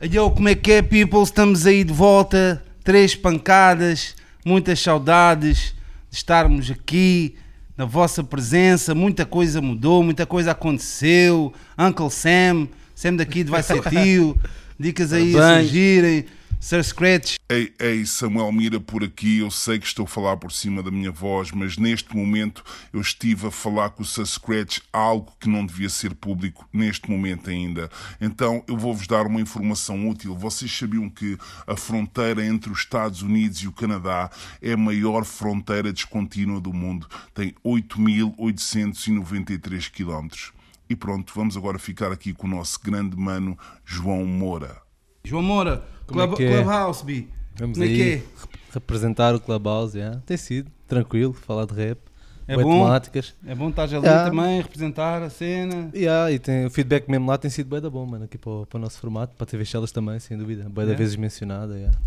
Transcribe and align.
Yo, 0.00 0.30
como 0.30 0.48
é 0.48 0.54
que 0.54 0.70
é, 0.70 0.82
people? 0.82 1.22
Estamos 1.22 1.66
aí 1.66 1.82
de 1.82 1.92
volta. 1.92 2.62
Três 2.84 3.16
pancadas, 3.16 4.14
muitas 4.44 4.78
saudades 4.80 5.74
de 6.08 6.16
estarmos 6.16 6.70
aqui 6.70 7.34
na 7.76 7.84
vossa 7.84 8.22
presença. 8.22 8.94
Muita 8.94 9.26
coisa 9.26 9.60
mudou, 9.60 10.04
muita 10.04 10.24
coisa 10.24 10.52
aconteceu. 10.52 11.52
Uncle 11.76 12.10
Sam, 12.12 12.68
Sam 12.94 13.16
daqui 13.16 13.42
vai 13.42 13.60
ser 13.60 13.82
tio. 13.90 14.38
Dicas 14.78 15.12
aí 15.12 15.34
a 15.34 15.38
Parabéns. 15.38 15.66
surgirem. 15.66 16.24
Sir 16.60 16.82
Scratch, 16.82 17.36
Ei, 17.48 17.72
ei, 17.78 18.04
Samuel 18.04 18.50
Mira 18.50 18.80
por 18.80 19.04
aqui. 19.04 19.38
Eu 19.38 19.50
sei 19.50 19.78
que 19.78 19.86
estou 19.86 20.04
a 20.04 20.08
falar 20.08 20.36
por 20.36 20.50
cima 20.50 20.82
da 20.82 20.90
minha 20.90 21.12
voz, 21.12 21.52
mas 21.52 21.78
neste 21.78 22.16
momento 22.16 22.64
eu 22.92 23.00
estive 23.00 23.46
a 23.46 23.50
falar 23.50 23.90
com 23.90 24.02
o 24.02 24.04
Sir 24.04 24.26
Scratch 24.26 24.80
algo 24.92 25.32
que 25.38 25.48
não 25.48 25.64
devia 25.64 25.88
ser 25.88 26.14
público 26.14 26.68
neste 26.72 27.08
momento 27.08 27.48
ainda. 27.48 27.88
Então 28.20 28.64
eu 28.66 28.76
vou-vos 28.76 29.06
dar 29.06 29.24
uma 29.24 29.40
informação 29.40 30.08
útil. 30.08 30.34
Vocês 30.34 30.76
sabiam 30.76 31.08
que 31.08 31.38
a 31.64 31.76
fronteira 31.76 32.44
entre 32.44 32.72
os 32.72 32.80
Estados 32.80 33.22
Unidos 33.22 33.58
e 33.58 33.68
o 33.68 33.72
Canadá 33.72 34.28
é 34.60 34.72
a 34.72 34.76
maior 34.76 35.24
fronteira 35.24 35.92
descontínua 35.92 36.60
do 36.60 36.72
mundo? 36.72 37.06
Tem 37.32 37.54
8.893 37.64 39.90
quilómetros. 39.90 40.52
E 40.90 40.96
pronto, 40.96 41.32
vamos 41.34 41.56
agora 41.56 41.78
ficar 41.78 42.10
aqui 42.10 42.34
com 42.34 42.48
o 42.48 42.50
nosso 42.50 42.80
grande 42.82 43.16
mano 43.16 43.56
João 43.84 44.26
Moura. 44.26 44.82
João 45.24 45.42
Moura, 45.42 45.86
Como 46.08 46.20
é 46.20 46.26
Club- 46.26 46.36
que 46.36 46.44
é? 46.44 46.56
Clubhouse, 46.62 47.04
B. 47.04 47.26
Vamos 47.56 47.78
Como 47.78 47.88
é 47.88 47.92
aí 47.92 48.00
é? 48.02 48.04
rep- 48.14 48.24
representar 48.72 49.34
o 49.34 49.40
Clubhouse, 49.40 49.96
yeah. 49.96 50.20
tem 50.26 50.36
sido 50.36 50.70
tranquilo, 50.86 51.32
falar 51.32 51.66
de 51.66 51.74
rap, 51.74 51.98
É 52.46 52.56
bom? 52.56 52.82
temáticas. 52.84 53.34
É 53.46 53.54
bom 53.54 53.68
estar 53.68 53.82
ali 53.84 53.94
Yeah. 53.94 54.30
também, 54.30 54.60
representar 54.60 55.22
a 55.22 55.28
cena. 55.30 55.90
Yeah, 55.94 56.30
e 56.32 56.38
tem, 56.38 56.66
o 56.66 56.70
feedback 56.70 57.08
mesmo 57.08 57.26
lá 57.28 57.36
tem 57.36 57.50
sido 57.50 57.68
bem 57.68 57.80
da 57.80 57.90
bom, 57.90 58.06
mano, 58.06 58.24
aqui 58.24 58.38
para 58.38 58.50
o, 58.50 58.66
para 58.66 58.78
o 58.78 58.80
nosso 58.80 58.98
formato, 58.98 59.34
para 59.36 59.44
a 59.44 59.46
TV 59.46 59.64
Chelas 59.64 59.92
também, 59.92 60.18
sem 60.20 60.36
dúvida. 60.38 60.62
Bem 60.64 60.72
da 60.74 60.82
Yeah. 60.82 60.98
vezes 60.98 61.16
mencionada. 61.16 61.74
Yeah. 61.76 61.98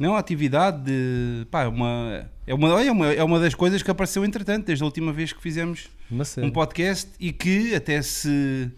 Não, 0.00 0.14
a 0.16 0.18
atividade 0.18 0.82
de. 0.84 1.46
Pá, 1.50 1.62
é 1.64 1.68
uma, 1.68 2.26
é, 2.46 2.54
uma, 2.54 2.82
é, 2.82 2.90
uma, 2.90 3.06
é 3.12 3.22
uma 3.24 3.38
das 3.38 3.54
coisas 3.54 3.82
que 3.82 3.90
apareceu 3.90 4.24
entretanto, 4.24 4.66
desde 4.66 4.82
a 4.82 4.86
última 4.86 5.12
vez 5.12 5.32
que 5.32 5.40
fizemos 5.40 5.88
um 6.38 6.50
podcast 6.50 7.10
e 7.20 7.30
que 7.32 7.74
até 7.74 8.00
se, 8.02 8.70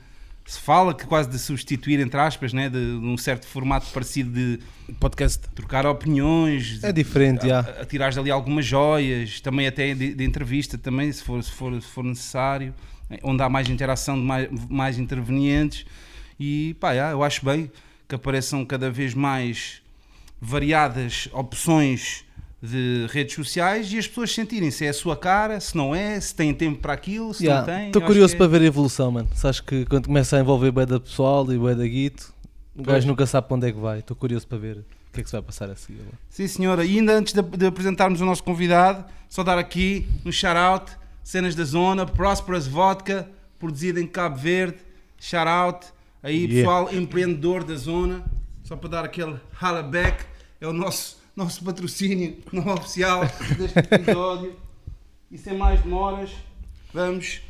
se 0.46 0.60
fala 0.60 0.94
que 0.94 1.06
quase 1.06 1.28
de 1.30 1.38
substituir, 1.38 1.98
entre 2.00 2.20
aspas, 2.20 2.52
né, 2.52 2.68
de, 2.68 2.98
de 3.00 3.06
um 3.06 3.16
certo 3.16 3.46
formato 3.46 3.86
parecido 3.92 4.30
de 4.30 4.60
podcast. 5.00 5.48
trocar 5.54 5.86
opiniões, 5.86 6.82
É 6.84 6.92
diferente, 6.92 7.48
já. 7.48 7.60
a, 7.60 7.82
a 7.82 7.84
tirar 7.86 8.16
ali 8.18 8.30
algumas 8.30 8.66
joias, 8.66 9.40
também 9.40 9.66
até 9.66 9.94
de, 9.94 10.14
de 10.14 10.24
entrevista, 10.24 10.76
também, 10.76 11.10
se 11.10 11.22
for, 11.22 11.42
se 11.42 11.50
for, 11.50 11.80
se 11.80 11.88
for 11.88 12.04
necessário, 12.04 12.74
eh, 13.10 13.18
onde 13.22 13.42
há 13.42 13.48
mais 13.48 13.68
interação 13.70 14.16
de 14.16 14.22
mais, 14.22 14.48
mais 14.68 14.98
intervenientes. 14.98 15.86
E 16.38 16.74
pá, 16.80 16.94
já, 16.94 17.10
eu 17.10 17.22
acho 17.22 17.44
bem 17.44 17.70
que 18.08 18.14
apareçam 18.14 18.64
cada 18.66 18.90
vez 18.90 19.14
mais 19.14 19.80
variadas 20.40 21.28
opções 21.32 22.23
de 22.70 23.06
redes 23.10 23.34
sociais 23.34 23.92
e 23.92 23.98
as 23.98 24.06
pessoas 24.08 24.32
sentirem 24.34 24.70
se 24.70 24.86
é 24.86 24.88
a 24.88 24.92
sua 24.94 25.16
cara, 25.16 25.60
se 25.60 25.76
não 25.76 25.94
é, 25.94 26.18
se 26.20 26.34
têm 26.34 26.54
tempo 26.54 26.80
para 26.80 26.92
aquilo, 26.94 27.34
se 27.34 27.44
Yeah. 27.44 27.66
não 27.66 27.74
têm. 27.78 27.86
Estou 27.88 28.02
curioso 28.02 28.32
que 28.32 28.38
para 28.38 28.46
é- 28.46 28.48
ver 28.58 28.62
a 28.62 28.66
evolução, 28.66 29.10
mano. 29.10 29.28
Sabes 29.34 29.60
que 29.60 29.84
quando 29.86 30.06
começa 30.06 30.36
a 30.36 30.40
envolver 30.40 30.70
bué 30.70 30.86
da 30.86 30.98
pessoal 30.98 31.50
e 31.52 31.58
bué 31.58 31.74
da 31.74 31.86
guito, 31.86 32.32
o 32.74 32.82
gajo 32.82 33.06
nunca 33.06 33.26
sabe 33.26 33.46
para 33.48 33.56
onde 33.56 33.68
é 33.68 33.72
que 33.72 33.78
vai. 33.78 33.98
Estou 33.98 34.16
curioso 34.16 34.46
para 34.46 34.58
ver 34.58 34.78
o 34.78 34.84
que 35.12 35.20
é 35.20 35.22
que 35.22 35.28
se 35.28 35.32
vai 35.36 35.42
passar 35.42 35.68
a 35.70 35.76
seguir. 35.76 36.00
Sim, 36.30 36.46
senhora. 36.48 36.84
E 36.84 36.98
ainda 36.98 37.12
antes 37.12 37.32
de, 37.34 37.42
de 37.42 37.66
apresentarmos 37.66 38.20
o 38.20 38.24
nosso 38.24 38.42
convidado, 38.42 39.04
só 39.28 39.42
dar 39.42 39.58
aqui 39.58 40.08
um 40.24 40.32
shout-out, 40.32 40.90
cenas 41.22 41.54
da 41.54 41.64
zona, 41.64 42.06
Prosperous 42.06 42.66
Vodka, 42.66 43.28
produzida 43.58 44.00
em 44.00 44.06
Cabo 44.06 44.36
Verde, 44.36 44.78
shout-out, 45.20 45.86
aí 46.22 46.44
Yeah. 46.46 46.54
pessoal 46.56 46.94
empreendedor 46.94 47.62
da 47.64 47.74
zona, 47.76 48.24
só 48.62 48.74
para 48.76 48.88
dar 48.88 49.04
aquele 49.04 49.38
back 49.90 50.24
é 50.60 50.66
o 50.66 50.72
nosso, 50.72 51.18
nosso 51.36 51.64
patrocínio 51.64 52.36
não 52.52 52.66
oficial 52.72 53.22
deste 53.58 53.78
episódio. 53.78 54.56
E 55.30 55.38
sem 55.38 55.56
mais 55.56 55.80
demoras, 55.80 56.30
vamos 56.92 57.40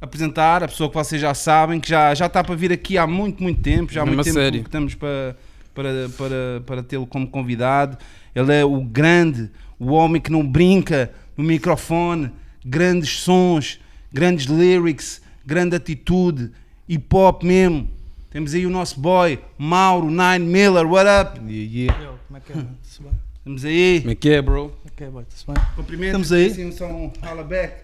apresentar 0.00 0.62
a 0.62 0.68
pessoa 0.68 0.88
que 0.88 0.94
vocês 0.94 1.20
já 1.20 1.34
sabem, 1.34 1.80
que 1.80 1.88
já, 1.88 2.14
já 2.14 2.26
está 2.26 2.44
para 2.44 2.54
vir 2.54 2.72
aqui 2.72 2.96
há 2.98 3.06
muito, 3.06 3.42
muito 3.42 3.60
tempo, 3.60 3.92
já 3.92 4.02
há 4.02 4.06
muito 4.06 4.20
a 4.20 4.24
tempo 4.24 4.34
sério. 4.34 4.60
que 4.62 4.68
estamos 4.68 4.94
para, 4.94 5.36
para, 5.74 6.08
para, 6.16 6.62
para 6.64 6.82
tê-lo 6.82 7.06
como 7.06 7.26
convidado. 7.26 7.98
Ele 8.34 8.52
é 8.54 8.64
o 8.64 8.80
grande, 8.82 9.50
o 9.78 9.92
homem 9.92 10.20
que 10.20 10.30
não 10.30 10.46
brinca 10.46 11.12
no 11.36 11.42
microfone, 11.42 12.30
grandes 12.64 13.18
sons, 13.18 13.80
grandes 14.12 14.46
lyrics, 14.46 15.20
grande 15.44 15.76
atitude, 15.76 16.52
hip 16.88 17.14
hop 17.14 17.42
mesmo. 17.42 17.90
Temos 18.30 18.54
aí 18.54 18.66
o 18.66 18.70
nosso 18.70 19.00
boy, 19.00 19.38
Mauro 19.56 20.10
Nine 20.10 20.40
Miller, 20.40 20.86
what 20.86 21.08
up? 21.08 21.40
Yeah, 21.40 21.72
yeah. 21.72 22.04
Eu, 22.04 22.18
como 22.26 22.36
é 22.36 22.40
que 22.40 22.52
é? 22.52 23.16
Estamos 23.46 23.64
aí. 23.64 24.00
Como 24.00 24.10
é 24.10 24.14
que 24.16 24.28
é, 24.30 24.42
bro? 24.42 24.76
Ok, 24.90 25.08
boy, 25.08 25.24
está 25.32 25.52
bem. 25.52 25.62
Cumprimentos. 25.76 26.06
Estamos 26.08 26.32
aí. 26.32 26.46
Assim, 26.50 26.72
são 26.72 27.12
back. 27.48 27.76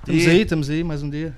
Estamos 0.00 0.22
E- 0.24 0.28
aí, 0.28 0.42
estamos 0.42 0.68
aí, 0.68 0.84
mais 0.84 1.02
um 1.02 1.08
dia. 1.08 1.34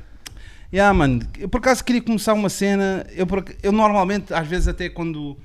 Yeah, 0.72 0.92
mano, 0.92 1.20
eu 1.38 1.48
por 1.48 1.58
acaso 1.58 1.84
queria 1.84 2.02
começar 2.02 2.32
uma 2.34 2.48
cena. 2.48 3.06
Eu, 3.14 3.28
por 3.28 3.44
eu 3.62 3.70
normalmente, 3.70 4.34
às 4.34 4.44
vezes, 4.48 4.66
até 4.66 4.88
quando, 4.88 5.38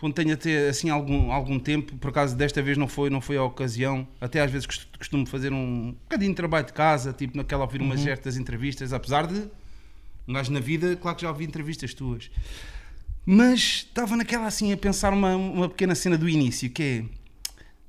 quando 0.00 0.14
tenho 0.14 0.32
até 0.32 0.70
assim 0.70 0.88
algum, 0.88 1.30
algum 1.30 1.58
tempo, 1.58 1.94
por 1.98 2.08
acaso 2.08 2.34
desta 2.34 2.62
vez 2.62 2.78
não 2.78 2.88
foi, 2.88 3.10
não 3.10 3.20
foi 3.20 3.36
a 3.36 3.44
ocasião. 3.44 4.08
Até 4.18 4.40
às 4.40 4.50
vezes 4.50 4.64
cost- 4.64 4.88
costumo 4.96 5.26
fazer 5.26 5.52
um 5.52 5.92
bocadinho 6.04 6.30
de 6.30 6.36
trabalho 6.36 6.64
de 6.64 6.72
casa, 6.72 7.12
tipo 7.12 7.36
naquela 7.36 7.64
ouvir 7.64 7.82
umas 7.82 8.00
certas 8.00 8.38
entrevistas, 8.38 8.90
apesar 8.94 9.26
de 9.26 9.50
um 10.26 10.32
gajo 10.32 10.50
na 10.50 10.60
vida, 10.60 10.96
claro 10.96 11.14
que 11.14 11.24
já 11.24 11.28
ouvi 11.28 11.44
entrevistas 11.44 11.92
tuas. 11.92 12.30
Mas 13.24 13.60
estava 13.60 14.16
naquela 14.16 14.46
assim 14.46 14.72
a 14.72 14.76
pensar 14.76 15.12
uma, 15.12 15.36
uma 15.36 15.68
pequena 15.68 15.94
cena 15.94 16.18
do 16.18 16.28
início, 16.28 16.68
que 16.70 16.82
é. 16.82 17.04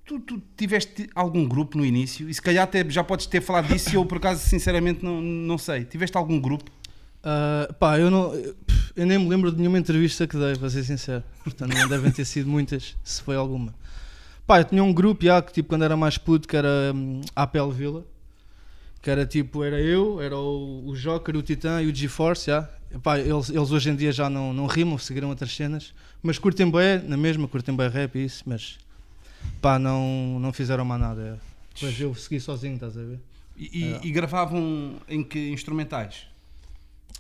Tu, 0.05 0.19
tu 0.19 0.41
tiveste 0.57 1.09
algum 1.16 1.47
grupo 1.47 1.77
no 1.77 1.85
início? 1.85 2.29
E 2.29 2.33
se 2.33 2.41
calhar 2.41 2.66
até 2.66 2.88
já 2.89 3.03
podes 3.03 3.25
ter 3.25 3.41
falado 3.41 3.67
disso 3.67 3.89
e 3.91 3.95
eu 3.95 4.05
por 4.05 4.17
acaso 4.17 4.47
sinceramente 4.47 5.03
não, 5.03 5.21
não 5.21 5.57
sei. 5.57 5.85
Tiveste 5.85 6.17
algum 6.17 6.39
grupo? 6.39 6.69
Ah, 7.23 7.73
pá, 7.79 7.97
eu 7.97 8.11
não. 8.11 8.33
Eu, 8.95 9.05
nem 9.07 9.17
me 9.17 9.29
lembro 9.29 9.51
de 9.51 9.57
nenhuma 9.57 9.79
entrevista 9.79 10.27
que 10.27 10.38
dei, 10.38 10.55
para 10.55 10.69
ser 10.69 10.83
sincero. 10.83 11.23
Portanto, 11.44 11.73
não 11.73 11.88
devem 11.88 12.11
ter 12.11 12.25
sido 12.25 12.50
muitas, 12.50 12.95
se 13.03 13.21
foi 13.21 13.35
alguma. 13.35 13.73
Pá, 14.45 14.59
eu 14.59 14.65
tinha 14.65 14.83
um 14.83 14.94
grupo 14.94 15.23
já 15.23 15.41
que, 15.41 15.53
tipo, 15.53 15.69
quando 15.69 15.85
era 15.85 15.95
mais 15.95 16.17
puto, 16.17 16.47
que 16.47 16.57
era 16.57 16.94
a 17.33 17.44
Apel 17.44 17.71
Villa. 17.71 18.05
Que 19.03 19.09
era 19.11 19.25
tipo, 19.25 19.63
era 19.63 19.79
eu, 19.81 20.19
era 20.21 20.35
o, 20.37 20.87
o 20.87 20.95
Joker, 20.95 21.35
o 21.35 21.41
Titã 21.43 21.81
e 21.81 21.87
o 21.87 21.93
G-Force, 21.95 22.47
já. 22.47 22.67
Pá, 23.03 23.19
eles, 23.19 23.49
eles 23.49 23.69
hoje 23.69 23.89
em 23.89 23.95
dia 23.97 24.11
já 24.13 24.29
não, 24.29 24.53
não 24.53 24.65
rimam, 24.65 24.97
seguiram 24.97 25.27
outras 25.29 25.53
cenas. 25.55 25.93
Mas 26.21 26.39
curtem 26.39 26.71
bem, 26.71 26.99
na 27.05 27.17
mesma, 27.17 27.47
curtem 27.47 27.75
bem 27.75 27.89
rap 27.89 28.15
e 28.17 28.23
isso, 28.23 28.43
mas. 28.47 28.77
Pá, 29.61 29.77
não, 29.77 30.39
não 30.39 30.53
fizeram 30.53 30.85
mais 30.85 31.01
nada. 31.01 31.39
Depois 31.75 31.99
eu 31.99 32.15
segui 32.15 32.39
sozinho, 32.39 32.75
estás 32.75 32.97
a 32.97 33.01
ver? 33.03 33.19
E, 33.57 33.79
e- 33.79 33.93
É. 33.93 33.99
e 34.03 34.11
gravavam 34.11 34.95
em 35.07 35.21
que 35.23 35.49
instrumentais? 35.51 36.27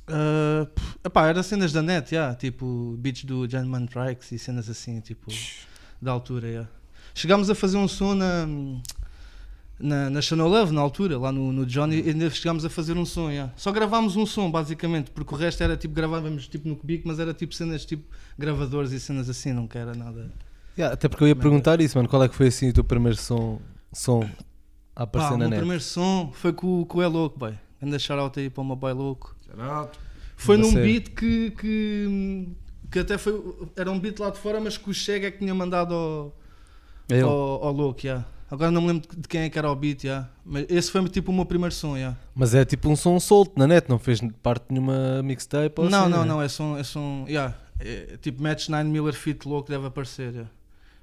Uh, 0.07 0.67
epá, 1.03 1.27
era 1.27 1.41
cenas 1.43 1.71
da 1.71 1.81
net, 1.81 2.13
yeah, 2.13 2.35
tipo 2.35 2.95
beats 2.99 3.23
do 3.23 3.47
Gentleman 3.49 3.85
Trikes 3.85 4.31
e 4.31 4.39
cenas 4.39 4.69
assim, 4.69 4.99
tipo, 4.99 5.31
da 6.01 6.11
altura. 6.11 6.47
Yeah. 6.47 6.69
Chegámos 7.13 7.49
a 7.49 7.55
fazer 7.55 7.77
um 7.77 7.87
som 7.87 8.13
na, 8.15 8.45
na, 9.79 10.09
na 10.09 10.21
Channel 10.21 10.47
Love, 10.47 10.71
na 10.73 10.81
altura, 10.81 11.17
lá 11.17 11.31
no, 11.31 11.51
no 11.51 11.65
Johnny, 11.65 12.01
e 12.01 12.09
ainda 12.09 12.29
chegámos 12.29 12.63
a 12.65 12.69
fazer 12.69 12.95
um 12.97 13.05
som. 13.05 13.29
Yeah. 13.29 13.51
Só 13.55 13.71
gravámos 13.71 14.15
um 14.15 14.25
som, 14.25 14.49
basicamente, 14.49 15.11
porque 15.11 15.33
o 15.33 15.37
resto 15.37 15.61
era 15.63 15.75
tipo, 15.75 15.93
gravávamos 15.93 16.47
tipo 16.47 16.67
no 16.67 16.75
cubico, 16.75 17.07
mas 17.07 17.19
era 17.19 17.33
tipo 17.33 17.53
cenas 17.53 17.85
tipo 17.85 18.03
gravadores 18.37 18.91
e 18.91 18.99
cenas 18.99 19.29
assim, 19.29 19.51
não 19.53 19.67
que 19.67 19.77
era 19.77 19.93
nada. 19.93 20.31
Yeah, 20.77 20.93
até 20.93 21.07
porque 21.07 21.23
eu 21.23 21.27
ia 21.27 21.35
perguntar 21.35 21.79
isso, 21.81 21.97
mano. 21.97 22.07
Qual 22.09 22.23
é 22.23 22.29
que 22.29 22.35
foi 22.35 22.47
assim 22.47 22.69
o 22.69 22.73
teu 22.73 22.83
primeiro 22.83 23.17
som, 23.17 23.59
som 23.91 24.21
a 24.95 25.05
Pá, 25.05 25.19
aparecer 25.19 25.33
o 25.33 25.37
na 25.37 25.37
meu 25.45 25.49
net? 25.49 25.59
primeiro 25.59 25.83
som 25.83 26.31
foi 26.33 26.53
com, 26.53 26.81
o- 26.81 26.85
com 26.85 26.97
o 26.99 27.01
É 27.01 27.07
Louco, 27.07 27.37
boy. 27.37 27.53
Anda 27.81 27.99
shout 27.99 28.39
aí 28.39 28.49
para 28.49 28.61
o 28.61 28.65
meu 28.65 28.75
boy 28.75 28.93
louco. 28.93 29.35
Foi 30.37 30.55
A 30.55 30.57
num 30.57 30.73
beat 30.73 31.09
que, 31.09 31.51
que, 31.51 32.47
que 32.91 32.99
até 32.99 33.17
foi. 33.17 33.33
Era 33.75 33.91
um 33.91 33.99
beat 33.99 34.17
lá 34.19 34.29
de 34.29 34.39
fora, 34.39 34.59
mas 34.61 34.77
que 34.77 34.89
o 34.89 34.93
Chega 34.93 35.27
é 35.27 35.31
que 35.31 35.37
tinha 35.39 35.53
mandado 35.53 35.93
ao, 35.93 36.35
É 37.09 37.21
ao, 37.21 37.29
ao 37.65 37.71
louco, 37.71 37.99
yeah. 38.05 38.25
Agora 38.53 38.69
não 38.69 38.81
me 38.81 38.87
lembro 38.89 39.07
de 39.17 39.27
quem 39.27 39.41
é 39.41 39.49
que 39.49 39.57
era 39.57 39.71
o 39.71 39.75
beat, 39.75 40.03
yeah. 40.03 40.29
mas 40.45 40.67
esse 40.69 40.91
foi 40.91 41.03
tipo 41.09 41.31
o 41.31 41.33
meu 41.33 41.43
primeiro 41.43 41.73
som. 41.73 41.95
Yeah. 41.97 42.15
Mas 42.35 42.53
é 42.53 42.63
tipo 42.63 42.87
um 42.87 42.95
som 42.95 43.19
solto 43.19 43.53
na 43.57 43.65
net, 43.65 43.89
não 43.89 43.97
fez 43.97 44.19
parte 44.43 44.65
de 44.67 44.73
nenhuma 44.75 45.23
mixtape 45.23 45.73
ou 45.81 45.89
Não, 45.89 46.01
assim, 46.03 46.11
não, 46.11 46.19
né? 46.21 46.25
não, 46.27 46.39
é 46.41 46.47
som. 46.47 46.77
É 46.77 46.83
som 46.83 47.25
yeah. 47.27 47.55
É, 47.79 48.15
tipo 48.21 48.43
Match 48.43 48.69
9 48.69 48.83
Miller 48.87 49.15
Fit 49.15 49.47
louco 49.47 49.69
deve 49.71 49.87
aparecer. 49.87 50.31
yeah. 50.31 50.49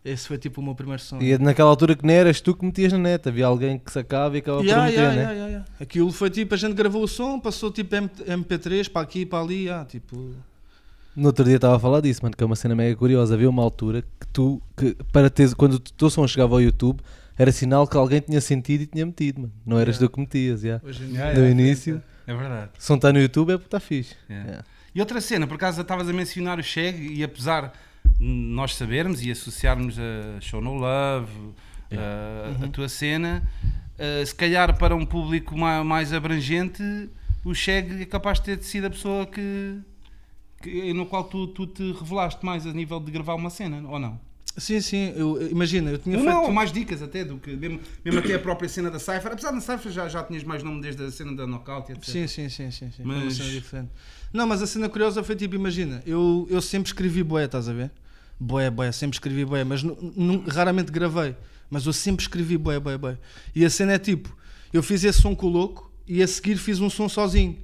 Esse 0.04 0.28
foi 0.28 0.38
tipo 0.38 0.60
o 0.60 0.64
meu 0.64 0.76
primeiro 0.76 1.02
som. 1.02 1.18
E 1.20 1.32
é 1.32 1.38
naquela 1.38 1.68
altura 1.70 1.96
que 1.96 2.06
nem 2.06 2.16
eras 2.16 2.40
tu 2.40 2.54
que 2.54 2.64
metias 2.64 2.92
na 2.92 2.98
net, 3.00 3.28
havia 3.28 3.46
alguém 3.46 3.78
que 3.80 3.90
sacava 3.90 4.36
e 4.36 4.38
acabava 4.38 4.62
Yeah, 4.64 4.84
por 4.84 4.90
meter, 4.92 5.02
yeah, 5.02 5.34
né? 5.34 5.46
yeah. 5.48 5.64
Aquilo 5.80 6.12
foi 6.12 6.30
tipo, 6.30 6.54
a 6.54 6.56
gente 6.56 6.74
gravou 6.74 7.02
o 7.02 7.08
som, 7.08 7.40
passou 7.40 7.72
tipo 7.72 7.94
M- 7.96 8.08
MP3 8.28 8.88
para 8.88 9.02
aqui 9.02 9.26
para 9.26 9.42
ali, 9.42 9.64
yeah, 9.64 9.84
tipo. 9.84 10.36
No 11.16 11.26
outro 11.26 11.44
dia 11.44 11.56
estava 11.56 11.74
a 11.74 11.78
falar 11.80 12.00
disso, 12.00 12.20
mano, 12.22 12.36
que 12.36 12.42
é 12.44 12.46
uma 12.46 12.54
cena 12.56 12.74
mega 12.76 12.94
curiosa. 12.96 13.34
Havia 13.34 13.50
uma 13.50 13.62
altura 13.62 14.02
que 14.02 14.26
tu, 14.32 14.62
que 14.76 14.96
para 15.12 15.28
teres, 15.28 15.52
quando 15.52 15.74
o 15.74 15.80
teu 15.80 16.08
som 16.08 16.26
chegava 16.28 16.54
ao 16.54 16.62
YouTube, 16.62 17.00
era 17.40 17.52
sinal 17.52 17.86
que 17.86 17.96
alguém 17.96 18.20
tinha 18.20 18.40
sentido 18.40 18.82
e 18.82 18.86
tinha 18.86 19.06
metido, 19.06 19.40
mano. 19.42 19.52
Não 19.64 19.78
eras 19.78 19.96
Yeah. 19.96 20.08
tu 20.08 20.14
que 20.14 20.20
metias, 20.20 20.62
yeah. 20.62 20.84
Hoje 20.86 21.04
Yeah. 21.04 21.32
No 21.34 21.40
yeah, 21.46 21.50
início. 21.50 22.02
É 22.26 22.34
verdade. 22.34 22.70
Se 22.78 22.88
não 22.90 22.96
está 22.96 23.12
no 23.12 23.18
YouTube 23.20 23.50
é 23.52 23.56
porque 23.56 23.66
está 23.68 23.80
fixe. 23.80 24.14
Yeah. 24.28 24.46
Yeah. 24.48 24.66
E 24.94 25.00
outra 25.00 25.20
cena, 25.20 25.46
por 25.46 25.54
acaso 25.54 25.80
estavas 25.80 26.08
a 26.08 26.12
mencionar 26.12 26.58
o 26.58 26.62
Cheg 26.62 27.14
e 27.14 27.22
apesar, 27.24 27.72
nós 28.18 28.74
sabermos 28.74 29.22
e 29.24 29.30
associarmos 29.30 29.96
a 29.98 30.40
Show 30.40 30.60
No 30.60 30.74
Love, 30.74 31.30
a, 31.92 32.64
a 32.64 32.68
tua 32.68 32.88
cena, 32.88 33.42
uh, 33.98 34.26
se 34.26 34.34
calhar 34.34 34.76
para 34.76 34.94
um 34.94 35.06
público 35.06 35.56
mais, 35.56 35.86
mais 35.86 36.12
abrangente, 36.12 36.82
o 37.44 37.54
Cheg 37.54 38.02
é 38.02 38.04
capaz 38.04 38.38
de 38.38 38.44
ter 38.56 38.62
sido 38.62 38.86
a 38.86 38.90
pessoa 38.90 39.26
que, 39.26 39.78
que- 40.60 40.92
no 40.92 41.06
qual 41.06 41.24
tu, 41.24 41.46
tu 41.48 41.66
te 41.66 41.92
revelaste 41.92 42.44
mais 42.44 42.66
a 42.66 42.72
nível 42.72 43.00
de 43.00 43.10
gravar 43.10 43.34
uma 43.34 43.48
cena, 43.50 43.82
ou 43.88 43.98
não? 43.98 44.20
Sim, 44.56 44.80
sim, 44.80 45.12
eu, 45.16 45.48
imagina, 45.50 45.90
eu 45.90 45.98
tinha 45.98 46.18
feito. 46.18 46.36
ou 46.36 46.50
mais 46.52 46.72
dicas 46.72 47.00
até 47.00 47.24
do 47.24 47.38
que 47.38 47.54
mesmo, 47.54 47.80
mesmo 48.04 48.18
até 48.20 48.34
a 48.34 48.38
própria 48.38 48.68
cena 48.68 48.90
da 48.90 48.98
Cypher, 48.98 49.28
apesar 49.32 49.52
da 49.52 49.60
Cypher 49.60 49.92
já, 49.92 50.08
já 50.08 50.22
tinhas 50.24 50.42
mais 50.42 50.62
nome 50.62 50.82
desde 50.82 51.02
a 51.04 51.10
cena 51.10 51.34
da 51.34 51.46
Knockout, 51.46 51.92
etc. 51.92 52.04
Sim, 52.04 52.26
sim, 52.26 52.48
sim, 52.48 52.70
sim, 52.70 52.90
sim. 52.90 53.02
Mas- 53.04 53.16
Mas... 53.16 53.24
Uma 53.24 53.30
cena 53.44 53.50
diferente. 53.50 53.90
Não, 54.32 54.46
mas 54.46 54.60
a 54.60 54.66
cena 54.66 54.88
curiosa 54.88 55.22
foi 55.22 55.36
tipo, 55.36 55.54
imagina, 55.54 56.02
eu, 56.04 56.46
eu 56.50 56.60
sempre 56.60 56.88
escrevi 56.88 57.22
boé, 57.22 57.44
estás 57.44 57.68
a 57.68 57.72
ver? 57.72 57.90
Boé, 58.38 58.70
boé, 58.70 58.90
sempre 58.92 59.14
escrevi 59.16 59.44
boé, 59.44 59.64
mas 59.64 59.82
raramente 60.48 60.90
gravei. 60.90 61.34
Mas 61.70 61.86
eu 61.86 61.92
sempre 61.92 62.22
escrevi 62.22 62.58
boé, 62.58 62.80
boé, 62.80 62.98
boé. 62.98 63.18
E 63.54 63.64
a 63.64 63.70
cena 63.70 63.92
é 63.92 63.98
tipo, 63.98 64.36
eu 64.72 64.82
fiz 64.82 65.04
esse 65.04 65.22
som 65.22 65.34
com 65.34 65.46
o 65.46 65.50
louco 65.50 65.90
e 66.06 66.22
a 66.22 66.26
seguir 66.26 66.56
fiz 66.56 66.80
um 66.80 66.90
som 66.90 67.08
sozinho. 67.08 67.56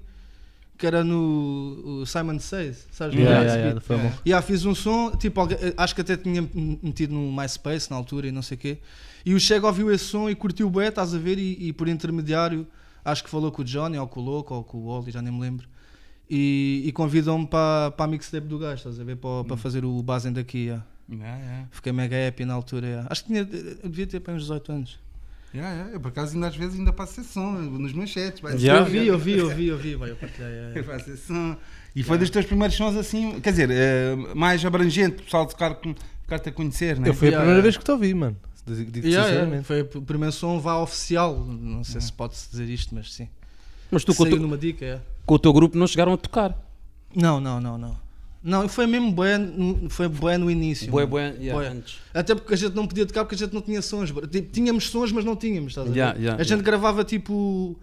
Que 0.78 0.87
era 0.87 1.02
no 1.02 2.02
o 2.02 2.06
Simon 2.06 2.38
Says, 2.38 2.87
sabes? 2.90 3.17
Yeah, 3.17 3.40
yeah, 3.43 3.62
yeah, 3.62 3.81
foi 3.81 3.96
bom. 3.96 4.12
E 4.25 4.28
yeah, 4.28 4.46
fiz 4.46 4.64
um 4.67 4.75
som, 4.75 5.11
tipo, 5.12 5.40
acho 5.76 5.94
que 5.94 6.02
até 6.02 6.17
tinha 6.17 6.43
metido 6.82 7.14
no 7.14 7.32
MySpace 7.34 7.90
na 7.90 7.96
altura 7.96 8.28
e 8.28 8.32
não 8.32 8.43
sei 8.43 8.56
o 8.56 8.61
quê. 8.61 8.78
E 9.25 9.34
o 9.34 9.40
Chega 9.40 9.67
ouviu 9.67 9.90
esse 9.90 10.05
som 10.05 10.28
e 10.28 10.34
curtiu 10.34 10.69
bué, 10.69 10.88
estás 10.88 11.14
a 11.14 11.19
ver? 11.19 11.38
E, 11.38 11.69
e 11.69 11.73
por 11.73 11.88
intermediário, 11.88 12.67
acho 13.05 13.25
que 13.25 13.31
falou 13.31 13.50
com 13.50 13.62
o 13.62 13.64
Johnny, 13.64 13.99
ou 13.99 14.06
com 14.06 14.20
o 14.20 14.25
Louco, 14.25 14.55
ou 14.55 14.62
com 14.62 14.78
o 14.78 14.87
Wally, 14.88 15.11
já 15.11 15.23
nem 15.23 15.32
me 15.32 15.40
lembro. 15.40 15.67
E, 16.28 16.82
e 16.84 16.93
convidou-me 16.93 17.46
para 17.46 17.94
a 17.96 18.06
mixtape 18.06 18.46
do 18.46 18.58
gajo, 18.58 18.75
estás 18.75 19.00
a 19.00 19.05
ver? 19.05 19.17
Para, 19.17 19.44
para 19.44 19.56
fazer 19.56 19.84
o 19.84 20.02
Basen 20.02 20.32
daqui. 20.32 20.67
yeah. 20.67 20.84
Yeah, 21.08 21.38
yeah. 21.38 21.69
Fiquei 21.70 21.93
mega 21.93 22.17
happy 22.29 22.44
na 22.44 22.55
altura. 22.55 22.87
yeah. 22.87 23.08
Acho 23.11 23.22
que 23.22 23.29
tinha, 23.29 23.44
devia 23.44 24.06
ter 24.06 24.20
para 24.20 24.34
uns 24.34 24.43
18 24.43 24.72
anos. 24.72 24.99
Yeah, 25.54 25.75
yeah. 25.75 25.93
Eu 25.94 26.00
por 26.00 26.08
acaso 26.08 26.34
ainda 26.34 26.48
às 26.48 26.56
vezes 26.56 26.78
ainda 26.78 26.93
passo 26.93 27.20
esse 27.20 27.32
som 27.32 27.52
nos 27.52 27.93
meus 27.93 28.10
chats. 28.10 28.40
vai. 28.40 28.58
Já? 28.58 28.78
Eu 28.78 28.84
vi, 28.84 29.06
eu 29.06 29.19
vi, 29.19 29.38
eu 29.38 29.48
vi, 29.48 29.66
eu 29.69 29.78
vi, 29.78 29.94
vai, 29.94 30.10
eu 30.10 30.16
partilhei. 30.16 30.50
yeah. 30.50 30.82
faço 30.82 31.16
som. 31.16 31.56
E 31.94 32.02
foi 32.02 32.19
dos 32.19 32.28
teus 32.28 32.44
primeiros 32.44 32.76
sons 32.76 32.94
assim, 32.94 33.40
quer 33.40 33.50
dizer, 33.52 33.70
eh, 33.70 34.14
mais 34.34 34.62
abrangente, 34.64 35.22
o 35.22 35.25
pessoal 35.25 35.48
ficar-te 35.48 36.48
a 36.48 36.52
conhecer, 36.52 37.00
né? 37.00 37.08
Eu 37.08 37.14
foi 37.14 37.28
a 37.28 37.31
primeira 37.32 37.52
yeah. 37.52 37.62
vez 37.62 37.76
que 37.78 37.84
te 37.84 37.90
ouvi, 37.90 38.12
mano. 38.12 38.37
Yeah. 38.69 39.62
Foi 39.62 39.82
o 39.82 40.02
primeiro 40.02 40.32
som 40.32 40.58
vá 40.58 40.76
oficial. 40.78 41.38
Não 41.38 41.84
sei 41.84 42.00
se 42.00 42.12
pode-se 42.12 42.50
dizer 42.50 42.69
isto, 42.69 42.94
mas 42.94 43.14
sim. 43.14 43.28
Mas 43.90 44.04
tu 44.04 44.14
com 44.14 44.25
o, 44.25 44.26
teu, 44.26 44.38
numa 44.38 44.58
dica, 44.58 44.84
é. 44.84 45.00
com 45.25 45.34
o 45.34 45.38
teu 45.38 45.52
grupo 45.52 45.78
não 45.78 45.87
chegaram 45.87 46.12
a 46.12 46.16
tocar. 46.16 46.54
Não, 47.14 47.40
não, 47.40 47.60
não, 47.60 47.78
não. 47.78 48.06
Não, 48.42 48.68
foi 48.68 48.86
mesmo 48.86 49.10
bué, 49.10 49.38
no- 49.38 49.90
foi 49.90 50.06
bué 50.08 50.38
no 50.38 50.50
início. 50.50 50.90
Bué, 50.90 51.04
bué, 51.04 51.34
yeah, 51.40 51.54
Bué. 51.54 51.68
antes. 51.68 51.98
Até 52.14 52.34
porque 52.34 52.54
a 52.54 52.56
gente 52.56 52.74
não 52.74 52.86
podia 52.86 53.04
tocar 53.04 53.24
porque 53.24 53.34
a 53.34 53.38
gente 53.38 53.52
não 53.52 53.60
tinha 53.62 53.82
sons. 53.82 54.10
Tipo, 54.30 54.50
tínhamos 54.52 54.88
sons, 54.88 55.10
mas 55.10 55.24
não 55.24 55.34
tínhamos, 55.34 55.72
estás 55.72 55.86
a 55.86 55.90
ver? 55.90 55.96
Yeah, 55.96 56.18
yeah, 56.18 56.40
a 56.40 56.44
gente 56.44 56.50
yeah. 56.52 56.64
gravava 56.64 57.02
tipo 57.04 57.76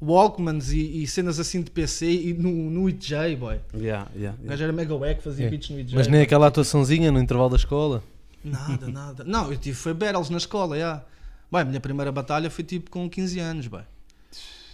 Walkmans 0.00 0.72
e, 0.72 1.02
e 1.02 1.06
cenas 1.06 1.38
assim 1.38 1.60
de 1.62 1.70
PC 1.70 2.10
e 2.10 2.32
no, 2.34 2.50
no 2.70 2.88
EJ, 2.88 3.36
boy. 3.38 3.58
Yeah, 3.74 4.08
yeah, 4.14 4.14
O 4.14 4.20
yeah. 4.20 4.42
gajo 4.44 4.64
era 4.64 4.72
mega 4.72 4.94
wack, 4.94 5.22
fazia 5.22 5.50
beats 5.50 5.70
no 5.70 5.78
EJ. 5.80 5.92
Mas 5.94 6.06
nem 6.08 6.22
aquela 6.22 6.46
atuaçãozinha 6.46 7.10
no 7.12 7.18
intervalo 7.20 7.50
da 7.50 7.56
escola. 7.56 8.02
Nada, 8.44 8.88
nada. 8.88 9.24
Não, 9.24 9.50
eu 9.50 9.56
tive, 9.58 9.76
foi 9.76 9.92
battles 9.92 10.30
na 10.30 10.38
escola, 10.38 10.78
já. 10.78 11.02
Bem, 11.50 11.60
a 11.62 11.64
minha 11.64 11.80
primeira 11.80 12.10
batalha 12.10 12.50
foi 12.50 12.64
tipo 12.64 12.90
com 12.90 13.08
15 13.08 13.38
anos, 13.38 13.66
bem. 13.66 13.82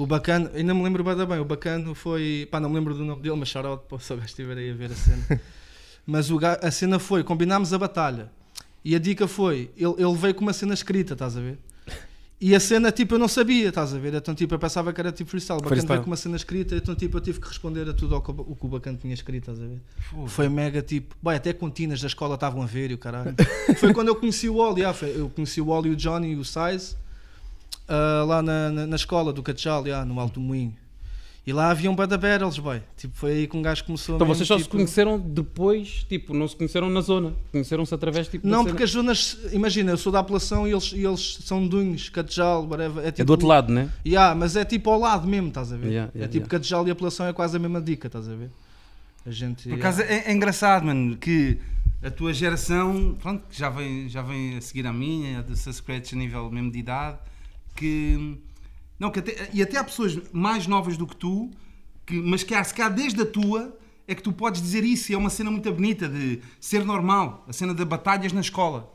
O 0.02 0.06
bacano, 0.06 0.50
ainda 0.52 0.74
me 0.74 0.82
lembro 0.82 1.04
bem, 1.04 1.38
o 1.38 1.44
bacano 1.44 1.94
foi, 1.94 2.48
pá, 2.50 2.58
não 2.58 2.68
me 2.68 2.74
lembro 2.74 2.92
do 2.92 3.04
nome 3.04 3.22
dele, 3.22 3.36
mas 3.36 3.48
shout-out, 3.48 3.84
pô, 3.88 4.00
se 4.00 4.12
gajo 4.12 4.26
estiver 4.26 4.58
aí 4.58 4.68
a 4.68 4.74
ver 4.74 4.90
a 4.90 4.94
cena. 4.96 5.40
mas 6.04 6.28
o 6.28 6.40
a 6.44 6.70
cena 6.72 6.98
foi, 6.98 7.22
combinámos 7.22 7.72
a 7.72 7.78
batalha. 7.78 8.28
E 8.84 8.96
a 8.96 8.98
dica 8.98 9.28
foi, 9.28 9.70
ele, 9.76 9.94
ele 9.96 10.16
veio 10.16 10.34
com 10.34 10.40
uma 10.40 10.52
cena 10.52 10.74
escrita, 10.74 11.12
estás 11.12 11.36
a 11.36 11.40
ver? 11.40 11.56
E 12.40 12.52
a 12.52 12.58
cena, 12.58 12.90
tipo, 12.90 13.14
eu 13.14 13.18
não 13.20 13.28
sabia, 13.28 13.68
estás 13.68 13.94
a 13.94 13.98
ver? 14.00 14.12
Então, 14.12 14.34
tipo, 14.34 14.52
eu 14.52 14.58
pensava 14.58 14.92
que 14.92 15.00
era 15.00 15.12
tipo 15.12 15.30
freestyle. 15.30 15.58
O 15.58 15.62
bacano 15.62 15.68
Freestyle. 15.76 15.94
veio 15.98 16.02
com 16.02 16.10
uma 16.10 16.16
cena 16.16 16.34
escrita, 16.34 16.74
então, 16.74 16.96
tipo, 16.96 17.16
eu 17.18 17.20
tive 17.20 17.38
que 17.40 17.46
responder 17.46 17.88
a 17.88 17.92
tudo 17.94 18.16
ao 18.16 18.20
que 18.20 18.32
o 18.32 18.56
que 18.56 18.66
o 18.66 18.68
bacano 18.68 18.98
tinha 18.98 19.14
escrito, 19.14 19.52
estás 19.52 19.60
a 19.60 19.68
ver? 19.68 19.80
Foi 20.26 20.48
mega 20.48 20.82
tipo. 20.82 21.14
Bem, 21.22 21.36
até 21.36 21.52
continas 21.52 22.00
da 22.00 22.08
escola 22.08 22.34
estavam 22.34 22.60
a 22.60 22.66
ver 22.66 22.90
e 22.90 22.94
o 22.94 22.98
caralho. 22.98 23.36
foi 23.78 23.94
quando 23.94 24.08
eu 24.08 24.16
conheci 24.16 24.48
o 24.48 24.56
Wally. 24.56 24.84
ah, 24.84 24.92
foi- 24.92 25.14
eu 25.16 25.28
conheci 25.28 25.60
o 25.60 25.66
Wally, 25.66 25.90
o 25.90 25.94
Johnny 25.94 26.32
e 26.32 26.34
o 26.34 26.44
Size 26.44 26.96
ah, 27.92 28.24
lá 28.24 28.42
na, 28.42 28.70
na, 28.70 28.86
na 28.86 28.96
escola 28.96 29.32
do 29.32 29.42
Catchal, 29.42 29.84
ah, 29.94 30.04
no 30.04 30.18
Alto 30.18 30.40
Moinho. 30.40 30.74
E 31.44 31.52
lá 31.52 31.70
havia 31.70 31.90
um 31.90 31.96
bada 31.96 32.16
battles, 32.16 32.56
boy. 32.58 32.80
Tipo, 32.96 33.16
foi 33.16 33.32
aí 33.32 33.46
que 33.48 33.56
um 33.56 33.62
gajo 33.62 33.82
começou 33.84 34.14
Então 34.14 34.24
mesmo, 34.28 34.36
vocês 34.36 34.46
só 34.46 34.56
se 34.58 34.62
tipo- 34.62 34.76
conheceram 34.76 35.18
depois, 35.18 36.06
tipo, 36.08 36.32
não 36.32 36.46
se 36.46 36.54
conheceram 36.54 36.88
na 36.88 37.00
zona. 37.00 37.34
Conheceram-se 37.50 37.92
através 37.92 38.28
tipo, 38.28 38.46
Não, 38.46 38.58
cena. 38.58 38.68
porque 38.70 38.84
as 38.84 38.90
zonas, 38.90 39.38
imagina, 39.52 39.90
eu 39.90 39.96
sou 39.96 40.12
da 40.12 40.20
apelação 40.20 40.68
e 40.68 40.70
eles, 40.70 40.92
e 40.92 41.04
eles 41.04 41.38
são 41.42 41.66
dunhos, 41.66 42.08
Catejal, 42.10 42.64
whatever. 42.68 43.04
É, 43.04 43.10
tipo, 43.10 43.22
É 43.22 43.24
do 43.24 43.30
outro 43.30 43.48
lado, 43.48 43.72
né? 43.72 43.90
Yeah, 44.06 44.36
mas 44.36 44.54
é 44.54 44.64
tipo 44.64 44.88
ao 44.88 45.00
lado 45.00 45.26
mesmo, 45.26 45.48
estás 45.48 45.72
a 45.72 45.76
ver? 45.76 45.88
Yeah, 45.88 46.12
é 46.14 46.18
yeah, 46.18 46.32
tipo 46.32 46.44
yeah. 46.44 46.48
Catejal 46.48 46.86
e 46.86 46.92
apelação 46.92 47.26
é 47.26 47.32
quase 47.32 47.56
a 47.56 47.58
mesma 47.58 47.80
dica, 47.80 48.06
estás 48.06 48.28
a 48.28 48.34
ver? 48.36 48.50
A 49.26 49.30
gente. 49.32 49.68
Por 49.68 49.74
acaso 49.78 50.02
é, 50.02 50.24
é 50.26 50.32
engraçado, 50.32 50.84
mano, 50.86 51.16
que 51.16 51.58
a 52.04 52.10
tua 52.10 52.32
geração, 52.32 53.16
pronto, 53.20 53.42
que 53.50 53.58
já 53.58 53.68
vem, 53.68 54.08
já 54.08 54.22
vem 54.22 54.58
a 54.58 54.60
seguir 54.60 54.86
a 54.86 54.92
minha, 54.92 55.40
a 55.40 55.42
do 55.42 55.56
Scratch 55.56 56.12
a 56.12 56.16
nível 56.16 56.48
mesmo 56.52 56.70
de 56.70 56.78
idade, 56.78 57.18
que. 57.74 58.38
Não, 58.98 59.10
que 59.10 59.18
até, 59.18 59.50
e 59.52 59.60
até 59.62 59.78
há 59.78 59.84
pessoas 59.84 60.18
mais 60.32 60.66
novas 60.66 60.96
do 60.96 61.06
que 61.06 61.16
tu, 61.16 61.50
que, 62.06 62.14
mas 62.20 62.42
que 62.42 62.54
há, 62.54 62.62
se 62.62 62.72
calhar 62.72 62.92
desde 62.94 63.20
a 63.20 63.26
tua, 63.26 63.76
é 64.06 64.14
que 64.14 64.22
tu 64.22 64.32
podes 64.32 64.60
dizer 64.62 64.84
isso, 64.84 65.10
e 65.10 65.14
é 65.14 65.18
uma 65.18 65.30
cena 65.30 65.50
muito 65.50 65.72
bonita 65.72 66.08
de 66.08 66.40
ser 66.60 66.84
normal, 66.84 67.44
a 67.48 67.52
cena 67.52 67.74
de 67.74 67.84
batalhas 67.84 68.32
na 68.32 68.40
escola. 68.40 68.92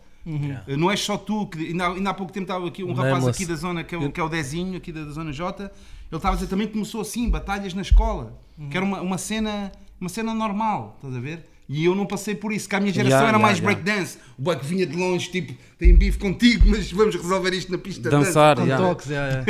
Eh, 0.67 0.75
Não 0.77 0.91
és 0.91 0.99
só 0.99 1.17
tu, 1.17 1.47
que 1.47 1.67
ainda, 1.67 1.87
há- 1.87 1.93
ainda 1.93 2.09
há 2.09 2.13
pouco 2.13 2.31
tempo 2.33 2.43
estava 2.43 2.67
aqui 2.67 2.83
um 2.83 2.89
rapaz 2.93 3.13
Nameless. 3.13 3.29
aqui 3.41 3.45
da 3.45 3.55
zona, 3.55 3.83
que 3.83 3.95
é, 3.95 3.97
o, 3.97 4.11
que 4.11 4.19
é 4.19 4.23
o 4.23 4.27
Dezinho, 4.29 4.75
aqui 4.77 4.91
da, 4.91 5.03
da 5.05 5.11
zona 5.11 5.31
J, 5.31 5.63
ele 5.63 5.71
estava 6.11 6.33
a 6.33 6.37
dizer 6.37 6.47
também 6.49 6.67
que 6.67 6.73
começou 6.73 6.99
assim, 7.01 7.29
batalhas 7.29 7.73
na 7.73 7.81
escola, 7.81 8.37
que 8.69 8.75
era 8.75 8.85
uma, 8.85 9.01
uma, 9.01 9.17
cena, 9.17 9.71
uma 9.99 10.09
cena 10.09 10.33
normal, 10.33 10.95
estás 10.97 11.15
a 11.15 11.19
ver? 11.19 11.47
E 11.69 11.83
eu 11.85 11.93
não 11.93 12.05
passei 12.05 12.33
por 12.33 12.53
isso, 12.53 12.67
que 12.69 12.75
a 12.75 12.79
minha 12.79 12.93
geração 12.93 13.17
Yeah, 13.19 13.27
era 13.29 13.37
yeah, 13.37 13.45
mais 13.45 13.59
yeah. 13.59 13.81
breakdance, 13.83 14.17
o 14.39 14.41
boy 14.41 14.55
que 14.55 14.65
vinha 14.65 14.85
de 14.85 14.95
longe, 14.95 15.29
tipo, 15.29 15.53
tem 15.77 15.93
bife 15.95 16.17
contigo, 16.17 16.63
mas 16.69 16.89
vamos 16.91 17.15
resolver 17.15 17.53
isto 17.53 17.71
na 17.71 17.77
pista 17.77 18.01
de 18.03 18.09
dança. 18.09 18.25
Dançar, 18.27 18.55
Com 18.55 18.63
yeah. 18.63 18.85
toques, 18.87 19.07
yeah, 19.09 19.43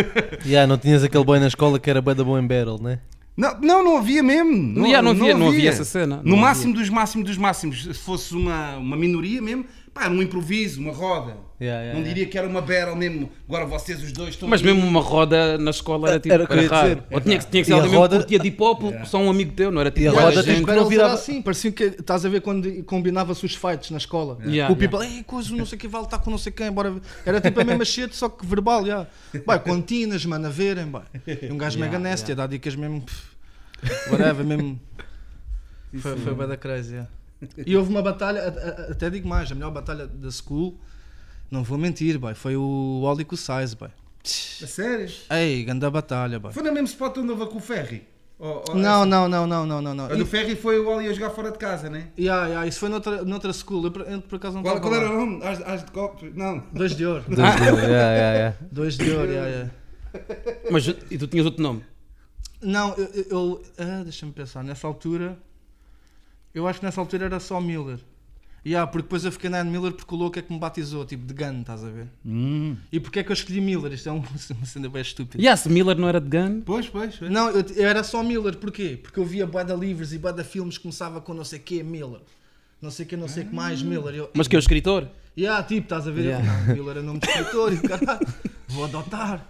yeah. 0.46 0.66
Não 0.68 0.78
tinhas 0.80 1.04
aquele 1.04 1.24
boy 1.24 1.40
na 1.40 1.48
escola 1.48 1.80
que 1.80 1.90
era 1.90 2.02
bué 2.02 2.16
da 2.16 2.24
bom 2.24 2.40
em 2.40 2.48
battle, 2.48 2.82
né? 2.82 3.00
Não, 3.38 3.56
não, 3.62 3.84
não 3.84 3.98
havia 3.98 4.24
mesmo. 4.24 4.52
Não, 4.52 4.86
yeah, 4.88 5.00
não 5.00 5.12
havia- 5.12 5.38
não 5.38 5.50
havia 5.50 5.70
essa 5.70 5.86
cena. 5.86 6.22
No 6.24 6.32
Não 6.32 6.38
máximo 6.38 6.74
dos 6.74 6.90
máximos 6.90 7.28
dos 7.28 7.38
máximos, 7.38 7.84
se 7.84 7.94
fosse 7.94 8.34
uma, 8.34 8.78
uma 8.78 8.98
minoria 8.98 9.40
mesmo, 9.40 9.64
pá, 9.98 10.06
era 10.06 10.14
um 10.14 10.22
improviso, 10.22 10.80
uma 10.82 10.92
roda. 10.92 11.36
Yeah, 11.60 11.82
yeah, 11.82 11.86
não 11.94 12.02
yeah. 12.02 12.08
diria 12.14 12.26
que 12.28 12.38
era 12.38 12.48
uma 12.48 12.62
battle 12.62 12.96
mesmo. 12.96 13.32
Agora 13.48 13.66
vocês 13.66 14.04
os 14.04 14.12
dois 14.12 14.30
estão 14.30 14.48
Mas 14.48 14.62
aqui. 14.62 14.72
mesmo 14.72 14.88
uma 14.88 15.02
roda 15.02 15.58
na 15.58 15.72
escola 15.72 16.10
era 16.10 16.20
tipo. 16.20 16.34
Era 16.34 16.46
que 16.46 16.54
ia 16.54 16.68
raro. 16.70 16.88
dizer. 16.90 17.04
Ou 17.10 17.20
tinha 17.22 17.40
que, 17.40 17.46
tinha 17.48 17.64
que 17.64 17.68
ser 17.68 17.74
a 17.74 17.76
alguém 17.78 17.92
que 17.92 17.98
roda- 17.98 18.18
curtia 18.18 18.40
de 18.40 18.48
hip 18.48 18.62
hop, 18.64 18.82
só 19.06 19.18
um 19.18 19.30
amigo 19.30 19.54
teu, 19.54 19.72
não 19.72 19.82
era 19.82 19.90
tipo. 19.90 20.02
E 20.06 20.08
a 20.08 20.12
roda 20.12 20.44
gente. 20.44 20.56
tipo 20.58 20.68
que 20.68 20.76
não 20.76 20.86
virava- 20.88 21.10
era 21.10 21.20
assim, 21.20 21.42
parecia 21.42 21.72
que 21.72 21.84
estás 21.86 22.26
a 22.26 22.30
ver 22.30 22.42
quando 22.42 22.84
combinava-se 22.84 23.44
os 23.44 23.56
fights 23.56 23.90
na 23.90 23.98
escola. 23.98 24.38
Yeah, 24.46 24.72
o 24.72 24.78
people, 24.78 25.04
ei, 25.04 25.24
coisa, 25.24 25.56
não 25.56 25.66
sei 25.66 25.78
o 25.78 25.80
que, 25.80 25.88
vale 25.88 26.06
estar 26.06 26.20
com 26.20 26.30
não 26.30 26.38
sei 26.38 26.52
quem, 26.52 26.72
bora 26.72 26.92
ver." 26.92 27.02
Era 27.26 27.42
tipo 27.42 27.60
a 27.60 27.64
mesma 27.64 27.84
shit, 27.86 28.16
só 28.16 28.30
que 28.30 28.46
verbal, 28.46 28.86
já. 28.86 29.08
Vai, 29.46 29.60
continas, 29.60 30.24
mano, 30.26 30.46
a 30.46 30.50
verem, 30.50 30.92
vai. 30.92 31.04
E 31.26 31.52
um 31.52 31.58
gajo 31.58 31.78
Yeah, 31.80 31.92
mega 31.98 31.98
nasty, 31.98 32.30
yeah. 32.32 32.44
a 32.44 32.46
dar 32.46 32.52
dicas 32.54 32.76
mesmo, 32.76 33.02
pff, 33.02 34.12
whatever, 34.12 34.46
mesmo. 34.46 34.80
Foi, 36.00 36.16
foi 36.18 36.36
bem 36.36 36.48
da 36.48 36.56
crazy, 36.58 36.92
yeah. 36.94 37.10
E 37.66 37.76
houve 37.78 37.90
uma 37.90 38.02
batalha, 38.02 38.48
até 38.90 39.10
digo 39.10 39.28
mais, 39.28 39.52
a 39.52 39.56
melhor 39.56 39.72
batalha 39.72 40.08
da 40.08 40.32
school, 40.32 40.78
não 41.52 41.64
vou 41.64 41.78
mentir, 41.78 42.18
boy, 42.18 42.34
foi 42.34 42.56
o 42.56 43.02
Oli 43.04 43.24
com 43.24 43.36
o 43.36 43.38
Size, 43.38 43.76
boy. 43.76 43.90
A 44.64 44.68
sério? 44.68 45.10
Ei, 45.30 45.64
grande 45.64 45.90
batalha, 45.90 46.40
boy. 46.40 46.52
Foi 46.52 46.64
no 46.64 46.72
mesmo 46.74 46.88
spot 46.88 47.18
onde 47.18 47.32
houve 47.32 47.46
com 47.48 47.58
o 47.58 47.62
Ferry? 47.62 48.08
Ou- 48.40 48.64
ou- 48.70 48.76
Não, 48.76 49.06
não, 49.06 49.28
não, 49.28 49.48
não, 49.48 49.66
não, 49.66 49.82
não, 49.82 49.94
não. 49.96 50.06
A 50.06 50.16
do 50.16 50.26
Ferry 50.26 50.56
foi 50.56 50.80
o 50.80 50.88
Oli 50.90 51.08
a 51.08 51.14
jogar 51.14 51.30
fora 51.32 51.52
de 51.52 51.58
casa, 51.58 51.90
né? 51.90 52.10
Yeah, 52.18 52.48
yeah, 52.48 52.68
isso 52.68 52.80
foi 52.80 52.90
noutra, 52.90 53.24
noutra 53.24 53.52
school, 53.54 53.84
eu 53.86 53.92
por, 53.92 54.02
eu 54.02 54.22
por 54.22 54.36
acaso 54.36 54.56
não 54.58 54.64
Qual, 54.64 54.80
qual 54.82 54.94
era 54.94 55.10
o 55.12 55.18
nome? 55.18 55.44
As, 55.44 55.62
as 55.62 55.84
de 55.86 55.92
copos? 55.92 56.34
Não. 56.36 56.64
Dois 56.72 56.96
de 56.96 57.06
ouro. 57.06 57.24
Dois 57.28 57.56
de 57.56 57.62
ouro, 57.70 57.82
yeah, 57.82 58.14
yeah, 58.16 58.34
yeah. 58.38 58.58
Dois 58.72 58.98
de 58.98 59.12
ouro, 59.12 59.32
yeah, 59.32 59.48
yeah. 59.50 59.72
Mas 60.72 60.88
e 60.88 61.18
tu 61.18 61.28
tinhas 61.28 61.46
outro 61.46 61.62
nome? 61.64 61.84
Não, 62.62 62.94
eu. 62.96 63.06
eu- 63.14 63.26
eu- 63.30 63.64
ah, 63.78 64.02
Deixa-me 64.04 64.32
pensar, 64.32 64.64
nessa 64.64 64.86
altura. 64.88 65.38
Eu 66.58 66.68
acho 66.68 66.80
que 66.80 66.86
nessa 66.88 67.00
altura 67.00 67.26
era 67.26 67.40
só 67.40 67.62
Miller. 67.62 68.00
Yeah, 68.66 68.90
porque 68.92 69.04
depois 69.04 69.24
eu 69.24 69.32
fiquei 69.32 69.48
na 69.48 69.64
Miller 69.64 69.94
porque 69.94 70.14
o 70.14 70.18
louco 70.18 70.40
é 70.40 70.42
que 70.42 70.52
me 70.52 70.58
batizou, 70.60 71.06
tipo 71.06 71.24
de 71.24 71.32
gun, 71.32 71.62
estás 71.62 71.84
a 71.84 71.90
ver? 71.90 72.08
E 72.92 73.00
porque 73.00 73.20
é 73.20 73.24
que 73.24 73.32
eu 73.32 73.34
escolhi 73.36 73.62
Miller? 73.62 73.94
Isto 73.94 74.10
é 74.10 74.12
um- 74.12 74.24
uma 74.58 74.66
cena 74.66 74.90
bem 74.90 75.04
estúpida. 75.04 75.42
Yes, 75.42 75.68
Miller 75.68 75.96
não 75.96 76.10
era 76.10 76.20
de 76.20 76.28
gun. 76.28 76.62
Pois, 76.66 76.90
pois. 76.90 77.16
pois. 77.16 77.30
Não, 77.32 77.52
eu, 77.52 77.64
eu 77.76 77.88
era 77.88 78.04
só 78.04 78.24
Miller, 78.24 78.58
porquê? 78.58 79.00
Porque 79.02 79.20
eu 79.20 79.24
via 79.26 79.46
bué 79.46 79.64
de 79.64 79.76
livros 79.76 80.12
e 80.14 80.18
de 80.18 80.44
filmes 80.44 80.78
que 80.78 80.82
começava 80.82 81.22
com 81.22 81.32
não 81.36 81.46
sei 81.46 81.60
que 81.60 81.84
Miller. 81.84 82.22
Não 82.82 82.90
sei 82.90 83.06
que, 83.06 83.16
não 83.16 83.28
sei 83.28 83.46
que 83.46 83.54
mais 83.56 83.84
Miller. 83.84 84.16
Eu, 84.16 84.32
Mas 84.34 84.48
que 84.48 84.56
é 84.56 84.60
o 84.60 84.60
escritor? 84.60 85.08
Yeah, 85.38 85.62
tipo, 85.64 85.84
estás 85.84 86.08
a 86.08 86.12
ver? 86.12 86.26
Yeah. 86.26 86.46
Eu, 86.46 86.68
não, 86.68 86.76
Miller 86.76 86.98
é 86.98 87.02
nome 87.02 87.20
de 87.20 87.28
escritor 87.28 87.72
e 87.74 87.78
caralho, 87.78 88.28
vou 88.70 88.84
adotar. 88.86 89.46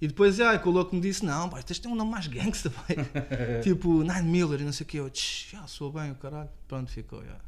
E 0.00 0.06
depois, 0.06 0.38
yeah, 0.38 0.58
que 0.58 0.68
o 0.68 0.70
louco 0.70 0.94
me 0.94 1.00
disse: 1.00 1.24
Não, 1.24 1.48
pai, 1.48 1.62
tens 1.62 1.76
de 1.76 1.82
ter 1.82 1.88
um 1.88 1.94
nome 1.94 2.10
mais 2.12 2.26
gangsta, 2.26 2.70
pai. 2.86 2.96
tipo, 3.62 4.02
Nine 4.02 4.22
Miller 4.22 4.60
e 4.60 4.64
não 4.64 4.72
sei 4.72 4.84
o 4.84 4.88
que. 4.88 4.96
Eu, 4.98 5.10
"Tch, 5.10 5.50
já, 5.52 5.66
sou 5.66 5.90
bem, 5.92 6.10
o 6.12 6.14
caralho. 6.14 6.48
Pronto, 6.68 6.90
ficou, 6.90 7.20
yeah. 7.20 7.40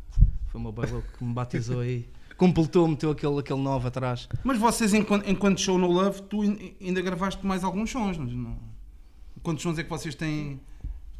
Foi 0.49 0.61
o 0.61 0.64
meu 0.64 0.73
louco 0.73 1.07
que 1.16 1.23
me 1.25 1.33
batizou 1.33 1.80
aí. 1.80 2.09
Completou, 2.37 2.88
meteu 2.88 3.11
aquele, 3.11 3.38
aquele 3.38 3.61
9 3.61 3.87
atrás. 3.88 4.26
Mas 4.42 4.57
vocês, 4.59 4.95
enquanto, 4.95 5.28
enquanto 5.28 5.61
show 5.61 5.76
no 5.78 5.87
Love, 5.87 6.23
tu 6.23 6.42
in- 6.42 6.75
ainda 6.80 7.00
gravaste 7.02 7.47
mais 7.47 7.62
alguns 7.62 7.90
sons, 7.90 8.16
não. 8.16 8.57
Quantos 9.42 9.62
sons 9.62 9.78
é 9.78 9.85
que 9.85 9.90
vocês 9.90 10.14
têm? 10.14 10.59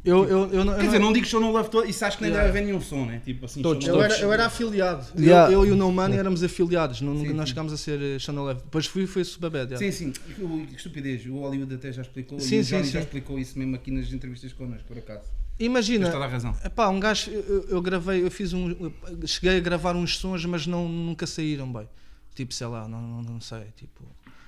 Eu, 0.03 0.25
eu, 0.25 0.49
eu, 0.51 0.65
não- 0.65 0.73
eu 0.73 0.79
Quer 0.79 0.85
dizer, 0.85 0.99
não 0.99 1.13
digo 1.13 1.27
show 1.27 1.39
no 1.39 1.51
Love 1.51 1.69
todo, 1.69 1.87
isso 1.87 2.03
acho 2.03 2.17
que 2.17 2.23
nem 2.23 2.31
Yeah. 2.31 2.47
deve 2.47 2.57
haver 2.59 2.67
nenhum 2.67 2.81
som, 2.81 3.05
né? 3.05 3.21
Tipo 3.23 3.45
assim, 3.45 3.61
Todos, 3.61 3.83
show 3.85 3.93
no 3.95 3.99
Eu 3.99 4.03
Love. 4.03 4.15
era, 4.15 4.23
eu 4.23 4.33
era 4.33 4.45
afiliado. 4.47 5.05
Eu- 5.15 5.21
Yeah. 5.23 5.53
Eu, 5.53 5.65
e 5.65 5.71
o 5.71 5.75
No 5.75 5.91
Money 5.91 6.17
éramos 6.17 6.41
afiliados. 6.43 7.01
Não, 7.01 7.15
Sim, 7.19 7.33
nós 7.33 7.49
chegámos 7.49 7.71
a 7.71 7.77
ser 7.77 8.01
eh, 8.01 8.17
Channel 8.17 8.43
Leve. 8.45 8.61
Depois 8.63 8.87
fui 8.87 9.05
foi 9.05 9.23
Superbad. 9.23 9.71
Yeah. 9.73 9.91
Sim, 9.91 10.11
sim, 10.13 10.43
o- 10.43 10.65
que 10.65 10.75
estupidez. 10.75 11.23
O 11.27 11.35
Hollywood 11.37 11.75
até 11.75 11.91
já 11.91 12.01
explicou 12.01 12.39
Sim, 12.39 12.55
e 12.55 12.59
o 12.61 12.65
sim, 12.65 12.71
Johnny 12.71 12.85
sim. 12.85 12.91
já 12.93 12.99
explicou 13.01 13.37
isso 13.37 13.59
mesmo 13.59 13.75
aqui 13.75 13.91
nas 13.91 14.11
entrevistas 14.11 14.51
connosco, 14.53 14.87
por 14.87 14.97
acaso. 14.97 15.25
Imagina, 15.59 16.09
toda 16.09 16.25
a 16.25 16.27
razão. 16.27 16.55
epá, 16.65 16.89
um 16.89 16.99
gajo, 16.99 17.29
eu, 17.29 17.41
eu- 17.41 17.65
eu 17.69 17.81
gravei, 17.83 18.23
eu 18.25 18.31
fiz 18.31 18.53
um. 18.53 18.71
eu 18.71 18.91
cheguei 19.27 19.57
a 19.57 19.59
gravar 19.59 19.95
uns 19.95 20.17
sons, 20.17 20.43
mas 20.45 20.65
não, 20.65 20.89
nunca 20.89 21.27
saíram 21.27 21.71
bem. 21.71 21.87
Tipo, 22.33 22.51
sei 22.55 22.65
lá, 22.65 22.87
não, 22.87 22.99
não, 22.99 23.21
não 23.21 23.41
sei. 23.41 23.65
Tipo, 23.77 24.01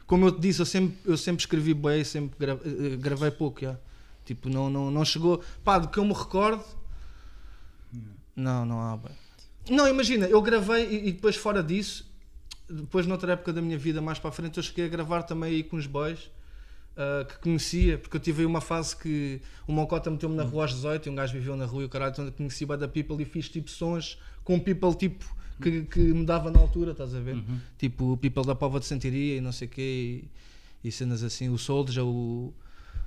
como 0.07 0.25
eu 0.25 0.31
te 0.31 0.41
disse, 0.41 0.59
eu 0.61 0.65
sempre, 0.65 0.97
eu 1.05 1.15
sempre 1.15 1.41
escrevi 1.41 1.75
bem, 1.75 2.03
sempre 2.03 2.35
gra- 2.39 2.57
eh, 2.65 2.95
gravei 2.97 3.29
pouco. 3.29 3.61
já. 3.61 3.77
Tipo, 4.25 4.49
não, 4.49 4.69
não, 4.69 4.89
não 4.89 5.03
chegou. 5.03 5.41
Pá, 5.63 5.79
do 5.79 5.87
que 5.87 5.97
eu 5.97 6.05
me 6.05 6.13
recordo. 6.13 6.63
Não, 8.35 8.65
não 8.65 8.81
há. 8.81 8.99
Não, 9.69 9.87
imagina, 9.87 10.25
eu 10.27 10.41
gravei 10.41 10.87
e, 10.87 11.09
e 11.09 11.11
depois 11.11 11.35
fora 11.35 11.63
disso, 11.63 12.11
depois 12.69 13.05
noutra 13.05 13.33
época 13.33 13.53
da 13.53 13.61
minha 13.61 13.77
vida 13.77 14.01
mais 14.01 14.19
para 14.19 14.29
a 14.29 14.33
frente, 14.33 14.57
eu 14.57 14.63
cheguei 14.63 14.85
a 14.85 14.87
gravar 14.89 15.23
também 15.23 15.55
aí 15.55 15.63
com 15.63 15.77
os 15.77 15.87
boys. 15.87 16.29
ah, 16.97 17.25
que 17.25 17.37
conhecia, 17.39 17.97
porque 17.97 18.17
eu 18.17 18.21
tive 18.21 18.41
aí 18.41 18.45
uma 18.45 18.61
fase 18.61 18.95
que 18.95 19.41
o 19.67 19.71
Mocota 19.71 20.09
meteu-me 20.09 20.35
na 20.35 20.43
rua 20.43 20.63
aos 20.63 20.73
18 20.73 21.07
e 21.07 21.09
um 21.09 21.15
gajo 21.15 21.33
viveu 21.33 21.55
na 21.55 21.65
rua 21.65 21.83
e 21.83 21.85
o 21.85 21.89
caralho, 21.89 22.11
então 22.11 22.25
eu 22.25 22.31
conheci 22.31 22.65
da 22.65 22.87
People 22.87 23.21
e 23.21 23.25
fiz 23.25 23.49
tipo 23.49 23.69
sons 23.69 24.19
com 24.43 24.59
people 24.59 24.93
tipo 24.95 25.25
que, 25.61 25.83
que 25.83 25.99
me 25.99 26.25
dava 26.25 26.51
na 26.51 26.59
altura, 26.59 26.91
estás 26.91 27.15
a 27.15 27.19
ver? 27.19 27.35
Tipo 27.77 28.13
o 28.13 28.17
People 28.17 28.45
da 28.45 28.55
Pova 28.55 28.79
de 28.79 28.85
Santiria 28.85 29.37
e 29.37 29.41
não 29.41 29.51
sei 29.51 29.67
o 29.67 29.71
quê 29.71 30.29
e, 30.83 30.87
e 30.87 30.91
cenas 30.91 31.23
assim, 31.23 31.49
o 31.49 31.57
Soldier, 31.57 32.03
o, 32.05 32.53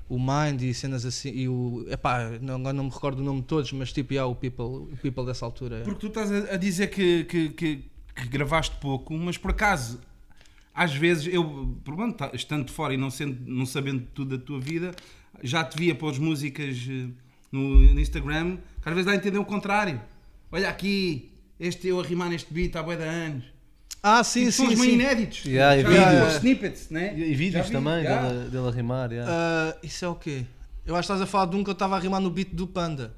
o 0.09 0.19
Mind 0.19 0.63
e 0.63 0.73
cenas 0.75 1.05
assim, 1.05 1.31
e 1.31 1.49
o. 1.49 1.85
Epá, 1.89 2.31
não, 2.41 2.59
não 2.59 2.85
me 2.85 2.91
recordo 2.91 3.21
o 3.21 3.25
nome 3.25 3.41
de 3.41 3.47
todos, 3.47 3.73
mas 3.73 3.93
tipo, 3.93 4.13
yeah, 4.13 4.31
o 4.31 4.35
People, 4.37 4.65
o 4.93 4.97
people 5.03 5.25
dessa 5.27 5.45
altura. 5.45 5.83
Porque 5.85 6.01
tu 6.01 6.07
estás 6.07 6.31
a, 6.31 6.57
dizer 6.57 6.89
que, 6.89 7.25
que, 7.25 7.49
que- 7.51 7.85
que 8.15 8.29
gravaste 8.29 8.75
pouco, 8.81 9.13
mas 9.15 9.37
por 9.37 9.51
acaso, 9.51 10.01
às 10.75 10.95
vezes, 10.95 11.27
eu, 11.33 11.77
pronto, 11.85 12.17
tá- 12.17 12.31
estando 12.33 12.71
fora 12.71 12.95
e 12.95 12.97
não, 12.97 13.11
sendo, 13.11 13.39
não 13.47 13.67
sabendo 13.67 14.07
tudo 14.15 14.39
da 14.39 14.43
tua 14.45 14.59
vida, 14.61 14.95
já 15.43 15.63
te 15.65 15.77
via 15.77 15.95
pôr 15.95 16.11
as 16.13 16.19
músicas 16.19 16.77
eh, 16.89 17.09
no, 17.53 17.93
no 17.93 18.01
Instagram, 18.01 18.57
que 18.83 18.89
às 18.89 18.95
vezes 18.95 19.05
dá 19.07 19.13
a 19.13 19.17
entender 19.17 19.39
o 19.39 19.45
contrário. 19.45 20.01
Olha 20.51 20.69
aqui, 20.71 21.31
este 21.61 21.89
eu 21.89 22.01
a 22.01 22.03
rimar 22.03 22.31
neste 22.31 22.53
beat 22.55 22.75
há 22.77 22.83
bué 22.83 22.97
de 22.97 23.03
anos. 23.03 23.45
Ah, 24.09 24.23
sim, 24.23 24.51
sim, 24.51 24.67
sons 24.69 24.79
sim. 24.79 24.93
inéditos. 24.93 25.45
Yeah, 25.45 25.77
e 25.77 25.83
Já 25.83 25.89
vídeos. 25.89 26.29
os 26.29 26.35
snippets, 26.37 26.91
né? 26.91 27.13
E, 27.17 27.33
e 27.33 27.35
vídeos 27.35 27.67
vi, 27.67 27.73
também 27.73 28.05
já. 28.05 28.23
dele, 28.29 28.51
dele 28.51 28.69
a 28.69 28.71
rimar. 28.71 29.11
yeah. 29.11 29.33
Ah, 29.33 29.77
isso 29.83 30.05
é 30.05 30.09
o 30.09 30.15
quê? 30.15 30.45
Eu 30.87 30.95
acho 30.95 31.09
que 31.09 31.13
estás 31.13 31.21
a 31.21 31.27
falar 31.27 31.47
de 31.47 31.57
um 31.57 31.65
que 31.65 31.71
eu 31.71 31.73
estava 31.73 31.97
a 31.97 31.99
rimar 31.99 32.21
no 32.21 32.31
beat 32.31 32.51
do 32.53 32.67
Panda. 32.69 33.13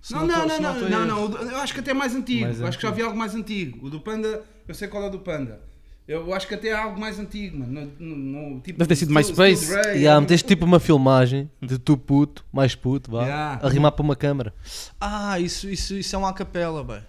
Se 0.00 0.12
Não, 0.14 0.26
não, 0.26 0.42
tô- 0.42 0.46
não, 0.46 0.60
não, 0.60 0.74
tô 0.74 0.88
não, 0.88 1.06
não, 1.06 1.16
erro. 1.18 1.24
o 1.24 1.28
do- 1.28 1.36
eu 1.38 1.56
acho 1.58 1.74
que 1.74 1.80
até 1.80 1.90
é 1.90 1.94
mais 1.94 2.14
antigo. 2.14 2.42
Mais 2.42 2.60
Eu 2.60 2.66
acho 2.68 2.78
que 2.78 2.82
já 2.82 2.88
antigo. 2.88 3.02
vi 3.02 3.06
algo 3.06 3.18
mais 3.18 3.34
antigo. 3.34 3.86
O 3.86 3.90
do 3.90 4.00
Panda, 4.00 4.42
eu 4.68 4.74
sei 4.74 4.86
qual 4.88 5.02
é 5.02 5.06
o 5.08 5.10
do 5.10 5.18
Panda. 5.18 5.60
Eu 6.08 6.32
acho 6.34 6.46
que 6.48 6.54
até 6.54 6.68
é 6.68 6.72
algo 6.72 6.98
mais 6.98 7.18
antigo, 7.18 7.58
mano. 7.58 7.92
No, 7.98 8.06
no- 8.16 8.50
no- 8.54 8.60
tipo, 8.60 8.78
Deve 8.78 8.88
ter 8.88 8.96
sido 8.96 9.12
MySpace. 9.12 9.66
Dre, 9.68 9.98
Yeah, 9.98 10.20
meteste 10.20 10.46
tipo 10.46 10.64
uma 10.64 10.80
filmagem 10.80 11.50
de 11.60 11.78
tu 11.78 11.96
puto, 11.96 12.44
mais 12.52 12.74
puto, 12.74 13.10
vá, 13.10 13.22
Yeah. 13.22 13.60
a 13.66 13.68
rimar 13.68 13.92
para 13.92 14.02
uma 14.02 14.16
câmara. 14.16 14.54
Ah, 15.00 15.38
isso, 15.38 15.68
isso, 15.68 15.94
isso 15.94 16.14
é 16.14 16.18
uma 16.18 16.30
acapela, 16.30 16.82
bem. 16.82 17.00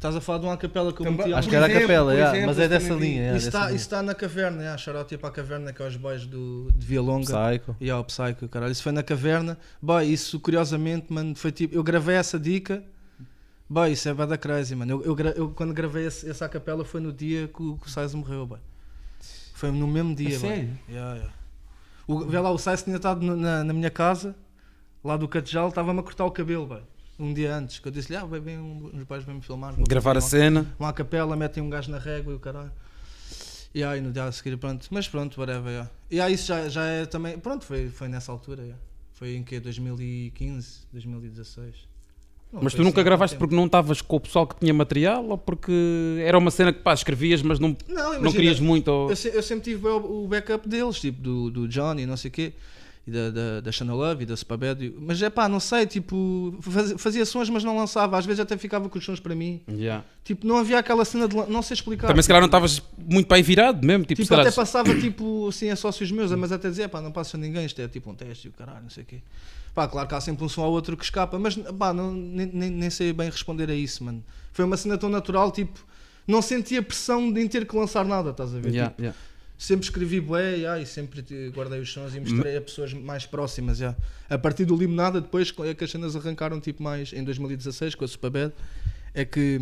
Estás 0.00 0.16
a 0.16 0.20
falar 0.22 0.38
de 0.38 0.46
uma 0.46 0.56
capela 0.56 0.94
que 0.94 1.02
eu 1.02 1.12
meti 1.12 1.30
Acho 1.30 1.46
que 1.46 1.54
era 1.54 1.66
a 1.66 1.70
capela, 1.70 2.14
yeah, 2.14 2.30
exemplo, 2.30 2.46
mas 2.46 2.58
é 2.58 2.68
dessa 2.68 2.94
vi. 2.94 3.00
linha. 3.02 3.20
yeah, 3.20 3.36
isso, 3.36 3.48
está, 3.48 3.58
linha. 3.66 3.76
isso 3.76 3.84
está 3.84 4.02
na 4.02 4.14
caverna, 4.14 4.62
yeah, 4.62 4.78
shout 4.78 5.18
para 5.18 5.28
a 5.28 5.30
caverna, 5.30 5.74
que 5.74 5.82
é 5.82 5.86
os 5.86 5.96
boys 5.96 6.24
do, 6.24 6.72
de 6.74 6.86
Via 6.86 7.02
Longa. 7.02 7.26
Psycho. 7.26 7.76
E 7.78 7.90
ao 7.90 8.02
Psycho, 8.02 8.48
caralho. 8.48 8.72
Isso 8.72 8.82
foi 8.82 8.92
na 8.92 9.02
caverna. 9.02 9.58
Boy, 9.80 10.06
isso 10.06 10.40
curiosamente, 10.40 11.12
mano, 11.12 11.36
foi 11.36 11.52
tipo. 11.52 11.74
Eu 11.74 11.82
gravei 11.82 12.16
essa 12.16 12.38
dica. 12.38 12.82
Boy, 13.68 13.92
isso 13.92 14.08
é 14.08 14.14
bada 14.14 14.38
crazy, 14.38 14.74
mano. 14.74 15.02
Eu, 15.04 15.18
eu, 15.18 15.26
eu 15.36 15.50
quando 15.50 15.74
gravei 15.74 16.06
esse, 16.06 16.30
essa 16.30 16.48
capela 16.48 16.82
foi 16.82 17.02
no 17.02 17.12
dia 17.12 17.48
que 17.48 17.62
o, 17.62 17.76
que 17.76 17.86
o 17.86 17.90
Sais 17.90 18.14
morreu, 18.14 18.46
boy. 18.46 18.58
Foi 19.52 19.70
no 19.70 19.86
mesmo 19.86 20.14
dia, 20.14 20.30
boy. 20.30 20.38
sério? 20.38 20.78
Yeah, 20.88 21.14
yeah. 21.16 21.34
O, 22.08 22.20
vê 22.24 22.40
lá, 22.40 22.50
o 22.50 22.56
Sais 22.56 22.82
tinha 22.82 22.96
estado 22.96 23.20
na, 23.36 23.64
na 23.64 23.72
minha 23.74 23.90
casa, 23.90 24.34
lá 25.04 25.18
do 25.18 25.28
Catejal, 25.28 25.68
estava-me 25.68 26.00
a 26.00 26.02
cortar 26.02 26.24
o 26.24 26.30
cabelo, 26.30 26.66
boy. 26.66 26.80
Um 27.20 27.34
dia 27.34 27.54
antes, 27.54 27.78
que 27.78 27.86
eu 27.86 27.92
disse-lhe, 27.92 28.16
ah, 28.16 28.24
vem 28.24 28.56
um, 28.56 28.90
uns 28.94 29.04
pais 29.04 29.22
vêm 29.22 29.34
me 29.34 29.42
filmar. 29.42 29.74
Gravar 29.86 30.16
a 30.16 30.22
cena. 30.22 30.66
uma 30.78 30.90
capela, 30.90 31.36
metem 31.36 31.62
um 31.62 31.68
gajo 31.68 31.90
na 31.90 31.98
régua 31.98 32.32
e 32.32 32.36
o 32.36 32.40
caralho. 32.40 32.72
E 33.74 33.84
aí 33.84 34.00
no 34.00 34.10
dia 34.10 34.24
a 34.24 34.32
seguir, 34.32 34.56
pronto. 34.56 34.86
Mas 34.90 35.06
pronto, 35.06 35.38
whatever. 35.38 35.70
Yeah. 35.70 35.90
E 36.10 36.20
aí 36.20 36.32
isso 36.32 36.46
já, 36.46 36.66
já 36.68 36.84
é 36.86 37.04
também. 37.04 37.38
Pronto, 37.38 37.66
foi, 37.66 37.90
foi 37.90 38.08
nessa 38.08 38.32
altura. 38.32 38.62
yeah. 38.62 38.80
Foi 39.12 39.34
em 39.36 39.44
que? 39.44 39.60
2015, 39.60 40.86
2016. 40.90 41.90
Não, 42.50 42.62
Mas 42.62 42.74
tu 42.74 42.82
nunca 42.82 43.00
assim 43.00 43.04
gravaste 43.04 43.36
porque 43.36 43.54
não 43.54 43.66
estavas 43.66 44.02
com 44.02 44.16
o 44.16 44.20
pessoal 44.20 44.46
que 44.46 44.56
tinha 44.58 44.74
material 44.74 45.24
ou 45.26 45.38
porque 45.38 45.72
era 46.24 46.36
uma 46.36 46.50
cena 46.50 46.72
que 46.72 46.80
pá, 46.80 46.94
escrevias, 46.94 47.42
mas 47.42 47.60
não. 47.60 47.76
Não, 47.86 47.94
não 47.94 48.14
imagina, 48.14 48.32
querias 48.32 48.58
muito? 48.58 48.88
Ou... 48.88 49.10
Eu, 49.10 49.16
eu 49.34 49.42
sempre 49.42 49.72
tive 49.72 49.86
o, 49.86 50.24
o 50.24 50.26
backup 50.26 50.68
deles, 50.68 50.98
tipo 50.98 51.20
do, 51.20 51.50
do 51.50 51.68
Johnny, 51.68 52.06
não 52.06 52.16
sei 52.16 52.28
o 52.28 52.32
quê. 52.32 52.54
E 53.06 53.10
da, 53.10 53.30
da, 53.30 53.60
da 53.62 53.72
Channel 53.72 53.96
Love 53.96 54.22
e 54.24 54.26
da 54.26 54.36
e- 54.84 54.94
Mas 54.98 55.20
é 55.22 55.30
pá, 55.30 55.48
não 55.48 55.58
sei, 55.58 55.86
tipo, 55.86 56.54
fazia, 56.98 57.24
sons, 57.24 57.48
mas 57.48 57.64
não 57.64 57.76
lançava. 57.76 58.18
Às 58.18 58.26
vezes 58.26 58.40
até 58.40 58.56
ficava 58.58 58.88
com 58.88 58.98
os 58.98 59.04
sons 59.04 59.18
para 59.18 59.34
mim. 59.34 59.62
Yeah. 59.68 60.04
Tipo, 60.22 60.46
não 60.46 60.58
havia 60.58 60.78
aquela 60.78 61.04
cena 61.04 61.26
de. 61.26 61.34
Não 61.34 61.62
sei 61.62 61.74
explicar. 61.74 62.08
Também 62.08 62.22
se 62.22 62.28
calhar 62.28 62.40
não 62.42 62.46
estavas 62.46 62.82
muito 62.98 63.26
para 63.26 63.38
aí 63.38 63.42
virado 63.42 63.84
mesmo. 63.86 64.04
Tipo, 64.04 64.20
Tipo, 64.22 64.34
até 64.34 64.50
passava 64.50 64.94
tipo 65.00 65.48
assim 65.48 65.70
a 65.70 65.76
sócios 65.76 66.10
meus, 66.12 66.30
mas 66.32 66.52
até 66.52 66.68
dizer, 66.68 66.88
pá, 66.88 67.00
não 67.00 67.10
passa 67.10 67.38
ninguém, 67.38 67.64
isto 67.64 67.80
é 67.80 67.88
tipo 67.88 68.10
um 68.10 68.14
teste 68.14 68.48
e 68.48 68.50
o 68.50 68.52
caralho, 68.52 68.82
não 68.82 68.90
sei 68.90 69.02
o 69.02 69.06
quê. 69.06 69.22
Pá, 69.74 69.88
claro 69.88 70.06
que 70.08 70.14
há 70.14 70.20
sempre 70.20 70.44
um 70.44 70.48
som 70.48 70.62
ou 70.62 70.72
outro 70.72 70.96
que 70.96 71.04
escapa, 71.04 71.38
mas 71.38 71.56
pá, 71.56 71.92
não, 71.92 72.12
nem, 72.12 72.46
nem, 72.52 72.70
nem 72.70 72.90
sei 72.90 73.12
bem 73.12 73.30
responder 73.30 73.70
a 73.70 73.74
isso, 73.74 74.04
mano. 74.04 74.22
Foi 74.52 74.64
uma 74.64 74.76
cena 74.76 74.98
tão 74.98 75.08
natural, 75.08 75.50
tipo, 75.50 75.80
não 76.26 76.42
sentia 76.42 76.82
pressão 76.82 77.32
de 77.32 77.48
ter 77.48 77.66
que 77.66 77.74
lançar 77.76 78.04
nada, 78.04 78.30
estás 78.30 78.54
a 78.54 78.58
ver? 78.58 78.70
Yeah, 78.70 78.90
Tipo, 78.90 79.02
yeah. 79.02 79.18
Sempre 79.62 79.84
escrevi 79.84 80.20
bué, 80.20 80.56
yeah, 80.56 80.80
e 80.80 80.86
sempre 80.86 81.22
guardei 81.54 81.80
os 81.80 81.92
sons 81.92 82.14
e 82.14 82.20
mostrei 82.20 82.56
a 82.56 82.60
pessoas 82.62 82.94
mais 82.94 83.26
próximas, 83.26 83.78
yeah. 83.78 83.96
A 84.28 84.38
partir 84.38 84.64
do 84.64 84.74
Limonada, 84.74 85.20
depois, 85.20 85.52
é 85.66 85.74
que 85.74 85.84
as 85.84 85.90
cenas 85.90 86.16
arrancaram 86.16 86.58
tipo 86.60 86.82
mais 86.82 87.12
em 87.12 87.22
2016 87.22 87.94
com 87.94 88.04
a 88.04 88.08
Superbad, 88.08 88.52
é 89.12 89.24
que 89.24 89.60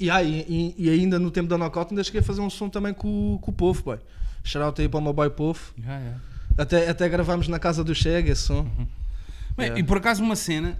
yeah, 0.00 0.22
e, 0.22 0.44
e- 0.48 0.74
e 0.78 0.90
ainda 0.90 1.18
no 1.18 1.30
tempo 1.30 1.48
da 1.48 1.58
Knockout 1.58 1.90
ainda 1.92 2.04
cheguei 2.04 2.20
a 2.20 2.24
fazer 2.24 2.40
um 2.40 2.48
som 2.48 2.68
também 2.68 2.94
com, 2.94 3.34
o- 3.34 3.38
com 3.40 3.50
o 3.50 3.54
povo, 3.54 3.82
boy. 3.82 3.98
Shout 4.44 4.80
aí 4.80 4.88
para 4.88 4.98
o 4.98 5.02
meu 5.02 5.12
boy 5.12 5.28
povo. 5.30 5.60
Já, 5.78 6.00
já. 6.00 6.14
Até, 6.58 6.88
até 6.88 7.08
gravámos 7.08 7.48
na 7.48 7.58
casa 7.58 7.82
do 7.82 7.94
Chega 7.94 8.30
esse 8.30 8.42
som. 8.42 8.62
Bem, 9.56 9.66
Yeah. 9.66 9.78
E 9.80 9.82
por 9.82 9.96
acaso 9.98 10.22
uma 10.22 10.34
cena 10.36 10.78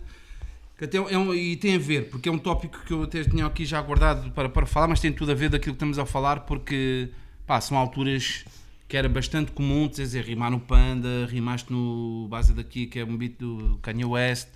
que 0.79 0.85
até 0.85 0.97
é 0.99 1.19
um, 1.19 1.35
e 1.35 1.57
tem 1.57 1.75
a 1.77 1.79
ver, 1.79 2.09
porque 2.11 2.29
é 2.29 2.33
um 2.33 2.39
tópico 2.39 2.79
que 2.87 2.93
eu 2.93 3.03
até 3.05 3.23
tinha 3.25 3.45
aqui 3.47 3.65
já 3.65 3.81
guardado 3.83 4.31
para, 4.33 4.49
para 4.49 4.67
falar, 4.67 4.89
mas 4.89 4.99
tem 5.01 5.13
tudo 5.13 5.31
a 5.31 5.35
ver 5.35 5.49
daquilo 5.51 5.75
que 5.75 5.77
estamos 5.77 5.99
a 5.99 6.07
falar, 6.07 6.41
porque 6.41 7.09
pá, 7.53 7.61
são 7.61 7.77
alturas 7.77 8.47
que 8.89 8.97
era 8.97 9.09
bastante 9.11 9.53
comum, 9.53 9.87
quer 9.87 10.03
dizer, 10.03 10.25
rimar 10.25 10.51
no 10.51 10.59
Panda, 10.59 11.27
rimaste 11.29 11.71
no 11.71 12.27
base 12.29 12.55
daqui, 12.55 12.87
que 12.87 12.99
é 12.99 13.05
um 13.05 13.15
beat 13.15 13.39
do 13.39 13.79
Kanye 13.83 14.07
West. 14.07 14.49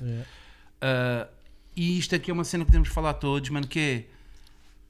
Ah, 0.80 1.28
e 1.76 1.98
isto 1.98 2.14
aqui 2.14 2.30
é 2.30 2.34
uma 2.34 2.44
cena 2.44 2.64
que 2.64 2.70
podemos 2.70 2.88
falar 2.88 3.14
todos, 3.14 3.50
mano, 3.50 3.66
que 3.66 3.78
é 3.78 4.04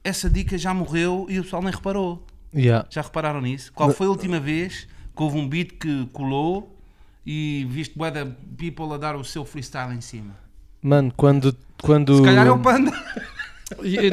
essa 0.09 0.29
dica 0.29 0.57
já 0.57 0.73
morreu 0.73 1.25
e 1.29 1.37
o 1.37 1.43
pessoal 1.43 1.61
nem 1.61 1.73
reparou. 1.73 2.25
Yeah. 2.55 2.87
Já 2.89 3.01
repararam 3.01 3.41
nisso? 3.41 3.73
Qual 3.73 3.91
foi 3.91 4.07
a 4.07 4.09
última 4.09 4.39
vez 4.39 4.87
que 5.13 5.21
houve 5.21 5.37
um 5.37 5.47
beat 5.47 5.73
que 5.73 6.05
colou 6.13 6.77
e 7.25 7.67
viste 7.69 7.97
bué 7.97 8.09
da 8.09 8.25
people 8.25 8.93
a 8.93 8.97
dar 8.97 9.17
o 9.17 9.23
seu 9.23 9.43
freestyle 9.43 9.93
em 9.93 9.99
cima? 9.99 10.33
Mano, 10.81 11.11
quando. 11.15 11.57
quando... 11.81 12.15
Se 12.15 12.23
calhar 12.23 12.47
é 12.47 12.51
o 12.51 12.59
Panda. 12.59 12.91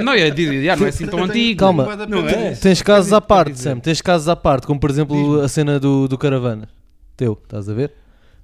Não, 0.02 0.12
é, 0.12 0.28
yeah, 0.28 0.76
não 0.76 0.86
é 0.86 0.88
assim 0.88 1.06
tão 1.06 1.22
antigo. 1.22 1.60
Calma. 1.60 1.96
Não 2.06 2.28
é? 2.28 2.52
Tens 2.54 2.82
casos 2.82 3.12
à 3.12 3.20
parte, 3.20 3.58
Sam. 3.58 3.78
Tens 3.78 4.00
casos 4.00 4.28
à 4.28 4.34
parte, 4.34 4.66
como 4.66 4.80
por 4.80 4.90
exemplo 4.90 5.40
a 5.40 5.48
cena 5.48 5.78
do, 5.78 6.08
do 6.08 6.18
Caravana. 6.18 6.68
Teu, 7.16 7.38
estás 7.44 7.68
a 7.68 7.74
ver? 7.74 7.92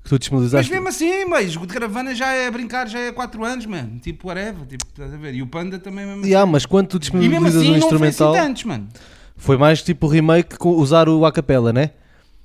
Que 0.03 0.09
tu 0.09 0.13
Mas 0.13 0.21
disponibilizaste. 0.21 0.73
mesmo 0.73 0.89
assim, 0.89 1.25
mas 1.27 1.57
o 1.57 1.61
de 1.61 1.67
caravana 1.67 2.15
já 2.15 2.33
é 2.33 2.47
a 2.47 2.51
brincar, 2.51 2.89
já 2.89 2.99
é 3.01 3.13
4 3.13 3.45
anos, 3.45 3.67
mano. 3.67 3.99
Tipo, 4.01 4.29
whatever. 4.29 4.65
Tipo, 4.67 4.87
estás 4.89 5.13
a 5.13 5.17
ver? 5.17 5.35
E 5.35 5.43
o 5.43 5.47
Panda 5.47 5.79
também 5.79 6.07
mesmo 6.07 6.21
assim. 6.21 6.31
Yeah, 6.31 6.51
mas 6.51 6.65
quando 6.65 6.87
tu 6.87 6.97
E 6.97 7.01
mesmo 7.19 7.47
disponibilizas 7.49 7.61
assim 7.63 7.69
um 7.71 7.73
não 7.73 7.81
foi 7.81 7.97
assim 7.99 8.07
instrumental. 8.09 8.33
tantos, 8.33 8.65
mano. 8.65 8.89
Foi 9.37 9.57
mais 9.59 9.83
tipo 9.83 10.07
remake 10.07 10.57
com 10.57 10.71
usar 10.71 11.09
o 11.09 11.27
acapella, 11.27 11.73
né? 11.73 11.91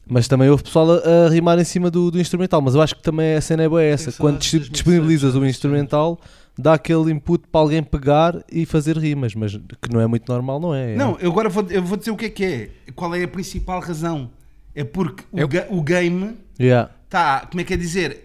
Mas 0.08 0.28
também 0.28 0.50
houve 0.50 0.64
pessoal 0.64 0.92
a, 0.92 1.26
a 1.28 1.30
rimar 1.30 1.58
em 1.58 1.64
cima 1.64 1.90
do, 1.90 2.12
do 2.12 2.20
instrumental. 2.20 2.62
Mas 2.62 2.76
eu 2.76 2.82
acho 2.82 2.96
que 2.96 3.02
também 3.02 3.36
a 3.36 3.42
cena 3.42 3.64
é 3.64 3.70
boa 3.70 3.82
essa. 3.82 4.12
Quando 4.12 4.40
disponibilizas 4.40 5.34
o 5.36 5.46
instrumental, 5.46 6.20
dá 6.58 6.74
aquele 6.74 7.12
input 7.12 7.46
para 7.52 7.62
alguém 7.62 7.84
pegar 7.84 8.44
e 8.52 8.66
fazer 8.66 8.98
rimas. 8.98 9.34
Mas 9.36 9.56
que 9.56 9.92
não 9.92 10.00
é 10.02 10.08
muito 10.08 10.32
normal, 10.32 10.60
não 10.60 10.74
é? 10.74 10.96
Não, 10.96 11.18
eu 11.20 11.32
agora 11.32 11.50
vou, 11.50 11.66
eu 11.70 11.84
vou 11.84 11.98
dizer 11.98 12.12
o 12.12 12.16
que 12.18 12.26
é 12.26 12.30
que 12.30 12.44
é. 12.46 12.70
Qual 12.96 13.14
é 13.16 13.24
a 13.24 13.28
principal 13.28 13.80
razão? 13.80 14.30
É 14.74 14.84
porque 14.84 15.24
o, 15.32 15.40
Eu- 15.40 15.48
ga- 15.48 15.68
o 15.70 15.82
game 15.82 16.36
Yeah. 16.60 16.90
está, 17.06 17.46
como 17.50 17.62
é 17.62 17.64
que 17.64 17.74
é 17.74 17.78
dizer? 17.78 18.22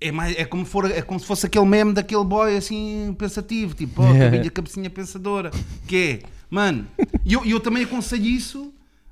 é, 0.00 0.12
mais, 0.12 0.36
é, 0.36 0.44
como 0.44 0.66
for, 0.66 0.90
é 0.90 1.00
como 1.00 1.18
se 1.18 1.24
fosse 1.24 1.46
aquele 1.46 1.64
meme 1.64 1.94
daquele 1.94 2.24
boy 2.24 2.54
assim 2.56 3.14
pensativo, 3.18 3.74
tipo, 3.74 4.02
oh, 4.02 4.12
Yeah. 4.14 4.50
cabecinha 4.50 4.90
pensadora. 4.90 5.50
Que 5.86 6.20
é, 6.22 6.28
mano, 6.50 6.86
e 7.24 7.32
eu, 7.32 7.42
e 7.44 7.50
eu 7.52 7.60
também 7.60 7.84
aconselho 7.84 8.26
isso 8.26 8.70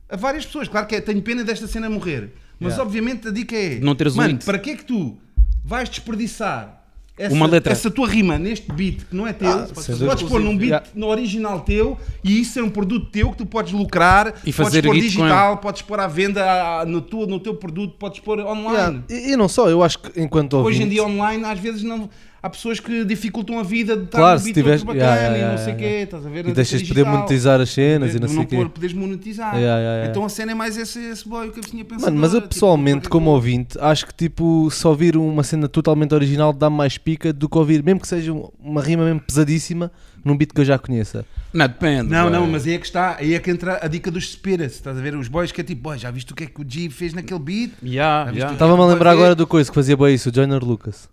a 0.08 0.16
várias 0.16 0.44
pessoas. 0.44 0.68
Claro 0.68 0.86
que 0.86 0.94
é, 0.96 1.00
tenho 1.00 1.22
pena 1.22 1.42
desta 1.44 1.66
cena 1.66 1.88
morrer, 1.88 2.32
mas 2.60 2.72
Yeah. 2.74 2.82
obviamente 2.82 3.28
a 3.28 3.30
dica 3.30 3.56
é, 3.56 3.80
Não 3.80 3.94
teres 3.94 4.12
um 4.14 4.18
mano, 4.18 4.30
links. 4.32 4.44
para 4.44 4.58
que 4.58 4.70
é 4.70 4.76
que 4.76 4.84
tu 4.84 5.16
vais 5.64 5.88
desperdiçar 5.88 6.81
essa, 7.18 7.34
Uma 7.34 7.46
letra. 7.46 7.72
essa 7.72 7.90
tua 7.90 8.08
rima 8.08 8.38
neste 8.38 8.72
beat 8.72 9.04
que 9.04 9.14
não 9.14 9.26
é 9.26 9.32
teu? 9.32 9.48
Ah, 9.48 9.66
dúvida. 9.74 10.06
podes 10.06 10.28
pôr 10.28 10.40
num 10.40 10.56
beat 10.56 10.70
Yeah. 10.70 10.86
no 10.94 11.08
original 11.08 11.60
teu 11.60 11.98
e 12.24 12.40
isso 12.40 12.58
é 12.58 12.62
um 12.62 12.70
produto 12.70 13.10
teu 13.10 13.30
que 13.30 13.36
tu 13.36 13.46
podes 13.46 13.72
lucrar 13.72 14.34
E 14.46 14.50
fazer 14.50 14.82
podes 14.82 15.00
pôr 15.02 15.08
digital, 15.26 15.56
podes 15.58 15.82
pôr 15.82 16.00
à 16.00 16.06
venda 16.06 16.84
no, 16.86 17.02
teu, 17.02 17.26
no 17.26 17.38
teu 17.38 17.54
produto, 17.54 17.94
podes 17.98 18.20
pôr 18.20 18.40
online. 18.40 19.02
Yeah. 19.10 19.28
E, 19.28 19.32
e 19.32 19.36
não 19.36 19.48
só, 19.48 19.68
eu 19.68 19.82
acho 19.82 19.98
que 19.98 20.20
enquanto 20.20 20.54
ouvinte... 20.54 20.76
Hoje 20.76 20.82
em 20.84 20.88
dia 20.88 21.04
online 21.04 21.44
às 21.44 21.58
vezes 21.58 21.82
não 21.82 22.08
há 22.42 22.50
pessoas 22.50 22.80
que 22.80 23.04
dificultam 23.04 23.58
a 23.58 23.62
vida 23.62 23.96
de 23.96 24.04
estar 24.04 24.18
Claro, 24.18 24.34
no 24.34 24.38
se 24.40 24.44
beat 24.46 24.54
tiveres- 24.54 24.80
outro 24.80 24.94
bacana 24.94 25.14
yeah, 25.16 25.34
yeah, 25.34 25.38
e 25.38 25.40
não 25.42 25.48
yeah, 25.54 25.64
sei 25.64 25.74
o 25.74 25.76
yeah. 25.78 25.96
quê, 25.98 26.02
estás 26.04 26.26
a 26.26 26.28
ver? 26.28 26.48
E 26.48 26.52
deixas 26.52 26.82
de 26.82 26.88
poder 26.88 27.04
monetizar 27.04 27.60
as 27.60 27.70
cenas 27.70 28.14
e 28.14 28.18
não 28.20 28.26
sei 28.28 28.36
não 28.36 28.42
o 28.42 28.46
quê. 28.46 28.56
pôr- 28.56 28.68
poderes 28.70 28.94
monetizar. 28.96 29.54
Yeah, 29.54 29.78
yeah, 29.78 29.92
yeah. 29.94 30.10
Então 30.10 30.24
a 30.24 30.28
cena 30.28 30.52
é 30.52 30.54
mais 30.54 30.76
esse, 30.76 30.98
esse 30.98 31.28
boy 31.28 31.50
que 31.50 31.60
eu 31.60 31.64
tinha 31.64 31.84
pensado. 31.84 32.06
Mano, 32.10 32.20
mas 32.20 32.34
eu 32.34 32.42
pessoalmente, 32.42 33.08
como 33.08 33.30
ouvinte, 33.30 33.78
acho 33.80 34.06
que 34.06 34.14
tipo, 34.14 34.68
só 34.70 34.88
ouvir 34.90 35.16
uma 35.16 35.42
cena 35.42 35.68
totalmente 35.68 36.14
original 36.14 36.52
dá 36.52 36.68
mais 36.68 36.98
pica 36.98 37.32
do 37.32 37.48
que 37.48 37.56
ouvir, 37.58 37.82
mesmo 37.82 38.00
que 38.00 38.08
seja 38.08 38.32
um- 38.32 38.48
uma 38.60 38.82
rima 38.82 39.04
mesmo 39.04 39.20
pesadíssima, 39.20 39.90
num 40.24 40.36
beat 40.36 40.52
que 40.52 40.60
eu 40.60 40.64
já 40.64 40.78
conheça. 40.78 41.24
Não, 41.52 41.66
depende. 41.66 42.08
Não, 42.10 42.22
boy. 42.22 42.32
não, 42.32 42.46
mas 42.46 42.66
aí 42.66 42.74
é 42.74 42.78
que 42.78 42.86
está, 42.86 43.16
aí 43.18 43.34
é 43.34 43.38
que 43.38 43.50
entra 43.50 43.78
a 43.82 43.86
dica 43.88 44.10
dos 44.10 44.30
spirits, 44.32 44.74
estás 44.76 44.96
a 44.96 45.00
ver? 45.00 45.14
Os 45.16 45.28
boys 45.28 45.52
que 45.52 45.60
é 45.60 45.64
tipo, 45.64 45.82
boy, 45.82 45.98
já 45.98 46.10
viste 46.10 46.32
o 46.32 46.34
que 46.34 46.44
é 46.44 46.46
que 46.46 46.60
o 46.60 46.64
G 46.68 46.88
fez 46.90 47.12
naquele 47.12 47.40
beat? 47.40 47.72
Yeah, 47.84 48.26
Já 48.30 48.32
yeah. 48.36 48.52
Estava-me 48.54 48.80
a 48.82 48.86
Vai 48.86 48.94
lembrar 48.94 49.10
agora 49.12 49.34
do 49.34 49.46
coisa 49.46 49.68
que 49.70 49.74
fazia 49.74 49.96
bem 49.96 50.14
isso, 50.14 50.30
o 50.30 50.34
Joyner 50.34 50.62
Lucas. 50.64 51.08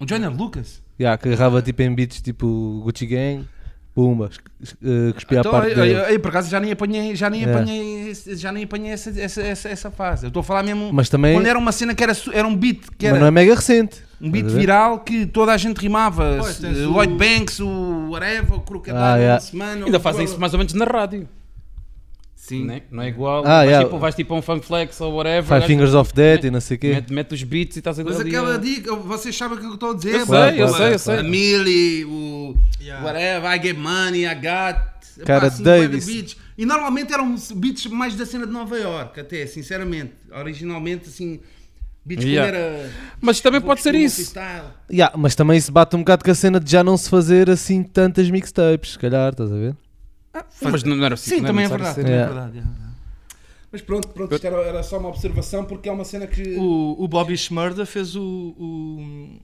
O 0.00 0.08
Joyner 0.08 0.30
Lucas? 0.34 0.82
Yeah, 0.98 1.16
que 1.16 1.28
agarrava 1.28 1.60
tipo 1.62 1.82
em 1.82 1.94
beats 1.94 2.20
tipo 2.22 2.80
Gucci 2.84 3.06
Gang, 3.06 3.46
pumba, 3.94 4.30
es- 4.60 4.74
eh, 4.82 5.12
cuspia 5.12 5.38
a 5.38 5.40
Então, 5.40 5.52
parte 5.52 5.68
aí, 5.68 5.74
dele. 5.74 5.94
aí, 5.96 6.04
aí, 6.12 6.18
por 6.18 6.28
acaso 6.28 6.48
já 6.50 6.58
nem 6.60 6.72
apanhei, 6.72 7.14
já 7.16 7.28
nem 7.30 7.44
É. 7.44 7.50
apanhei, 7.52 8.14
já 8.14 8.50
nem 8.52 8.64
apanhei 8.64 8.92
essa, 8.92 9.10
essa, 9.20 9.42
essa, 9.42 9.68
essa 9.68 9.90
fase. 9.90 10.24
Eu 10.26 10.28
estou 10.28 10.40
a 10.40 10.44
falar 10.44 10.62
mesmo 10.62 10.90
Mas 10.92 11.08
também 11.08 11.34
quando 11.34 11.46
era 11.46 11.58
uma 11.58 11.72
cena 11.72 11.94
que 11.94 12.02
era, 12.02 12.12
era 12.32 12.46
um 12.48 12.56
beat, 12.56 12.80
que 12.98 13.06
era 13.06 13.14
mas 13.14 13.20
não 13.20 13.28
é 13.28 13.30
mega 13.30 13.54
recente. 13.54 14.02
um 14.20 14.30
beat 14.30 14.46
viral 14.46 15.00
que 15.00 15.26
toda 15.26 15.52
a 15.52 15.56
gente 15.56 15.78
rimava. 15.78 16.36
Pois, 16.40 16.56
Se- 16.56 16.62
tens 16.62 16.78
o- 16.78 16.90
Lloyd 16.92 17.14
Banks, 17.14 17.60
o 17.60 18.08
whatever, 18.10 18.54
o 18.54 18.60
Crocodile, 18.60 18.96
Ah, 18.98 19.16
yeah. 19.16 19.42
Ainda 19.84 20.00
fazem 20.00 20.24
isso 20.24 20.38
mais 20.38 20.52
ou 20.54 20.58
menos 20.58 20.72
na 20.74 20.84
rádio. 20.84 21.26
Sim. 22.50 22.64
Né? 22.64 22.82
Não 22.90 23.02
é 23.02 23.08
igual. 23.08 23.40
Ah, 23.44 23.58
vais, 23.58 23.68
yeah. 23.70 23.84
tipo, 23.86 23.98
vais 23.98 24.14
tipo 24.14 24.34
a 24.34 24.36
um 24.38 24.42
funk 24.42 24.66
flex 24.66 25.00
ou 25.00 25.14
whatever. 25.14 25.44
Five 25.44 25.66
Fingers 25.66 25.94
of 25.94 26.12
Death 26.12 26.44
e 26.44 26.50
não 26.50 26.60
sei 26.60 26.76
o 26.76 26.80
quê. 26.80 26.88
Mete, 26.94 27.12
mete 27.12 27.32
os 27.34 27.42
beats 27.44 27.76
e 27.76 27.78
estás 27.78 27.98
a 27.98 28.04
Mas 28.04 28.18
ali 28.20 28.28
aquela 28.30 28.58
dica, 28.58 28.94
vocês 28.96 29.36
sabem 29.36 29.56
o 29.56 29.60
que 29.60 29.66
eu 29.66 29.74
estou 29.74 29.92
a 29.92 29.94
dizer? 29.94 30.14
Eu 30.20 30.26
Claro, 30.26 30.50
sei, 30.52 30.62
eu 30.62 30.66
claro, 30.68 30.84
sei, 30.84 30.94
eu 30.94 30.98
sei. 30.98 31.18
A 31.18 31.22
Millie, 31.22 32.04
o 32.04 32.56
Yeah. 32.80 33.04
whatever, 33.06 33.50
I 33.56 33.62
get 33.62 33.76
money, 33.78 34.24
I 34.26 34.34
got. 34.34 34.90
Cara, 35.24 35.46
assim, 35.48 35.62
bué 35.62 35.80
de 35.82 35.88
Davis. 35.88 36.06
beats. 36.06 36.36
E 36.58 36.66
normalmente 36.66 37.12
eram 37.12 37.34
beats 37.54 37.86
mais 37.86 38.14
da 38.16 38.26
cena 38.26 38.46
de 38.46 38.52
Nova 38.52 38.76
York, 38.78 39.20
até, 39.20 39.46
sinceramente. 39.46 40.12
Originalmente, 40.32 41.08
assim, 41.08 41.40
beats 42.04 42.24
Yeah. 42.24 42.50
quando 42.50 42.56
era. 42.58 42.90
Mas 43.20 43.40
também 43.40 43.60
pode 43.60 43.80
ser 43.82 43.94
isso. 43.94 44.32
Yeah, 44.90 45.14
mas 45.16 45.34
também 45.34 45.56
isso 45.58 45.70
bate 45.70 45.94
um 45.94 46.00
bocado 46.00 46.24
com 46.24 46.30
a 46.30 46.34
cena 46.34 46.58
de 46.58 46.70
já 46.70 46.82
não 46.82 46.96
se 46.96 47.08
fazer 47.08 47.48
assim 47.50 47.82
tantas 47.82 48.30
mixtapes, 48.30 48.92
se 48.92 48.98
calhar, 48.98 49.30
estás 49.30 49.52
a 49.52 49.54
ver? 49.54 49.76
Mas 50.62 50.82
não, 50.84 50.96
não 50.96 51.04
era 51.04 51.14
assim. 51.14 51.30
Sim, 51.30 51.36
não 51.40 51.46
também 51.48 51.64
é 51.64 51.68
necessário 51.68 51.84
verdade. 51.84 51.94
ser. 51.94 52.02
Também 52.02 52.20
é 52.20 52.26
verdade 52.26 52.56
yeah. 52.58 52.70
Mas 53.72 53.82
pronto, 53.82 54.08
pronto, 54.08 54.34
isto 54.34 54.44
era, 54.46 54.56
era 54.62 54.82
só 54.82 54.98
uma 54.98 55.08
observação 55.08 55.64
porque 55.64 55.88
é 55.88 55.92
uma 55.92 56.04
cena 56.04 56.26
que. 56.26 56.56
O, 56.56 56.96
o 56.98 57.06
Bobby 57.08 57.36
Schmurda 57.36 57.86
fez 57.86 58.16
o, 58.16 58.22
o- 58.58 59.38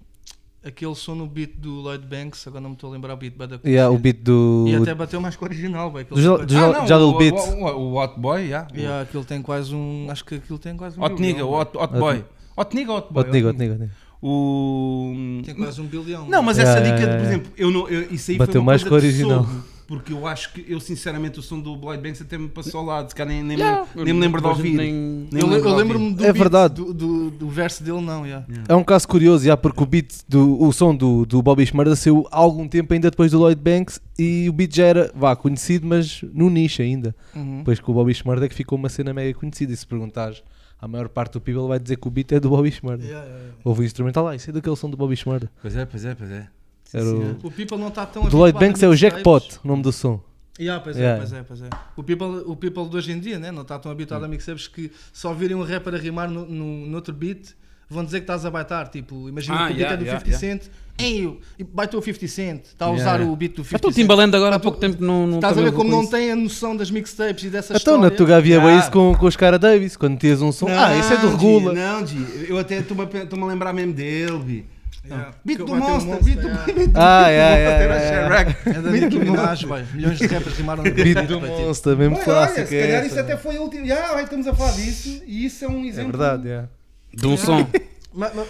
aquele 0.65 0.95
som 0.97 1.15
no 1.15 1.29
beat 1.29 1.53
do 1.59 1.75
Lloyd 1.81 2.05
Banks, 2.07 2.45
agora 2.49 2.61
não 2.61 2.71
me 2.71 2.75
estou 2.75 2.91
a 2.91 2.93
lembrar 2.95 3.15
o 3.15 3.17
beat, 3.17 3.35
but 3.37 3.61
Yeah, 3.65 3.89
o 3.89 3.97
beat 3.99 4.17
do. 4.23 4.65
E 4.67 4.75
até 4.75 4.93
bateu 4.95 5.21
mais 5.21 5.37
com 5.37 5.45
o 5.45 5.49
original, 5.49 5.93
bem, 5.93 6.05
Do 6.05 6.21
Jal- 6.21 6.87
Jalil 6.87 7.09
o, 7.11 7.19
Beats. 7.19 7.45
o, 7.47 7.57
o, 7.57 7.93
o 7.93 8.03
Hot 8.03 8.19
Boy, 8.19 8.47
yeah. 8.47 8.67
Yeah, 8.75 9.03
aquilo 9.03 9.25
tem 9.25 9.41
quase 9.43 9.73
um. 9.75 10.09
Acho 10.11 10.25
que 10.25 10.35
aquilo 10.37 10.59
tem 10.59 10.77
quase 10.77 10.99
um. 10.99 11.05
Hot 11.05 11.15
bilhão, 11.15 11.29
Nigga, 11.33 11.45
o. 11.47 11.53
Hot, 11.61 11.77
hot 11.79 11.93
Boy. 11.97 12.25
Hot 12.57 12.75
Nigga 12.75 12.91
ou 12.93 12.99
Hot 12.99 13.13
Boy? 13.13 13.19
Outro 13.23 13.33
nigga, 13.33 13.47
outro 13.49 13.63
nigga. 13.63 13.91
O... 14.21 15.41
Tem 15.45 15.55
quase 15.55 15.81
um 15.81 15.87
bilhão. 15.87 16.27
Não, 16.27 16.43
mas 16.43 16.57
Yeah, 16.59 16.81
essa 16.81 16.85
yeah, 16.89 16.97
dica, 17.01 17.13
de, 17.13 17.17
por 17.17 17.25
yeah. 17.27 17.29
exemplo, 17.29 17.53
eu 17.57 17.71
não, 17.71 17.89
eu, 17.89 18.13
isso 18.13 18.31
aí 18.33 18.39
Bateu 18.39 18.53
foi 18.55 18.61
uma 18.61 18.67
mais 18.73 18.83
coisa 18.83 19.07
que 19.07 19.07
o 19.07 19.09
original. 19.09 19.45
soube, 19.45 19.63
porque 19.87 20.13
eu 20.13 20.27
acho 20.27 20.53
que, 20.53 20.65
eu 20.69 20.81
sinceramente, 20.81 21.39
o 21.39 21.43
som 21.43 21.61
do 21.61 21.73
Lloyd 21.75 22.03
Banks 22.03 22.21
até 22.21 22.37
me 22.37 22.49
passou 22.49 22.81
ao 22.81 22.87
lado, 22.87 23.09
se 23.09 23.15
calhar 23.15 23.33
nem, 23.35 23.43
nem, 23.43 23.57
Yeah. 23.59 23.87
me, 23.95 24.05
nem 24.05 24.15
me 24.15 24.21
lembro 24.21 24.41
de 24.41 24.47
ouvir. 24.49 24.73
nem- 24.77 24.93
Nem 25.31 25.41
eu, 25.43 25.47
me 25.49 25.55
lembro 25.55 25.75
lembro-me 25.77 26.15
do 26.15 26.23
É 26.25 26.27
beat, 26.33 26.37
verdade. 26.39 26.75
Do, 26.75 26.93
do, 26.93 27.31
do 27.31 27.49
verso 27.49 27.85
dele, 27.85 28.01
não, 28.01 28.27
yeah. 28.27 28.45
É 28.69 28.75
um 28.75 28.83
caso 28.83 29.07
curioso, 29.07 29.45
já, 29.45 29.57
porque 29.57 29.83
o 29.83 29.87
beat 29.87 30.13
do 30.29 30.61
o 30.63 30.73
som 30.73 30.95
do, 30.95 31.25
do 31.25 31.41
Bobby 31.43 31.65
Schmurda 31.65 31.95
saiu 31.95 32.27
há 32.31 32.37
algum 32.39 32.67
tempo 32.67 32.93
ainda 32.93 33.11
depois 33.11 33.31
do 33.33 33.39
Lloyd 33.39 33.61
Banks 33.61 34.01
e 34.19 34.49
o 34.49 34.53
beat 34.53 34.75
já 34.75 34.87
era, 34.87 35.13
vá, 35.15 35.37
conhecido, 35.37 35.87
mas 35.87 36.21
no 36.35 36.51
nicho 36.51 36.83
ainda. 36.83 37.15
Uhum. 37.35 37.59
Depois 37.59 37.79
com 37.81 37.93
o 37.93 37.95
Bobby 37.95 38.13
Schmurda 38.15 38.47
é 38.47 38.49
que 38.49 38.55
ficou 38.55 38.77
uma 38.79 38.89
cena 38.89 39.15
mega 39.15 39.33
conhecida. 39.39 39.73
E 39.73 39.77
se 39.77 39.87
perguntares, 39.87 40.43
a 40.81 40.89
maior 40.89 41.09
parte 41.09 41.35
do 41.35 41.41
people 41.41 41.69
vai 41.69 41.79
dizer 41.79 41.97
que 41.97 42.09
o 42.09 42.11
beat 42.11 42.33
é 42.33 42.41
do 42.41 42.51
Bobby 42.51 42.71
Schmurda. 42.73 43.05
Yeah, 43.05 43.25
yeah, 43.25 43.41
yeah. 43.45 43.59
Houve 43.65 43.83
o 43.83 43.85
instrumental 43.85 44.25
lá, 44.25 44.35
isso 44.35 44.51
é 44.51 44.53
daquele 44.53 44.77
som 44.77 44.91
do 44.91 44.97
Bobby 44.97 45.17
Schmurda. 45.17 45.51
Pois 45.63 45.77
é, 45.77 45.87
pois 45.87 46.05
é, 46.05 46.15
pois 46.15 46.31
é. 46.31 46.49
Era 46.93 47.05
o... 47.05 47.31
O 47.43 47.51
People 47.51 47.79
não 47.79 47.89
está 47.89 48.07
tão 48.07 48.25
do 48.25 48.37
Lloyd 48.37 48.59
Banks 48.59 48.83
é 48.83 48.89
o. 48.89 48.95
Jackpot, 48.95 49.59
o 49.65 49.69
nome 49.69 49.83
do 49.83 49.93
som. 49.93 50.21
Yeah, 50.59 50.83
pois, 50.83 50.97
Yeah. 50.97 51.17
É, 51.17 51.19
pois 51.19 51.33
é, 51.33 51.43
pois 51.43 51.63
é. 51.63 51.69
O 51.97 52.03
people, 52.03 52.27
o 52.47 52.57
people 52.57 52.89
de 52.89 52.97
hoje 52.97 53.13
em 53.13 53.21
dia 53.21 53.39
né, 53.39 53.51
não 53.53 53.61
está 53.63 53.79
tão 53.79 53.93
habituado 53.93 54.25
a 54.25 54.29
mixtapes 54.29 54.67
que 54.67 54.91
só 55.13 55.35
virem 55.35 55.55
um 55.57 55.63
rapper 55.63 55.95
a 55.95 55.99
rimar 55.99 56.31
no, 56.31 56.47
no, 56.47 56.87
no 56.87 56.95
outro 56.97 57.13
beat 57.13 57.49
vão 57.91 58.03
dizer 58.05 58.21
que 58.21 58.25
estás 58.25 58.47
a 58.47 58.51
baitar. 58.51 58.89
Tipo, 58.89 59.29
imagina 59.29 59.55
Ah, 59.55 59.67
que 59.67 59.75
o 59.75 59.77
beat 59.77 59.79
yeah, 59.81 59.95
é 59.95 59.97
do 59.99 60.05
yeah, 60.05 60.19
50 60.25 60.39
Cent. 60.39 60.63
Ei, 60.99 61.39
baitou 61.75 62.01
o 62.01 62.03
50 62.03 62.27
Cent. 62.29 62.65
Está 62.65 62.87
a 62.87 62.91
usar 62.91 63.17
Yeah. 63.17 63.27
o 63.31 63.37
beat 63.37 63.53
do 63.55 63.63
50 63.65 63.77
Até 63.77 63.87
o 63.87 63.91
Cent. 63.93 64.01
Timbaland 64.03 64.35
agora 64.35 64.57
há 64.57 64.59
pouco 64.59 64.79
tempo 64.79 65.05
não, 65.05 65.27
não 65.27 65.35
Estás 65.37 65.59
a 65.59 65.61
ver 65.61 65.73
como 65.73 65.91
não 65.91 66.01
isso. 66.01 66.11
tem 66.11 66.31
a 66.33 66.37
noção 66.37 66.75
das 66.75 66.91
mixtapes 66.91 67.45
e 67.45 67.51
dessa 67.51 67.77
Então 67.77 67.99
na 67.99 68.07
história. 68.09 68.17
Tuga 68.17 68.37
havia 68.39 68.55
Yeah. 68.57 68.79
isso 68.81 68.91
com, 68.91 69.15
com 69.15 69.27
os 69.27 69.37
cara 69.37 69.59
Davis, 69.59 69.95
quando 69.95 70.19
tinhas 70.19 70.41
um 70.41 70.51
som. 70.53 70.69
ah, 70.71 70.97
esse 70.97 71.13
é 71.13 71.17
do 71.19 71.27
Não, 71.27 71.37
Regula. 71.37 71.73
Não, 71.75 72.07
Gi, 72.07 72.47
eu 72.49 72.57
até 72.59 72.79
estou-me 72.79 73.03
a, 73.03 73.23
estou-me 73.25 73.45
a 73.45 73.49
lembrar 73.49 73.75
mesmo 73.75 73.93
dele, 73.93 74.39
Bi. 74.39 74.67
Yeah. 75.09 75.35
Beat 75.45 75.59
do 75.59 75.67
Monster, 75.69 76.07
Monster, 76.09 76.25
beat 76.25 76.41
do 76.41 76.75
beat 76.75 76.89
do 76.91 76.99
Ah, 76.99 77.21
Monster, 77.23 77.33
yeah. 77.33 78.09
Chirac. 78.09 78.69
É 78.69 78.83
da 78.83 78.91
Nicki 78.91 79.19
Minaj. 79.19 79.65
Milhões 79.95 80.19
de 80.19 80.27
rappers 80.27 80.57
rimaram 80.57 80.83
no 80.83 80.91
Beat 80.95 81.27
do 81.27 81.41
vai, 81.41 81.51
tipo. 81.51 81.63
Monster, 81.63 81.97
mesmo 81.97 82.17
Olha, 82.17 82.25
clássico. 82.25 82.67
se 82.69 82.77
é 82.77 82.81
calhar 82.83 82.99
essa. 82.99 83.07
isso 83.07 83.21
até 83.21 83.37
foi 83.37 83.59
o 83.59 83.63
último. 83.63 83.87
Já, 83.87 84.13
vai, 84.15 84.25
estamos 84.25 84.47
a 84.47 84.55
falar 84.55 84.73
disso 84.73 85.23
e 85.27 85.45
isso 85.47 85.65
é 85.65 85.69
um 85.69 85.85
É 85.85 85.87
exemplo. 85.87 86.13
verdade, 86.19 86.49
yeah. 86.49 86.69
De 87.15 87.27
um 87.27 87.37
som. 87.39 87.67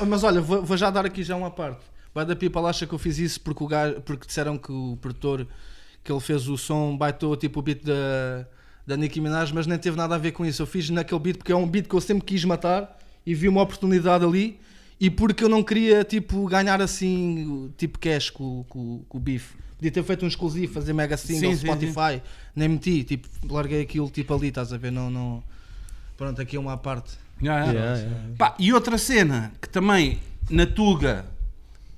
Mas, 0.07 0.25
olha, 0.25 0.41
vou, 0.41 0.63
vou 0.63 0.77
já 0.77 0.91
dar 0.91 1.05
aqui 1.05 1.23
já 1.23 1.37
uma 1.37 1.51
parte. 1.51 1.81
Vai 2.15 2.25
da 2.25 2.35
People 2.35 2.65
acha 2.67 2.87
que 2.87 2.95
eu 2.95 2.99
fiz 2.99 3.19
isso 3.19 3.41
porque, 3.41 3.63
o 3.63 3.67
gajo, 3.67 4.01
porque 4.01 4.27
disseram 4.27 4.57
que 4.57 4.73
o 4.73 4.97
produtor 5.01 5.47
que 6.03 6.11
ele 6.11 6.21
fez 6.21 6.49
o 6.49 6.57
som 6.57 6.97
baitou 6.97 7.37
tipo 7.37 7.59
o 7.59 7.63
beat 7.63 7.85
da, 7.85 8.47
da 8.87 8.97
Nicki 8.97 9.21
Minaj, 9.21 9.53
mas 9.53 9.67
nem 9.67 9.77
teve 9.77 9.97
nada 9.97 10.15
a 10.15 10.19
ver 10.19 10.31
com 10.33 10.47
isso. 10.47 10.63
Eu 10.63 10.67
fiz 10.67 10.89
naquele 10.89 11.21
beat 11.21 11.37
porque 11.39 11.53
é 11.53 11.57
um 11.57 11.67
beat 11.67 11.87
que 11.89 11.95
eu 11.95 12.01
sempre 12.01 12.25
quis 12.25 12.45
matar 12.45 12.97
e 13.27 13.35
vi 13.35 13.49
uma 13.49 13.61
oportunidade 13.61 14.25
ali 14.25 14.59
e 14.99 15.11
porque 15.11 15.45
eu 15.45 15.49
não 15.49 15.63
queria 15.63 16.05
tipo 16.05 16.47
ganhar 16.47 16.81
assim 16.81 17.73
tipo 17.77 17.99
cash 17.99 18.31
com, 18.31 18.65
com, 18.69 19.03
com 19.09 19.19
o 19.19 19.21
beef. 19.21 19.55
Podia 19.77 19.91
ter 19.91 20.03
feito 20.03 20.25
um 20.25 20.29
exclusivo, 20.29 20.73
fazer 20.73 20.95
mega 20.95 21.17
single, 21.19 21.51
Sim, 21.51 21.57
sim, 21.57 21.67
Spotify, 21.67 22.23
nem 22.55 22.67
meti, 22.67 23.05
tipo, 23.05 23.29
larguei 23.53 23.83
aquilo 23.83 24.09
tipo 24.09 24.33
ali, 24.33 24.49
estás 24.49 24.73
a 24.73 24.79
ver? 24.79 24.91
Não, 24.91 25.11
não. 25.11 25.43
Pronto, 26.17 26.41
aqui 26.41 26.57
é 26.57 26.61
uma 26.61 26.79
parte. 26.79 27.13
Já. 27.43 27.65
Yeah, 27.65 27.99
yeah. 27.99 28.19
Pá, 28.39 28.55
e 28.59 28.73
outra 28.73 28.97
cena 28.97 29.53
que 29.61 29.69
também 29.69 30.19
na 30.49 30.65
Tuga, 30.65 31.27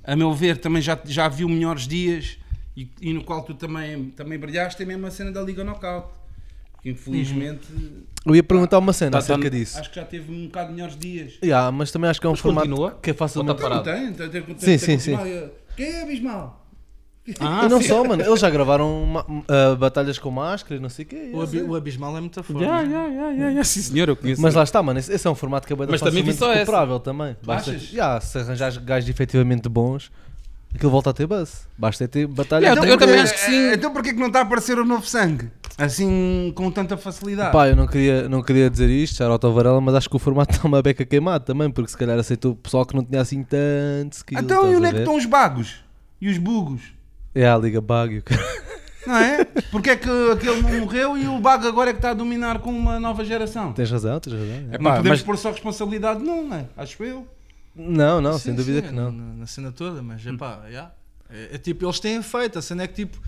a 0.02 0.16
meu 0.16 0.34
ver, 0.34 0.58
também 0.58 0.82
já, 0.82 0.98
já 1.04 1.28
viu 1.28 1.48
melhores 1.48 1.86
dias 1.86 2.36
e, 2.76 2.88
e 3.00 3.12
no 3.12 3.22
qual 3.22 3.42
tu 3.42 3.54
também, 3.54 4.10
também 4.10 4.38
brilhaste, 4.38 4.82
é 4.82 4.86
mesmo 4.86 5.06
a 5.06 5.10
cena 5.10 5.30
da 5.30 5.40
Liga 5.42 5.62
Knockout. 5.62 6.08
Que 6.82 6.90
infelizmente 6.90 7.66
Eu 8.24 8.36
ia 8.36 8.42
perguntar 8.42 8.78
uma 8.78 8.92
cena 8.92 9.12
Tá- 9.12 9.18
acerca 9.18 9.42
tá- 9.44 9.48
disso. 9.48 9.78
acho 9.78 9.90
que 9.90 9.96
já 9.96 10.04
teve 10.04 10.32
um 10.32 10.46
bocado 10.46 10.72
melhores 10.72 10.96
dias. 10.96 11.38
Yeah, 11.42 11.70
mas 11.72 11.90
também 11.90 12.08
acho 12.10 12.20
que 12.20 12.26
é 12.26 12.30
um 12.30 12.32
Mas 12.32 12.40
formato 12.40 12.68
continua? 12.68 12.98
que 13.02 13.10
é 13.10 13.14
facilmente. 13.14 13.56
Tá 13.56 13.62
parado? 13.62 13.84
Tem, 13.84 14.12
tem, 14.12 14.28
tem, 14.28 14.42
tem, 14.42 14.58
Sim, 14.58 14.64
tem, 14.66 14.78
sim, 14.78 14.86
tem, 14.86 14.98
sim. 15.00 15.50
Quem 15.76 15.86
é 15.86 16.02
Abismal? 16.02 16.64
Ah, 17.40 17.66
e 17.66 17.68
não 17.68 17.82
sim. 17.82 17.88
só, 17.88 18.02
mano, 18.04 18.22
eles 18.22 18.40
já 18.40 18.48
gravaram 18.48 19.04
ma- 19.04 19.26
ah, 19.48 19.74
batalhas 19.76 20.18
com 20.18 20.30
máscara 20.30 20.76
e 20.76 20.78
não 20.80 20.88
sei 20.88 21.04
o 21.04 21.08
quê. 21.08 21.30
O, 21.34 21.42
abi- 21.42 21.60
o 21.62 21.74
Abismal 21.76 22.16
é 22.16 22.20
muito 22.20 22.42
forte. 22.42 22.62
Yeah, 22.62 22.80
yeah, 22.82 23.06
yeah, 23.06 23.28
yeah, 23.30 23.48
yeah. 23.48 23.64
Sim, 23.64 23.82
senhor, 23.82 24.08
eu 24.08 24.16
conheço. 24.16 24.40
Mas 24.40 24.54
lá 24.54 24.62
está, 24.62 24.82
mano, 24.82 24.98
esse, 24.98 25.12
esse 25.12 25.26
é 25.26 25.30
um 25.30 25.34
formato 25.34 25.66
que 25.66 25.72
é 25.74 25.76
bem 25.76 25.86
Mas 25.90 26.00
também 26.00 26.22
vi 26.22 26.32
facilmente 26.32 26.38
só 26.38 26.50
essa. 26.50 26.58
recuperável 26.60 26.98
também. 27.00 27.36
Basta, 27.42 27.70
Achas? 27.72 27.92
yeah, 27.92 28.18
se 28.20 28.38
arranjares 28.38 28.78
gajos 28.78 29.10
efetivamente 29.10 29.68
bons, 29.68 30.10
aquilo 30.74 30.90
volta 30.90 31.10
a 31.10 31.12
ter 31.12 31.26
buzz. 31.26 31.66
Basta 31.76 32.04
é 32.04 32.06
ter 32.06 32.26
batalha. 32.26 32.64
Yeah, 32.66 32.80
eu 32.86 32.92
porque- 32.92 33.06
também 33.06 33.20
acho 33.22 33.34
que 33.34 33.40
sim. 33.40 33.52
eh, 33.70 33.74
Então 33.74 33.92
porquê 33.92 34.12
que 34.12 34.18
não 34.20 34.26
está 34.28 34.40
a 34.40 34.42
aparecer 34.42 34.78
o 34.78 34.84
novo 34.84 35.06
sangue? 35.06 35.50
Assim, 35.76 36.52
com 36.56 36.70
tanta 36.70 36.96
facilidade. 36.96 37.52
Pá, 37.52 37.68
eu 37.68 37.76
não 37.76 37.86
queria, 37.86 38.28
não 38.28 38.42
queria 38.42 38.68
dizer 38.68 38.88
isto, 38.90 39.16
Charlotte 39.16 39.46
Varela, 39.48 39.80
mas 39.80 39.94
acho 39.94 40.10
que 40.10 40.16
o 40.16 40.18
formato 40.18 40.50
está 40.54 40.66
uma 40.66 40.82
beca 40.82 41.04
queimado 41.04 41.44
também, 41.44 41.70
porque 41.70 41.90
se 41.90 41.96
calhar 41.96 42.18
aceitou 42.18 42.52
o 42.52 42.56
pessoal 42.56 42.84
que 42.84 42.94
não 42.96 43.04
tinha 43.04 43.20
assim 43.20 43.42
tanto 43.44 44.14
skill. 44.14 44.38
então 44.40 44.70
e 44.70 44.76
onde 44.76 44.86
é 44.86 44.92
que 44.92 44.98
estão 44.98 45.16
os 45.16 45.24
bagos? 45.24 45.84
E 46.20 46.28
os 46.28 46.36
bugos? 46.38 46.82
É 47.34 47.48
a 47.48 47.56
Liga 47.56 47.80
Bug. 47.80 48.24
Não 49.06 49.16
é? 49.16 49.44
Porque 49.70 49.90
é 49.90 49.96
que 49.96 50.08
aquele 50.32 50.60
não 50.60 50.80
morreu 50.80 51.16
e 51.16 51.26
o 51.28 51.38
bago 51.38 51.66
agora 51.66 51.90
é 51.90 51.92
que 51.92 51.98
está 51.98 52.10
a 52.10 52.14
dominar 52.14 52.58
com 52.58 52.70
uma 52.70 52.98
nova 52.98 53.24
geração? 53.24 53.72
tens 53.72 53.90
razão, 53.90 54.18
tens 54.20 54.32
razão. 54.32 54.46
é. 54.48 54.56
É 54.74 54.78
Não 54.78 54.84
pá, 54.84 54.96
podemos 54.96 55.08
mas 55.08 55.22
pôr 55.22 55.38
só 55.38 55.50
responsabilidade, 55.52 56.22
não, 56.22 56.44
não 56.48 56.56
é? 56.56 56.64
Acho 56.76 57.02
eu. 57.04 57.26
Não, 57.78 58.20
não, 58.20 58.34
Sim, 58.34 58.38
sem 58.46 58.54
dúvida 58.54 58.80
sim, 58.82 58.88
que 58.88 58.92
não. 58.94 59.10
Na, 59.12 59.34
na 59.34 59.46
cena 59.46 59.70
toda, 59.72 60.02
mas 60.02 60.26
é 60.26 60.32
pá, 60.36 60.62
yeah. 60.66 60.92
é, 61.30 61.50
é 61.54 61.58
tipo, 61.58 61.84
eles 61.84 62.00
têm 62.00 62.22
feito, 62.22 62.58
a 62.58 62.62
cena 62.62 62.82
é 62.82 62.86
que 62.88 62.94
tipo. 62.94 63.20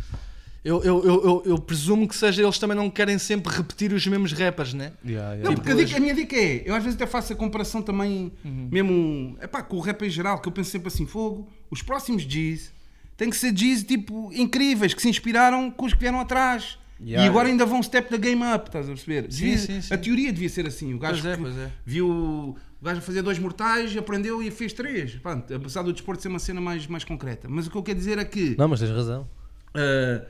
Eu, 0.62 0.82
eu, 0.84 1.02
eu, 1.02 1.24
eu, 1.24 1.42
eu 1.46 1.58
presumo 1.58 2.06
que 2.06 2.14
seja 2.14 2.42
eles 2.42 2.58
também 2.58 2.76
não 2.76 2.90
querem 2.90 3.18
sempre 3.18 3.50
repetir 3.56 3.94
os 3.94 4.06
mesmos 4.06 4.32
rappers, 4.32 4.74
né? 4.74 4.92
Yeah, 5.02 5.32
yeah. 5.32 5.42
Não, 5.48 5.54
porque 5.54 5.72
a, 5.72 5.74
dica- 5.74 5.96
a 5.96 6.00
minha 6.00 6.14
dica 6.14 6.36
é, 6.36 6.62
eu 6.66 6.74
às 6.74 6.82
vezes 6.84 6.96
até 7.00 7.06
faço 7.10 7.32
a 7.32 7.36
comparação 7.36 7.80
também, 7.80 8.30
Uhum. 8.44 8.68
mesmo, 8.70 9.38
epá, 9.40 9.62
com 9.62 9.76
o 9.76 9.80
rap 9.80 10.02
em 10.04 10.10
geral, 10.10 10.38
que 10.38 10.46
eu 10.48 10.52
penso 10.52 10.70
sempre 10.70 10.88
assim, 10.88 11.06
fogo, 11.06 11.48
os 11.70 11.80
próximos 11.80 12.24
G's 12.26 12.70
têm 13.16 13.30
que 13.30 13.36
ser 13.36 13.52
G's, 13.52 13.84
tipo, 13.84 14.30
incríveis, 14.34 14.92
que 14.92 15.00
se 15.00 15.08
inspiraram 15.08 15.70
com 15.70 15.86
os 15.86 15.94
que 15.94 16.00
vieram 16.00 16.20
atrás. 16.20 16.78
Yeah, 17.02 17.24
e 17.24 17.28
agora 17.30 17.48
ainda 17.48 17.64
vão 17.64 17.82
step 17.82 18.10
the 18.10 18.18
game 18.18 18.42
up, 18.54 18.66
estás 18.68 18.84
a 18.84 18.88
perceber? 18.92 19.32
Sim, 19.32 19.38
Devia- 19.38 19.58
sim, 19.58 19.80
sim. 19.80 19.94
A 19.94 19.96
teoria 19.96 20.30
devia 20.30 20.50
ser 20.50 20.66
assim, 20.66 20.92
o 20.92 20.98
gajo 20.98 21.22
Pois 21.22 21.32
é, 21.32 21.36
pois 21.38 21.56
é. 21.56 21.70
viu 21.86 22.54
o 22.80 22.84
gajo 22.84 22.98
a 22.98 23.02
fazer 23.02 23.22
dois 23.22 23.38
mortais, 23.38 23.96
aprendeu 23.96 24.42
e 24.42 24.50
fez 24.50 24.72
três. 24.72 25.14
Pronto, 25.16 25.52
apesar 25.54 25.82
do 25.82 25.92
desporto 25.92 26.22
ser 26.22 26.28
uma 26.28 26.38
cena 26.38 26.60
mais, 26.60 26.86
mais 26.86 27.04
concreta. 27.04 27.46
Mas 27.48 27.66
o 27.66 27.70
que 27.70 27.76
eu 27.76 27.82
quero 27.82 27.98
dizer 27.98 28.18
é 28.18 28.24
que... 28.24 28.54
Não, 28.58 28.68
mas 28.68 28.80
tens 28.80 28.90
razão. 28.90 29.28
Uh, 29.74 30.24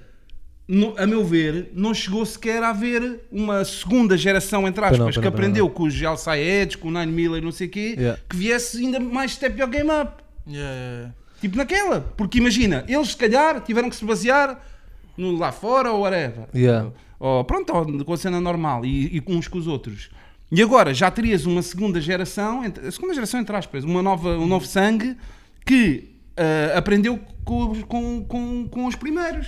no- 0.66 0.94
a 0.98 1.06
meu 1.06 1.24
ver, 1.24 1.70
não 1.74 1.94
chegou 1.94 2.24
sequer 2.26 2.62
a 2.62 2.70
haver 2.70 3.20
uma 3.30 3.64
segunda 3.64 4.16
geração, 4.16 4.66
entre 4.66 4.84
aspas, 4.84 4.98
não, 4.98 5.10
que 5.10 5.20
não, 5.20 5.28
aprendeu 5.28 5.64
não. 5.66 5.72
com 5.72 5.84
os 5.84 6.02
Al 6.02 6.16
Sayeds, 6.16 6.76
com 6.76 6.88
o 6.88 6.90
Nine 6.90 7.12
Miller, 7.12 7.42
não 7.42 7.52
sei 7.52 7.66
o 7.66 7.70
quê, 7.70 7.94
Yeah. 7.98 8.20
que 8.28 8.36
viesse 8.36 8.78
ainda 8.84 8.98
mais 9.00 9.32
step 9.32 9.58
your 9.58 9.68
game 9.70 9.88
up. 9.90 10.22
Yeah, 10.46 10.70
yeah, 10.74 10.96
yeah. 10.98 11.14
Tipo 11.40 11.56
naquela. 11.56 12.00
Porque 12.16 12.38
imagina, 12.38 12.84
eles 12.88 13.08
se 13.10 13.16
calhar 13.16 13.60
tiveram 13.62 13.88
que 13.88 13.96
se 13.96 14.04
basear 14.04 14.60
no 15.16 15.36
lá 15.36 15.52
fora 15.52 15.90
ou 15.92 16.00
whatever. 16.02 16.48
Yeah. 16.54 16.90
Ou 17.18 17.44
pronto, 17.44 17.72
ou 17.74 18.04
com 18.04 18.12
a 18.12 18.16
cena 18.16 18.40
normal 18.40 18.84
e, 18.84 19.16
e 19.16 19.20
com 19.20 19.34
uns 19.34 19.46
com 19.48 19.58
os 19.58 19.66
outros. 19.66 20.10
E 20.52 20.60
agora 20.62 20.92
já 20.92 21.10
terias 21.10 21.46
uma 21.46 21.62
segunda 21.62 22.00
geração, 22.00 22.62
a 22.62 22.90
segunda 22.90 23.14
geração 23.14 23.38
entre 23.40 23.54
aspas, 23.56 23.84
uma 23.84 24.02
nova, 24.02 24.30
um 24.36 24.46
novo 24.46 24.66
sangue 24.66 25.16
que 25.64 26.10
uh, 26.32 26.76
aprendeu 26.76 27.20
com, 27.44 27.70
os- 27.70 27.82
com, 27.84 28.24
com, 28.24 28.68
com 28.68 28.86
os 28.86 28.96
primeiros. 28.96 29.46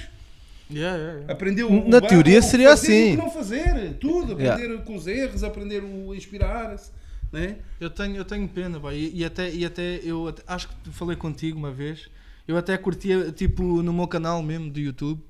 Yeah, 0.70 0.96
yeah, 0.96 1.12
yeah. 1.18 1.32
Aprendeu 1.32 1.68
Na 1.86 1.98
o 1.98 2.00
teoria 2.00 2.38
o 2.38 2.42
que 2.42 2.48
seria 2.48 2.72
assim. 2.72 3.08
O 3.14 3.16
que 3.16 3.22
não 3.22 3.30
fazer, 3.30 3.94
tudo. 4.00 4.32
Yeah. 4.40 4.54
Aprender 4.54 4.84
com 4.84 4.94
os 4.94 5.06
erros, 5.06 5.42
aprender 5.44 5.82
o 5.82 6.14
inspirar-se. 6.14 6.90
Né? 7.32 7.56
Eu 7.80 7.90
tenho, 7.90 8.16
eu 8.16 8.24
tenho 8.24 8.46
pena, 8.48 8.78
pá, 8.78 8.92
e, 8.94 9.10
e 9.14 9.24
até, 9.24 9.50
e 9.52 9.64
até 9.64 10.00
eu 10.04 10.28
até- 10.28 10.42
acho 10.46 10.68
que 10.68 10.90
falei 10.90 11.16
contigo 11.16 11.58
uma 11.58 11.70
vez. 11.72 12.08
Eu 12.46 12.56
até 12.56 12.76
curtia, 12.78 13.30
tipo, 13.32 13.82
no 13.82 13.92
meu 13.92 14.06
canal 14.06 14.42
mesmo 14.42 14.70
do 14.70 14.78
YouTube, 14.80 15.20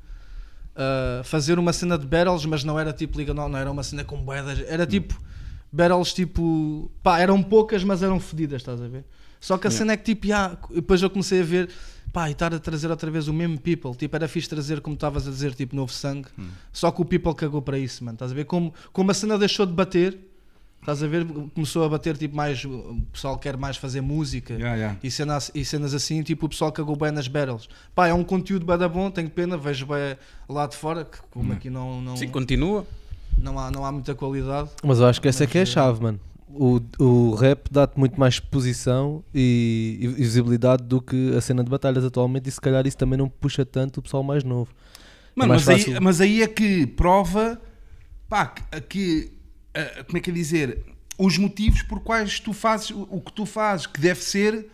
ah, 0.76 1.22
fazer 1.24 1.58
uma 1.58 1.72
cena 1.72 1.96
de 1.98 2.06
battles, 2.06 2.44
mas 2.44 2.62
não 2.64 2.78
era 2.78 2.92
tipo 2.92 3.18
Liga, 3.18 3.32
não, 3.34 3.48
não 3.48 3.58
era 3.58 3.70
uma 3.70 3.82
cena 3.82 4.04
com 4.04 4.16
boedas, 4.18 4.62
era 4.68 4.86
tipo 4.86 5.18
battles 5.72 6.12
tipo, 6.12 6.90
pá, 7.02 7.18
eram 7.18 7.42
poucas, 7.42 7.82
mas 7.82 8.02
eram 8.02 8.20
fodidas, 8.20 8.60
estás 8.60 8.80
a 8.80 8.86
ver? 8.86 9.04
Só 9.40 9.58
que 9.58 9.66
a 9.66 9.70
cena 9.70 9.94
é 9.94 9.96
que 9.96 10.04
tipo, 10.04 10.26
já, 10.26 10.56
depois 10.70 11.02
eu 11.02 11.10
comecei 11.10 11.40
a 11.40 11.44
ver, 11.44 11.68
pá, 12.12 12.28
e 12.28 12.32
estar 12.32 12.54
a 12.54 12.60
trazer 12.60 12.90
outra 12.90 13.10
vez 13.10 13.26
o 13.26 13.32
mesmo 13.32 13.58
people, 13.58 13.92
tipo, 13.96 14.14
era 14.14 14.28
fixe 14.28 14.48
trazer, 14.48 14.80
como 14.80 14.94
estavas 14.94 15.26
a 15.26 15.30
dizer, 15.30 15.54
tipo, 15.54 15.74
novo 15.74 15.92
sangue, 15.92 16.28
só 16.72 16.92
que 16.92 17.00
o 17.00 17.04
people 17.04 17.34
cagou 17.34 17.62
para 17.62 17.78
isso, 17.78 18.04
mano, 18.04 18.14
estás 18.14 18.30
a 18.30 18.34
ver? 18.34 18.44
Como, 18.44 18.72
como 18.92 19.10
a 19.10 19.14
cena 19.14 19.38
deixou 19.38 19.66
de 19.66 19.72
bater. 19.72 20.28
Estás 20.80 21.00
a 21.00 21.06
ver? 21.06 21.24
Começou 21.54 21.84
a 21.84 21.88
bater 21.88 22.16
tipo 22.16 22.34
mais. 22.34 22.64
O 22.64 23.00
pessoal 23.12 23.38
quer 23.38 23.56
mais 23.56 23.76
fazer 23.76 24.00
música 24.00 24.54
Yeah, 24.54 24.74
yeah. 24.74 24.98
E, 25.00 25.12
cenas, 25.12 25.48
e 25.54 25.64
cenas 25.64 25.94
assim, 25.94 26.24
tipo 26.24 26.46
o 26.46 26.48
pessoal 26.48 26.72
cagou 26.72 26.96
bem 26.96 27.12
nas 27.12 27.28
battles. 27.28 27.68
Pá, 27.94 28.08
é 28.08 28.12
um 28.12 28.24
conteúdo 28.24 28.66
bem 28.66 28.76
da 28.76 28.88
bom, 28.88 29.08
tenho 29.08 29.30
pena, 29.30 29.56
vejo 29.56 29.86
bem 29.86 30.16
lá 30.48 30.66
de 30.66 30.74
fora, 30.74 31.04
que 31.04 31.18
como 31.30 31.52
aqui 31.52 31.70
não, 31.70 32.02
não, 32.02 32.16
Sim, 32.16 32.26
continua. 32.26 32.84
Não, 33.38 33.58
há, 33.58 33.70
não 33.70 33.84
há 33.84 33.92
muita 33.92 34.14
qualidade. 34.14 34.70
Mas 34.82 34.98
eu 34.98 35.06
acho 35.06 35.20
que 35.20 35.28
essa 35.28 35.44
é 35.44 35.46
que 35.46 35.58
é 35.58 35.60
a 35.60 35.64
eh, 35.64 35.66
chave, 35.66 36.02
mano. 36.02 36.20
O, 36.54 36.80
o 36.98 37.34
rap 37.34 37.68
dá-te 37.70 37.98
muito 37.98 38.18
mais 38.20 38.34
exposição 38.34 39.24
e, 39.34 39.98
e 40.00 40.06
visibilidade 40.08 40.82
do 40.82 41.00
que 41.00 41.34
a 41.34 41.40
cena 41.40 41.64
de 41.64 41.70
batalhas 41.70 42.04
atualmente 42.04 42.48
e 42.48 42.52
se 42.52 42.60
calhar 42.60 42.86
isso 42.86 42.96
também 42.98 43.18
não 43.18 43.28
puxa 43.28 43.64
tanto 43.64 43.98
o 43.98 44.02
pessoal 44.02 44.22
mais 44.22 44.44
novo. 44.44 44.70
Mano, 45.34 45.54
É 45.54 45.56
mais 45.56 45.66
mas, 45.66 45.88
aí, 45.88 46.00
mas 46.00 46.20
aí 46.20 46.42
é 46.42 46.46
que 46.46 46.86
prova, 46.86 47.58
pá, 48.28 48.46
que, 48.46 48.80
que, 48.82 49.32
como 50.06 50.18
é 50.18 50.20
que 50.20 50.30
é 50.30 50.32
dizer, 50.32 50.84
os 51.18 51.38
motivos 51.38 51.82
por 51.82 52.00
quais 52.00 52.38
tu 52.38 52.52
fazes 52.52 52.90
o, 52.90 53.08
o 53.10 53.20
que 53.20 53.32
tu 53.32 53.46
fazes, 53.46 53.86
que 53.86 54.00
deve 54.00 54.22
ser 54.22 54.66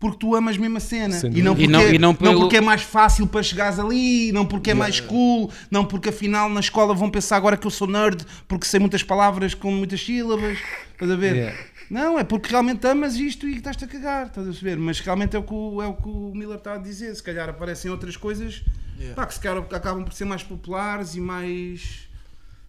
porque 0.00 0.18
tu 0.18 0.34
amas 0.34 0.56
mesmo 0.56 0.76
a 0.76 0.80
cena 0.80 1.18
e 1.32 1.42
não, 1.42 1.52
porque. 1.54 1.64
E 1.64 1.66
não- 1.68 1.82
e 1.88 1.98
não 1.98 2.08
não 2.10 2.14
pelo- 2.14 2.40
porque 2.40 2.56
é 2.56 2.60
mais 2.60 2.82
fácil 2.82 3.26
para 3.26 3.42
chegares 3.42 3.78
ali, 3.78 4.30
não 4.32 4.46
porque 4.46 4.70
é 4.70 4.74
mais 4.74 5.00
cool, 5.00 5.50
não 5.70 5.84
porque 5.84 6.08
afinal 6.10 6.48
na 6.48 6.60
escola 6.60 6.94
vão 6.94 7.10
pensar 7.10 7.36
agora 7.36 7.56
que 7.56 7.66
eu 7.66 7.70
sou 7.70 7.86
nerd 7.88 8.24
porque 8.46 8.64
sei 8.66 8.78
muitas 8.78 9.02
palavras 9.02 9.54
com 9.54 9.70
muitas 9.72 10.00
sílabas, 10.00 10.58
estás 10.92 11.10
a 11.10 11.16
ver? 11.16 11.34
Yeah. 11.34 11.58
Não, 11.90 12.18
é 12.18 12.22
porque 12.24 12.50
realmente 12.50 12.86
amas 12.86 13.16
isto 13.16 13.48
e 13.48 13.56
estás-te 13.56 13.84
a 13.84 13.88
cagar, 13.88 14.26
estás 14.26 14.46
a 14.46 14.50
perceber? 14.50 14.76
Mas 14.76 15.00
realmente 15.00 15.34
é 15.34 15.38
o, 15.38 15.42
que 15.42 15.54
o, 15.54 15.80
é 15.82 15.86
o 15.86 15.94
que 15.94 16.08
o 16.08 16.32
Miller 16.34 16.58
está 16.58 16.74
a 16.74 16.76
dizer. 16.78 17.14
Se 17.14 17.22
calhar 17.22 17.48
aparecem 17.48 17.90
outras 17.90 18.16
coisas 18.16 18.62
Yeah. 18.98 19.14
pá, 19.14 19.26
que 19.26 19.34
se 19.34 19.40
calhar 19.40 19.58
acabam 19.72 20.04
por 20.04 20.12
ser 20.12 20.24
mais 20.24 20.42
populares 20.42 21.14
e 21.14 21.20
mais. 21.20 22.08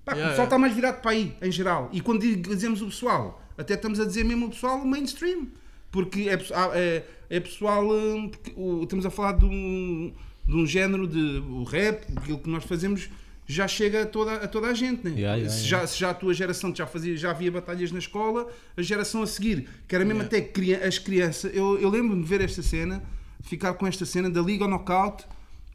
Pá, 0.06 0.14
Yeah, 0.14 0.28
o 0.28 0.30
pessoal 0.30 0.32
yeah. 0.32 0.44
está 0.44 0.58
mais 0.60 0.74
virado 0.76 1.02
para 1.02 1.12
aí, 1.12 1.36
em 1.42 1.52
geral. 1.52 1.90
E 1.92 2.00
quando 2.02 2.22
dizemos 2.22 2.82
o 2.84 2.86
pessoal, 2.86 3.42
até 3.58 3.74
estamos 3.74 4.00
a 4.00 4.06
dizer 4.06 4.24
mesmo 4.24 4.46
o 4.46 4.50
pessoal 4.50 4.84
mainstream. 4.86 5.48
Porque 5.92 6.30
é, 6.30 6.38
pessoal- 6.38 6.72
é, 6.74 7.04
é 7.30 7.40
pessoal. 7.40 7.88
hum, 7.90 8.30
porque 8.30 8.54
o- 8.56 8.84
estamos 8.84 9.06
a 9.06 9.10
falar 9.10 9.34
de 9.34 9.46
um, 9.46 10.14
de 10.48 10.56
um 10.56 10.66
género 10.66 11.08
de. 11.08 11.40
O 11.50 11.64
rap, 11.64 12.06
aquilo 12.16 12.40
que 12.40 12.50
nós 12.50 12.64
fazemos. 12.64 13.10
Já 13.52 13.68
chega 13.68 14.04
a 14.04 14.06
toda, 14.06 14.34
a 14.36 14.48
toda 14.48 14.68
a 14.68 14.76
gente, 14.76 15.04
né? 15.04 15.10
Yeah, 15.20 15.36
yeah, 15.36 15.50
se, 15.50 15.66
yeah. 15.66 15.82
Já, 15.82 15.88
se 15.88 16.00
já 16.00 16.10
a 16.12 16.14
tua 16.14 16.36
geração 16.36 16.72
já, 16.76 16.86
fazia, 16.86 17.18
já 17.18 17.32
havia 17.32 17.52
batalhas 17.52 17.92
na 17.92 17.98
escola, 17.98 18.48
a 18.78 18.82
geração 18.84 19.24
a 19.24 19.26
seguir, 19.28 19.68
que 19.88 19.96
era 19.96 20.06
mesmo 20.06 20.22
até 20.22 20.52
as 20.88 21.00
crianças. 21.00 21.52
Eu, 21.56 21.80
eu 21.80 21.90
lembro-me 21.90 22.22
de 22.22 22.30
ver 22.30 22.42
esta 22.42 22.62
cena, 22.62 23.02
ficar 23.42 23.74
com 23.74 23.88
esta 23.88 24.06
cena 24.06 24.30
da 24.30 24.40
Liga 24.40 24.68
Knockout 24.68 25.26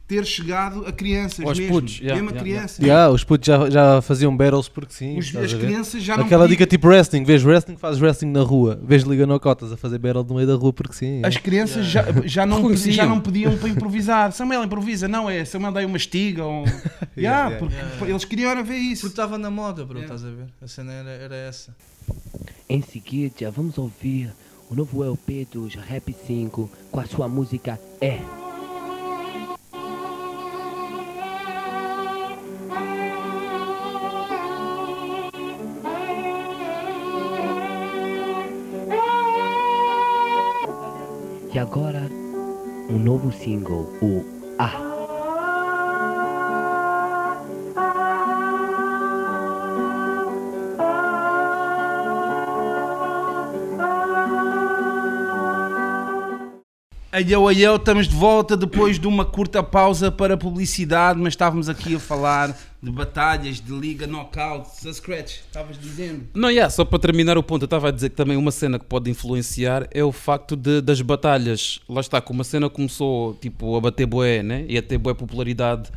ter 0.07 0.23
chegado 0.25 0.85
a 0.85 0.91
crianças 0.91 1.43
mesmo. 1.57 1.67
putos, 1.73 1.99
yeah, 1.99 2.13
mesmo 2.15 2.29
a 2.29 2.33
yeah, 2.33 2.39
crianças. 2.43 2.79
Yeah, 2.79 3.11
os 3.11 3.23
putos 3.23 3.47
já, 3.47 3.69
já 3.69 4.01
faziam 4.01 4.35
battles 4.35 4.67
porque 4.67 4.93
sim. 4.93 5.17
Os- 5.17 5.35
as 5.35 5.53
a 5.53 5.57
crianças 5.57 6.03
já 6.03 6.15
não 6.17 6.25
Aquela 6.25 6.47
dica 6.47 6.65
tipo 6.67 6.87
wrestling, 6.87 7.23
vês 7.23 7.43
wrestling, 7.43 7.75
fazes 7.77 8.01
wrestling 8.01 8.31
na 8.31 8.41
rua, 8.41 8.79
vês 8.83 9.03
Liga 9.03 9.25
Nocotas 9.25 9.71
a 9.71 9.77
fazer 9.77 9.97
battle 9.97 10.23
no 10.23 10.35
meio 10.35 10.47
da 10.47 10.53
rua 10.55 10.71
porque 10.71 10.93
sim. 10.93 11.21
As 11.23 11.37
crianças 11.37 11.85
já, 11.87 12.05
já, 12.25 12.45
não, 12.45 12.57
Reconheciam. 12.61 12.93
já 12.93 13.05
não 13.05 13.19
pediam 13.19 13.57
para 13.57 13.69
improvisar. 13.69 14.31
Samuel 14.31 14.63
improvisa, 14.63 15.07
não 15.07 15.29
é? 15.29 15.43
Samuel 15.43 15.71
dá 15.71 15.79
aí 15.79 15.85
uma 15.85 15.97
estiga. 15.97 16.43
Ou... 16.43 16.65
yeah, 17.17 17.49
yeah. 17.49 17.67
porque 17.97 18.11
eles 18.11 18.25
queriam 18.25 18.51
era 18.51 18.61
ver 18.61 18.77
isso. 18.77 19.01
Porque 19.01 19.13
estava 19.13 19.37
na 19.37 19.49
moda, 19.49 19.83
bro, 19.85 19.97
Yeah. 19.99 20.13
estás 20.15 20.31
a 20.31 20.35
ver? 20.35 20.45
A 20.61 20.67
cena 20.67 20.91
era, 20.93 21.09
era 21.09 21.35
essa. 21.35 21.75
Em 22.69 22.81
seguida, 22.81 23.49
vamos 23.49 23.77
ouvir 23.77 24.31
o 24.69 24.75
novo 24.75 25.03
LP 25.03 25.47
dos 25.51 25.73
Rap 25.75 26.13
5 26.27 26.69
com 26.91 26.99
a 26.99 27.05
sua 27.05 27.27
música 27.27 27.79
É. 27.99 28.19
E 41.55 41.57
agora, 41.57 42.11
um 42.89 42.99
novo 42.99 43.31
single, 43.31 43.87
o 44.01 44.25
A. 44.59 44.94
Aieu, 57.15 57.47
aieu, 57.47 57.77
estamos 57.77 58.09
de 58.09 58.13
volta 58.13 58.57
depois 58.57 58.99
de 58.99 59.07
uma 59.07 59.23
curta 59.23 59.63
pausa 59.63 60.11
para 60.11 60.35
publicidade, 60.35 61.17
mas 61.17 61.31
estávamos 61.31 61.69
aqui 61.69 61.95
a 61.95 61.99
falar 61.99 62.53
de 62.83 62.91
batalhas, 62.91 63.61
de 63.61 63.71
liga, 63.71 64.05
knockouts, 64.05 64.85
a 64.85 64.93
scratch, 64.93 65.37
estavas 65.37 65.79
dizendo. 65.79 66.27
Não, 66.33 66.49
yeah, 66.49 66.69
só 66.69 66.83
para 66.83 66.99
terminar 66.99 67.37
o 67.37 67.41
ponto, 67.41 67.61
eu 67.61 67.67
estava 67.67 67.87
a 67.87 67.91
dizer 67.91 68.09
que 68.09 68.17
também 68.17 68.35
uma 68.35 68.51
cena 68.51 68.77
que 68.77 68.83
pode 68.83 69.09
influenciar 69.09 69.87
é 69.91 70.03
o 70.03 70.11
facto 70.11 70.57
de, 70.57 70.81
das 70.81 70.99
batalhas. 70.99 71.79
Lá 71.87 72.01
está, 72.01 72.19
como 72.19 72.41
a 72.41 72.43
cena 72.43 72.69
começou 72.69 73.33
tipo, 73.35 73.77
a 73.77 73.79
bater 73.79 74.05
boé, 74.05 74.43
né? 74.43 74.65
E 74.67 74.77
a 74.77 74.81
ter 74.81 74.97
boé 74.97 75.13
popularidade, 75.13 75.89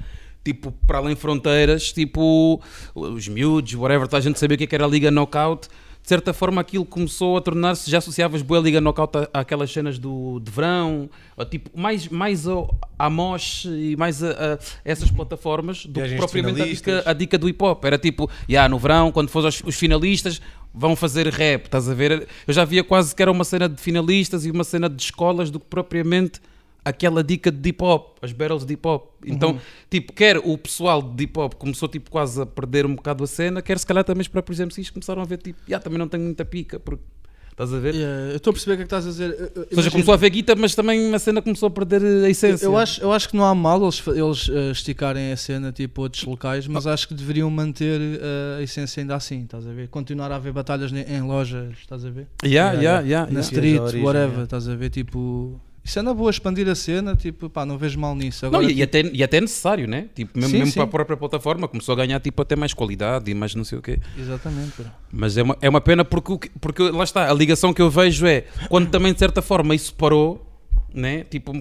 tipo, 0.44 0.70
para 0.87 0.98
além 0.98 1.16
fronteiras, 1.16 1.92
tipo, 1.92 2.62
os 2.94 3.26
miúdos, 3.26 3.74
whatever, 3.74 4.07
a 4.12 4.20
gente 4.20 4.38
sabia 4.38 4.54
o 4.54 4.59
que 4.59 4.62
é 4.62 4.66
que 4.68 4.74
era 4.76 4.85
a 4.85 4.88
Liga 4.88 5.11
Knockout. 5.11 5.68
De 6.03 6.09
certa 6.09 6.33
forma 6.33 6.61
aquilo 6.61 6.87
começou 6.87 7.37
a 7.37 7.41
tornar-se, 7.41 7.91
já 7.91 7.99
associavas 7.99 8.41
boa 8.41 8.61
Liga 8.61 8.81
Knockout 8.81 9.29
àquelas 9.33 9.71
cenas 9.71 9.99
do, 9.99 10.41
de 10.41 10.51
verão, 10.51 11.11
tipo, 11.51 11.71
mais, 11.79 12.09
mais 12.09 12.49
ao, 12.49 12.75
à 12.99 13.11
Mosh 13.11 13.67
e 13.67 13.95
mais 13.95 14.23
a, 14.23 14.31
a 14.31 14.59
essas 14.85 15.11
plataformas 15.11 15.85
do 15.85 16.01
que 16.01 16.17
propriamente 16.17 16.63
a 16.63 16.65
dica, 16.65 17.03
a 17.05 17.13
dica 17.13 17.37
do 17.37 17.47
hip 17.47 17.63
hop. 17.63 17.85
Era 17.85 17.99
tipo, 17.99 18.31
já 18.49 18.67
no 18.69 18.79
verão, 18.79 19.13
quando 19.13 19.29
for 19.29 19.45
os, 19.45 19.63
os 19.63 19.77
finalistas, 19.77 20.41
vão 20.73 20.97
fazer 20.97 21.29
rap, 21.29 21.67
estás 21.67 21.89
a 21.89 21.95
ver? 21.95 22.27
Eu 22.47 22.55
já 22.55 22.65
via 22.65 22.83
quase 22.83 23.15
que 23.15 23.21
era 23.21 23.31
uma 23.31 23.45
cena 23.45 23.69
de 23.69 23.81
finalistas 23.81 24.47
e 24.47 24.51
uma 24.51 24.65
cena 24.65 24.89
de 24.89 25.03
escolas 25.03 25.51
do 25.51 25.61
que 25.61 25.67
propriamente 25.67 26.41
aquela 26.85 27.23
dica 27.23 27.51
de 27.51 27.69
hip 27.69 27.83
hop, 27.85 28.17
as 28.23 28.33
battles 28.33 28.64
de 28.64 28.73
hip 28.75 28.87
hop. 28.88 29.11
Então, 29.27 29.51
Uhum. 29.53 29.59
tipo, 29.91 30.12
quer 30.12 30.38
o 30.38 30.57
pessoal 30.57 31.03
de 31.03 31.25
hip 31.25 31.38
hop 31.38 31.55
começou 31.55 31.88
tipo 31.88 32.11
quase 32.11 32.41
a 32.41 32.47
perder 32.47 32.87
um 32.87 32.95
bocado 32.95 33.25
a 33.25 33.27
cena, 33.27 33.61
quer 33.61 33.79
se 33.79 33.87
calhar 33.87 34.05
também 34.05 34.23
os 34.23 34.29
próprios 34.29 34.59
MCs 34.61 34.91
começaram 34.91 35.21
a 35.21 35.25
ver 35.25 35.38
tipo, 35.38 35.59
já 35.69 35.79
também 35.79 35.99
não 35.99 36.09
tenho 36.09 36.25
muita 36.25 36.45
pica, 36.45 36.79
porque 36.81 37.03
Estás 37.51 37.75
a 37.75 37.81
ver? 37.81 37.93
Yeah, 37.93 38.31
eu 38.31 38.37
estou 38.37 38.53
a 38.53 38.55
perceber 38.55 38.75
o 38.75 38.77
que 38.77 38.83
é 38.83 38.85
que 38.85 38.95
estás 38.95 39.05
a 39.05 39.09
dizer. 39.11 39.31
Eu- 39.31 39.51
eu- 39.62 39.67
Ou 39.73 39.77
seja, 39.79 39.91
começou 39.91 40.12
a 40.12 40.14
haver 40.14 40.31
guita, 40.31 40.55
mas 40.55 40.77
também 40.77 41.12
a 41.12 41.19
cena 41.19 41.43
começou 41.43 41.67
a 41.67 41.71
perder 41.73 42.01
a 42.25 42.31
essência. 42.31 42.64
Eu 42.64 42.79
acho, 42.79 43.03
eu 43.03 43.11
acho 43.12 43.29
que 43.29 43.37
não 43.37 43.45
há 43.45 43.53
mal 43.53 43.83
eles, 43.83 44.01
eles 44.07 44.49
eh, 44.49 44.71
esticarem 44.71 45.33
a 45.33 45.37
cena 45.37 45.73
tipo 45.73 46.03
outros 46.03 46.23
locais, 46.23 46.69
mas 46.69 46.87
acho 46.87 47.09
que 47.09 47.14
deveriam 47.14 47.51
manter 47.51 48.01
eh, 48.01 48.59
a 48.61 48.62
essência 48.62 49.01
ainda 49.01 49.17
assim, 49.17 49.43
estás 49.43 49.67
a 49.67 49.73
ver? 49.73 49.88
Continuar 49.88 50.31
a 50.31 50.37
haver 50.37 50.53
batalhas 50.53 50.93
ne- 50.93 51.03
em 51.09 51.21
lojas, 51.21 51.77
estás 51.81 52.05
a 52.05 52.11
ver? 52.11 52.29
Yeah, 52.45 52.75
Yeah, 52.75 52.75
yeah, 52.75 52.81
yeah. 52.81 53.09
yeah, 53.09 53.27
Na 53.27 53.41
yeah. 53.41 53.41
street, 53.41 54.05
whatever, 54.05 54.29
yeah. 54.29 54.43
estás 54.45 54.69
a 54.69 54.77
ver? 54.77 54.91
Tipo, 54.91 55.61
isso 55.88 55.98
é 55.98 56.03
na 56.03 56.12
boa 56.12 56.31
expandir 56.31 56.68
a 56.68 56.74
cena, 56.74 57.16
tipo, 57.16 57.48
pá, 57.48 57.64
não 57.64 57.79
vejo 57.79 57.98
mal 57.98 58.14
nisso. 58.14 58.44
Não, 58.44 58.51
Agora, 58.51 58.64
e, 58.64 58.66
e 58.66 58.74
tipo, 58.74 58.85
até, 58.85 59.11
e 59.16 59.22
até 59.22 59.37
é 59.38 59.40
necessário, 59.40 59.88
né? 59.88 60.11
Tipo, 60.14 60.38
mesmo, 60.38 60.51
Sim, 60.51 60.59
mesmo 60.59 60.72
sim. 60.72 60.74
para 60.81 60.85
a 60.85 60.88
própria 60.88 61.16
plataforma 61.16 61.66
começou 61.66 61.94
a 61.94 61.96
ganhar 61.96 62.20
tipo, 62.20 62.42
até 62.42 62.55
mais 62.55 62.74
qualidade 62.74 63.31
e 63.31 63.35
mais 63.35 63.55
não 63.55 63.64
sei 63.64 63.79
o 63.79 63.83
quê. 63.83 63.98
Exatamente. 64.18 64.85
Mas 65.11 65.38
é 65.38 65.42
uma, 65.42 65.57
é 65.62 65.66
uma 65.68 65.81
pena 65.81 66.05
porque, 66.05 66.51
porque 66.61 66.83
lá 66.90 67.05
está, 67.05 67.31
a 67.31 67.33
ligação 67.33 67.72
que 67.72 67.81
eu 67.81 67.88
vejo 67.88 68.27
é 68.27 68.44
quando 68.68 68.90
também 68.90 69.14
de 69.14 69.18
certa 69.18 69.40
forma 69.40 69.74
isso 69.74 69.94
parou, 69.94 70.46
né? 70.92 71.24
tipo, 71.24 71.53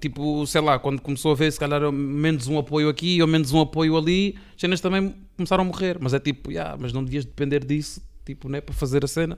tipo, 0.00 0.46
sei 0.46 0.60
lá, 0.60 0.78
quando 0.78 1.00
começou 1.00 1.32
a 1.32 1.34
ver 1.34 1.50
se 1.50 1.58
calhar 1.58 1.90
menos 1.90 2.46
um 2.46 2.58
apoio 2.60 2.88
aqui 2.88 3.20
ou 3.20 3.26
menos 3.26 3.52
um 3.52 3.60
apoio 3.60 3.96
ali, 3.96 4.36
as 4.54 4.60
cenas 4.60 4.80
também 4.80 5.12
começaram 5.36 5.64
a 5.64 5.66
morrer. 5.66 5.98
Mas 6.00 6.14
é 6.14 6.20
tipo, 6.20 6.52
yeah, 6.52 6.76
mas 6.80 6.92
não 6.92 7.02
devias 7.02 7.24
depender 7.24 7.64
disso 7.64 8.00
tipo, 8.24 8.48
né? 8.48 8.60
para 8.60 8.74
fazer 8.76 9.04
a 9.04 9.08
cena. 9.08 9.36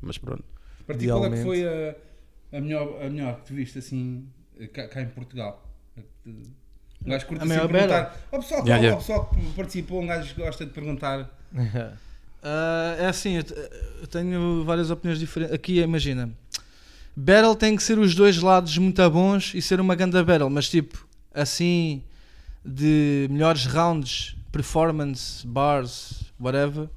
Mas 0.00 0.16
pronto. 0.16 0.44
Para 0.86 0.96
ti, 0.96 1.08
qual 1.08 1.26
é 1.26 1.30
que 1.30 1.42
foi 1.42 1.66
a, 1.66 1.94
a, 2.52 2.60
melhor, 2.60 3.02
a 3.02 3.08
melhor 3.10 3.36
que 3.40 3.46
tu 3.46 3.54
viste 3.54 3.78
assim 3.78 4.26
cá, 4.72 4.88
cá 4.88 5.02
em 5.02 5.08
Portugal? 5.08 5.62
Um 6.26 7.10
gajo 7.10 7.26
curte 7.26 7.42
A 7.42 7.44
assim 7.46 7.68
perguntar. 7.68 8.16
Ao 8.32 8.40
pessoal, 8.40 8.62
que- 8.62 8.68
Yeah, 8.68 8.82
yeah. 8.84 8.96
pessoal 9.00 9.26
que 9.30 9.52
participou, 9.54 10.02
um 10.02 10.06
gajo 10.06 10.34
gosta 10.34 10.64
de 10.66 10.72
perguntar. 10.72 11.30
Ah, 12.48 12.94
é 13.00 13.06
assim, 13.06 13.38
eu 14.00 14.06
tenho 14.06 14.62
várias 14.64 14.88
opiniões 14.88 15.18
diferentes. 15.18 15.52
Aqui, 15.52 15.80
imagina, 15.80 16.30
Battle 17.16 17.56
tem 17.56 17.74
que 17.74 17.82
ser 17.82 17.98
os 17.98 18.14
dois 18.14 18.36
lados 18.40 18.78
muito 18.78 19.10
bons 19.10 19.52
e 19.52 19.60
ser 19.60 19.80
uma 19.80 19.96
ganda 19.96 20.22
Battle, 20.22 20.48
mas 20.48 20.68
tipo, 20.68 21.08
assim, 21.34 22.04
de 22.64 23.26
melhores 23.32 23.66
rounds, 23.66 24.36
performance, 24.52 25.44
bars, 25.44 26.22
whatever, 26.38 26.88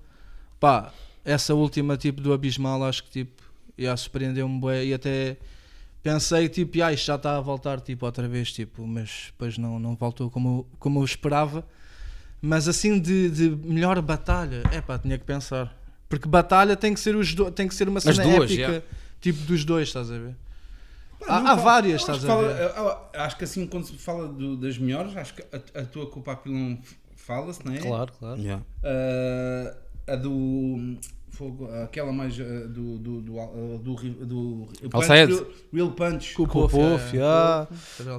pá, 0.59 0.93
essa 1.25 1.55
última 1.55 1.97
tipo 1.97 2.21
do 2.21 2.31
Abismal, 2.31 2.83
acho 2.83 3.03
que 3.05 3.09
tipo, 3.09 3.38
já 3.83 3.95
surpreendeu-me 3.97 4.59
e 4.85 4.93
até 4.93 5.37
pensei 6.03 6.47
tipo, 6.49 6.81
ah, 6.83 6.93
isto 6.93 7.05
já 7.05 7.15
está 7.15 7.37
a 7.37 7.41
voltar 7.41 7.79
tipo 7.81 8.05
outra 8.05 8.27
vez, 8.27 8.51
tipo, 8.51 8.85
mas 8.87 9.25
depois 9.27 9.57
não, 9.57 9.79
não 9.79 9.95
voltou 9.95 10.29
como, 10.29 10.59
eu- 10.59 10.67
como 10.79 10.99
eu 10.99 11.05
esperava. 11.05 11.65
Mas 12.41 12.67
assim 12.69 12.99
de, 12.99 13.29
de 13.29 13.49
melhor 13.49 14.01
batalha, 14.01 14.63
é 14.71 14.79
pá, 14.79 14.97
tinha 14.97 15.17
que 15.17 15.25
pensar. 15.25 15.75
Porque 16.07 16.27
batalha 16.27 16.75
tem 16.75 16.93
que 16.93 16.99
ser 16.99 17.15
os 17.15 17.33
do, 17.35 17.51
tem 17.51 17.67
que 17.67 17.75
ser 17.75 17.89
uma 17.89 17.99
cena 17.99 18.23
duas, 18.23 18.45
épica, 18.49 18.53
yeah. 18.71 18.85
tipo 19.19 19.41
dos 19.43 19.65
dois, 19.65 19.89
estás 19.89 20.09
a 20.09 20.17
ver? 20.17 20.35
Há- 21.27 21.51
há 21.51 21.55
várias, 21.55 21.99
estás 22.01 22.23
a 22.23 22.27
fala- 22.27 22.47
ver? 22.53 23.19
Acho 23.19 23.37
que 23.37 23.43
assim, 23.43 23.67
quando 23.67 23.85
se 23.87 23.97
fala 23.97 24.27
do- 24.29 24.55
das 24.55 24.77
melhores, 24.77 25.15
acho 25.17 25.33
que 25.33 25.43
a, 25.53 25.81
a 25.81 25.85
tua 25.85 26.09
com 26.09 26.21
o 26.21 26.23
Papilão 26.23 26.79
fala-se, 27.17 27.63
não 27.65 27.73
é? 27.73 27.77
Claro, 27.79 28.13
claro. 28.17 28.39
Yeah. 28.39 28.63
Ah, 28.83 29.75
a 30.13 30.15
do. 30.15 30.97
Fogo, 31.39 31.69
Aquela 31.83 32.11
mais 32.11 32.37
ah, 32.39 32.67
do. 32.67 32.97
do. 32.99 33.21
do. 33.21 33.39
ah, 33.39 33.47
do, 33.81 33.95
do, 33.95 34.25
do 34.25 34.69
Alçaed. 34.91 35.31
Real, 35.33 35.45
Real 35.73 35.91
Punch. 35.91 36.33
Com 36.35 36.43
o 36.43 36.47
Puff, 36.47 36.77
é, 36.77 37.19
yeah. 37.19 37.67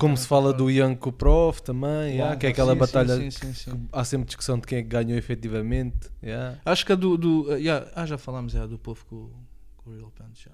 Como 0.01 0.17
se 0.17 0.27
fala 0.27 0.53
do 0.53 0.71
Young 0.71 0.97
com 0.97 1.11
o 1.11 1.13
Prof 1.13 1.61
também, 1.63 2.15
yeah, 2.17 2.35
que 2.37 2.47
é 2.47 2.49
aquela 2.51 2.73
Sim, 2.73 2.75
sim, 2.75 2.81
batalha 2.81 3.17
sim, 3.17 3.31
sim, 3.31 3.53
sim. 3.53 3.89
há 3.93 4.03
sempre 4.05 4.27
discussão 4.27 4.59
de 4.59 4.67
quem 4.67 4.79
é 4.79 4.83
que 4.83 4.89
ganhou 4.89 5.19
efetivamente. 5.19 6.11
yeah. 6.23 6.59
Acho 6.65 6.87
que 6.87 6.93
a 6.93 6.97
do. 6.97 7.17
do 7.19 7.43
uh, 7.51 7.57
yeah, 7.59 7.87
ah, 7.95 8.07
já 8.07 8.17
falámos 8.17 8.55
é, 8.55 8.61
a 8.61 8.67
do 8.67 8.79
povo 8.79 9.05
com, 9.07 9.17
o- 9.17 9.31
com 9.77 9.91
o 9.91 9.97
Real 9.97 10.11
Punch. 10.17 10.45
Já. 10.47 10.51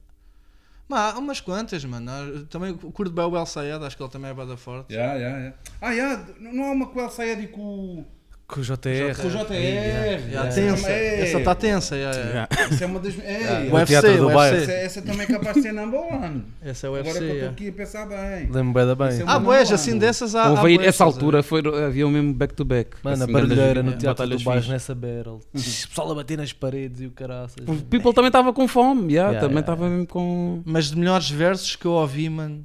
Mas 0.89 1.15
há 1.15 1.19
umas 1.19 1.41
quantas, 1.41 1.85
mano. 1.85 2.11
Há- 2.11 2.47
Também 2.51 2.75
curto 2.77 3.13
bem 3.13 3.25
o 3.25 3.37
El 3.37 3.47
Sayed, 3.47 3.85
acho 3.85 3.97
que 3.97 4.03
ele 4.03 4.11
também 4.11 4.31
é 4.31 4.35
bada 4.35 4.57
forte. 4.57 4.93
Yeah, 4.93 5.15
yeah, 5.15 5.39
yeah. 5.39 5.57
Ah, 5.81 5.91
yeah, 5.93 6.27
não 6.39 6.65
há 6.65 6.73
uma 6.73 6.87
com 6.87 6.99
o 6.99 7.03
El 7.03 7.11
Sayed 7.11 7.43
e 7.43 7.49
com, 7.49 7.61
o- 8.01 8.07
Com 8.47 8.61
o 8.61 8.63
JR. 8.63 9.17
com 9.21 9.27
o 9.27 9.31
JR. 9.31 9.53
Yeah, 9.55 10.07
Yeah, 10.23 10.51
tensa. 10.55 10.89
é- 10.89 11.21
Essa 11.23 11.39
está 11.39 11.55
tensa. 11.57 11.97
yeah, 11.97 12.17
yeah. 12.17 12.49
Essa 12.57 12.85
é 12.85 12.87
uma 12.87 13.01
das. 13.01 13.19
É, 13.19 13.33
Yeah. 13.41 13.61
O 13.67 13.71
O 13.73 13.75
UFC, 13.75 13.87
Teatro 13.87 14.17
do 14.19 14.29
o 14.29 14.33
Bairro. 14.33 14.57
essa, 14.57 14.71
UFC. 14.71 14.85
essa 14.85 15.03
também 15.03 15.23
é 15.23 15.27
capaz 15.27 15.57
de 15.57 15.63
ser 15.63 15.73
number 15.73 16.01
one. 16.01 16.45
Essa 16.63 16.87
é 16.87 16.91
o 16.91 16.95
Agora 16.95 17.09
UFC. 17.09 17.19
que 17.19 17.25
eu 17.25 17.27
estou 17.27 17.37
yeah. 17.37 17.53
aqui 17.53 17.69
a 17.69 17.73
pensar 17.73 18.07
bem. 18.07 18.51
Lembro 18.53 18.73
bem 18.73 18.87
da 18.87 18.95
bem. 18.95 19.09
É 19.19 19.25
Ah, 19.27 19.39
boés, 19.41 19.63
number 19.65 19.75
assim 19.75 19.91
one. 19.91 20.01
dessas 20.01 20.35
há. 20.37 20.51
Houve 20.51 20.79
essa 20.87 21.03
a 21.03 21.07
altura 21.07 21.43
foi, 21.43 21.61
havia 21.85 22.07
o 22.07 22.11
mesmo 22.11 22.33
back-to-back. 22.35 22.97
Mano, 23.03 23.21
a 23.21 23.25
assim, 23.25 23.33
grandes 23.33 23.49
barulheira 23.57 23.83
no 23.83 23.97
Teatro 23.99 24.29
do. 24.29 24.45
Baixo 24.45 24.71
nessa 24.71 24.95
battle. 24.95 25.41
O 25.53 25.89
pessoal 25.89 26.13
a 26.13 26.15
bater 26.15 26.39
nas 26.39 26.53
paredes 26.53 27.01
e 27.01 27.07
o 27.07 27.11
caraças. 27.11 27.57
O 27.67 27.75
People 27.83 28.13
também 28.15 28.29
estava 28.29 28.53
com 28.53 28.69
fome, 28.69 29.15
também 29.41 29.59
estava 29.59 29.89
mesmo 29.89 30.07
com. 30.07 30.63
Mas 30.65 30.91
de 30.91 30.97
melhores 30.97 31.29
versos 31.29 31.75
que 31.75 31.85
eu 31.85 31.93
ouvi, 31.93 32.29
mano. 32.31 32.65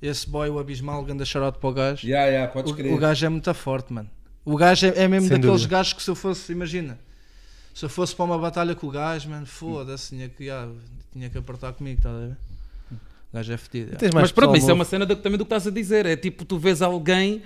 Esse 0.00 0.28
boy, 0.30 0.48
o 0.48 0.58
Abismal, 0.58 1.02
ganda 1.02 1.24
shout 1.24 1.58
para 1.58 1.68
o 1.68 1.72
gajo. 1.72 2.06
Yeah, 2.06 2.30
yeah. 2.30 2.52
O, 2.54 2.94
o 2.94 2.98
gajo 2.98 3.26
é 3.26 3.28
muito 3.28 3.52
forte, 3.52 3.92
mano. 3.92 4.08
O 4.50 4.56
gajo 4.56 4.86
é, 4.86 5.02
é 5.04 5.08
mesmo 5.08 5.28
Sem 5.28 5.36
daqueles 5.36 5.60
dúvida. 5.62 5.76
gajos 5.76 5.92
que 5.92 6.02
se 6.02 6.10
eu 6.10 6.14
fosse, 6.14 6.50
imagina, 6.52 6.98
se 7.74 7.84
eu 7.84 7.88
fosse 7.88 8.14
para 8.14 8.24
uma 8.24 8.38
batalha 8.38 8.74
com 8.74 8.86
o 8.86 8.90
gajo, 8.90 9.28
mano, 9.28 9.44
foda-se, 9.46 10.10
tinha 10.16 10.28
que, 10.28 10.48
ah, 10.48 10.68
tinha 11.12 11.28
que 11.28 11.36
apertar 11.36 11.72
comigo, 11.74 11.98
estás 11.98 12.14
a 12.16 12.18
ver? 12.18 12.36
O 12.92 12.96
gajo 13.36 13.52
é 13.52 13.56
fedido. 13.58 13.90
Yeah. 14.00 14.10
Mas 14.20 14.32
pronto, 14.32 14.56
isso 14.56 14.70
é 14.70 14.72
uma 14.74 14.84
cena 14.86 15.04
do- 15.04 15.16
também 15.16 15.36
do 15.36 15.44
que 15.44 15.48
estás 15.54 15.66
a 15.66 15.70
dizer. 15.70 16.06
É 16.06 16.16
tipo, 16.16 16.46
tu 16.46 16.56
vês 16.58 16.80
alguém 16.80 17.42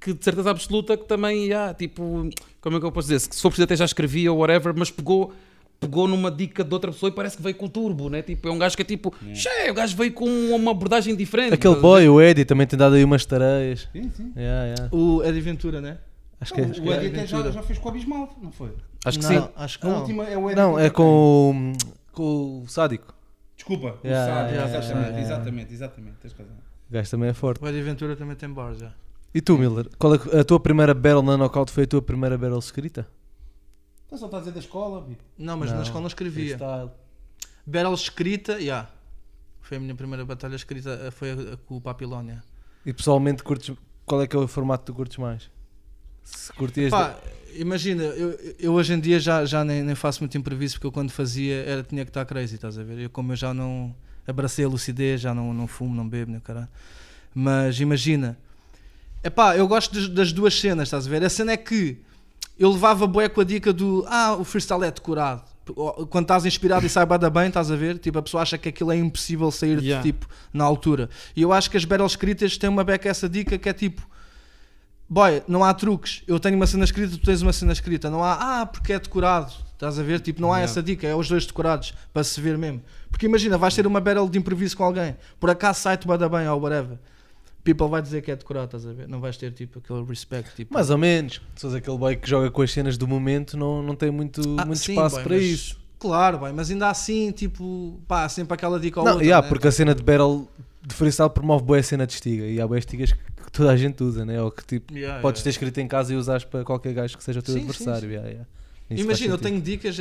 que 0.00 0.14
de 0.14 0.24
certeza 0.24 0.50
absoluta 0.50 0.96
que 0.96 1.04
também, 1.04 1.44
yeah, 1.46 1.74
tipo, 1.74 2.28
como 2.60 2.76
é 2.76 2.80
que 2.80 2.86
eu 2.86 2.92
posso 2.92 3.08
dizer? 3.08 3.20
Se 3.20 3.40
for 3.42 3.50
preciso 3.50 3.64
até 3.64 3.76
já 3.76 3.84
escrevia 3.84 4.32
ou 4.32 4.38
whatever, 4.38 4.72
mas 4.74 4.90
pegou, 4.90 5.34
pegou 5.78 6.08
numa 6.08 6.30
dica 6.30 6.64
de 6.64 6.72
outra 6.72 6.90
pessoa 6.90 7.10
e 7.10 7.12
parece 7.12 7.36
que 7.36 7.42
veio 7.42 7.54
com 7.54 7.66
o 7.66 7.68
turbo, 7.68 8.08
né? 8.08 8.22
Tipo, 8.22 8.48
é 8.48 8.50
um 8.50 8.58
gajo 8.58 8.74
que 8.74 8.82
é 8.82 8.84
tipo, 8.84 9.14
cheio, 9.34 9.72
o 9.72 9.74
gajo 9.74 9.94
veio 9.94 10.12
com 10.14 10.24
uma 10.54 10.70
abordagem 10.70 11.14
diferente. 11.14 11.52
Aquele 11.52 11.76
boy, 11.76 12.08
o 12.08 12.18
Eddie, 12.18 12.46
também 12.46 12.66
tem 12.66 12.78
dado 12.78 12.94
aí 12.94 13.04
umas 13.04 13.26
tareias. 13.26 13.86
Sim, 13.92 14.10
sim. 14.16 14.32
Yeah, 14.34 14.64
yeah. 14.64 14.88
O 14.90 15.22
Eddie 15.22 15.40
Ventura, 15.42 15.80
né? 15.82 15.98
Acho 16.40 16.52
que 16.54 16.60
é. 16.60 16.64
Não, 16.64 16.70
acho 16.72 16.80
o 16.80 16.84
que 16.84 16.90
é. 16.90 16.96
Eddie 17.04 17.08
até 17.18 17.26
já, 17.26 17.50
já 17.50 17.62
fez 17.62 17.78
com 17.78 17.86
o 17.88 17.90
Abismal, 17.90 18.36
não 18.42 18.52
foi? 18.52 18.74
Acho 19.04 19.18
que 19.18 19.24
não, 19.24 19.42
sim. 19.44 19.48
Acho 19.56 19.78
que 19.80 19.86
A 19.86 19.90
não. 19.90 20.00
última 20.00 20.24
é 20.24 20.36
o 20.36 20.50
Eddie 20.50 20.60
Não, 20.60 20.78
é 20.78 20.90
com, 20.90 21.72
o- 21.72 22.12
com 22.12 22.62
o 22.62 22.68
Sádico. 22.68 23.14
Desculpa, 23.56 23.98
o 24.02 24.06
Yeah, 24.06 24.34
Sábio, 24.34 24.54
yeah, 24.54 24.68
exatamente, 24.78 24.86
yeah, 24.88 25.08
yeah. 25.08 25.20
exatamente, 25.20 25.72
exatamente, 25.74 26.16
tens 26.20 26.32
razão. 26.34 26.54
O 26.88 26.92
gajo 26.92 27.10
também 27.10 27.28
é 27.30 27.32
forte. 27.32 27.64
O 27.64 27.68
Eddie 27.68 27.82
Ventura 27.82 28.14
também 28.16 28.36
tem 28.36 28.48
bar 28.52 28.74
já. 28.74 28.92
E 29.34 29.40
tu, 29.40 29.56
Miller? 29.58 29.88
Qual 29.98 30.14
é 30.14 30.40
a 30.40 30.44
tua 30.44 30.60
primeira 30.60 30.92
battle 30.94 31.22
na 31.22 31.36
knockout 31.36 31.72
foi 31.72 31.84
a 31.84 31.86
tua 31.86 32.02
primeira 32.02 32.36
battle 32.38 32.58
escrita? 32.58 33.06
Então 34.06 34.18
só 34.18 34.26
estás 34.26 34.42
a 34.42 34.44
dizer 34.44 34.54
da 34.54 34.60
escola, 34.60 35.00
Bi. 35.00 35.16
Não, 35.38 35.56
mas 35.56 35.70
Não, 35.70 35.76
na 35.78 35.82
escola 35.82 36.00
não 36.00 36.06
escrevia. 36.08 36.56
Freestyle. 36.58 36.90
Battle 37.66 37.94
escrita, 37.94 38.60
já. 38.60 38.88
Foi 39.62 39.78
a 39.78 39.80
minha 39.80 39.94
primeira 39.96 40.24
batalha 40.24 40.54
escrita, 40.54 40.90
eh, 41.02 41.10
foi 41.10 41.30
a, 41.32 41.54
a 41.54 41.56
com 41.56 41.76
o 41.76 41.80
Papilónia. 41.80 42.44
E 42.84 42.92
pessoalmente, 42.92 43.42
curtes, 43.42 43.74
qual 44.04 44.22
é 44.22 44.26
que 44.28 44.36
é 44.36 44.38
o 44.38 44.46
formato 44.46 44.84
que 44.84 44.92
tu 44.92 44.94
curtes 44.94 45.18
mais? 45.18 45.50
Se 46.26 46.52
curtias. 46.52 46.90
Pá, 46.90 47.16
imagina, 47.54 48.02
eu, 48.02 48.54
eu 48.58 48.72
hoje 48.72 48.92
em 48.92 48.98
dia 49.00 49.20
já, 49.20 49.44
já 49.44 49.64
nem, 49.64 49.82
nem 49.82 49.94
faço 49.94 50.20
muito 50.20 50.36
imprevisto 50.36 50.74
porque 50.74 50.88
eu 50.88 50.92
quando 50.92 51.10
fazia 51.10 51.62
era, 51.62 51.82
tinha 51.84 52.04
que 52.04 52.10
estar 52.10 52.24
crazy, 52.24 52.56
estás 52.56 52.76
a 52.76 52.82
ver? 52.82 52.98
Eu, 52.98 53.10
como 53.10 53.32
eu 53.32 53.36
já 53.36 53.54
não 53.54 53.94
abracei 54.26 54.64
a 54.64 54.68
lucidez, 54.68 55.20
já 55.20 55.32
não, 55.32 55.54
não 55.54 55.68
fumo, 55.68 55.94
não 55.94 56.06
bebo, 56.06 56.32
nem 56.32 56.40
caralho. 56.40 56.68
Mas 57.32 57.78
imagina, 57.78 58.36
epá, 59.22 59.56
eu 59.56 59.68
gosto 59.68 59.94
das, 59.94 60.08
das 60.08 60.32
duas 60.32 60.58
cenas, 60.58 60.88
estás 60.88 61.06
a 61.06 61.10
ver? 61.10 61.24
A 61.24 61.30
cena 61.30 61.52
é 61.52 61.56
que 61.56 61.98
eu 62.58 62.72
levava 62.72 63.06
bué 63.06 63.28
com 63.28 63.40
a 63.40 63.44
dica 63.44 63.72
do 63.72 64.04
ah, 64.08 64.34
o 64.36 64.44
freestyle 64.44 64.82
é 64.82 64.90
decorado. 64.90 65.44
Quando 66.10 66.24
estás 66.24 66.44
inspirado 66.44 66.86
e 66.86 66.88
sai 66.88 67.04
bada 67.06 67.28
bem, 67.30 67.48
estás 67.48 67.70
a 67.70 67.76
ver? 67.76 67.98
Tipo, 67.98 68.18
a 68.18 68.22
pessoa 68.22 68.42
acha 68.42 68.56
que 68.56 68.68
aquilo 68.68 68.90
é 68.92 68.96
impossível 68.96 69.50
sair 69.50 69.80
Yeah. 69.80 70.02
de 70.02 70.12
tipo 70.12 70.28
na 70.52 70.64
altura. 70.64 71.08
E 71.34 71.42
eu 71.42 71.52
acho 71.52 71.70
que 71.70 71.76
as 71.76 71.84
battles 71.84 72.12
escritas 72.12 72.56
têm 72.56 72.70
uma 72.70 72.82
beca 72.84 73.08
essa 73.08 73.28
dica 73.28 73.58
que 73.58 73.68
é 73.68 73.72
tipo 73.72 74.08
Boy, 75.08 75.42
não 75.46 75.62
há 75.62 75.72
truques. 75.72 76.22
Eu 76.26 76.40
tenho 76.40 76.56
uma 76.56 76.66
cena 76.66 76.84
escrita, 76.84 77.16
tu 77.16 77.24
tens 77.24 77.40
uma 77.42 77.52
cena 77.52 77.72
escrita. 77.72 78.10
Não 78.10 78.24
há, 78.24 78.60
ah, 78.62 78.66
porque 78.66 78.92
é 78.92 78.98
decorado. 78.98 79.52
Estás 79.72 79.98
a 79.98 80.02
ver? 80.02 80.20
Tipo, 80.20 80.40
não 80.40 80.52
há 80.52 80.56
Yeah. 80.58 80.72
essa 80.72 80.82
dica. 80.82 81.06
É 81.06 81.14
os 81.14 81.28
dois 81.28 81.46
decorados 81.46 81.94
para 82.12 82.24
se 82.24 82.40
ver 82.40 82.58
mesmo. 82.58 82.82
Porque 83.10 83.26
imagina, 83.26 83.56
vais 83.56 83.74
ter 83.74 83.86
uma 83.86 84.00
battle 84.00 84.28
de 84.28 84.38
improviso 84.38 84.76
com 84.76 84.82
alguém. 84.84 85.16
Por 85.38 85.48
acaso 85.50 85.80
sai-te 85.80 86.06
bada 86.06 86.28
bem 86.28 86.48
ou 86.48 86.60
whatever. 86.60 86.98
People 87.62 87.88
vai 87.88 88.00
dizer 88.00 88.22
que 88.22 88.30
é 88.30 88.36
decorado, 88.36 88.66
estás 88.66 88.86
a 88.86 88.92
ver? 88.92 89.08
Não 89.08 89.20
vais 89.20 89.36
ter 89.36 89.52
tipo 89.52 89.78
aquele 89.80 90.04
respect. 90.04 90.54
Tipo, 90.56 90.72
Mais 90.74 90.88
ou 90.90 90.98
menos. 90.98 91.40
Se 91.54 91.62
fores 91.62 91.76
aquele 91.76 91.98
boy 91.98 92.16
que 92.16 92.28
joga 92.28 92.50
com 92.50 92.62
as 92.62 92.72
cenas 92.72 92.96
do 92.96 93.06
momento, 93.06 93.56
não, 93.56 93.82
não 93.82 93.94
tem 93.94 94.10
muito, 94.10 94.40
Ah, 94.58 94.64
muito 94.64 94.78
sim, 94.78 94.92
espaço 94.92 95.16
boy, 95.16 95.24
para 95.24 95.34
mas- 95.36 95.44
isso. 95.44 95.86
Claro, 95.98 96.38
bem, 96.38 96.52
mas 96.52 96.70
ainda 96.70 96.88
assim, 96.90 97.30
tipo, 97.32 97.98
pá, 98.06 98.28
sempre 98.28 98.54
aquela 98.54 98.78
dica 98.78 99.00
ou 99.00 99.04
Não, 99.06 99.12
outra. 99.14 99.26
yeah, 99.26 99.42
né? 99.44 99.48
porque 99.48 99.66
a 99.66 99.72
cena 99.72 99.94
de 99.94 100.02
battle 100.02 100.46
de 100.86 100.94
freestyle 100.94 101.30
promove 101.30 101.64
boa 101.64 101.82
cena 101.82 102.06
de 102.06 102.12
estiga. 102.12 102.44
E 102.44 102.60
há 102.60 102.66
boas 102.68 102.80
estigas 102.80 103.12
que 103.12 103.18
toda 103.56 103.70
a 103.70 103.76
gente 103.76 104.02
usa, 104.02 104.24
né? 104.24 104.40
Ou 104.42 104.50
que 104.50 104.64
tipo, 104.64 104.92
Yeah, 104.94 105.20
podes 105.20 105.42
ter 105.42 105.48
yeah. 105.48 105.54
escrito 105.54 105.78
em 105.80 105.88
casa 105.88 106.12
e 106.12 106.16
usares 106.16 106.44
para 106.44 106.64
qualquer 106.64 106.92
gajo 106.94 107.16
que 107.16 107.24
seja 107.24 107.40
o 107.40 107.42
teu 107.42 107.54
Sim, 107.54 107.60
sim, 107.60 107.66
adversário. 107.68 108.08
sim. 108.08 108.14
yeah, 108.14 108.28
yeah. 108.28 108.46
Imagina, 108.90 109.34
eu 109.34 109.38
tenho 109.38 109.60
dicas, 109.60 109.96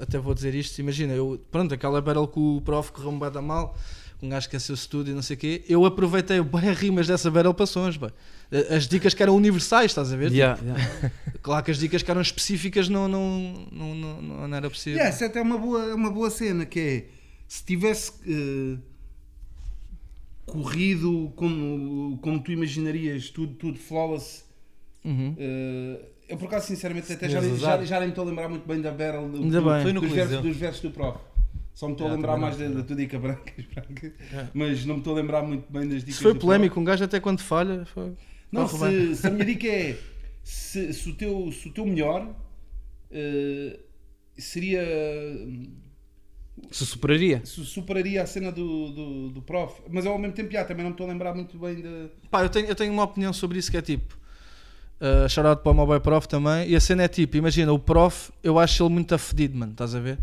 até 0.00 0.18
vou 0.18 0.34
dizer 0.34 0.54
isto. 0.54 0.78
Imagina, 0.80 1.12
eu, 1.12 1.40
pronto, 1.52 1.72
aquela 1.72 2.00
battle 2.00 2.26
com 2.26 2.56
o 2.56 2.60
prof 2.60 2.90
correu-me 2.90 3.20
bem 3.20 3.30
da 3.30 3.40
mal, 3.40 3.76
um 4.20 4.28
gajo 4.28 4.48
que 4.50 4.56
é 4.56 4.58
seu 4.58 4.74
estúdio 4.74 5.12
e 5.12 5.14
não 5.14 5.22
sei 5.22 5.36
o 5.36 5.38
quê. 5.38 5.64
Eu 5.68 5.84
aproveitei 5.84 6.42
bem 6.42 6.68
as 6.68 6.76
rimas 6.76 7.06
dessa 7.06 7.30
battle 7.30 7.54
para 7.54 7.66
sons, 7.66 7.96
bem. 7.96 8.10
As 8.70 8.88
dicas 8.88 9.14
que 9.14 9.22
eram 9.22 9.36
universais, 9.36 9.92
estás 9.92 10.12
a 10.12 10.16
ver? 10.16 10.32
Yeah, 10.32 10.60
yeah. 10.62 10.84
Tipo, 10.84 11.38
claro 11.42 11.64
que 11.64 11.70
as 11.70 11.78
dicas 11.78 12.02
que 12.02 12.10
eram 12.10 12.20
específicas 12.22 12.88
não, 12.88 13.06
não, 13.06 13.68
não, 13.70 13.94
não, 13.94 14.22
não- 14.48 14.56
era 14.56 14.68
possível. 14.68 14.98
Yeah, 14.98 15.14
essa 15.14 15.26
é 15.26 15.28
até 15.28 15.40
uma 15.40 15.56
boa, 15.58 15.94
uma 15.94 16.10
boa 16.10 16.28
cena, 16.30 16.66
que 16.66 16.80
é 16.80 17.04
se 17.46 17.64
tivesse 17.64 18.12
eh, 18.26 18.78
corrido 20.46 21.32
como, 21.36 22.18
como 22.18 22.42
tu 22.42 22.52
imaginarias, 22.52 23.30
tudo, 23.30 23.54
tudo 23.54 23.78
flawless, 23.78 24.44
Uhum. 25.04 25.34
eh, 25.38 26.00
eu 26.30 26.36
por 26.38 26.46
acaso 26.46 26.66
sinceramente 26.66 27.12
até 27.12 27.28
já, 27.28 27.40
já, 27.42 27.84
já 27.84 27.96
nem 27.98 28.06
me 28.08 28.12
estou 28.12 28.24
a 28.24 28.28
lembrar 28.28 28.48
muito 28.48 28.66
bem 28.66 28.80
da 28.80 28.90
Battle 28.90 29.28
do, 29.28 29.38
do- 29.38 29.62
bem. 29.62 29.92
Dos, 29.94 30.10
versos, 30.12 30.40
dos 30.42 30.56
versos 30.56 30.80
do 30.82 30.90
prof. 30.90 31.18
Só 31.74 31.86
me 31.86 31.92
estou 31.92 32.06
a 32.06 32.10
Já, 32.10 32.16
lembrar 32.16 32.36
mais 32.38 32.56
da, 32.56 32.68
da 32.68 32.82
tua 32.82 32.96
dica 32.96 33.18
branca, 33.20 33.52
branca. 33.74 34.14
mas 34.54 34.84
não 34.86 34.94
me 34.94 35.00
estou 35.00 35.12
a 35.12 35.16
lembrar 35.20 35.42
muito 35.42 35.70
bem 35.70 35.82
das 35.88 35.98
dicas 36.00 36.14
Isso 36.14 36.22
foi 36.22 36.34
polémico, 36.34 36.78
um 36.80 36.84
gajo 36.84 37.04
até 37.04 37.20
quando 37.20 37.40
falha. 37.40 37.84
Foi... 37.84 38.12
Não, 38.50 38.66
bem. 38.66 39.14
se, 39.14 39.16
se 39.16 39.26
a 39.26 39.30
minha 39.30 39.44
dica 39.44 39.66
é 39.66 39.98
se, 40.42 40.92
se 40.94 41.10
o, 41.10 41.14
teu, 41.14 41.50
se 41.52 41.68
o 41.68 41.72
teu 41.72 41.84
melhor 41.84 42.34
eh, 43.10 43.78
seria 44.38 44.82
Se 46.70 46.84
superaria. 46.86 47.40
se 47.44 47.64
superaria 47.64 48.22
a 48.22 48.26
cena 48.26 48.50
do, 48.52 48.90
do, 48.90 49.28
do 49.30 49.42
prof, 49.42 49.80
mas 49.90 50.04
ao 50.06 50.18
mesmo 50.18 50.34
tempo 50.34 50.52
já, 50.52 50.64
também 50.64 50.82
não 50.82 50.90
me 50.90 50.94
estou 50.94 51.06
a 51.06 51.10
lembrar 51.10 51.34
muito 51.34 51.58
bem 51.58 51.76
de. 51.76 52.06
Pá, 52.30 52.42
eu 52.42 52.48
tenho, 52.48 52.66
eu 52.66 52.74
tenho 52.74 52.92
uma 52.92 53.04
opinião 53.04 53.32
sobre 53.32 53.58
isso 53.58 53.70
que 53.70 53.76
é 53.76 53.82
tipo. 53.82 54.18
Uh, 55.00 55.28
shout 55.28 55.46
out 55.46 55.62
para 55.62 55.72
o 55.72 55.86
boy 55.86 56.00
prof 56.00 56.26
também. 56.28 56.68
E 56.70 56.76
a 56.76 56.80
cena 56.80 57.02
é 57.02 57.08
tipo: 57.08 57.36
imagina, 57.36 57.72
o 57.72 57.78
prof, 57.78 58.30
eu 58.42 58.58
acho 58.58 58.82
ele 58.84 58.92
muito 58.92 59.14
afedido, 59.14 59.56
mano, 59.58 59.72
estás 59.72 59.94
a 59.94 60.00
ver? 60.00 60.18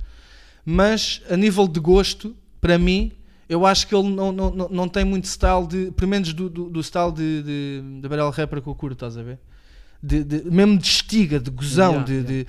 Mas 0.66 1.22
a 1.30 1.36
nível 1.38 1.68
de 1.68 1.80
gosto, 1.80 2.36
para 2.60 2.78
mim, 2.78 3.12
eu 3.50 3.66
acho 3.66 3.88
que 3.88 3.94
ele 3.96 4.10
não, 4.10 4.32
não, 4.32 4.50
não, 4.52 4.70
não 4.70 4.88
tem 4.88 5.04
muito 5.04 5.28
style 5.28 5.68
de. 5.68 5.92
Pelo 5.92 6.10
menos 6.10 6.34
do, 6.34 6.50
do, 6.50 6.70
do 6.70 6.84
style 6.84 7.12
de, 7.12 7.44
de, 7.44 7.82
de 8.02 8.08
barrel 8.08 8.30
rapper 8.30 8.62
que 8.62 8.68
eu 8.70 8.76
curto, 8.76 8.94
estás 8.94 9.18
a 9.18 9.24
ver? 9.24 9.40
De, 10.02 10.24
de- 10.24 10.50
mesmo 10.50 10.78
de 10.78 10.88
estiga, 10.88 11.40
de 11.40 11.52
gozão, 11.52 11.92
Yeah, 11.92 12.06
de. 12.06 12.14
yeah. 12.14 12.28
de- 12.28 12.48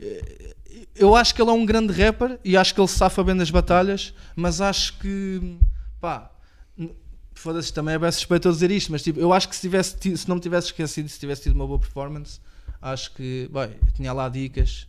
eh, 0.00 0.54
eu 0.94 1.14
acho 1.16 1.34
que 1.34 1.40
ele 1.42 1.50
é 1.50 1.52
um 1.54 1.64
grande 1.66 1.92
rapper 1.92 2.38
e 2.44 2.56
acho 2.56 2.74
que 2.74 2.80
ele 2.80 2.88
se 2.88 2.96
safa 2.96 3.22
bem 3.24 3.34
nas 3.34 3.50
batalhas, 3.50 4.14
mas 4.36 4.60
acho 4.60 4.98
que. 4.98 5.56
pá. 6.00 6.30
Foda-se, 7.34 7.72
também 7.72 7.94
é 7.94 7.98
bem 7.98 8.12
suspeito 8.12 8.46
eu 8.46 8.52
dizer 8.52 8.70
isto, 8.70 8.92
mas 8.92 9.02
tipo, 9.02 9.18
eu 9.18 9.32
acho 9.32 9.48
que 9.48 9.56
se, 9.56 9.62
tivesse, 9.62 9.96
ti- 9.96 10.16
se 10.16 10.28
não 10.28 10.36
me 10.36 10.40
tivesse 10.40 10.68
esquecido, 10.68 11.08
se 11.08 11.18
tivesse 11.18 11.42
tido 11.42 11.54
uma 11.54 11.66
boa 11.66 11.78
performance, 11.78 12.38
acho 12.80 13.12
que, 13.14 13.48
bem, 13.52 13.70
tinha 13.94 14.12
lá 14.12 14.28
dicas 14.28 14.86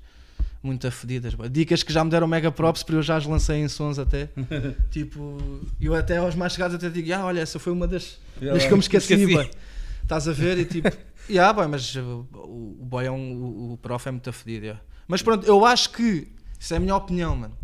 muito 0.61 0.85
afedidas, 0.85 1.33
bem. 1.33 1.49
dicas 1.49 1.81
que 1.81 1.91
já 1.91 2.03
me 2.03 2.11
deram 2.11 2.27
mega 2.27 2.51
props, 2.51 2.83
porque 2.83 2.97
eu 2.97 3.01
já 3.01 3.15
as 3.15 3.25
lancei 3.25 3.57
em 3.57 3.67
sons 3.67 3.97
até. 3.97 4.29
tipo, 4.91 5.61
eu 5.81 5.95
até 5.95 6.17
aos 6.17 6.35
mais 6.35 6.53
chegados 6.53 6.75
até 6.75 6.89
digo, 6.89 7.11
ah, 7.13 7.25
olha, 7.25 7.39
essa 7.39 7.57
foi 7.57 7.73
uma 7.73 7.87
das, 7.87 8.19
das 8.39 8.65
que 8.65 8.71
eu 8.73 8.77
me 8.77 8.83
esqueci, 8.83 9.13
esqueci. 9.13 9.35
bem. 9.35 9.49
Estás 10.03 10.27
a 10.27 10.31
ver? 10.33 10.59
E 10.59 10.65
tipo, 10.65 10.89
yeah, 11.27 11.51
bem, 11.59 11.67
mas 11.67 11.95
o, 11.95 12.27
o 12.33 12.77
boy 12.85 13.05
é 13.05 13.11
um, 13.11 13.33
o, 13.33 13.73
o 13.73 13.77
prof 13.77 14.07
é 14.07 14.11
muito 14.11 14.29
afedido, 14.29 14.65
yeah. 14.65 14.81
Mas 15.07 15.21
pronto, 15.21 15.45
eu 15.45 15.65
acho 15.65 15.91
que, 15.91 16.27
isso 16.59 16.73
é 16.73 16.77
a 16.77 16.79
minha 16.79 16.95
opinião, 16.95 17.35
mano. 17.35 17.57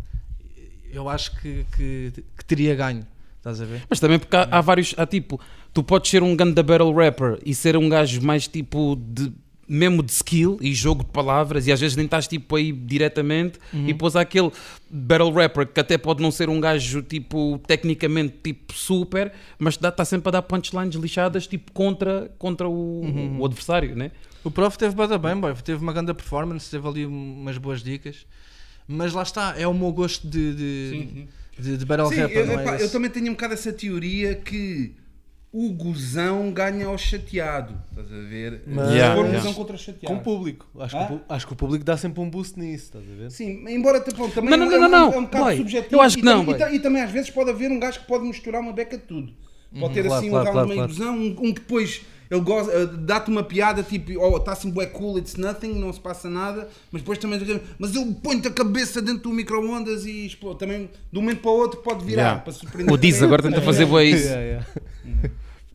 Eu 0.92 1.08
acho 1.08 1.36
que, 1.40 1.64
que, 1.76 2.12
que 2.36 2.44
teria 2.44 2.74
ganho, 2.74 3.06
estás 3.38 3.60
a 3.60 3.64
ver? 3.64 3.82
Mas 3.88 4.00
também 4.00 4.18
porque 4.18 4.34
há, 4.36 4.48
há 4.50 4.60
vários. 4.60 4.94
Há 4.96 5.06
tipo, 5.06 5.40
tu 5.72 5.82
podes 5.82 6.10
ser 6.10 6.22
um 6.22 6.34
ganda 6.34 6.62
battle 6.62 6.92
rapper 6.92 7.38
e 7.44 7.54
ser 7.54 7.76
um 7.76 7.88
gajo 7.88 8.20
mais 8.22 8.48
tipo 8.48 8.96
de. 8.96 9.32
Mesmo 9.72 10.02
de 10.02 10.10
skill 10.10 10.58
e 10.60 10.74
jogo 10.74 11.04
de 11.04 11.10
palavras, 11.10 11.66
e 11.68 11.72
às 11.72 11.78
vezes 11.80 11.96
nem 11.96 12.04
estás 12.06 12.26
tipo 12.26 12.56
aí 12.56 12.72
diretamente, 12.72 13.58
Uhum. 13.72 13.84
e 13.84 13.92
depois 13.92 14.16
há 14.16 14.22
aquele 14.22 14.50
battle 14.90 15.30
rapper 15.30 15.64
que 15.68 15.78
até 15.78 15.96
pode 15.96 16.20
não 16.20 16.32
ser 16.32 16.48
um 16.48 16.58
gajo 16.58 17.02
tipo 17.02 17.60
tecnicamente 17.68 18.34
tipo 18.42 18.74
super, 18.74 19.32
mas 19.60 19.74
está 19.74 20.04
sempre 20.04 20.28
a 20.28 20.32
dar 20.32 20.42
punchlines 20.42 20.96
lixadas 20.96 21.46
tipo 21.46 21.70
contra, 21.70 22.32
contra 22.36 22.68
o, 22.68 23.02
Uhum. 23.04 23.38
o 23.40 23.44
adversário, 23.46 23.94
né? 23.94 24.10
O 24.42 24.50
prof 24.50 24.76
teve 24.76 24.94
bada 24.96 25.16
bem, 25.18 25.36
boy. 25.36 25.54
teve 25.62 25.80
uma 25.80 25.92
grande 25.92 26.12
performance, 26.14 26.68
teve 26.68 26.88
ali 26.88 27.06
umas 27.06 27.56
boas 27.56 27.80
dicas. 27.82 28.26
Mas 28.88 29.12
lá 29.12 29.22
está, 29.22 29.54
é 29.56 29.68
o 29.68 29.72
meu 29.74 29.92
gosto 29.92 30.26
de, 30.26 30.52
de, 30.54 31.26
de, 31.58 31.76
de 31.76 31.84
battle 31.84 32.08
Sim, 32.08 32.22
rapper, 32.22 32.38
eu, 32.38 32.46
não 32.46 32.58
é? 32.58 32.62
epá, 32.64 32.76
eu 32.80 32.90
também 32.90 33.08
tenho 33.08 33.26
um 33.28 33.34
bocado 33.34 33.54
essa 33.54 33.72
teoria 33.72 34.34
que 34.34 34.94
o 35.52 35.72
gozão 35.72 36.52
ganha 36.52 36.86
ao 36.86 36.96
chateado. 36.96 37.74
Estás 37.90 38.06
a 38.12 38.20
ver? 38.28 38.62
Mas- 38.66 38.88
Se 38.88 38.94
Yeah, 38.94 39.20
um 39.20 39.32
gozão 39.32 39.54
contra 39.54 39.74
o 39.74 39.78
chateado. 39.78 40.06
Com 40.14 40.20
o 40.20 40.22
público. 40.22 40.66
Acho, 40.78 40.96
que 40.96 41.02
Hã? 41.12 41.16
o, 41.16 41.20
acho 41.28 41.46
que 41.46 41.52
o 41.52 41.56
público 41.56 41.84
dá 41.84 41.96
sempre 41.96 42.20
um 42.20 42.30
boost 42.30 42.58
nisso, 42.58 42.84
estás 42.84 43.04
a 43.04 43.14
ver? 43.16 43.30
Sim, 43.32 43.64
embora 43.68 44.00
tipo, 44.00 44.28
também 44.30 44.50
Não, 44.50 44.58
não, 44.58 44.72
é, 44.72 44.78
não, 44.78 44.86
um- 44.86 44.90
não, 44.90 45.12
é 45.12 45.18
um 45.18 45.24
bocado 45.24 45.44
boy, 45.44 45.56
subjetivo. 45.56 45.94
eu 45.96 46.00
acho 46.00 46.16
que 46.16 46.22
e, 46.22 46.24
não, 46.24 46.48
e, 46.48 46.54
ta- 46.56 46.72
e 46.72 46.78
também 46.78 47.02
às 47.02 47.10
vezes 47.10 47.30
pode 47.30 47.50
haver 47.50 47.70
um 47.70 47.80
gajo 47.80 47.98
que 48.00 48.06
pode 48.06 48.24
misturar 48.24 48.60
uma 48.60 48.72
beca 48.72 48.96
de 48.96 49.02
tudo. 49.04 49.32
Pode 49.78 49.94
ter 49.94 50.04
Claro, 50.04 50.18
assim 50.20 50.30
claro, 50.30 50.42
um 50.50 50.52
round 50.52 50.52
claro, 50.52 50.68
meio 50.68 50.78
claro. 50.80 50.92
gozão, 50.92 51.16
um, 51.16 51.48
um 51.48 51.54
que 51.54 51.60
depois 51.60 52.02
ele 52.30 52.40
goza, 52.42 52.70
eh, 52.72 52.86
dá-te 52.86 53.28
uma 53.28 53.42
piada 53.42 53.82
tipo, 53.82 54.12
oh, 54.20 54.36
está 54.36 54.52
assim 54.52 54.70
bué 54.70 54.86
cool, 54.86 55.18
it's 55.18 55.34
nothing, 55.36 55.74
não 55.74 55.92
se 55.92 55.98
passa 55.98 56.30
nada, 56.30 56.68
mas 56.92 57.02
depois 57.02 57.18
também, 57.18 57.40
mas 57.78 57.94
ele 57.96 58.14
põe-te 58.22 58.46
a 58.46 58.50
cabeça 58.52 59.02
dentro 59.02 59.24
do 59.24 59.30
micro-ondas 59.30 60.06
e 60.06 60.26
explode. 60.26 60.58
Também 60.60 60.88
de 61.12 61.18
um 61.18 61.22
momento 61.22 61.40
para 61.40 61.50
o 61.50 61.54
outro 61.54 61.80
pode 61.80 62.04
virar 62.04 62.20
Yeah. 62.20 62.40
para 62.42 62.52
surpreender. 62.52 62.94
O 62.94 62.98
Diz 62.98 63.22
agora 63.22 63.42
tenta 63.42 63.60
fazer 63.62 63.86
bué 63.86 64.04
isso. 64.04 64.26
Yeah, 64.26 64.42
yeah. 64.42 64.66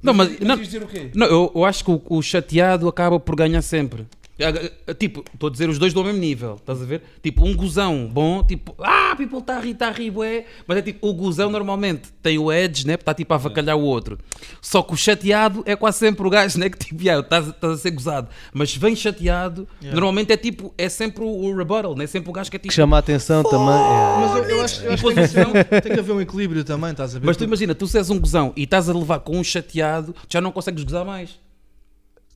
Não, 0.02 0.14
mas, 0.14 0.30
Mas 0.30 0.40
não, 0.48 0.58
dizer 0.58 0.84
o 0.84 0.88
quê? 0.88 1.10
Não, 1.16 1.26
eu, 1.26 1.52
eu 1.56 1.66
acho 1.66 1.84
que 1.84 1.92
o, 1.92 2.02
o 2.08 2.22
chateado 2.22 2.88
acaba 2.88 3.20
por 3.20 3.36
ganhar 3.36 3.62
sempre. 3.64 4.06
Ah, 4.40 4.70
ah, 4.88 4.94
Tipo, 4.94 5.24
estou 5.34 5.48
a 5.48 5.52
dizer 5.52 5.70
os 5.70 5.78
dois 5.80 5.94
do 5.94 6.04
mesmo 6.04 6.20
nível, 6.20 6.56
estás 6.56 6.82
a 6.82 6.86
ver? 6.86 7.02
Tipo, 7.24 7.46
um 7.46 7.56
gozão 7.56 8.10
bom, 8.12 8.44
tipo, 8.44 8.76
ah, 8.80 9.16
people 9.18 9.40
está 9.40 9.58
a 9.58 9.60
rir, 9.60 9.72
está 9.72 9.88
a 9.88 9.92
rir, 9.92 10.12
bué. 10.12 10.46
Mas 10.68 10.78
é 10.78 10.82
tipo, 10.82 11.08
o 11.08 11.14
gozão 11.14 11.50
normalmente 11.50 12.12
tem 12.22 12.38
o 12.38 12.52
edge, 12.52 12.86
né? 12.86 12.96
Está 12.96 13.14
tipo 13.14 13.34
a 13.34 13.38
avacalhar 13.38 13.78
o 13.78 13.82
outro. 13.82 14.18
Só 14.62 14.82
que 14.82 14.94
o 14.94 14.98
chateado 14.98 15.64
é 15.66 15.76
quase 15.76 16.00
sempre 16.00 16.26
o 16.26 16.30
gajo, 16.30 16.60
né? 16.60 16.70
Que 16.70 16.78
tipo, 16.78 17.02
yeah, 17.02 17.24
estás, 17.24 17.48
estás 17.48 17.74
a 17.74 17.78
ser 17.78 17.92
gozado. 17.92 18.28
Mas 18.54 18.76
vem 18.76 18.96
chateado, 18.96 19.68
normalmente 19.82 20.32
é 20.34 20.38
tipo, 20.38 20.74
é 20.78 20.90
sempre 20.90 21.24
o, 21.24 21.56
rebuttal, 21.56 21.96
né? 21.96 22.06
Sempre 22.08 22.30
o 22.30 22.34
gajo 22.34 22.50
que 22.50 22.58
é 22.58 22.60
tipo. 22.60 22.70
Que 22.70 22.76
chama 22.76 22.98
a 22.98 23.00
atenção 23.00 23.44
também. 23.44 23.68
é. 23.70 24.16
Mas 24.20 24.36
eu, 24.36 24.44
eu 24.44 24.64
acho, 24.64 24.84
eu 24.84 24.94
acho 24.94 25.04
que 25.04 25.14
tem, 25.14 25.28
que 25.28 25.40
haver, 25.40 25.82
tem 25.82 25.94
que 25.94 26.00
haver 26.00 26.12
um 26.14 26.22
equilíbrio 26.22 26.64
também, 26.64 26.92
estás 26.92 27.16
a 27.16 27.20
ver? 27.20 27.26
Mas 27.26 27.38
tu 27.38 27.44
imagina, 27.44 27.74
tu 27.74 27.88
se 27.88 27.98
és 27.98 28.10
um 28.10 28.20
gozão 28.20 28.52
e 28.56 28.64
estás 28.64 28.90
a 28.90 28.94
levar 28.94 29.20
com 29.20 29.38
um 29.38 29.44
chateado, 29.44 30.14
já 30.30 30.42
não 30.42 30.52
consegues 30.52 30.84
gozar 30.84 31.06
mais. 31.06 31.45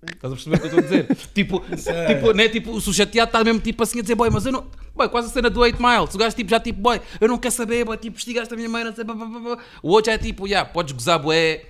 Estás 0.02 0.32
a 0.32 0.36
perceber 0.36 0.56
o 0.56 0.60
que 0.60 0.66
eu 0.66 0.68
estou 0.68 0.80
a 0.80 0.82
dizer? 0.82 1.16
tipo, 1.34 1.60
tipo, 2.08 2.34
né, 2.34 2.48
tipo, 2.48 2.72
o 2.72 2.82
chateado 2.94 3.30
está 3.30 3.44
mesmo 3.44 3.60
tipo 3.60 3.84
assim 3.84 4.00
a 4.00 4.02
dizer, 4.02 4.16
boy, 4.16 4.30
mas 4.30 4.46
eu 4.46 4.52
não. 4.52 4.66
Boy, 4.96 5.10
quase 5.10 5.28
a 5.28 5.32
cena 5.32 5.50
do 5.50 5.60
8 5.60 5.82
Miles. 5.82 6.16
O 6.16 6.18
gajo 6.18 6.36
tipo, 6.36 6.50
já 6.50 6.60
tipo, 6.60 6.80
boy, 6.80 7.02
eu 7.20 7.28
não 7.28 7.38
quero 7.38 7.54
saber, 7.54 7.84
boy, 7.84 7.98
tipo, 7.98 8.18
estigaste 8.18 8.54
a 8.54 8.58
minha 8.58 8.70
mãe, 8.70 8.84
não 8.84 8.96
sei, 8.96 9.04
blá, 9.04 9.14
blá, 9.14 9.28
blá. 9.28 9.58
O 9.84 9.90
outro 9.90 10.10
já 10.10 10.16
é 10.16 10.18
tipo, 10.18 10.48
já, 10.48 10.64
podes 10.64 10.94
gozar, 10.94 11.20
boé, 11.20 11.66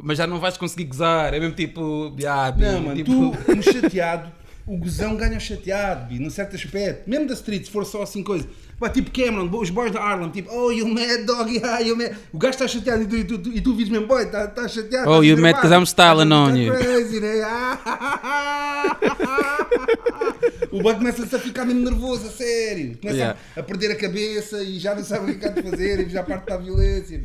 mas 0.00 0.18
já 0.18 0.26
não 0.26 0.38
vais 0.38 0.56
conseguir 0.56 0.84
gozar. 0.84 1.34
É 1.34 1.40
mesmo 1.40 1.56
tipo, 1.56 2.10
bi, 2.10 2.24
Não, 2.24 2.80
mano, 2.80 2.94
tipo, 2.94 3.36
tu, 3.36 3.56
no 3.56 3.62
chateado, 3.62 4.30
o 4.64 4.76
gozão 4.76 5.16
ganha 5.16 5.36
o 5.36 5.40
chateado, 5.40 6.06
bi, 6.06 6.20
num 6.20 6.30
certo 6.30 6.54
aspecto. 6.54 7.10
Mesmo 7.10 7.26
da 7.26 7.34
street, 7.34 7.64
se 7.64 7.70
for 7.70 7.84
só 7.84 8.02
assim 8.02 8.22
coisa. 8.22 8.48
Pá, 8.82 8.88
tipo 8.90 9.12
Cameron, 9.12 9.48
os 9.60 9.70
boys 9.70 9.92
da 9.92 10.00
Harlem, 10.02 10.28
tipo, 10.30 10.52
oh, 10.52 10.72
you 10.72 10.88
mad 10.88 11.24
dog, 11.24 11.48
yeah, 11.56 11.78
you 11.80 11.96
mad. 11.96 12.16
O 12.32 12.38
gajo 12.38 12.50
está 12.54 12.66
chateado 12.66 13.04
e 13.04 13.06
tu, 13.06 13.16
e 13.16 13.24
tu, 13.24 13.38
tu, 13.38 13.52
e 13.52 13.60
tu 13.60 13.74
vires 13.76 13.92
mesmo, 13.92 14.08
boy, 14.08 14.24
está 14.24 14.48
tá 14.48 14.66
chateado. 14.66 15.08
Oh, 15.08 15.20
tá 15.20 15.24
you 15.24 15.38
mad 15.40 15.54
'cause 15.54 15.72
I'm 15.72 15.84
styling 15.84 16.28
Tá 16.28 16.34
on 16.36 16.56
you. 16.56 16.74
Crazy, 16.74 17.20
né? 17.20 17.42
o 20.72 20.82
boy 20.82 20.94
começa-se 20.94 21.34
a 21.34 21.38
ficar 21.38 21.64
mesmo 21.64 21.82
nervoso, 21.84 22.26
a 22.26 22.30
sério. 22.30 22.96
Começa 22.98 23.16
Yeah. 23.16 23.38
a, 23.56 23.60
a 23.60 23.62
perder 23.62 23.92
a 23.92 23.96
cabeça 23.96 24.62
e 24.62 24.78
já 24.78 24.94
não 24.94 25.02
sabe 25.04 25.32
o 25.32 25.38
que 25.38 25.46
há 25.46 25.50
de 25.50 25.62
fazer 25.62 26.06
e 26.06 26.10
já 26.10 26.22
parte 26.24 26.44
para 26.44 26.54
a 26.56 26.58
violência. 26.58 27.20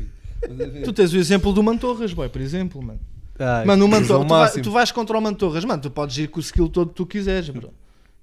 Tu 0.84 0.94
tens 0.94 1.14
o 1.14 1.18
exemplo 1.18 1.52
do 1.54 1.64
Mantorras, 1.64 2.14
boy, 2.14 2.30
por 2.30 2.42
exemplo, 2.42 2.82
mano. 2.84 3.00
Ai, 3.40 3.66
Mano, 3.66 3.86
o 3.86 3.88
Mantorras, 3.88 4.52
tu, 4.52 4.56
vai- 4.56 4.64
tu 4.64 4.72
vais 4.72 4.92
contra 4.92 5.18
o 5.18 5.22
Mantorras, 5.22 5.64
mano, 5.66 5.82
tu 5.82 5.90
podes 5.92 6.18
ir 6.18 6.28
com 6.28 6.40
o 6.40 6.44
skill 6.44 6.70
todo 6.70 6.90
que 6.90 6.96
tu 6.96 7.06
quiseres, 7.06 7.50
bro. 7.50 7.72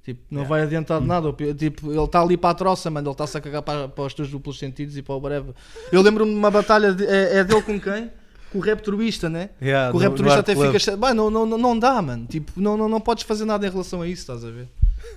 Tipo, 0.04 0.20
não 0.30 0.44
vai 0.44 0.60
adiantar 0.62 1.00
de 1.00 1.06
nada. 1.06 1.32
Tipo, 1.56 1.90
ele 1.90 2.00
está 2.04 2.20
ali 2.20 2.36
para 2.36 2.50
a 2.50 2.54
troça, 2.54 2.90
mano. 2.90 3.08
Ele 3.08 3.12
está-se 3.14 3.38
a 3.38 3.40
cagar 3.40 3.62
para, 3.62 3.88
para 3.88 4.04
os 4.04 4.12
teus 4.12 4.28
duplos 4.28 4.58
sentidos 4.58 4.96
e 4.98 5.02
para 5.02 5.14
o 5.14 5.20
breve. 5.20 5.52
Eu 5.90 6.02
lembro-me 6.02 6.30
de 6.32 6.36
uma 6.38 6.50
batalha, 6.50 6.92
de- 6.92 7.06
é, 7.06 7.38
é 7.38 7.44
dele 7.44 7.62
com 7.62 7.80
quem? 7.80 8.10
Com 8.52 8.58
o 8.58 8.60
Raptorista, 8.60 9.30
né? 9.30 9.48
Yeah, 9.62 9.90
com 9.90 9.96
o 9.96 10.00
Raptorista 10.00 10.40
até 10.40 10.54
Club. 10.54 10.78
fica. 10.78 10.96
Bem, 10.96 11.14
não, 11.14 11.30
não, 11.30 11.46
não, 11.46 11.78
dá, 11.78 12.02
mano. 12.02 12.26
Tipo, 12.26 12.52
não, 12.60 12.76
não, 12.76 12.86
não 12.88 13.00
podes 13.00 13.24
fazer 13.24 13.46
nada 13.46 13.66
em 13.66 13.70
relação 13.70 14.02
a 14.02 14.06
isso, 14.06 14.20
estás 14.20 14.44
a 14.44 14.50
ver? 14.50 14.68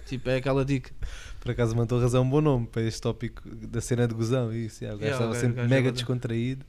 Tipo, 0.06 0.30
é 0.30 0.38
aquela 0.38 0.63
dica. 0.63 0.89
Por 1.41 1.52
acaso 1.52 1.76
Mantorras 1.76 2.13
é 2.13 2.19
um 2.19 2.30
bom 2.30 2.41
nome 2.41 2.65
para 2.67 2.82
este 2.82 3.02
tópico 3.02 3.41
da 3.50 3.80
cena 3.82 4.08
de 4.08 4.13
gozão. 4.13 4.54
Isso, 4.54 4.84
yeah, 4.84 4.95
o 4.95 5.00
gajo 5.00 5.12
Yeah, 5.12 5.15
estava 5.15 5.34
gajo- 5.34 5.41
sempre 5.41 5.60
é 5.60 5.63
mega 5.63 5.76
verdade. 5.76 5.95
descontraído. 5.97 6.65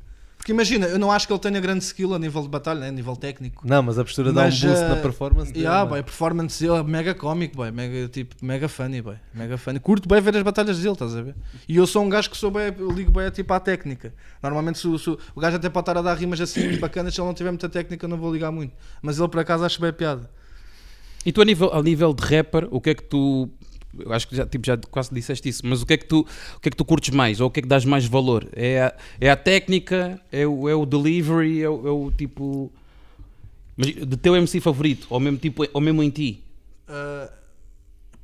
Porque 0.49 0.55
imagina, 0.55 0.87
eu 0.87 0.99
não 0.99 1.13
acho 1.13 1.27
que 1.27 1.33
ele 1.35 1.41
tenha 1.41 1.61
grande 1.61 1.85
skill 1.85 2.15
a 2.15 2.19
nível 2.19 2.41
de 2.41 2.49
batalha, 2.49 2.81
né? 2.81 2.89
a 2.89 2.91
nível 2.91 3.15
técnico. 3.15 3.69
Não, 3.69 3.83
mas 3.83 3.99
a 3.99 4.03
postura 4.05 4.33
dá 4.33 4.41
um 4.41 4.45
Mas, 4.45 4.59
boost 4.59 4.83
eh, 4.83 4.89
na 4.89 4.97
performance 4.97 5.53
dele. 5.53 5.65
Yeah, 5.67 5.81
mano. 5.81 5.91
boy, 5.91 6.01
a 6.01 6.03
performance 6.03 6.59
dele 6.65 6.79
é 6.79 6.83
mega 6.83 7.15
cómico, 7.15 7.55
boy, 7.55 7.71
mega, 7.71 8.09
tipo, 8.09 8.35
mega 8.43 8.67
funny, 8.67 9.03
boy, 9.03 9.17
mega 9.35 9.59
funny. 9.59 9.79
Curto 9.79 10.09
bem 10.09 10.23
ver 10.23 10.35
as 10.39 10.43
batalhas 10.43 10.79
dele, 10.79 10.93
estás 10.95 11.15
a 11.15 11.21
ver? 11.21 11.35
E 11.69 11.77
eu 11.77 11.87
sou 11.87 12.03
um 12.03 12.09
gajo 12.09 12.31
que 12.31 12.37
sou 12.39 12.51
bem, 12.51 12.73
eu 12.79 12.91
ligo 12.91 13.11
bem 13.11 13.31
tipo 13.31 13.53
à 13.53 13.61
técnica. 13.61 14.15
Normalmente 14.43 14.79
se, 14.79 14.89
o- 14.89 14.99
se 14.99 15.11
o- 15.11 15.19
gajo 15.37 15.57
até 15.59 15.69
pode 15.69 15.83
estar 15.83 15.99
a 15.99 16.01
dar 16.03 16.15
rimas 16.15 16.41
assim 16.41 16.65
muito 16.65 16.81
bacanas, 16.81 17.15
se 17.15 17.21
ele 17.21 17.27
não 17.27 17.35
tiver 17.35 17.51
muita 17.51 17.69
técnica 17.69 18.07
eu 18.07 18.09
não 18.09 18.17
vou 18.17 18.33
ligar 18.33 18.51
muito. 18.51 18.73
Mas 19.03 19.19
ele 19.19 19.29
por 19.29 19.41
acaso 19.41 19.67
acho 19.67 19.79
bem 19.83 19.93
piada. 19.93 20.31
E 21.27 21.31
tu 21.31 21.43
a 21.43 21.45
nível, 21.45 21.71
a 21.75 21.83
nível 21.83 22.15
de 22.15 22.23
rapper, 22.25 22.69
o 22.71 22.81
que 22.81 22.89
é 22.89 22.95
que 22.95 23.03
tu. 23.03 23.51
Eu 24.05 24.13
acho 24.13 24.29
que 24.29 24.37
já, 24.37 24.47
tipo, 24.47 24.67
já 24.67 24.77
quase 24.77 25.13
disseste 25.13 25.49
isso, 25.49 25.67
mas 25.67 25.83
o 25.83 25.87
que, 25.87 25.95
é 25.95 25.97
que 25.97 26.07
tu, 26.07 26.21
o 26.57 26.61
que 26.61 26.69
é 26.69 26.71
que 26.71 26.77
tu 26.77 26.85
curtes 26.85 27.15
mais? 27.15 27.41
Ou 27.41 27.49
o 27.49 27.51
que 27.51 27.61
é 27.61 27.63
que 27.63 27.69
dás 27.69 27.85
mais 27.85 28.07
valor? 28.07 28.49
É 28.53 28.83
a, 28.83 28.95
é 29.21 29.31
a 29.31 29.37
técnica? 29.37 30.21
É 30.31 30.47
o, 30.47 30.69
é 30.69 30.75
o 30.75 30.85
delivery? 30.87 31.63
É 31.63 31.69
o, 31.69 31.87
é 31.87 31.91
o 31.91 32.11
tipo. 32.11 32.71
Mas 33.77 33.95
de 33.95 34.17
teu 34.17 34.35
MC 34.35 34.61
favorito? 34.61 35.07
Ou 35.11 35.21
mesmo, 35.21 35.39
tipo, 35.39 35.65
ou 35.73 35.81
mesmo 35.81 36.03
em 36.03 36.11
ti? 36.11 36.43
Uh, 36.89 37.31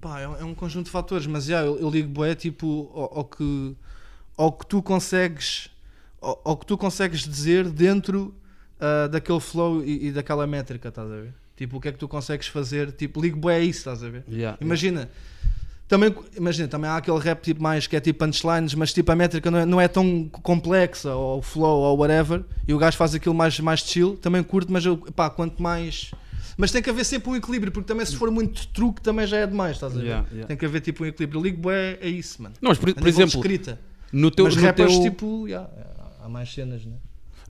pá, 0.01 0.21
é, 0.21 0.29
um, 0.29 0.37
é 0.37 0.45
um 0.45 0.55
conjunto 0.55 0.87
de 0.87 0.91
fatores, 0.91 1.27
mas 1.27 1.45
já, 1.45 1.61
eu, 1.61 1.79
eu 1.79 1.89
ligo 1.91 2.21
bem 2.21 2.35
tipo 2.35 2.91
ao, 2.95 3.19
ao 3.19 3.25
que, 3.25 3.77
ao 4.37 4.53
que 4.53 4.67
tu 4.67 4.83
consegues 4.83 5.71
ao, 6.21 6.41
ao 6.45 6.57
que 6.57 6.67
tu 6.67 6.77
consegues 6.77 7.21
dizer 7.21 7.69
dentro 7.69 8.35
ah, 8.85 9.09
daquele 9.09 9.41
flow 9.41 9.83
e, 9.85 10.09
e 10.09 10.13
daquela 10.13 10.47
métrica, 10.47 10.89
estás 10.89 11.11
a 11.11 11.17
ver? 11.17 11.35
Tipo, 11.57 11.77
o 11.77 11.81
que 11.81 11.89
é 11.89 11.93
que 11.93 11.99
tu 11.99 12.09
consegues 12.09 12.49
fazer? 12.49 12.93
Tipo, 12.93 13.23
ligo 13.23 13.39
bué 13.39 13.57
a 13.57 13.61
isso, 13.61 13.79
estás 13.79 14.03
a 14.03 14.11
ver? 14.11 14.25
Yeah. 14.29 14.59
Imagina, 14.61 15.09
também, 15.87 16.15
imagina, 16.37 16.67
também 16.67 16.89
há 16.89 16.97
aquele 16.97 17.19
rap 17.19 17.43
tipo 17.43 17.63
mais 17.63 17.87
que 17.87 17.95
é 17.95 18.01
tipo 18.01 18.25
punchlines, 18.25 18.75
mas 18.75 18.93
tipo 18.93 19.11
a 19.13 19.15
métrica 19.17 19.51
não 19.51 19.59
é, 19.59 19.67
não 19.67 19.81
é 19.81 19.87
tão 19.87 20.29
complexa, 20.43 21.15
ou 21.15 21.39
o 21.39 21.43
flow, 21.43 21.81
ou 21.81 21.99
whatever, 21.99 22.43
e 22.67 22.73
o 22.73 22.79
gajo 22.79 22.97
faz 22.97 23.15
aquilo 23.15 23.35
mais, 23.35 23.59
mais 23.61 23.81
chill, 23.81 24.17
também 24.17 24.43
curto, 24.43 24.73
mas 24.73 24.85
eu, 24.85 24.97
pá, 24.97 25.29
quanto 25.29 25.63
mais. 25.63 26.11
Mas 26.57 26.71
tem 26.71 26.81
que 26.81 26.89
haver 26.89 27.05
sempre 27.05 27.31
um 27.31 27.37
equilíbrio, 27.37 27.71
porque 27.71 27.87
também 27.87 28.07
se 28.07 28.17
for 28.17 28.31
muito 28.31 28.67
truque 28.69 29.03
também 29.03 29.27
já 29.27 29.39
é 29.39 29.47
demais, 29.47 29.73
estás 29.73 29.93
a 29.93 29.97
ver? 29.97 30.05
Yeah, 30.05 30.29
yeah. 30.31 30.47
Tem 30.47 30.57
que 30.57 30.65
haver 30.65 30.81
tipo 30.81 31.03
um 31.03 31.07
equilíbrio. 31.07 31.43
Ligo 31.43 31.61
bué 31.61 31.99
é 32.01 32.09
isso, 32.09 32.43
mano. 32.43 32.55
Não, 32.63 32.71
mas 32.71 32.79
por, 32.79 32.95
por 32.95 33.09
exemplo, 33.09 33.41
escrita. 33.41 33.79
no 34.13 34.31
teu, 34.31 34.45
mas 34.45 34.57
no, 34.57 34.63
rappers 34.63 34.93
teu, 34.93 35.03
tipo, 35.03 35.49
yeah, 35.49 35.69
há 36.23 36.29
mais 36.29 36.53
cenas, 36.53 36.85
né? 36.85 36.95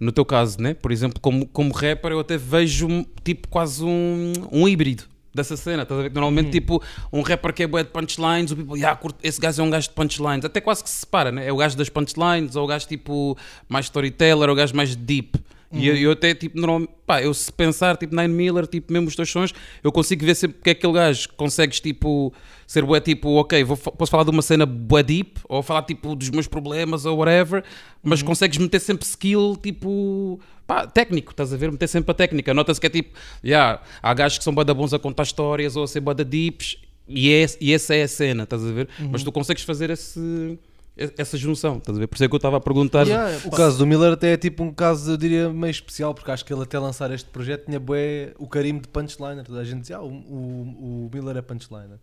no 0.01 0.11
teu 0.11 0.24
caso, 0.24 0.61
né? 0.61 0.74
por 0.74 0.91
exemplo, 0.91 1.20
como, 1.20 1.47
como 1.47 1.72
rapper, 1.72 2.12
eu 2.12 2.18
até 2.18 2.37
vejo 2.37 2.89
tipo 3.22 3.47
quase 3.47 3.85
um, 3.85 4.32
um 4.51 4.66
híbrido 4.66 5.05
dessa 5.35 5.57
cena. 5.57 5.82
Estás 5.82 5.99
a 5.99 6.03
ver? 6.05 6.09
Que 6.11 6.14
Normalmente, 6.14 6.51
tipo, 6.51 6.82
um 7.12 7.20
rapper 7.22 7.53
que 7.53 7.62
é 7.62 7.66
bué 7.66 7.82
de 7.82 7.91
punchlines, 7.91 8.51
o 8.53 8.57
people, 8.57 8.78
yeah, 8.78 8.97
curto- 8.99 9.18
esse 9.22 9.41
gajo 9.41 9.61
é 9.61 9.64
um 9.64 9.70
gajo 9.70 9.89
de 9.89 9.95
punchlines. 9.95 10.45
Até 10.45 10.61
quase 10.61 10.82
que 10.85 10.89
se 10.91 10.97
separa, 11.01 11.32
né? 11.32 11.47
É 11.47 11.53
o 11.53 11.57
gajo 11.57 11.76
das 11.76 11.89
punchlines, 11.89 12.57
ou 12.57 12.64
o 12.64 12.66
gajo 12.66 12.87
tipo 12.87 13.37
mais 13.68 13.87
storyteller, 13.87 14.49
ou 14.49 14.55
o 14.55 14.57
gajo 14.57 14.74
mais 14.76 14.95
deep. 14.95 15.39
E 15.76 15.89
eu, 15.89 15.97
eu 15.97 16.12
até, 16.12 16.32
tipo, 16.37 16.57
normal, 16.57 16.87
pá, 17.05 17.20
eu 17.20 17.35
se 17.35 17.51
pensar, 17.51 17.97
tipo, 17.97 18.14
Nine 18.14 18.32
Miller, 18.32 18.64
tipo, 18.64 18.93
mesmo 18.93 19.09
os 19.09 19.16
teus 19.16 19.28
sons, 19.28 19.53
eu 19.82 19.91
consigo 19.91 20.24
ver 20.24 20.37
sempre 20.37 20.59
que 20.62 20.70
é 20.70 20.72
aquele 20.72 20.93
gajo 20.93 21.28
consegues, 21.37 21.80
tipo, 21.80 22.32
ser 22.67 22.85
bué, 22.85 23.01
tipo, 23.01 23.29
ok, 23.41 23.62
vou, 23.65 23.77
posso 23.77 24.11
falar 24.11 24.25
de 24.25 24.31
uma 24.31 24.43
cena 24.43 24.67
bué 24.67 25.03
deep, 25.03 25.41
ou 25.49 25.62
falar, 25.62 25.83
tipo, 25.83 26.15
dos 26.15 26.31
meus 26.31 26.47
problemas, 26.47 27.05
ou 27.05 27.19
whatever, 27.19 27.65
mas 28.03 28.23
consegues 28.23 28.59
meter 28.59 28.81
sempre 28.81 29.07
skill, 29.07 29.57
tipo, 29.62 30.41
pá, 30.67 30.87
técnico, 30.87 31.31
estás 31.31 31.53
a 31.53 31.57
ver? 31.57 31.71
Meter 31.71 31.89
sempre 31.89 32.11
a 32.11 32.15
técnica. 32.15 32.55
Nota-se 32.55 32.81
que 32.81 32.87
é 32.87 32.91
tipo, 32.91 33.19
yeah, 33.45 33.83
há 34.03 34.15
gajos 34.15 34.39
que 34.39 34.45
são 34.45 34.55
bué 34.55 34.65
bons 34.65 34.95
a 34.95 34.99
contar 34.99 35.25
histórias, 35.25 35.77
ou 35.77 35.85
a 35.85 35.89
ser 35.89 36.01
bué 36.01 36.15
da 36.15 36.25
deeps, 36.25 36.77
e, 37.07 37.31
é, 37.31 37.47
e 37.61 37.73
essa 37.73 37.95
é 37.95 38.03
a 38.03 38.09
cena, 38.09 38.45
estás 38.45 38.65
a 38.65 38.73
ver? 38.73 38.89
Mas 39.11 39.23
tu 39.23 39.31
consegues 39.31 39.62
fazer 39.62 39.91
esse, 39.91 40.59
essa 40.97 41.37
junção, 41.37 41.77
estás 41.77 41.97
a 41.99 42.01
ver? 42.01 42.07
Por 42.07 42.15
isso 42.15 42.25
é 42.25 42.29
que 42.29 42.35
eu 42.35 42.39
estava 42.39 42.57
a 42.57 42.61
perguntar... 42.61 43.07
Yeah, 43.07 43.39
O 43.45 43.51
pá, 43.51 43.59
caso 43.59 43.79
do 43.79 43.87
Miller 43.87 44.12
até 44.12 44.33
é 44.33 44.37
tipo 44.37 44.62
um 44.62 44.73
caso, 44.73 45.12
eu 45.12 45.17
diria, 45.17 45.51
meio 45.51 45.71
especial, 45.71 46.15
porque 46.15 46.31
acho 46.31 46.45
que 46.45 46.53
ele 46.53 46.62
até 46.62 46.79
lançar 46.79 47.11
este 47.11 47.29
projeto 47.29 47.67
tinha 47.67 47.79
bué 47.79 48.33
o 48.39 48.49
carimbo 48.49 48.81
de 48.81 48.89
punchliner. 48.89 49.45
Toda 49.45 49.61
a 49.61 49.65
gente 49.65 49.83
dizia, 49.83 49.99
ah, 49.99 50.03
o, 50.03 50.09
o, 50.09 51.07
o 51.07 51.11
Miller 51.12 51.37
é 51.37 51.43
punchliner. 51.43 51.99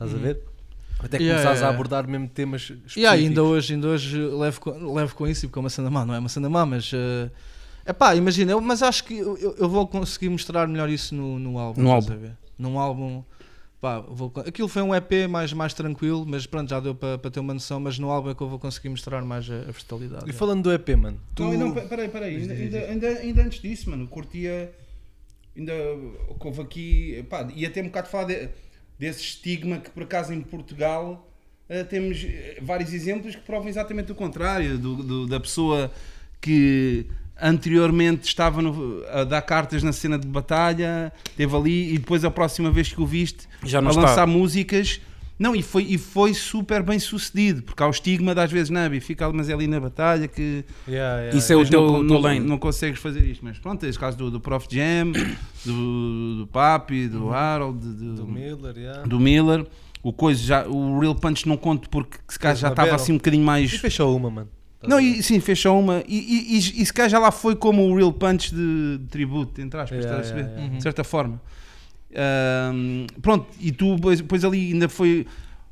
Estás 0.00 0.14
a 0.14 0.18
ver? 0.18 0.40
Até 0.98 1.16
que 1.18 1.24
Yeah, 1.24 1.38
começares 1.42 1.60
yeah. 1.60 1.66
a 1.66 1.70
abordar 1.74 2.06
mesmo 2.08 2.28
temas 2.28 2.62
específicos. 2.62 2.96
Yeah, 2.96 3.18
ainda 3.18 3.42
hoje, 3.42 3.74
ainda 3.74 3.88
hoje 3.88 4.18
levo, 4.18 4.60
com, 4.60 4.94
levo 4.94 5.14
com 5.14 5.26
isso, 5.26 5.46
porque 5.46 5.58
é 5.58 5.60
uma 5.62 5.70
cena 5.70 5.90
má, 5.90 6.04
não 6.04 6.14
é 6.14 6.18
uma 6.18 6.28
cena 6.28 6.48
má, 6.50 6.64
mas 6.66 6.90
é 7.84 7.92
pá, 7.92 8.14
imagina, 8.14 8.52
eu, 8.52 8.60
mas 8.60 8.82
acho 8.82 9.04
que 9.04 9.16
eu, 9.18 9.36
eu- 9.58 9.68
vou 9.68 9.86
conseguir 9.86 10.28
mostrar 10.28 10.66
melhor 10.68 10.88
isso 10.90 11.14
no, 11.14 11.38
no 11.38 11.58
álbum. 11.58 11.80
No 11.82 11.92
a 11.92 12.00
ver? 12.00 12.36
Num 12.58 12.78
álbum, 12.78 13.24
pá, 13.80 14.00
vou, 14.00 14.30
aquilo 14.46 14.68
foi 14.68 14.82
um 14.82 14.94
EP 14.94 15.26
mais, 15.28 15.52
mais 15.54 15.72
tranquilo, 15.72 16.26
mas 16.28 16.44
pronto, 16.46 16.68
já 16.68 16.78
deu 16.80 16.94
para 16.94 17.16
para 17.16 17.30
ter 17.30 17.40
uma 17.40 17.54
noção, 17.54 17.80
mas 17.80 17.98
no 17.98 18.10
álbum 18.10 18.28
é 18.30 18.34
que 18.34 18.42
eu 18.42 18.48
vou 18.48 18.58
conseguir 18.58 18.90
mostrar 18.90 19.22
mais 19.24 19.50
a, 19.50 19.54
a 19.54 19.72
versatilidade. 19.72 20.28
E 20.28 20.32
falando 20.34 20.62
do 20.64 20.72
EP, 20.72 20.88
mano, 20.96 21.18
tu... 21.34 21.44
Não, 21.44 21.52
não, 21.54 21.74
pe- 21.74 21.80
peraí, 21.82 22.08
peraí. 22.10 22.36
Ainda, 22.36 22.52
ainda, 22.54 22.78
ainda, 22.78 23.08
ainda 23.08 23.42
antes 23.42 23.60
disso, 23.62 23.88
mano, 23.88 24.06
curtia. 24.06 24.70
Ainda 25.56 25.72
houve 26.38 26.60
aqui. 26.60 27.24
Pá, 27.30 27.48
ia 27.54 27.68
até 27.68 27.80
um 27.80 27.86
bocado 27.86 28.08
falar 28.08 28.24
de- 28.24 28.48
desse 29.00 29.22
estigma 29.22 29.78
que, 29.78 29.88
por 29.90 30.02
acaso, 30.02 30.30
em 30.34 30.42
Portugal 30.42 31.26
eh, 31.70 31.82
temos 31.84 32.22
eh, 32.22 32.58
vários 32.60 32.92
exemplos 32.92 33.34
que 33.34 33.40
provam 33.40 33.66
exatamente 33.68 34.12
o 34.12 34.14
contrário. 34.14 34.76
Do, 34.76 34.96
do- 34.96 35.26
da 35.26 35.40
pessoa 35.40 35.90
que 36.40 37.06
anteriormente 37.40 38.24
estava 38.28 38.60
no- 38.60 39.02
a 39.10 39.24
dar 39.24 39.40
cartas 39.40 39.82
na 39.82 39.92
cena 39.92 40.18
de 40.18 40.26
batalha, 40.28 41.10
esteve 41.30 41.56
ali 41.56 41.94
e 41.94 41.98
depois 41.98 42.24
a 42.26 42.30
próxima 42.30 42.70
vez 42.70 42.92
que 42.92 43.00
o 43.00 43.06
viste 43.06 43.48
Já 43.64 43.80
a 43.80 43.88
está. 43.88 44.00
lançar 44.02 44.26
músicas. 44.26 45.00
Não, 45.40 45.56
e 45.56 45.62
foi, 45.62 45.84
e 45.84 45.96
foi 45.96 46.34
super 46.34 46.82
bem 46.82 46.98
sucedido, 46.98 47.62
porque 47.62 47.82
há 47.82 47.86
o 47.86 47.90
estigma 47.90 48.34
das 48.34 48.52
vezes, 48.52 48.68
não, 48.68 48.86
Bi, 48.90 49.00
fica 49.00 49.32
mas 49.32 49.48
é 49.48 49.54
ali 49.54 49.66
na 49.66 49.80
batalha 49.80 50.28
que 50.28 50.66
Yeah, 50.86 51.20
yeah, 51.20 51.38
Isso 51.38 51.50
é 51.50 51.56
o 51.56 51.66
teu, 51.66 51.80
não, 52.02 52.06
teu 52.06 52.20
não, 52.20 52.40
não 52.40 52.58
consegues 52.58 53.00
fazer 53.00 53.24
isto, 53.24 53.42
mas 53.42 53.58
pronto, 53.58 53.80
tens 53.80 53.96
o 53.96 53.98
caso 53.98 54.18
do, 54.18 54.30
do 54.30 54.38
Prof 54.38 54.66
Jam, 54.70 55.12
do, 55.64 56.40
do 56.40 56.46
Papi, 56.46 57.08
do 57.08 57.30
Harold, 57.30 57.78
do, 57.78 57.94
do 57.94 58.14
do, 58.16 58.26
Miller, 58.26 58.76
yeah. 58.76 59.02
do 59.02 59.18
Miller. 59.18 59.66
O, 60.02 60.12
coisa 60.12 60.42
já, 60.42 60.66
o 60.68 60.98
Real 60.98 61.14
Punch 61.14 61.48
não 61.48 61.56
conto 61.56 61.88
porque 61.88 62.18
se 62.28 62.38
calhar 62.38 62.56
já 62.56 62.68
estava 62.68 62.94
assim 62.94 63.12
um 63.12 63.16
bocadinho 63.16 63.42
E 63.42 63.46
mais. 63.46 63.70
fechou 63.72 64.14
uma, 64.14 64.30
mano. 64.30 64.48
Não, 64.86 65.00
e, 65.00 65.22
sim, 65.22 65.40
só 65.54 65.78
uma. 65.78 66.02
E, 66.06 66.18
e, 66.18 66.54
e, 66.54 66.58
e 66.82 66.86
se 66.86 66.92
calhar 66.92 67.10
já 67.10 67.18
lá 67.18 67.30
foi 67.30 67.54
como 67.54 67.82
o 67.86 67.96
Real 67.96 68.12
Punch 68.12 68.54
de, 68.54 68.98
de 68.98 69.06
tributo, 69.08 69.60
entre 69.60 69.80
aspas, 69.80 69.98
Yeah, 70.04 70.22
estás 70.22 70.42
a 70.42 70.44
perceber? 70.44 70.70
de 70.76 70.82
certa 70.82 71.04
forma. 71.04 71.40
Ahm, 72.14 73.06
pronto, 73.22 73.46
e 73.60 73.70
tu 73.70 73.96
depois, 73.96 74.44
ali 74.44 74.72
ainda 74.72 74.88
foi 74.88 75.26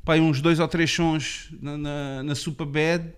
pá, 0.05 0.15
uns 0.15 0.41
dois 0.41 0.59
ou 0.59 0.67
três 0.67 0.89
sons 0.91 1.49
na, 1.61 1.77
na, 1.77 2.23
na 2.23 2.35
Super 2.35 2.65
Bad 2.65 3.09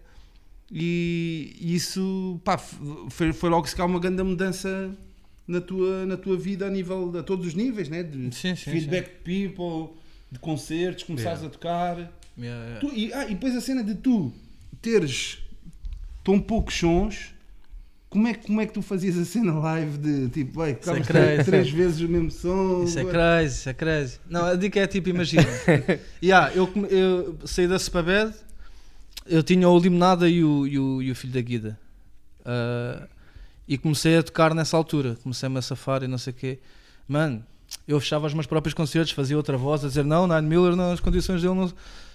e, 0.71 1.55
isso 1.59 2.39
pá, 2.43 2.57
foi, 2.57 3.33
foi 3.33 3.49
logo 3.49 3.67
se 3.67 3.75
calhar 3.75 3.89
uma 3.89 3.99
grande 3.99 4.23
mudança 4.23 4.89
na 5.47 5.59
tua, 5.59 6.05
na 6.05 6.15
tua 6.17 6.37
vida 6.37 6.65
a 6.65 6.69
nível 6.69 7.11
a 7.19 7.23
todos 7.23 7.45
os 7.45 7.53
níveis, 7.53 7.89
né? 7.89 8.03
de 8.03 8.33
Sim, 8.33 8.55
sim, 8.55 8.71
feedback 8.71 9.09
de 9.09 9.15
people, 9.23 9.93
de 10.31 10.39
concertos, 10.39 11.03
começares 11.03 11.43
a 11.43 11.49
tocar. 11.49 11.97
Yeah, 12.37 12.65
yeah. 12.65 12.79
Tu- 12.79 12.93
e, 12.95 13.13
ah, 13.13 13.25
e 13.25 13.33
depois 13.33 13.55
a 13.55 13.61
cena 13.61 13.83
de 13.83 13.95
tu 13.95 14.31
teres 14.81 15.39
tão 16.23 16.39
poucos 16.39 16.75
sons, 16.75 17.33
como 18.11 18.27
é, 18.27 18.33
que- 18.33 18.45
como 18.45 18.59
é 18.59 18.65
que 18.65 18.73
tu 18.73 18.81
fazias 18.81 19.17
a 19.17 19.23
cena 19.23 19.53
live 19.53 19.97
de 19.97 20.29
tipo, 20.29 20.59
vai, 20.59 20.71
é 20.71 20.75
crazy. 20.75 21.43
três 21.45 21.69
vezes 21.71 22.01
o 22.01 22.09
mesmo 22.09 22.29
som? 22.29 22.83
Isso 22.83 22.99
é 22.99 23.05
crazy, 23.05 23.55
isso 23.55 23.69
é 23.69 23.73
crazy. 23.73 24.19
Não, 24.29 24.45
a 24.45 24.55
dica 24.55 24.81
é 24.81 24.85
tipo, 24.85 25.07
imagina. 25.07 25.47
yeah, 26.21 26.53
eu, 26.53 26.69
eu 26.89 27.37
saí 27.45 27.69
da 27.69 27.79
Superbad, 27.79 28.33
eu 29.25 29.41
tinha 29.41 29.67
o 29.67 29.79
Limonada 29.79 30.27
e 30.27 30.43
o, 30.43 30.67
e 30.67 30.77
o, 30.77 31.01
e 31.01 31.09
o 31.09 31.15
Filho 31.15 31.31
da 31.31 31.39
Guida. 31.41 31.79
Ah, 32.45 33.07
e 33.65 33.77
comecei 33.77 34.17
a 34.17 34.23
tocar 34.23 34.53
nessa 34.53 34.75
altura. 34.75 35.17
Comecei-me 35.23 35.57
a 35.57 35.61
safar 35.61 36.03
e 36.03 36.07
não 36.07 36.17
sei 36.17 36.33
o 36.33 36.35
quê. 36.35 36.59
Mano, 37.07 37.41
eu 37.87 37.97
fechava 38.01 38.27
os 38.27 38.33
meus 38.33 38.45
próprios 38.45 38.73
concertos, 38.73 39.13
fazia 39.13 39.37
outra 39.37 39.55
voz 39.57 39.85
a 39.85 39.87
dizer 39.87 40.03
não, 40.03 40.27
Nine 40.27 40.41
Miller, 40.47 40.75
não, 40.75 40.91
as 40.91 40.99
condições 40.99 41.41
dele 41.41 41.53
não. 41.55 41.71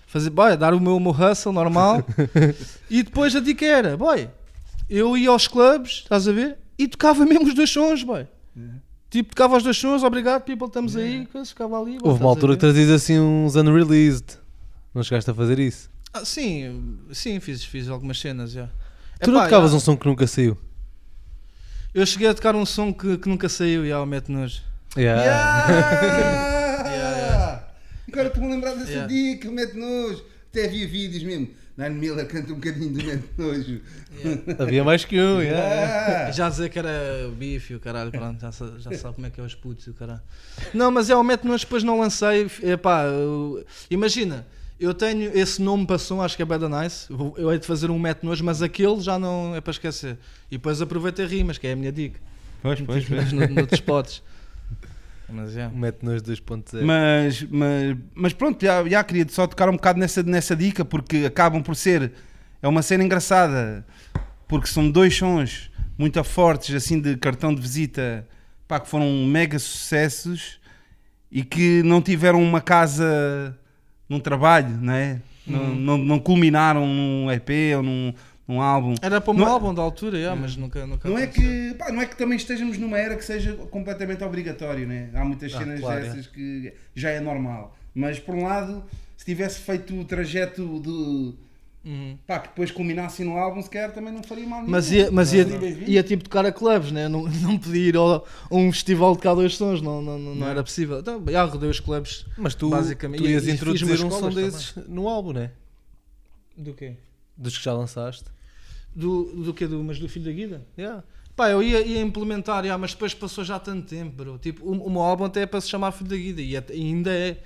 Fazer, 0.06 0.28
boy, 0.28 0.56
dar 0.56 0.74
o 0.74 0.80
meu, 0.80 0.96
o 0.96 1.00
meu 1.00 1.10
hustle 1.10 1.52
normal. 1.52 2.04
e 2.90 3.02
depois 3.02 3.34
a 3.34 3.40
dica 3.40 3.64
era, 3.64 3.96
boy, 3.96 4.28
eu 4.88 5.16
ia 5.16 5.30
aos 5.30 5.48
clubes, 5.48 6.02
estás 6.04 6.26
a 6.28 6.32
ver? 6.32 6.56
E 6.78 6.86
tocava 6.88 7.24
mesmo 7.26 7.46
os 7.48 7.54
dois 7.54 7.70
sons, 7.70 8.02
boy. 8.02 8.26
Tipo, 9.10 9.30
tocava 9.30 9.56
os 9.56 9.62
dois 9.62 9.76
sons, 9.76 10.02
obrigado, 10.02 10.42
people, 10.42 10.66
estamos 10.66 10.96
aí, 10.96 11.26
coisa, 11.26 11.48
ficava 11.48 11.80
ali. 11.80 11.98
boy, 11.98 12.10
Houve 12.10 12.20
uma 12.22 12.30
altura 12.30 12.54
que 12.54 12.60
trazias 12.60 12.90
assim 12.90 13.18
uns 13.18 13.54
unreleased. 13.56 14.38
Não 14.94 15.02
chegaste 15.02 15.30
a 15.30 15.34
fazer 15.34 15.58
isso? 15.58 15.88
Ah, 16.12 16.24
sim, 16.24 16.98
sim, 17.12 17.38
fiz, 17.40 17.62
fiz 17.64 17.88
algumas 17.88 18.18
cenas, 18.18 18.50
já. 18.52 18.68
tu 19.22 19.30
não 19.30 19.38
Epá, 19.40 19.44
tocavas 19.46 19.70
já. 19.70 19.76
um 19.76 19.80
som 19.80 19.96
que 19.96 20.06
nunca 20.06 20.26
saiu? 20.26 20.56
Eu 21.94 22.04
cheguei 22.04 22.28
a 22.28 22.34
tocar 22.34 22.54
um 22.56 22.66
som 22.66 22.92
que, 22.92 23.16
que 23.18 23.28
nunca 23.28 23.48
saiu, 23.48 23.86
já, 23.86 24.00
o 24.02 24.06
Mete 24.06 24.30
Nojo. 24.30 24.60
Yeah! 24.96 26.86
Yeah, 26.86 27.62
Agora 28.10 28.28
estou-me 28.28 28.48
a 28.48 28.54
lembrar 28.54 28.74
dessa 28.74 28.90
Yeah. 28.90 29.06
dica, 29.12 29.50
mete 29.50 29.76
nojo. 29.76 30.24
Até 30.50 30.64
havia 30.66 30.86
vídeos 30.88 31.22
mesmo. 31.22 31.48
Nine 31.76 31.94
Miller 31.94 32.26
canta 32.26 32.52
um 32.52 32.56
bocadinho 32.56 32.90
do 32.94 33.04
mete 33.04 33.24
nojo. 33.36 33.80
Havia 34.58 34.82
mais 34.82 35.04
que 35.04 35.20
um, 35.20 35.42
yeah. 35.42 36.28
Ah! 36.28 36.30
Já 36.32 36.48
dizer 36.48 36.70
que 36.70 36.78
era 36.78 37.30
bife 37.36 37.74
o 37.74 37.80
caralho, 37.80 38.10
pronto, 38.10 38.40
já, 38.40 38.50
já 38.78 38.92
sabe 38.96 39.14
como 39.16 39.26
é 39.26 39.30
que 39.30 39.38
é 39.40 39.44
os 39.44 39.54
putos 39.54 39.86
e 39.86 39.90
o 39.90 39.94
caralho. 39.94 40.22
Não, 40.72 40.90
mas 40.90 41.10
é 41.10 41.16
o 41.16 41.22
Mete 41.22 41.44
Nojo, 41.46 41.64
depois 41.64 41.82
não 41.84 42.00
lancei. 42.00 42.50
Epá, 42.62 43.04
eu- 43.04 43.62
imagina, 43.90 44.46
eu 44.80 44.94
tenho 44.94 45.30
esse 45.36 45.60
nome 45.60 45.86
para 45.86 45.98
som, 45.98 46.22
acho 46.22 46.34
que 46.34 46.42
é 46.42 46.46
Bad 46.46 46.64
Nice. 46.66 47.08
Eu 47.36 47.52
hei 47.52 47.58
de 47.58 47.66
fazer 47.66 47.90
um 47.90 47.98
Mete 47.98 48.24
Nojo, 48.24 48.42
mas 48.42 48.62
aquele 48.62 48.98
já 49.00 49.18
não 49.18 49.54
é 49.54 49.60
para 49.60 49.70
esquecer. 49.72 50.16
E 50.50 50.56
depois 50.56 50.80
aproveitei 50.80 51.26
rimas, 51.26 51.58
que 51.58 51.66
é 51.66 51.72
a 51.72 51.76
minha 51.76 51.92
dica. 51.92 52.18
Pois, 52.62 52.80
pois, 52.80 53.04
pois. 53.04 53.32
No, 53.32 53.46
noutros 53.48 53.78
spots. 53.80 54.22
Mas 55.28 55.56
é. 55.56 55.68
Mete 55.68 56.04
nos 56.04 56.22
2.0. 56.22 56.82
Mas, 56.82 57.42
mas, 57.50 57.96
mas 58.14 58.32
pronto, 58.32 58.64
já, 58.64 58.86
já 58.88 59.02
queria 59.02 59.26
só 59.28 59.46
tocar 59.46 59.68
um 59.68 59.72
bocado 59.72 59.98
nessa, 59.98 60.22
nessa 60.22 60.54
dica, 60.54 60.84
porque 60.84 61.24
acabam 61.26 61.62
por 61.62 61.74
ser. 61.74 62.12
É 62.62 62.68
uma 62.68 62.82
cena 62.82 63.04
engraçada, 63.04 63.84
porque 64.48 64.66
são 64.66 64.90
dois 64.90 65.16
sons 65.16 65.70
muito 65.98 66.22
fortes, 66.24 66.74
assim, 66.74 67.00
de 67.00 67.16
cartão 67.16 67.54
de 67.54 67.60
visita, 67.60 68.26
pá, 68.68 68.78
que 68.78 68.88
foram 68.88 69.10
mega 69.26 69.58
sucessos 69.58 70.60
e 71.30 71.42
que 71.42 71.82
não 71.82 72.00
tiveram 72.00 72.42
uma 72.42 72.60
casa 72.60 73.56
num 74.08 74.20
trabalho, 74.20 74.78
não 74.80 74.92
é? 74.92 75.20
Não, 75.46 75.74
não, 75.74 75.98
não 75.98 76.18
culminaram 76.18 76.86
num 76.86 77.30
EP 77.30 77.50
ou 77.76 77.82
num, 77.82 78.12
num 78.46 78.60
álbum. 78.60 78.94
Era 79.02 79.20
para 79.20 79.32
um 79.32 79.36
Não 79.36 79.46
é- 79.46 79.50
álbum 79.50 79.74
da 79.74 79.82
altura, 79.82 80.20
já, 80.20 80.34
mas 80.36 80.56
nunca, 80.56 80.86
nunca 80.86 81.08
Não 81.08 81.18
é, 81.18 81.26
que, 81.26 81.74
pá, 81.78 81.90
não 81.90 82.00
é 82.00 82.06
que 82.06 82.16
também 82.16 82.36
estejamos 82.36 82.78
numa 82.78 82.98
era 82.98 83.16
que 83.16 83.24
seja 83.24 83.54
completamente 83.70 84.22
obrigatório, 84.22 84.86
né? 84.86 85.10
Há 85.14 85.24
muitas 85.24 85.52
Ah, 85.54 85.58
cenas 85.58 85.80
claro, 85.80 86.00
dessas 86.02 86.26
que 86.26 86.72
já 86.94 87.10
é 87.10 87.20
normal. 87.20 87.76
Mas 87.94 88.18
por 88.18 88.34
um 88.34 88.44
lado, 88.44 88.84
se 89.16 89.24
tivesse 89.24 89.60
feito 89.60 89.98
o 89.98 90.04
trajeto 90.04 90.80
de, 90.80 91.46
Uhum. 91.88 92.18
Pá, 92.26 92.40
que 92.40 92.48
depois 92.48 92.72
culminasse 92.72 93.22
no 93.22 93.36
álbum, 93.38 93.62
sequer 93.62 93.92
também 93.92 94.12
não 94.12 94.20
faria 94.20 94.44
mal 94.44 94.58
nenhum. 94.58 94.72
Mas 94.72 94.90
ia, 94.90 95.08
mas 95.08 95.32
ia, 95.32 95.46
ia 95.86 96.02
tipo 96.02 96.24
tocar 96.24 96.44
a 96.44 96.50
clubes, 96.50 96.90
né? 96.90 97.06
não, 97.08 97.22
não 97.40 97.56
podia 97.56 97.88
ir 97.90 97.96
ao, 97.96 98.26
a 98.50 98.54
um 98.56 98.72
festival 98.72 99.14
de 99.14 99.22
cá 99.22 99.32
dois 99.32 99.54
sons, 99.56 99.80
não, 99.80 100.02
não, 100.02 100.18
não, 100.18 100.34
não 100.34 100.48
era 100.48 100.64
possível. 100.64 100.98
Então, 100.98 101.22
já 101.30 101.44
rodei 101.44 101.70
os 101.70 101.78
clubes. 101.78 102.26
Mas 102.36 102.56
tu, 102.56 102.70
Basicamente, 102.70 103.22
tu 103.22 103.28
e- 103.28 103.30
ias 103.30 103.46
e 103.46 103.52
introduzir 103.52 103.86
umas 103.86 104.00
um 104.02 104.10
som 104.10 104.30
desses 104.30 104.74
no 104.88 105.06
álbum, 105.08 105.32
né? 105.32 105.52
Do 106.56 106.74
quê? 106.74 106.94
Dos 107.36 107.56
que 107.56 107.64
já 107.64 107.72
lançaste. 107.72 108.24
Do, 108.96 109.24
do 109.44 109.52
quê? 109.54 109.66
Do, 109.66 109.84
mas 109.84 109.98
do 109.98 110.08
Filho 110.08 110.24
da 110.24 110.32
Guida? 110.32 110.66
Yeah. 110.76 111.04
Pá, 111.36 111.50
eu 111.50 111.62
ia, 111.62 111.82
ia 111.82 112.00
implementar, 112.00 112.64
já, 112.64 112.78
mas 112.78 112.92
depois 112.94 113.12
passou 113.12 113.44
já 113.44 113.58
tanto 113.58 113.86
tempo, 113.86 114.16
bro. 114.16 114.38
Tipo, 114.38 114.74
meu 114.90 115.02
álbum 115.02 115.24
até 115.24 115.42
é 115.42 115.46
para 115.46 115.60
se 115.60 115.68
chamar 115.68 115.92
Filho 115.92 116.08
da 116.08 116.16
Guida 116.16 116.40
e, 116.40 116.56
até- 116.56 116.74
e 116.74 116.80
ainda 116.80 117.10
é. 117.12 117.42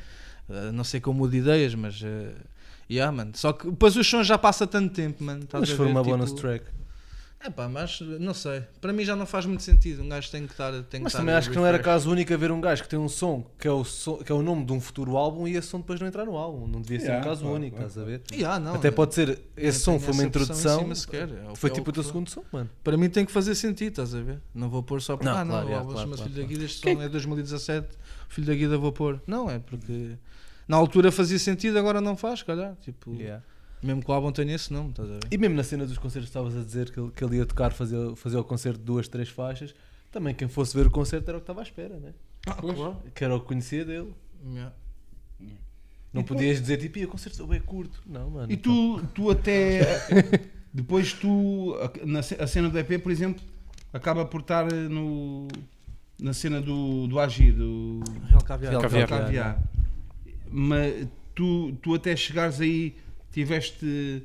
Uh, 0.48 0.70
não 0.72 0.84
sei 0.84 1.00
como 1.00 1.18
mudo 1.18 1.34
ideias, 1.34 1.74
mas. 1.74 2.00
Uh, 2.00 2.32
yeah, 2.88 3.10
mano. 3.10 3.32
Só 3.34 3.52
que 3.52 3.68
depois 3.68 3.96
os 3.96 4.06
sons 4.06 4.28
já 4.28 4.38
passa 4.38 4.64
tanto 4.64 4.94
tempo, 4.94 5.24
mano. 5.24 5.42
Mas 5.52 5.70
ver, 5.70 5.82
uma 5.82 6.02
tipo, 6.02 6.16
bonus 6.16 6.32
track. 6.32 6.64
É 7.42 7.48
pá, 7.48 7.70
mas 7.70 8.00
não 8.02 8.34
sei. 8.34 8.62
Para 8.82 8.92
mim 8.92 9.02
já 9.02 9.16
não 9.16 9.24
faz 9.24 9.46
muito 9.46 9.62
sentido. 9.62 10.02
Um 10.02 10.08
gajo 10.10 10.30
tem 10.30 10.46
que 10.46 10.52
estar. 10.52 10.72
Tem 10.72 11.00
que 11.00 11.04
Mas 11.04 11.12
estar 11.12 11.20
também 11.20 11.34
acho 11.34 11.48
que 11.48 11.56
não 11.56 11.64
era 11.64 11.78
caso 11.78 12.10
único 12.10 12.34
haver 12.34 12.52
um 12.52 12.60
gajo 12.60 12.82
que 12.82 12.88
tem 12.88 12.98
um 12.98 13.08
som 13.08 13.50
que 13.58 13.66
é 13.66 13.72
o, 13.72 13.82
som, 13.82 14.18
que 14.18 14.30
é 14.30 14.34
o 14.34 14.42
nome 14.42 14.62
de 14.66 14.72
um 14.74 14.80
futuro 14.80 15.16
álbum 15.16 15.48
e 15.48 15.56
esse 15.56 15.68
som 15.68 15.78
depois 15.78 15.98
não 15.98 16.06
entrar 16.06 16.26
no 16.26 16.36
álbum. 16.36 16.66
Não 16.66 16.82
devia 16.82 17.00
ser 17.00 17.06
Yeah, 17.06 17.26
um 17.26 17.28
caso 17.30 17.40
claro, 17.40 17.56
único, 17.56 17.76
claro, 17.76 17.88
estás 17.88 18.06
a 18.06 18.06
ver? 18.06 18.22
Yeah, 18.30 18.60
não, 18.60 18.74
Até 18.74 18.90
pode 18.90 19.14
ser, 19.14 19.40
esse 19.56 19.80
som 19.80 19.98
foi 19.98 20.12
uma 20.12 20.24
introdução. 20.24 20.80
É 20.80 21.50
o 21.50 21.56
foi 21.56 21.70
é 21.70 21.72
tipo 21.72 21.88
o 21.88 21.92
teu 21.94 22.02
segundo 22.02 22.28
som, 22.28 22.44
mano. 22.52 22.68
Para 22.84 22.98
mim 22.98 23.08
tem 23.08 23.24
que 23.24 23.32
fazer 23.32 23.54
sentido, 23.54 23.92
estás 23.92 24.14
a 24.14 24.20
ver? 24.20 24.38
Não 24.54 24.68
vou 24.68 24.82
pôr 24.82 25.00
só 25.00 25.16
porque. 25.16 25.30
Não, 25.30 25.38
ah, 25.38 25.44
não, 25.44 25.62
yeah, 25.62 25.86
claro, 25.86 26.10
claro, 26.10 26.22
Filho 26.22 26.42
da. 26.42 26.46
Guida, 26.46 26.64
este 26.64 26.82
som 26.82 27.02
é 27.02 27.08
2017, 27.08 27.88
Filho 28.28 28.46
da 28.46 28.54
Guida 28.54 28.76
vou 28.76 28.92
pôr. 28.92 29.18
Não, 29.26 29.50
é 29.50 29.58
porque. 29.58 30.10
Na 30.68 30.76
altura 30.76 31.10
fazia 31.10 31.38
sentido, 31.38 31.78
agora 31.78 32.02
não 32.02 32.18
faz, 32.18 32.42
calhar. 32.42 32.76
Tipo, 32.82 33.14
Yeah. 33.14 33.42
Mesmo 33.82 34.02
que 34.02 34.10
o 34.10 34.14
álbum 34.14 34.30
tenha 34.32 34.54
esse 34.54 34.72
nome, 34.72 34.90
estás 34.90 35.08
a 35.10 35.14
ver? 35.14 35.20
E 35.30 35.38
mesmo 35.38 35.56
na 35.56 35.62
cena 35.64 35.86
dos 35.86 35.96
concertos 35.98 36.28
estavas 36.28 36.56
a 36.56 36.62
dizer 36.62 36.90
que 36.90 37.00
ele, 37.00 37.10
que 37.10 37.24
ele 37.24 37.36
ia 37.38 37.46
tocar, 37.46 37.72
fazer, 37.72 38.14
fazer 38.16 38.36
o 38.36 38.44
concerto 38.44 38.78
de 38.78 38.84
duas, 38.84 39.08
três 39.08 39.28
faixas, 39.28 39.74
também 40.10 40.34
quem 40.34 40.48
fosse 40.48 40.76
ver 40.76 40.86
o 40.86 40.90
concerto 40.90 41.28
era 41.30 41.38
o 41.38 41.40
que 41.40 41.44
estava 41.44 41.60
à 41.60 41.62
espera, 41.62 41.96
né? 41.98 42.12
Que 43.14 43.24
era 43.24 43.34
o 43.34 43.40
que 43.40 43.46
conhecia 43.46 43.84
dele. 43.84 44.12
Yeah. 44.46 44.72
Não 46.12 46.22
E 46.22 46.24
podias 46.24 46.60
dizer 46.60 46.78
tipo, 46.78 46.98
"Ih, 46.98 47.04
o 47.04 47.08
concerto 47.08 47.52
é 47.52 47.60
curto. 47.60 48.02
Não, 48.06 48.30
mano. 48.30 48.50
E 48.52 48.56
tu, 48.56 49.00
tu 49.14 49.30
até. 49.30 49.80
Depois 50.74 51.12
tu. 51.12 51.76
a- 51.80 52.06
Na, 52.06 52.18
a 52.20 52.46
cena 52.46 52.68
do 52.68 52.78
EP, 52.78 52.98
por 53.00 53.12
exemplo, 53.12 53.42
acaba 53.92 54.24
por 54.24 54.40
estar 54.40 54.70
no. 54.72 55.46
Na 56.20 56.32
cena 56.34 56.60
do, 56.60 57.06
do 57.06 57.18
Agir, 57.20 57.52
do 57.52 58.00
Real 58.28 58.42
Caviar. 58.42 58.70
Real 58.72 58.82
Caviar. 58.82 59.08
Caviar. 59.08 59.62
Mas 60.50 61.06
tu, 61.34 61.72
tu 61.80 61.94
até 61.94 62.14
chegares 62.16 62.60
aí, 62.60 62.94
tiveste 63.32 64.22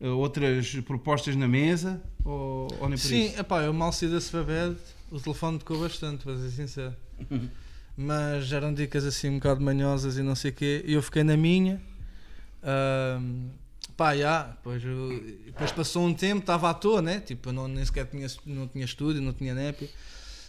eh, 0.00 0.08
outras 0.08 0.74
propostas 0.86 1.34
na 1.36 1.46
mesa? 1.48 2.00
Ou, 2.24 2.68
ou 2.80 2.88
nem 2.88 2.98
por 2.98 3.06
Sim, 3.06 3.26
isso? 3.26 3.40
epá, 3.40 3.62
eu 3.62 3.72
mal 3.72 3.92
saí 3.92 4.08
da 4.08 4.20
Svabed, 4.20 4.76
o 5.10 5.18
telefone 5.20 5.58
tocou 5.58 5.80
bastante, 5.80 6.24
para 6.24 6.36
ser 6.36 6.50
sincero. 6.50 6.94
Mas 7.96 8.52
eram 8.52 8.72
dicas 8.72 9.04
assim 9.04 9.28
um 9.28 9.34
bocado 9.34 9.60
manhosas 9.60 10.18
e 10.18 10.22
não 10.22 10.34
sei 10.36 10.50
o 10.52 10.54
quê. 10.54 10.84
E 10.86 10.92
eu 10.92 11.02
fiquei 11.02 11.24
na 11.24 11.36
minha. 11.36 11.80
Ahm, 12.62 13.48
pá, 13.96 14.16
já, 14.16 14.44
depois, 14.44 14.84
eu- 14.84 15.20
depois 15.46 15.72
passou 15.72 16.06
um 16.06 16.14
tempo, 16.14 16.40
estava 16.40 16.70
à 16.70 16.74
toa, 16.74 17.02
né? 17.02 17.20
Tipo, 17.20 17.48
eu 17.48 17.52
não, 17.52 17.66
nem 17.66 17.84
sequer 17.84 18.06
tinha, 18.06 18.26
não 18.46 18.68
tinha 18.68 18.84
estúdio, 18.84 19.20
não 19.20 19.32
tinha 19.32 19.52
NEP. 19.54 19.90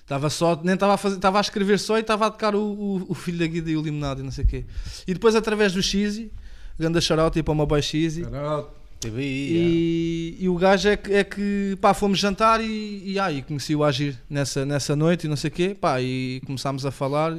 Estava 0.01 0.29
só, 0.29 0.59
nem 0.63 0.73
estava 0.73 0.93
a 0.95 0.97
fazer, 0.97 1.15
estava 1.17 1.37
a 1.37 1.41
escrever 1.41 1.79
só 1.79 1.97
e 1.97 2.01
estava 2.01 2.27
a 2.27 2.31
tocar 2.31 2.55
o, 2.55 2.59
o, 2.61 3.05
o 3.11 3.13
filho 3.15 3.37
da 3.39 3.45
Guida 3.47 3.69
e 3.69 3.77
o 3.77 3.81
Limonado 3.81 4.21
e 4.21 4.23
não 4.23 4.31
sei 4.31 4.43
o 4.43 4.47
quê. 4.47 4.65
E 5.07 5.13
depois 5.13 5.35
através 5.35 5.71
do 5.73 5.81
Cheesy, 5.83 6.31
grande 6.79 7.01
shout 7.01 7.31
tipo 7.33 7.51
ao 7.51 7.55
meu 7.55 7.65
boy 7.65 7.81
Cheesy. 7.81 8.23
Teve 8.99 9.21
aí, 9.21 9.51
yeah. 9.51 9.69
E, 9.71 10.37
e 10.41 10.49
o 10.49 10.55
gajo 10.55 10.89
é 10.89 10.97
que, 10.97 11.13
é 11.13 11.23
que 11.23 11.77
pá, 11.79 11.93
fomos 11.93 12.19
jantar 12.19 12.59
e, 12.59 13.11
e, 13.13 13.17
ah, 13.17 13.31
e 13.31 13.41
conheci 13.41 13.73
o 13.73 13.83
Agir 13.83 14.17
nessa, 14.29 14.65
nessa 14.65 14.93
noite 14.93 15.25
e 15.25 15.29
não 15.29 15.37
sei 15.37 15.49
o 15.49 15.53
quê, 15.53 15.73
pá, 15.79 16.01
e 16.01 16.41
começámos 16.45 16.85
a 16.85 16.91
falar 16.91 17.37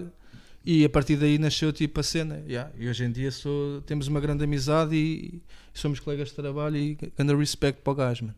e 0.64 0.84
a 0.86 0.88
partir 0.88 1.16
daí 1.16 1.38
nasceu 1.38 1.70
tipo 1.70 2.01
a 2.01 2.03
cena. 2.03 2.43
yeah. 2.49 2.70
E 2.78 2.88
hoje 2.88 3.05
em 3.05 3.12
dia 3.12 3.30
sou, 3.30 3.82
temos 3.82 4.09
uma 4.09 4.20
grande 4.20 4.43
amizade 4.43 4.97
e, 4.97 5.43
somos 5.74 6.01
colegas 6.01 6.28
de 6.28 6.34
trabalho 6.34 6.76
e 6.76 6.97
grande 7.16 7.34
respeito 7.34 7.76
para 7.82 7.93
o 7.93 7.95
gajo, 7.95 8.24
mano. 8.24 8.36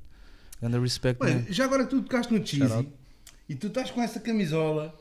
Grande 0.61 0.79
respeito 0.81 1.25
mesmo. 1.25 1.47
já 1.49 1.65
agora 1.65 1.85
tu 1.87 2.03
tocaste 2.03 2.33
no 2.33 2.45
Cheesy 2.45 2.89
e 3.49 3.55
tu 3.55 3.69
estás 3.69 3.91
com 3.91 4.03
essa 4.03 4.19
camisola. 4.19 4.95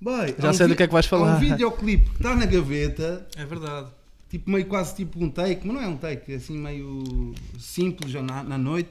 Boy, 0.00 0.34
Já 0.38 0.48
há 0.48 0.50
um 0.50 0.54
sei 0.54 0.66
do 0.66 0.74
que 0.76 0.82
é 0.82 0.86
que 0.86 0.92
vais 0.94 1.04
há 1.04 1.08
falar. 1.08 1.36
um 1.36 1.40
videoclipe 1.40 2.08
que 2.08 2.16
está 2.16 2.34
na 2.34 2.46
gaveta, 2.46 3.26
É 3.36 3.44
verdade. 3.44 3.88
Tipo 4.30 4.50
meio 4.50 4.64
quase 4.66 4.94
tipo 4.94 5.22
um 5.22 5.28
take, 5.28 5.66
mas 5.66 5.76
não 5.76 5.82
é 5.82 5.88
um 5.88 5.96
take, 5.96 6.32
é 6.32 6.36
assim 6.36 6.56
meio 6.56 7.34
simples 7.58 8.10
já 8.10 8.22
na, 8.22 8.42
na 8.42 8.56
noite. 8.56 8.88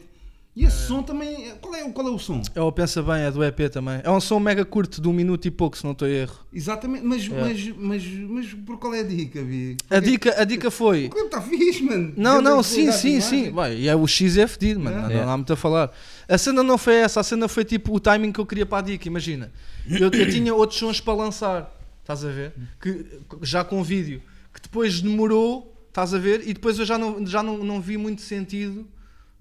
E 0.56 0.66
esse 0.66 0.88
som 0.88 1.02
também. 1.02 1.54
Qual 1.62 1.74
é, 1.74 1.86
o- 1.86 1.94
qual 1.94 2.06
é 2.08 2.12
o 2.12 2.20
som? 2.20 2.42
É 2.54 2.60
o 2.60 2.70
Pensa 2.72 3.02
Bem, 3.02 3.22
é 3.22 3.32
do 3.32 3.42
EP 3.42 3.70
também. 3.72 4.02
É 4.04 4.12
um 4.12 4.20
som 4.20 4.40
mega 4.40 4.66
curto 4.66 5.00
de 5.00 5.08
um 5.08 5.14
minuto 5.14 5.48
e 5.48 5.52
pouco, 5.52 5.78
se 5.78 5.86
não 5.86 5.92
estou 5.94 6.06
a 6.06 6.12
erro. 6.12 6.36
Exatamente, 6.52 7.06
mas, 7.06 7.26
É. 7.32 7.42
mas, 7.42 7.68
mas, 7.78 8.04
mas 8.06 8.54
por 8.66 8.78
qual 8.78 8.94
é 8.94 9.00
a 9.00 9.04
dica, 9.04 9.42
Vi? 9.42 9.78
A 9.90 10.00
dica, 10.00 10.42
a 10.42 10.44
dica 10.44 10.70
foi. 10.70 11.06
O 11.06 11.10
clipe 11.12 11.26
está 11.28 11.42
fixe, 11.42 11.84
mano. 11.84 12.14
Não, 12.18 12.42
não, 12.42 12.62
sim, 12.62 12.92
sim, 12.92 13.22
sim. 13.22 13.52
Vai, 13.52 13.78
e 13.78 13.88
é 13.88 13.96
o 13.96 14.06
X 14.06 14.38
é 14.38 14.48
fedido, 14.48 14.82
mano. 14.82 14.98
É. 14.98 15.02
Não, 15.04 15.12
É. 15.12 15.26
não 15.26 15.32
há 15.32 15.38
muito 15.38 15.54
a 15.54 15.56
falar. 15.56 15.92
A 16.28 16.38
cena 16.38 16.62
não 16.62 16.78
foi 16.78 16.96
essa, 16.96 17.22
a 17.22 17.24
cena 17.24 17.48
foi 17.48 17.64
tipo 17.64 17.96
o 17.96 18.00
timing 18.00 18.32
que 18.34 18.40
eu 18.40 18.46
queria 18.46 18.66
para 18.66 18.80
a 18.80 18.82
dica, 18.82 19.08
imagina. 19.08 19.54
Eu, 19.88 20.10
eu 20.12 20.30
tinha 20.30 20.54
outros 20.54 20.78
sons 20.80 21.00
para 21.00 21.14
lançar, 21.14 21.74
estás 22.02 22.26
a 22.26 22.30
ver? 22.30 22.54
Que, 22.82 23.06
já 23.44 23.64
com 23.64 23.82
vídeo, 23.82 24.22
que 24.54 24.62
depois 24.62 25.02
demorou, 25.02 25.76
estás 25.88 26.14
a 26.14 26.18
ver? 26.18 26.48
E 26.48 26.54
depois 26.54 26.80
eu 26.80 26.86
já 26.86 26.98
não, 26.98 27.26
já 27.26 27.44
não, 27.44 27.58
não 27.58 27.82
vi 27.82 27.98
muito 27.98 28.22
sentido 28.22 28.88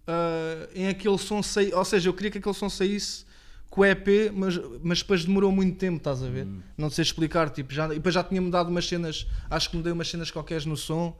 ah, 0.07 0.69
em 0.75 0.89
aquele 0.89 1.19
som 1.19 1.43
sair. 1.43 1.75
Ou 1.75 1.85
seja, 1.85 2.09
eu 2.09 2.15
queria 2.15 2.31
que 2.31 2.39
aquele 2.39 2.55
som 2.55 2.69
saísse 2.69 3.27
com 3.71 3.83
o 3.83 3.85
EP, 3.85 4.33
mas, 4.33 4.59
mas 4.83 4.99
depois 5.01 5.25
demorou 5.25 5.53
muito 5.53 5.77
tempo, 5.77 5.99
estás 5.99 6.23
a 6.23 6.29
ver? 6.29 6.47
Não 6.77 6.89
sei 6.89 7.03
explicar, 7.03 7.51
tipo, 7.51 7.73
já, 7.73 7.85
e 7.87 7.97
depois 7.97 8.15
já 8.15 8.25
tinha 8.25 8.41
mudado 8.41 8.71
umas 8.71 8.89
cenas, 8.89 9.27
acho 9.51 9.71
que 9.71 9.77
mudei 9.77 9.93
umas 9.93 10.09
cenas 10.09 10.31
qualquer 10.31 10.65
no 10.65 10.77
som 10.77 11.17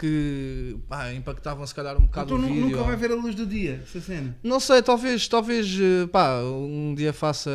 que 0.00 0.78
pá, 0.88 1.12
impactavam 1.12 1.66
se 1.66 1.74
calhar 1.74 1.94
um 1.98 2.06
bocado 2.06 2.34
Então 2.34 2.38
o 2.48 2.48
vídeo. 2.52 2.68
nunca 2.70 2.82
vai 2.82 2.96
ver 2.96 3.10
a 3.12 3.14
luz 3.14 3.34
do 3.34 3.44
dia, 3.44 3.80
essa 3.82 4.00
cena. 4.00 4.34
Não 4.42 4.58
sei, 4.58 4.82
talvez, 4.82 5.28
talvez 5.28 5.66
eh, 5.78 6.06
pá, 6.06 6.40
um 6.42 6.94
dia 6.96 7.12
faça 7.12 7.50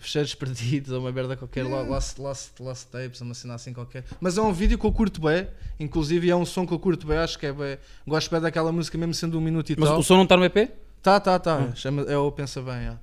fecheiros 0.00 0.34
perdidos 0.36 0.90
ou 0.92 1.00
uma 1.00 1.12
merda 1.12 1.36
qualquer, 1.36 1.60
É. 1.64 1.68
lo- 1.68 1.88
lost, 1.88 2.18
lost, 2.18 2.58
lost 2.58 2.88
tapes, 2.90 3.20
uma 3.20 3.34
cena 3.34 3.54
assim 3.54 3.72
qualquer. 3.72 4.04
Mas 4.20 4.36
é 4.36 4.42
um 4.42 4.52
vídeo 4.52 4.76
que 4.76 4.84
eu 4.84 4.92
curto 4.92 5.20
bem, 5.20 5.46
inclusive 5.78 6.28
é 6.28 6.34
um 6.34 6.44
som 6.44 6.66
que 6.66 6.74
eu 6.74 6.78
curto 6.80 7.06
bem, 7.06 7.18
acho 7.18 7.38
que 7.38 7.46
é 7.46 7.52
bem. 7.52 7.78
Gosto 8.06 8.30
bem 8.30 8.40
daquela 8.40 8.72
música, 8.72 8.98
mesmo 8.98 9.14
sendo 9.14 9.38
um 9.38 9.40
minuto 9.40 9.70
e 9.70 9.76
Mas 9.78 9.88
tal. 9.88 9.98
o 9.98 10.02
som 10.02 10.16
não 10.16 10.24
está 10.24 10.36
no 10.36 10.44
EP? 10.44 10.70
Tá, 11.00 11.20
tá, 11.20 11.38
tá. 11.38 11.72
Chama, 11.76 12.02
é 12.02 12.16
o 12.18 12.32
Pensa 12.32 12.60
Bem, 12.60 12.84
já. 12.86 12.98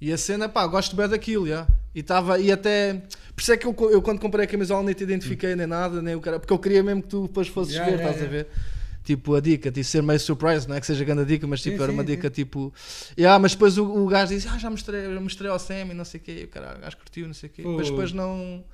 E 0.00 0.12
a 0.12 0.18
cena, 0.18 0.48
pá, 0.48 0.66
gosto 0.66 0.94
bem 0.94 1.08
daquilo, 1.08 1.48
já. 1.48 1.66
E 1.94 2.00
estava, 2.00 2.38
e 2.38 2.50
até. 2.50 3.02
Por 3.34 3.42
isso 3.42 3.52
é 3.52 3.56
que 3.56 3.66
eu, 3.66 3.74
eu 3.90 4.00
quando 4.02 4.20
comprei 4.20 4.44
a 4.44 4.48
camisola 4.48 4.82
nem 4.82 4.94
te 4.94 5.02
identifiquei 5.02 5.54
nem 5.54 5.66
nada, 5.66 6.00
nem 6.00 6.14
o 6.14 6.20
cara, 6.20 6.38
porque 6.38 6.52
eu 6.52 6.58
queria 6.58 6.82
mesmo 6.82 7.02
que 7.02 7.08
tu 7.08 7.22
depois 7.26 7.48
fosses 7.48 7.74
Yeah, 7.74 7.90
ver, 7.90 7.98
yeah, 7.98 8.10
estás 8.10 8.26
a 8.28 8.32
yeah. 8.32 8.50
ver? 8.50 8.58
Tipo, 9.04 9.34
a 9.34 9.40
dica, 9.40 9.70
tipo, 9.72 9.84
ser 9.84 10.02
meio 10.02 10.20
surprise, 10.20 10.68
não 10.68 10.76
é 10.76 10.80
que 10.80 10.86
seja 10.86 11.04
grande 11.04 11.22
a 11.22 11.24
dica, 11.24 11.46
mas 11.46 11.60
tipo, 11.60 11.76
Sim, 11.76 11.82
era 11.82 11.92
sim, 11.92 11.98
uma 11.98 12.02
sim. 12.04 12.06
dica 12.06 12.30
tipo. 12.30 12.72
Yeah, 13.18 13.38
mas 13.38 13.52
depois 13.52 13.76
o, 13.76 13.84
o 13.84 14.06
gajo 14.06 14.32
disse, 14.34 14.48
ah, 14.48 14.58
já 14.58 14.70
mostrei, 14.70 15.12
já 15.12 15.20
mostrei 15.20 15.50
ao 15.50 15.58
Sam 15.58 15.88
e 15.90 15.94
não 15.94 16.04
sei 16.04 16.20
o 16.20 16.22
quê, 16.22 16.38
e 16.42 16.44
o 16.44 16.48
cara, 16.48 16.76
o 16.78 16.80
gajo 16.80 16.96
curtiu, 16.96 17.26
não 17.26 17.34
sei 17.34 17.48
o 17.48 17.52
quê. 17.52 17.62
Mas 17.66 17.90
depois 17.90 18.12
não. 18.12 18.64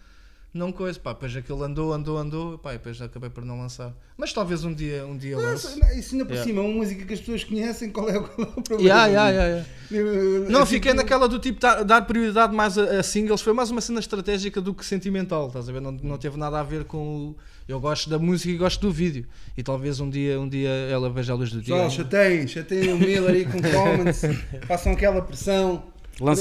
Não 0.53 0.73
coisa, 0.73 0.99
pá, 0.99 1.13
depois 1.13 1.37
aquilo 1.37 1.63
andou, 1.63 1.93
andou, 1.93 2.17
andou, 2.17 2.57
pá, 2.59 2.71
e 2.73 2.79
depois 2.79 3.01
acabei 3.03 3.29
por 3.29 3.45
não 3.45 3.59
lançar. 3.61 3.95
Mas 4.17 4.33
talvez 4.33 4.65
um 4.65 4.73
dia, 4.73 5.05
um 5.07 5.15
dia 5.17 5.37
lance. 5.37 5.79
Isso 5.97 6.15
ainda 6.15 6.25
por 6.25 6.33
Yeah. 6.33 6.43
cima, 6.45 6.63
é 6.63 6.65
uma 6.65 6.73
música 6.75 7.05
que 7.05 7.13
as 7.13 7.21
pessoas 7.21 7.45
conhecem, 7.45 7.91
qual 7.91 8.09
é, 8.09 8.19
o- 8.19 8.23
qual 8.25 8.49
é 8.49 8.51
o 8.57 8.63
problema? 8.63 8.83
Yeah, 8.83 9.07
yeah, 9.07 9.31
yeah, 9.31 9.65
yeah. 9.91 10.11
Eu- 10.11 10.51
Não, 10.51 10.65
fiquei 10.65 10.95
naquela 10.95 11.29
do 11.29 11.39
tipo 11.39 11.61
dar, 11.61 11.85
dar 11.85 12.01
prioridade 12.07 12.55
mais 12.57 12.79
a, 12.79 12.99
a 12.99 13.03
singles, 13.03 13.43
foi 13.43 13.53
mais 13.53 13.71
uma 13.71 13.83
cena 13.83 14.01
estratégica 14.01 14.59
do 14.59 14.73
que 14.73 14.87
sentimental, 14.87 15.49
estás 15.49 15.69
a 15.69 15.73
ver? 15.73 15.81
Não, 15.83 15.93
não 15.93 16.17
teve 16.17 16.39
nada 16.39 16.59
a 16.59 16.63
ver 16.63 16.85
com 16.85 16.99
o. 17.29 17.37
Eu 17.69 17.79
gosto 17.79 18.09
da 18.09 18.19
música 18.19 18.51
e 18.51 18.57
gosto 18.57 18.81
do 18.81 18.91
vídeo. 18.91 19.27
E 19.55 19.63
talvez 19.63 20.01
um 20.01 20.09
dia, 20.09 20.41
um 20.41 20.49
dia 20.49 20.71
ela 20.71 21.11
veja 21.11 21.35
a 21.35 21.37
luz 21.37 21.51
do 21.51 21.61
dia. 21.61 21.75
Pessoal, 21.75 21.91
chateiem, 21.91 22.49
chateiem 22.49 22.95
o 22.95 22.99
Miller 22.99 23.31
aí 23.35 23.45
com 23.45 23.61
comments, 23.61 24.23
façam 24.67 24.93
aquela 24.93 25.21
pressão. 25.21 25.85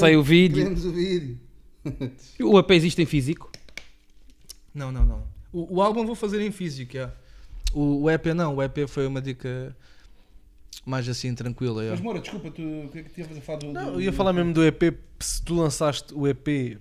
Aí 0.02 0.16
o 0.16 0.22
vídeo. 0.22 0.56
Queremos 0.56 0.86
o 0.86 0.92
vídeo. 0.92 1.38
O 2.42 2.58
EP 2.58 2.70
existe 2.70 3.02
em 3.02 3.06
físico? 3.06 3.50
Não, 4.78 4.92
não, 4.92 5.04
não. 5.04 5.22
O, 5.52 5.76
o 5.76 5.82
álbum 5.82 6.06
vou 6.06 6.14
fazer 6.14 6.40
em 6.40 6.50
físico, 6.52 6.92
já. 6.94 7.10
O, 7.74 8.02
o 8.04 8.10
EP 8.10 8.26
não, 8.26 8.54
o 8.56 8.62
EP 8.62 8.86
foi 8.88 9.06
uma 9.06 9.20
dica 9.20 9.76
mais 10.86 11.08
assim 11.08 11.34
tranquila. 11.34 11.84
já. 11.84 11.90
Mas 11.90 12.00
Moura, 12.00 12.20
desculpa, 12.20 12.50
tu, 12.50 12.62
o 12.62 12.88
que 12.90 12.98
é 12.98 13.02
que 13.02 13.10
te 13.10 13.20
ias 13.20 13.36
a 13.36 13.40
falar 13.40 13.58
do. 13.58 13.72
Não, 13.72 13.84
do- 13.86 13.90
eu 13.92 14.00
ia 14.00 14.12
falar 14.12 14.32
mesmo 14.32 14.52
do 14.52 14.64
EP, 14.64 14.96
se 15.20 15.42
tu 15.42 15.54
lançaste 15.56 16.14
o 16.14 16.26
EP 16.26 16.78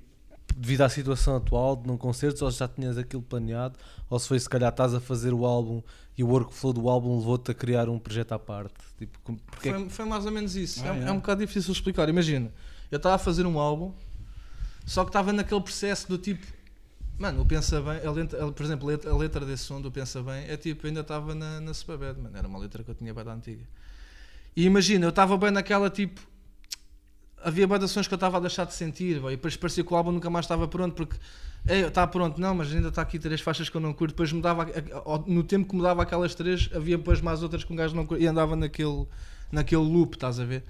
devido 0.56 0.82
à 0.82 0.90
situação 0.90 1.36
atual 1.36 1.76
de 1.76 1.88
não 1.88 1.98
concertos, 1.98 2.42
ou 2.42 2.52
se 2.52 2.60
já 2.60 2.68
tinhas 2.68 2.98
aquilo 2.98 3.22
planeado, 3.22 3.78
ou 4.10 4.18
se 4.20 4.28
foi 4.28 4.40
se 4.40 4.50
calhar 4.50 4.70
estás 4.72 4.94
a 4.94 5.00
fazer 5.00 5.34
o 5.34 5.46
álbum 5.46 5.82
e 6.18 6.24
o 6.24 6.28
workflow 6.28 6.74
do 6.74 6.90
álbum 6.90 7.18
levou-te 7.20 7.52
a 7.52 7.54
criar 7.54 7.90
um 7.90 8.00
projeto 8.00 8.32
à 8.32 8.40
parte. 8.40 8.74
Tipo, 8.98 9.20
porque 9.52 9.70
é 9.70 9.74
Foi, 9.74 9.90
foi 9.90 10.06
mais 10.06 10.26
ou 10.26 10.32
menos 10.32 10.56
isso. 10.56 10.82
Ah, 10.84 10.88
é, 10.88 10.92
um- 10.94 11.04
é. 11.04 11.10
é 11.10 11.12
um 11.12 11.18
bocado 11.18 11.42
difícil 11.46 11.72
de 11.74 11.78
explicar. 11.80 12.08
Imagina, 12.10 12.52
eu 12.90 12.98
estava 12.98 13.16
a 13.16 13.20
fazer 13.20 13.46
um 13.46 13.60
álbum, 13.60 13.92
só 14.86 15.04
que 15.04 15.10
estava 15.10 15.32
naquele 15.34 15.62
processo 15.62 16.08
do 16.08 16.18
tipo, 16.18 16.46
Mano, 17.18 17.42
o 17.42 17.46
Pensa 17.46 17.82
Bem, 17.82 18.06
a 18.06 18.12
letra- 18.12 18.52
por 18.52 18.64
exemplo, 18.64 18.90
a 18.90 19.18
letra- 19.18 19.46
desse 19.46 19.64
som 19.64 19.82
do 19.82 19.92
Pensa 19.92 20.22
Bem 20.22 20.46
é 20.48 20.56
tipo, 20.56 20.86
ainda 20.86 21.02
estava 21.02 21.34
na, 21.34 21.60
na 21.60 21.74
Superbad, 21.74 22.20
mano. 22.20 22.38
Era 22.38 22.48
uma 22.48 22.60
letra 22.60 22.84
que 22.84 22.92
eu 22.92 22.96
tinha 22.96 23.14
bem 23.14 23.24
da 23.24 23.34
antiga. 23.34 23.64
E 24.56 24.66
imagina, 24.66 25.06
eu 25.06 25.10
estava 25.10 25.38
bem 25.38 25.52
naquela 25.52 25.90
tipo. 25.90 26.22
Havia 27.44 27.68
bem 27.68 27.78
de 27.80 27.86
ações 27.86 28.08
que 28.08 28.14
eu 28.14 28.18
estava 28.18 28.38
a 28.38 28.40
deixar 28.40 28.66
de 28.66 28.74
sentir, 28.74 29.18
e 29.18 29.30
depois 29.30 29.56
parecia 29.56 29.84
que 29.84 29.94
o 29.94 29.96
álbum 29.96 30.12
nunca 30.12 30.30
mais 30.30 30.46
estava 30.46 30.68
pronto, 30.68 30.96
porque 30.96 31.16
está 31.68 32.06
pronto, 32.08 32.42
não, 32.42 32.56
mas 32.56 32.74
ainda 32.74 32.90
está 32.90 33.02
aqui 33.04 33.20
três 33.20 33.40
faixas 33.42 33.70
que 33.70 33.78
eu 33.78 33.82
não 33.82 33.94
curto. 33.94 34.12
Depois 34.12 34.32
mudava, 34.32 34.66
no 35.28 35.44
tempo 35.44 35.70
que 35.70 35.76
mudava 35.76 36.02
aquelas 36.02 36.34
três, 36.34 36.70
havia 36.74 36.98
depois 36.98 37.22
mais 37.22 37.44
outras 37.44 37.64
que 37.64 37.72
um 37.72 37.76
gajo 37.76 37.96
não 37.96 38.06
curto, 38.06 38.22
e 38.24 38.28
andava 38.28 38.56
naquele, 38.56 39.06
naquele 39.52 39.82
loop, 39.84 40.16
estás 40.16 40.40
a 40.40 40.46
ver? 40.46 40.64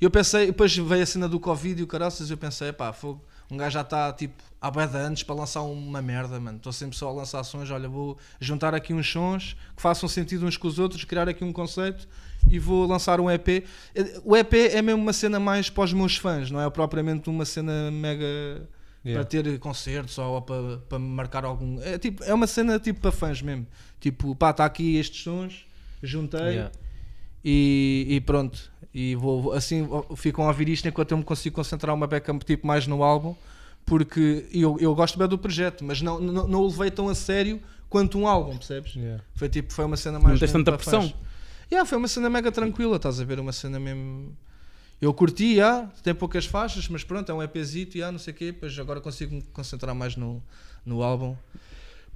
E 0.00 0.04
eu 0.04 0.10
pensei, 0.10 0.46
depois 0.46 0.74
veio 0.76 1.02
a 1.02 1.06
cena 1.06 1.28
do 1.28 1.38
Covid 1.38 1.80
e 1.80 1.84
o 1.84 1.86
caraças, 1.86 2.30
eu 2.30 2.38
pensei, 2.38 2.72
pá, 2.72 2.92
fogo, 2.92 3.22
um 3.54 3.56
gajo 3.56 3.74
já 3.74 3.80
está 3.80 4.12
tipo 4.12 4.42
há 4.60 4.70
bué 4.70 4.86
de 4.86 4.96
anos 4.96 5.22
para 5.22 5.34
lançar 5.34 5.62
uma 5.62 6.02
merda, 6.02 6.40
mano. 6.40 6.56
Estou 6.56 6.72
sempre 6.72 6.96
só 6.96 7.08
a 7.08 7.12
lançar 7.12 7.42
sons, 7.44 7.70
olha, 7.70 7.88
vou 7.88 8.16
juntar 8.40 8.74
aqui 8.74 8.92
uns 8.92 9.10
sons 9.10 9.56
que 9.76 9.82
façam 9.82 10.08
sentido 10.08 10.46
uns 10.46 10.56
com 10.56 10.66
os 10.66 10.78
outros, 10.78 11.04
criar 11.04 11.28
aqui 11.28 11.44
um 11.44 11.52
conceito 11.52 12.08
e 12.50 12.58
vou 12.58 12.86
lançar 12.86 13.20
um 13.20 13.30
EP. 13.30 13.64
O 14.24 14.36
EP 14.36 14.54
é 14.54 14.82
mesmo 14.82 15.02
uma 15.02 15.12
cena 15.12 15.38
mais 15.38 15.70
para 15.70 15.84
os 15.84 15.92
meus 15.92 16.16
fãs, 16.16 16.50
não 16.50 16.60
é 16.60 16.68
propriamente 16.70 17.28
uma 17.30 17.44
cena 17.44 17.90
mega 17.90 18.68
Yeah. 19.04 19.22
para 19.22 19.42
ter 19.42 19.58
concertos 19.58 20.16
ou 20.16 20.40
para, 20.40 20.78
para 20.88 20.98
marcar 20.98 21.44
algum. 21.44 21.78
É, 21.82 21.98
tipo, 21.98 22.24
é 22.24 22.32
uma 22.32 22.46
cena 22.46 22.78
tipo 22.78 23.00
para 23.00 23.12
fãs 23.12 23.42
mesmo. 23.42 23.66
Tipo, 24.00 24.34
pá, 24.34 24.48
está 24.48 24.64
aqui 24.64 24.96
estes 24.96 25.22
sons, 25.22 25.66
juntei 26.02 26.40
Yeah. 26.40 26.72
e, 27.44 28.06
e 28.08 28.20
pronto. 28.22 28.72
E 28.94 29.16
vou, 29.16 29.52
assim 29.52 29.88
ficam 30.14 30.44
a 30.44 30.48
ouvir 30.48 30.68
isto 30.68 30.86
enquanto 30.86 31.10
eu 31.10 31.18
me 31.18 31.24
consigo 31.24 31.56
concentrar 31.56 31.92
uma 31.92 32.06
beca 32.06 32.32
tipo 32.38 32.64
mais 32.64 32.86
no 32.86 33.02
álbum, 33.02 33.34
porque 33.84 34.46
eu, 34.52 34.76
eu 34.78 34.94
gosto 34.94 35.18
bem 35.18 35.26
do 35.26 35.36
projeto, 35.36 35.84
mas 35.84 36.00
não, 36.00 36.20
não, 36.20 36.46
não 36.46 36.60
o 36.60 36.68
levei 36.68 36.92
tão 36.92 37.08
a 37.08 37.14
sério 37.14 37.60
quanto 37.88 38.18
um 38.18 38.26
álbum, 38.26 38.56
percebes? 38.56 38.94
Yeah. 38.94 39.22
Foi 39.34 39.48
tipo, 39.48 39.72
foi 39.72 39.84
uma 39.84 39.96
cena 39.96 40.18
mais. 40.20 40.38
tens 40.38 40.52
mesmo 40.52 40.64
tanta 40.64 40.78
pressão. 40.78 41.12
Yeah, 41.70 41.88
foi 41.88 41.98
uma 41.98 42.06
cena 42.06 42.30
mega 42.30 42.52
tranquila, 42.52 42.96
estás 42.96 43.20
a 43.20 43.24
ver? 43.24 43.40
Uma 43.40 43.52
cena 43.52 43.80
mesmo. 43.80 44.36
Eu 45.00 45.12
curti, 45.12 45.54
yeah, 45.54 45.90
tem 46.02 46.14
poucas 46.14 46.46
faixas, 46.46 46.88
mas 46.88 47.02
pronto, 47.02 47.30
é 47.30 47.34
um 47.34 47.42
EPzito, 47.42 47.96
yeah, 47.96 48.12
não 48.12 48.18
sei 48.18 48.32
o 48.32 48.36
quê, 48.36 48.46
depois 48.52 48.78
agora 48.78 49.00
consigo 49.00 49.34
me 49.34 49.42
concentrar 49.52 49.94
mais 49.94 50.14
no, 50.14 50.42
no 50.86 51.02
álbum. 51.02 51.36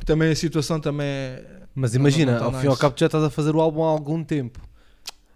Também 0.04 0.30
a 0.30 0.36
situação 0.36 0.78
também 0.78 1.06
é. 1.06 1.44
Mas 1.74 1.94
imagina, 1.94 2.32
Não, 2.32 2.38
não, 2.38 2.46
ao 2.46 2.52
não, 2.52 2.60
fim 2.60 2.66
e 2.66 2.70
ao 2.70 2.76
cabo 2.76 2.94
tu 2.94 3.00
já 3.00 3.06
estás 3.06 3.24
a 3.24 3.30
fazer 3.30 3.54
o 3.54 3.60
álbum 3.60 3.82
há 3.82 3.88
algum 3.88 4.22
tempo. 4.22 4.67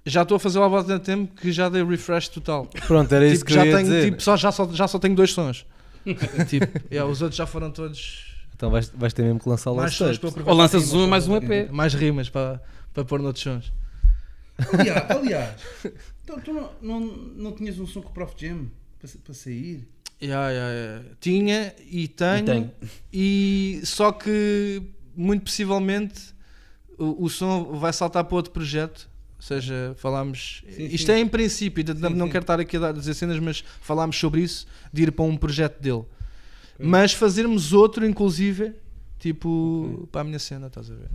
Já 0.04 0.22
estou 0.22 0.36
a 0.36 0.40
fazer 0.40 0.58
o 0.58 0.62
álbum 0.62 0.76
há 0.76 0.84
tanto 0.84 1.04
tempo 1.04 1.34
que 1.34 1.52
já 1.52 1.68
dei 1.68 1.84
refresh 1.84 2.28
total. 2.28 2.66
Pronto, 2.86 3.12
era 3.14 3.26
isso 3.26 3.38
tipo, 3.38 3.46
que 3.46 3.54
já 3.54 3.60
eu 3.60 3.66
ia 3.66 3.76
tenho, 3.76 3.88
dizer. 3.88 4.04
tipo, 4.10 4.22
só, 4.22 4.36
já, 4.36 4.50
só, 4.50 4.68
já 4.72 4.88
só 4.88 4.98
tenho 4.98 5.14
dois 5.14 5.32
sons. 5.32 5.64
tipo, 6.48 6.66
yeah, 6.90 7.10
os 7.10 7.22
outros 7.22 7.36
já 7.36 7.46
foram 7.46 7.70
todos. 7.70 8.32
Então 8.54 8.70
vais, 8.70 8.90
vais 8.94 9.12
ter 9.12 9.22
mesmo 9.22 9.38
que 9.38 9.48
lançar 9.48 9.70
o 9.70 9.76
Mais 9.76 9.94
sons 9.94 10.20
Ou 10.44 10.54
lanças 10.54 10.92
rimas, 10.92 10.94
um 10.94 11.08
mais 11.08 11.28
um 11.28 11.36
EP. 11.36 11.70
Mais 11.70 11.94
rimas 11.94 12.28
para, 12.28 12.60
para 12.92 13.04
pôr 13.04 13.20
noutros 13.20 13.42
sons. 13.42 13.72
Aliás, 14.72 15.10
aliás 15.10 15.54
então, 16.24 16.38
tu 16.40 16.52
não, 16.52 16.70
não, 16.80 17.00
não 17.00 17.52
tinhas 17.52 17.78
um 17.78 17.86
som 17.86 18.00
com 18.00 18.10
o 18.10 18.12
Prof 18.12 18.34
Jam 18.36 18.70
para, 18.98 19.10
para 19.24 19.34
sair? 19.34 19.88
Yeah, 20.22 20.50
yeah, 20.50 20.72
yeah. 20.72 21.04
Tinha 21.20 21.74
e 21.90 22.06
tenho, 22.06 22.44
tenho. 22.44 22.70
e 23.12 23.80
só 23.84 24.12
que 24.12 24.80
muito 25.16 25.44
possivelmente 25.44 26.32
o, 26.96 27.24
o 27.24 27.28
som 27.28 27.76
vai 27.76 27.92
saltar 27.92 28.22
para 28.24 28.36
outro 28.36 28.52
projeto. 28.52 29.10
Ou 29.42 29.46
seja, 29.46 29.92
falámos. 29.96 30.62
Sim, 30.70 30.84
isto 30.84 31.06
sim. 31.06 31.12
é 31.12 31.18
em 31.18 31.26
princípio, 31.26 31.84
Sim, 31.84 32.14
não 32.14 32.28
quero 32.28 32.44
estar 32.44 32.60
aqui 32.60 32.76
a 32.76 32.92
dizer 32.92 33.12
cenas, 33.12 33.40
mas 33.40 33.64
falámos 33.80 34.16
sobre 34.16 34.40
isso, 34.40 34.68
de 34.92 35.02
ir 35.02 35.10
para 35.10 35.24
um 35.24 35.36
projeto 35.36 35.80
dele. 35.80 36.04
Mas 36.78 37.12
fazermos 37.12 37.72
outro, 37.72 38.06
inclusive, 38.06 38.72
tipo, 39.18 40.08
para 40.12 40.20
a 40.20 40.24
minha 40.24 40.38
cena, 40.38 40.68
estás 40.68 40.88
a 40.92 40.94
ver? 40.94 41.08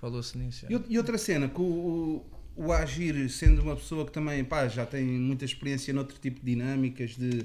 Falou-se 0.00 0.38
nisso. 0.38 0.64
E, 0.70 0.74
out- 0.74 0.86
e 0.88 0.96
outra 0.96 1.18
cena, 1.18 1.48
que 1.48 1.60
o, 1.60 2.24
o, 2.56 2.64
o 2.66 2.72
Agir, 2.72 3.28
sendo 3.28 3.60
uma 3.60 3.76
pessoa 3.76 4.06
que 4.06 4.12
também 4.12 4.42
pá, 4.42 4.66
já 4.68 4.86
tem 4.86 5.04
muita 5.04 5.44
experiência 5.44 5.92
noutro 5.92 6.16
tipo 6.18 6.40
de 6.40 6.46
dinâmicas, 6.46 7.10
de 7.10 7.44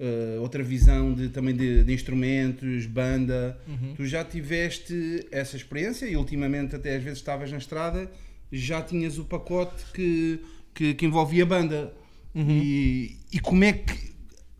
eh, 0.00 0.36
outra 0.40 0.64
visão 0.64 1.14
de, 1.14 1.28
também 1.28 1.54
de, 1.54 1.84
de 1.84 1.92
instrumentos, 1.92 2.86
banda, 2.86 3.56
Uhum. 3.68 3.94
tu 3.96 4.04
já 4.04 4.24
tiveste 4.24 5.26
essa 5.30 5.56
experiência 5.56 6.06
e 6.06 6.16
ultimamente 6.16 6.74
até 6.74 6.96
às 6.96 7.02
vezes 7.04 7.18
estavas 7.20 7.50
na 7.52 7.58
estrada, 7.58 8.10
já 8.52 8.82
tinhas 8.82 9.18
o 9.18 9.24
pacote 9.24 9.84
que, 9.94 10.40
que, 10.74 10.94
que 10.94 11.06
envolvia 11.06 11.44
banda. 11.46 11.92
E, 12.34 13.16
e 13.32 13.40
como, 13.40 13.64
é 13.64 13.72
que, 13.72 14.12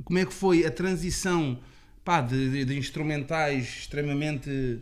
como 0.04 0.18
é 0.18 0.24
que 0.26 0.32
foi 0.34 0.66
a 0.66 0.70
transição 0.70 1.58
pá, 2.04 2.20
de, 2.20 2.50
de- 2.50 2.64
de 2.64 2.76
instrumentais 2.78 3.64
extremamente 3.80 4.80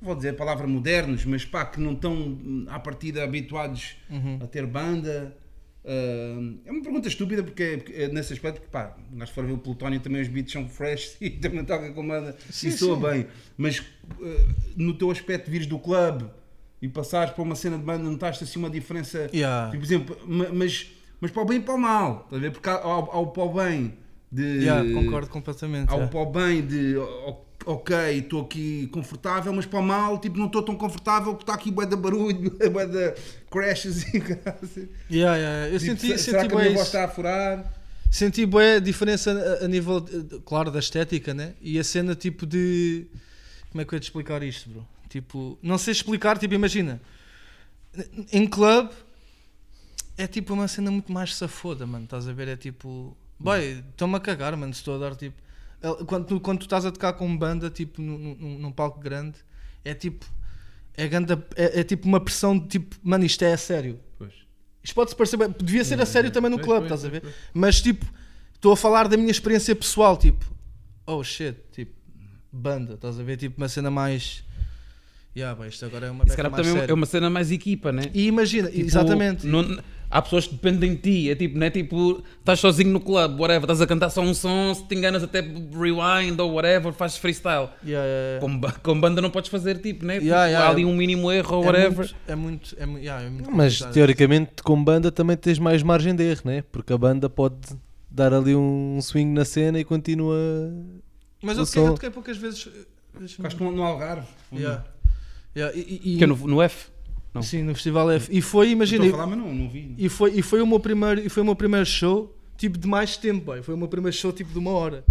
vou 0.00 0.16
dizer 0.16 0.30
a 0.30 0.34
palavra 0.34 0.66
modernos, 0.66 1.24
mas 1.24 1.44
pá, 1.44 1.64
que 1.64 1.78
não 1.80 1.92
estão 1.92 2.36
à 2.68 2.78
partida 2.80 3.22
habituados 3.22 3.94
a 4.40 4.46
ter 4.48 4.66
banda. 4.66 5.36
Ah, 5.84 6.54
é 6.64 6.70
uma 6.72 6.82
pergunta 6.82 7.06
estúpida 7.06 7.42
porque, 7.42 7.76
porque 7.84 7.92
é 7.92 8.08
nesse 8.08 8.32
aspecto, 8.32 8.56
porque 8.60 8.72
pá, 8.72 8.96
se 9.24 9.32
for 9.32 9.46
ver 9.46 9.52
o 9.52 9.58
Plutónio 9.58 10.00
também 10.00 10.20
os 10.20 10.26
beats 10.28 10.52
são 10.52 10.68
fresh 10.68 11.16
e 11.22 11.30
também 11.30 11.64
toca 11.64 11.92
com 11.92 12.06
banda 12.06 12.36
Sim, 12.50 12.68
e 12.68 12.72
soa 12.72 12.96
sim. 12.96 13.02
bem. 13.02 13.26
Mas 13.56 13.80
ah, 14.10 14.54
no 14.76 14.92
teu 14.94 15.08
aspecto, 15.10 15.48
vires 15.50 15.68
do 15.68 15.78
clube 15.78 16.24
e 16.82 16.88
passares 16.88 17.32
para 17.32 17.42
uma 17.42 17.54
cena 17.54 17.78
de 17.78 17.84
banda, 17.84 18.02
notaste 18.02 18.44
assim 18.44 18.58
uma 18.58 18.68
diferença? 18.68 19.30
Yeah. 19.32 19.70
Tipo, 19.70 19.78
por 19.80 19.86
exemplo, 19.86 20.18
ma- 20.26 20.48
mas, 20.52 20.88
mas 21.20 21.30
para 21.30 21.42
o 21.42 21.46
bem 21.46 21.58
e 21.58 21.60
para 21.62 21.74
o 21.74 21.78
mal, 21.78 22.22
estás 22.24 22.34
a 22.42 22.44
ver? 22.44 22.50
Porque 22.50 22.68
há, 22.68 22.74
há, 22.74 22.78
há 22.82 23.18
o 23.20 23.28
para 23.28 23.42
o 23.44 23.52
bem 23.54 23.94
de. 24.30 24.42
Yeah, 24.42 24.92
concordo 24.92 25.28
completamente. 25.30 25.88
Há 25.90 25.94
o 25.96 26.08
para 26.08 26.20
o 26.20 26.26
bem 26.26 26.60
de 26.66 26.96
ok, 27.64 27.94
estou 28.18 28.42
aqui 28.42 28.88
confortável, 28.92 29.52
mas 29.52 29.64
para 29.64 29.78
o 29.78 29.82
mal, 29.84 30.18
tipo, 30.18 30.36
não 30.36 30.46
estou 30.46 30.62
tão 30.64 30.74
confortável 30.74 31.32
porque 31.34 31.44
está 31.44 31.54
aqui 31.54 31.70
bué 31.70 31.86
de 31.86 31.94
barulho, 31.94 32.50
bué 32.72 32.86
de 32.86 33.14
crashes 33.50 34.02
e 34.12 34.18
caralho. 34.20 34.68
Yeah, 35.08 35.36
yeah, 35.36 35.68
Eu 35.68 35.78
Tipo, 35.78 35.92
senti, 35.92 36.18
se- 36.18 36.24
será 36.24 36.40
senti 36.40 36.48
que 36.50 36.54
a 36.56 36.58
minha 36.58 36.72
voz 36.74 36.86
está 36.88 37.04
a 37.04 37.08
furar? 37.08 37.72
Senti 38.10 38.44
bué 38.44 38.74
a 38.76 38.80
diferença 38.80 39.30
a, 39.60 39.64
a 39.64 39.68
nível, 39.68 40.04
claro, 40.44 40.70
da 40.72 40.80
estética, 40.80 41.32
né? 41.32 41.52
E 41.62 41.78
a 41.78 41.84
cena 41.84 42.14
tipo 42.16 42.44
de. 42.44 43.06
Como 43.70 43.80
é 43.80 43.84
que 43.84 43.94
eu 43.94 43.96
ia 43.96 44.00
te 44.00 44.04
explicar 44.04 44.42
isto, 44.42 44.68
bro? 44.68 44.84
Tipo, 45.12 45.58
não 45.62 45.76
sei 45.76 45.92
explicar, 45.92 46.38
tipo, 46.38 46.54
imagina. 46.54 46.98
Em 48.32 48.46
club 48.46 48.88
é 50.16 50.26
tipo 50.26 50.54
uma 50.54 50.66
cena 50.66 50.90
muito 50.90 51.12
mais 51.12 51.34
safoda, 51.34 51.86
mano. 51.86 52.04
Estás 52.04 52.26
a 52.26 52.32
ver? 52.32 52.48
É 52.48 52.56
tipo. 52.56 53.14
Boy, 53.38 53.84
estou-me 53.90 54.16
a 54.16 54.20
cagar, 54.20 54.56
mano. 54.56 54.72
Estou 54.72 54.94
a 54.94 54.98
dar 54.98 55.14
tipo. 55.14 55.36
el- 55.82 56.06
Quando, 56.06 56.24
tu- 56.26 56.40
quando 56.40 56.60
tu 56.60 56.62
estás 56.64 56.86
a 56.86 56.90
tocar 56.90 57.12
com 57.12 57.36
banda, 57.36 57.68
tipo, 57.68 58.00
num, 58.00 58.58
num- 58.58 58.72
palco 58.72 58.98
grande, 59.00 59.36
é 59.84 59.92
tipo. 59.92 60.24
É, 60.96 61.06
ganda, 61.06 61.46
é, 61.56 61.80
é 61.80 61.84
tipo 61.84 62.08
uma 62.08 62.18
pressão 62.20 62.58
de 62.58 62.68
tipo, 62.68 62.96
mano, 63.02 63.22
isto 63.26 63.42
é 63.44 63.52
a 63.52 63.58
sério. 63.58 64.00
Isto 64.82 64.94
pode-se 64.94 65.14
parecer. 65.16 65.36
Devia 65.62 65.84
ser 65.84 66.00
a 66.00 66.06
sério 66.06 66.30
também 66.30 66.50
no 66.50 66.56
clube, 66.58 66.84
estás 66.84 67.04
a 67.04 67.08
ver? 67.10 67.34
Mas 67.52 67.82
tipo, 67.82 68.06
estou 68.54 68.72
a 68.72 68.76
falar 68.78 69.08
da 69.08 69.16
minha 69.18 69.30
experiência 69.30 69.76
pessoal, 69.76 70.16
tipo, 70.16 70.44
oh 71.06 71.22
shit, 71.22 71.58
tipo, 71.72 71.92
banda, 72.50 72.94
estás 72.94 73.20
a 73.20 73.22
ver? 73.22 73.36
Tipo, 73.36 73.58
uma 73.60 73.68
cena 73.68 73.90
mais. 73.90 74.42
Yeah, 75.34 75.58
bem, 75.58 75.68
isto 75.68 75.84
agora 75.86 76.06
é 76.06 76.10
uma 76.10 76.24
também 76.26 76.60
é 76.60 76.80
séria. 76.80 76.94
uma 76.94 77.06
cena 77.06 77.30
mais 77.30 77.50
equipa, 77.50 77.90
né? 77.90 78.02
E 78.12 78.26
imagina, 78.26 78.68
Tipo, 78.68 78.84
exatamente. 78.84 79.46
não- 79.46 79.78
há 80.10 80.20
pessoas 80.20 80.46
que 80.46 80.54
dependem 80.56 80.94
de 80.94 81.00
ti. 81.00 81.30
É 81.30 81.34
tipo, 81.34 81.56
não 81.58 81.66
é 81.66 81.70
tipo, 81.70 82.22
estás 82.38 82.60
sozinho 82.60 82.90
no 82.90 83.00
clube, 83.00 83.40
whatever, 83.40 83.62
estás 83.62 83.80
a 83.80 83.86
cantar 83.86 84.10
só 84.10 84.20
um 84.20 84.34
som, 84.34 84.74
se 84.74 84.84
te 84.86 84.94
enganas 84.94 85.22
até 85.22 85.40
rewind 85.40 86.38
ou 86.38 86.52
whatever, 86.52 86.92
fazes 86.92 87.16
freestyle. 87.16 87.70
Yeah, 87.82 88.06
yeah, 88.06 88.40
yeah. 88.40 88.40
Com, 88.40 88.82
com 88.94 89.00
banda 89.00 89.22
não 89.22 89.30
podes 89.30 89.50
fazer 89.50 89.78
tipo, 89.78 90.04
né? 90.04 90.16
Yeah, 90.18 90.26
Tipo, 90.44 90.50
yeah. 90.50 90.66
há 90.66 90.68
ali 90.70 90.84
um 90.84 90.94
mínimo 90.94 91.32
erro 91.32 91.56
ou 91.56 91.62
É 91.62 91.66
whatever. 91.66 91.96
muito- 91.96 92.16
É 92.28 92.36
muito. 92.36 92.76
É 92.78 92.82
é 92.82 93.30
muito 93.30 93.50
Mas 93.50 93.80
teoricamente 93.80 94.62
com 94.62 94.84
banda 94.84 95.10
também 95.10 95.34
tens 95.38 95.58
mais 95.58 95.82
margem 95.82 96.14
de 96.14 96.24
erro, 96.24 96.42
né? 96.44 96.62
Porque 96.70 96.92
a 96.92 96.98
banda 96.98 97.30
pode 97.30 97.56
dar 98.10 98.34
ali 98.34 98.54
um 98.54 98.98
swing 99.00 99.32
na 99.32 99.46
cena 99.46 99.80
e 99.80 99.84
continua. 99.84 100.36
Mas 101.42 101.56
eu 101.56 101.64
toquei, 101.64 101.82
eu 101.82 101.94
toquei 101.94 102.10
poucas 102.10 102.36
vezes. 102.36 102.68
deixa-me- 103.18 103.28
Ficaste 103.48 103.62
no, 103.62 103.72
no 103.72 103.82
Algarve. 103.82 104.26
Yeah. 104.52 104.84
Yeah, 105.56 105.76
e- 105.76 106.00
e- 106.14 106.18
Que 106.18 106.24
é 106.24 106.26
no, 106.26 106.36
no 106.36 106.62
F. 106.62 106.90
Não. 107.34 107.42
Sim, 107.42 107.62
no 107.62 107.74
Festival 107.74 108.10
F. 108.10 108.28
E 108.30 108.40
foi, 108.42 108.66
Estou 108.66 108.76
imagina. 108.76 109.06
a 109.06 109.10
falar, 109.10 109.26
mas 109.26 109.38
não, 109.38 109.54
não 109.54 109.68
vi. 109.70 109.94
E 109.96 110.08
foi, 110.08 110.32
e 110.34 110.42
foi 110.42 110.60
o 110.60 110.66
meu 110.66 110.78
primeiro, 110.80 111.20
e 111.20 111.28
foi 111.28 111.42
o 111.42 111.46
meu 111.46 111.56
primeiro 111.56 111.86
show, 111.86 112.36
tipo, 112.58 112.76
de 112.78 112.86
mais 112.86 113.16
tempo, 113.16 113.46
boy. 113.46 113.62
Foi 113.62 113.74
o 113.74 113.78
meu 113.78 113.88
primeiro 113.88 114.14
show, 114.16 114.32
tipo, 114.32 114.52
de 114.52 114.58
uma 114.58 114.70
hora. 114.72 115.04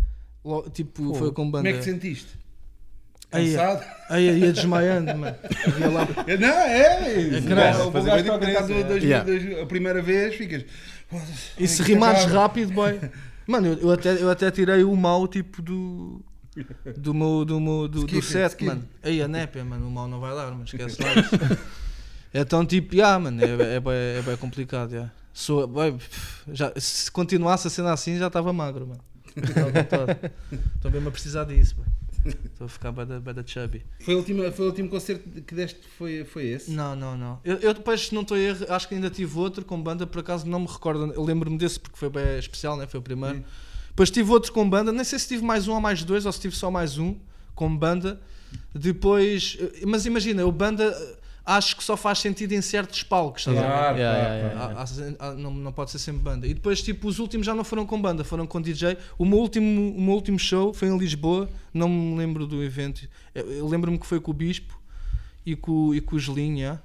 Lo- 0.45 0.69
tipo, 0.69 1.13
foi 1.15 1.31
com 1.31 1.49
banda. 1.49 1.67
Como 1.67 1.67
é 1.69 1.73
que 1.73 1.79
te 1.79 1.85
sentiste? 1.91 2.39
Aí, 3.31 3.53
Cansado? 3.53 3.85
aí 4.09 4.39
ia 4.39 4.51
desmaiando, 4.51 5.15
mano. 5.15 5.35
Ia 5.79 5.89
lá. 5.89 6.07
Não, 6.39 6.47
é. 6.47 7.37
É 7.37 7.39
grave, 7.39 7.81
o 7.81 7.91
gajo 7.91 8.73
yeah. 8.97 9.23
duas- 9.23 9.61
a 9.61 9.65
primeira 9.65 10.01
vez, 10.01 10.35
ficas. 10.35 10.65
E 11.57 11.67
se 11.67 11.81
rimares 11.83 12.25
rápido, 12.25 12.73
boy. 12.73 12.99
Mano, 13.47 13.67
eu, 13.67 13.73
eu 13.79 13.91
até, 13.91 14.13
eu 14.21 14.29
até 14.29 14.51
tirei 14.51 14.83
o 14.83 14.95
mal, 14.95 15.27
tipo, 15.27 15.61
do. 15.61 16.21
Do 16.97 17.13
meu, 17.13 17.45
do 17.45 17.59
meu, 17.61 17.87
do, 17.87 17.99
Skip 17.99 18.19
do 18.19 18.21
set, 18.21 18.51
skip. 18.51 18.65
mano. 18.65 18.83
Aí 19.01 19.21
a 19.21 19.27
népia, 19.27 19.63
mano, 19.63 19.87
o 19.87 19.91
mal 19.91 20.07
não 20.07 20.19
vai 20.19 20.35
dar, 20.35 20.51
mas 20.51 20.67
esquece 20.67 21.01
lá. 21.01 21.57
Então, 22.33 22.65
tipo, 22.67 22.93
yeah, 22.93 23.17
mano, 23.17 23.41
é, 23.41 23.75
é, 23.75 23.79
bem, 23.79 23.93
é 23.93 24.21
bem 24.21 24.35
complicado, 24.35 24.91
yeah. 24.91 25.11
Sou, 25.33 25.65
pff, 25.67 26.43
já, 26.51 26.73
se 26.75 27.09
continuasse 27.09 27.67
a 27.67 27.69
cena 27.69 27.93
assim, 27.93 28.17
já 28.17 28.27
estava 28.27 28.51
magro, 28.51 28.85
mano. 28.85 29.01
Estou 30.75 30.91
mesmo 30.91 31.07
a 31.07 31.11
precisar 31.11 31.45
disso, 31.45 31.75
boy. 31.75 31.85
Estou 32.45 32.65
a 32.65 32.69
ficar 32.69 32.91
bada, 32.91 33.19
bada 33.19 33.43
chubby. 33.47 33.83
Foi 34.01 34.13
o 34.13 34.17
último, 34.17 34.51
foi 34.51 34.65
o 34.65 34.69
último 34.69 34.89
concerto 34.89 35.27
que 35.41 35.55
deste, 35.55 35.79
foi, 35.97 36.23
foi 36.25 36.47
esse? 36.47 36.69
Não, 36.69 36.95
não, 36.95 37.17
não. 37.17 37.39
Eu, 37.43 37.57
eu 37.57 37.73
depois, 37.73 38.07
se 38.07 38.13
não 38.13 38.21
estou 38.23 38.35
a 38.35 38.39
erro, 38.39 38.65
acho 38.69 38.87
que 38.89 38.93
ainda 38.93 39.09
tive 39.09 39.39
outro 39.39 39.63
com 39.63 39.81
banda, 39.81 40.05
por 40.05 40.19
acaso 40.19 40.45
não 40.45 40.59
me 40.59 40.67
recordo. 40.67 41.13
Eu 41.13 41.23
lembro-me 41.23 41.57
desse 41.57 41.79
porque 41.79 41.97
foi 41.97 42.09
bem 42.09 42.37
especial, 42.37 42.75
né? 42.75 42.85
foi 42.85 42.99
o 42.99 43.03
primeiro. 43.03 43.37
Sim. 43.37 43.43
Depois 43.91 44.09
tive 44.09 44.31
outro 44.31 44.51
com 44.51 44.67
banda, 44.69 44.91
nem 44.91 45.03
sei 45.03 45.19
se 45.19 45.27
tive 45.27 45.43
mais 45.43 45.67
um 45.67 45.73
ou 45.73 45.79
mais 45.81 46.03
dois, 46.03 46.25
ou 46.25 46.31
se 46.31 46.39
tive 46.39 46.55
só 46.55 46.71
mais 46.71 46.97
um 46.97 47.15
com 47.53 47.75
banda. 47.75 48.19
Depois, 48.73 49.57
mas 49.85 50.05
imagina, 50.05 50.45
o 50.45 50.51
banda 50.51 50.83
eh, 50.85 51.15
acho 51.45 51.75
que 51.77 51.83
só 51.83 51.95
faz 51.95 52.19
sentido 52.19 52.53
em 52.53 52.61
certos 52.61 53.03
palcos? 53.03 53.45
Claro, 53.45 53.97
Yeah, 53.97 54.17
yeah, 54.35 54.49
claro. 54.59 54.77
Há- 54.77 55.25
há- 55.25 55.29
há- 55.31 55.33
não, 55.35 55.53
não 55.53 55.71
pode 55.71 55.91
ser 55.91 55.99
sempre 55.99 56.21
banda. 56.21 56.47
E 56.47 56.53
depois, 56.53 56.81
tipo, 56.81 57.07
os 57.07 57.19
últimos 57.19 57.45
já 57.45 57.53
não 57.53 57.63
foram 57.63 57.85
com 57.85 58.01
banda, 58.01 58.23
foram 58.23 58.47
com 58.47 58.61
DJ. 58.61 58.97
O 59.17 59.25
meu 59.25 59.39
último, 59.39 59.93
o 59.95 60.01
meu 60.01 60.13
último 60.15 60.39
show 60.39 60.73
foi 60.73 60.87
em 60.87 60.97
Lisboa, 60.97 61.49
não 61.73 61.87
me 61.89 62.17
lembro 62.17 62.45
do 62.47 62.63
evento. 62.63 63.07
Eu, 63.35 63.51
eu 63.51 63.67
lembro-me 63.67 63.97
que 63.99 64.05
foi 64.05 64.19
com 64.19 64.31
o 64.31 64.33
Bispo 64.33 64.79
e 65.45 65.55
com, 65.55 65.93
e 65.93 66.01
com 66.01 66.15
o 66.15 66.19
Gelinho, 66.19 66.57
yeah. 66.57 66.81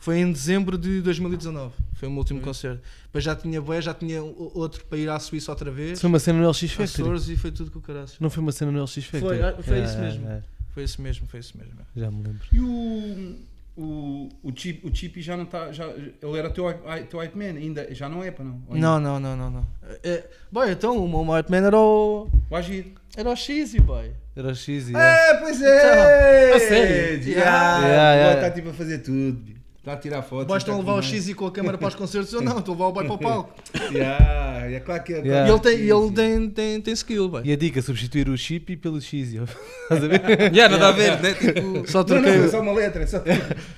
Foi 0.00 0.18
em 0.18 0.32
dezembro 0.32 0.76
de 0.78 1.00
2019. 1.02 1.74
Foi 1.92 2.08
o 2.08 2.10
meu 2.10 2.18
último 2.20 2.40
concerto. 2.40 2.80
Depois 3.04 3.22
já 3.22 3.36
tinha 3.36 3.60
bué, 3.60 3.80
já 3.82 3.92
tinha 3.94 4.22
outro 4.22 4.84
para 4.86 4.96
ir 4.98 5.08
à 5.10 5.18
Suíça 5.20 5.52
outra 5.52 5.70
vez. 5.70 6.00
Foi 6.00 6.08
uma 6.08 6.18
cena 6.18 6.40
no 6.40 6.48
LX 6.48 6.60
Factory. 6.72 6.84
Açores 7.02 7.28
e 7.28 7.36
foi 7.36 7.52
tudo 7.52 7.70
com 7.70 7.78
o 7.78 7.82
caralho. 7.82 8.08
Não 8.18 8.30
foi 8.30 8.42
uma 8.42 8.50
cena 8.52 8.72
no 8.72 8.82
LX 8.82 8.94
Factory? 9.04 9.20
Foi, 9.38 9.42
ah, 9.42 9.54
foi 9.62 9.78
É, 9.78 9.84
isso 9.84 9.98
mesmo. 9.98 10.26
é, 10.28 10.42
Foi 10.72 10.82
isso 10.84 11.02
mesmo, 11.02 11.26
foi 11.26 11.40
isso 11.40 11.56
mesmo. 11.58 11.74
já 11.94 12.10
me 12.10 12.22
lembro. 12.22 12.40
E 12.50 12.60
o, 12.60 13.36
o, 13.76 14.28
o, 14.42 14.52
Chip, 14.56 14.86
o 14.86 14.94
Chippy 14.94 15.20
já 15.20 15.36
não 15.36 15.44
está. 15.44 15.70
Já, 15.70 15.86
ele 15.88 16.38
era 16.38 16.48
teu, 16.50 16.64
hype- 16.64 17.06
teu 17.08 17.18
hype 17.18 17.34
man, 17.36 17.58
ainda, 17.58 17.94
já 17.94 18.08
não 18.08 18.24
é 18.24 18.30
para 18.30 18.44
não? 18.46 18.62
Não, 18.70 18.98
não, 18.98 19.20
não, 19.20 19.36
não, 19.36 19.50
não. 19.50 19.66
É, 20.02 20.24
boy, 20.50 20.70
então 20.72 20.96
o 20.96 21.06
meu 21.08 21.30
White 21.34 21.50
Man 21.50 21.58
era 21.66 21.76
o. 21.78 22.26
O 22.48 22.56
Agir. 22.56 22.92
Era 23.16 23.30
o 23.30 23.36
Cheesy, 23.36 23.80
boy. 23.80 24.12
Era 24.36 24.48
o 24.48 24.54
X 24.54 24.88
e... 24.88 24.96
É, 24.96 25.34
pois 25.40 25.60
é! 25.60 26.52
A 26.54 26.58
sério? 26.60 27.22
Já, 27.24 27.30
Yeah, 27.30 28.14
yeah. 28.14 28.34
Está 28.34 28.50
tipo 28.50 28.70
a 28.70 28.72
fazer 28.72 28.98
tudo. 29.00 29.59
Está 29.80 29.94
a 29.94 29.96
tirar 29.96 30.20
fotos. 30.20 30.46
Boys 30.46 30.62
tá 30.62 30.76
levar 30.76 30.92
o 30.92 31.00
bem. 31.00 31.02
Cheesy 31.10 31.32
com 31.32 31.46
a 31.46 31.50
câmera 31.50 31.78
para 31.78 31.88
os 31.88 31.94
concertos? 31.94 32.30
Eu 32.34 32.42
não, 32.42 32.58
estou 32.58 32.74
a 32.74 32.76
levar 32.76 32.86
o 32.88 32.92
boy 32.92 33.04
para 33.06 33.14
o 33.14 33.18
palco. 33.18 33.54
Yeah, 33.90 34.70
é 34.70 34.78
claro 34.80 35.02
que 35.02 35.14
é. 35.14 35.18
Yeah. 35.20 35.48
E 35.48 35.52
ele 35.52 35.60
tem, 35.60 35.76
Sim, 35.78 35.82
ele 35.84 36.08
sim. 36.08 36.12
tem, 36.12 36.50
tem, 36.50 36.80
tem 36.82 36.92
skill, 36.94 37.28
boy. 37.30 37.40
E 37.46 37.50
a 37.50 37.56
dica, 37.56 37.80
substituir 37.80 38.28
o 38.28 38.36
chip 38.36 38.76
pelo 38.76 39.00
X. 39.00 39.32
Estás 39.32 40.04
a 40.04 40.06
ver? 40.06 40.20
Já, 40.54 40.68
nada 40.68 40.88
a 40.88 40.92
ver, 40.92 41.18
né? 41.22 41.32
Tipo, 41.32 41.90
Só 41.90 42.04
Não, 42.06 42.16
não, 42.16 42.22
troquei, 42.22 42.44
é 42.44 42.48
só 42.48 42.60
uma 42.60 42.72
letra. 42.74 43.02
É 43.04 43.06
só 43.06 43.20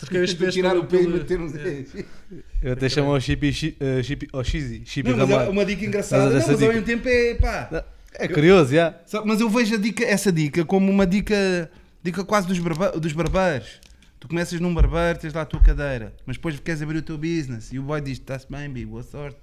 troquei 0.01 0.23
os 0.25 0.35
pés 0.35 0.53
tirar 0.55 0.77
o 0.77 0.85
P 0.85 1.03
e 1.03 1.07
meter 1.07 1.41
uns 1.41 1.53
Eu 2.61 2.73
até 2.73 2.89
chamo 2.89 3.13
o 3.13 3.21
chip, 3.21 3.53
chi- 3.53 3.77
eh, 3.79 4.03
chip 4.03 4.29
ao 4.33 4.43
X. 4.43 4.81
Chip 4.85 5.09
Não, 5.09 5.17
mas 5.25 5.31
é 5.31 5.49
uma 5.49 5.65
dica 5.65 5.85
engraçada. 5.85 6.25
Mas 6.25 6.33
Não, 6.33 6.53
mas 6.53 6.63
ao 6.65 6.69
mesmo 6.69 6.83
tempo 6.85 7.09
é 7.09 7.35
pá. 7.35 7.85
É 8.15 8.27
curioso, 8.27 8.75
já. 8.75 8.93
Mas 9.25 9.41
eu 9.41 9.49
vejo 9.49 9.77
a 9.77 9.79
dica, 9.79 10.05
essa 10.05 10.33
dica 10.33 10.65
como 10.65 10.91
uma 10.91 11.07
dica, 11.07 11.71
dica 12.03 12.25
quase 12.25 12.49
dos, 12.49 12.59
barba, 12.59 12.91
dos 12.99 13.13
barbeiros. 13.13 13.81
Tu 14.23 14.29
começas 14.29 14.61
num 14.61 14.73
barbeiro, 14.73 15.19
tens 15.19 15.35
lá 15.35 15.43
a 15.43 15.45
tua 15.45 15.59
cadeira, 15.59 16.15
mas 16.25 16.37
depois 16.37 16.57
queres 16.61 16.81
abrir 16.81 16.99
o 16.99 17.03
teu 17.03 17.19
business 17.19 17.73
e 17.73 17.79
o 17.81 17.83
boy 17.83 18.01
diz: 18.01 18.13
Está-se 18.19 18.47
bem, 18.49 18.87
boa 18.87 19.03
sorte. 19.03 19.37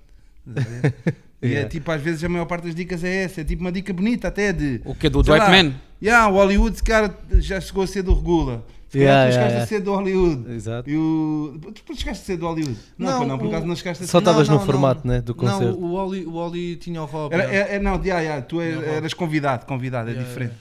A? 0.48 1.20
E 1.42 1.48
é 1.48 1.50
Yeah. 1.52 1.70
tipo, 1.70 1.90
às 1.90 2.02
vezes 2.02 2.22
a 2.22 2.28
maior 2.28 2.46
parte 2.46 2.66
das 2.66 2.76
dicas 2.76 3.02
é 3.02 3.24
essa, 3.24 3.40
é 3.40 3.44
tipo 3.46 3.62
uma 3.62 3.72
dica 3.72 3.94
bonita 3.94 4.28
até 4.28 4.52
de. 4.54 4.82
o 4.84 4.94
que 4.96 5.08
é 5.08 5.10
do 5.10 5.22
Dwight 5.24 5.40
lá, 5.40 5.50
Man? 5.50 5.74
Yeah, 6.02 6.28
o 6.30 6.34
Hollywood, 6.36 6.74
esse 6.76 6.84
cara 6.84 7.18
já 7.40 7.62
chegou 7.62 7.84
a 7.84 7.88
ser 7.88 8.04
do 8.04 8.14
Regula. 8.14 8.66
Se 8.90 8.98
Yeah, 9.00 9.30
tu 9.30 9.34
chegaste 9.34 9.50
yeah, 9.52 9.64
a 9.64 9.68
ser 9.68 9.80
do 9.82 9.94
Hollywood. 9.96 10.52
Exato. 10.54 10.90
E 10.90 10.98
o... 10.98 11.58
Tu 11.62 11.72
depois 11.72 11.98
chegaste 12.00 12.24
a 12.24 12.26
ser 12.26 12.38
do 12.38 12.46
Hollywood? 12.46 12.78
Não, 12.98 13.10
Não, 13.10 13.20
pô, 13.20 13.26
não, 13.26 13.38
por 13.38 13.46
o- 13.46 13.50
acaso 13.50 13.66
não 13.68 13.76
chegaste 13.78 14.04
a 14.04 14.06
ser. 14.06 14.12
Só 14.12 14.20
estavas 14.20 14.48
Não, 14.50 14.56
no 14.56 14.60
não, 14.60 14.66
formato, 14.66 15.08
não. 15.08 15.14
né, 15.14 15.22
do 15.22 15.34
Não, 15.34 15.40
concerto. 15.54 15.78
o 15.80 15.94
Oli, 15.94 16.26
o 16.26 16.34
Oli 16.34 16.76
tinha 16.76 17.02
o 17.02 17.06
Rob. 17.06 17.34
Era, 17.34 17.44
yeah. 17.46 17.72
é, 17.72 17.76
é- 17.76 17.80
não, 17.80 17.94
yeah, 18.04 18.20
yeah, 18.22 18.42
tu 18.46 18.60
é- 18.60 18.76
Não, 18.76 18.84
eras 18.84 19.14
convidado, 19.14 19.66
convidado, 19.66 20.10
é 20.10 20.12
Yeah, 20.12 20.28
diferente. 20.28 20.56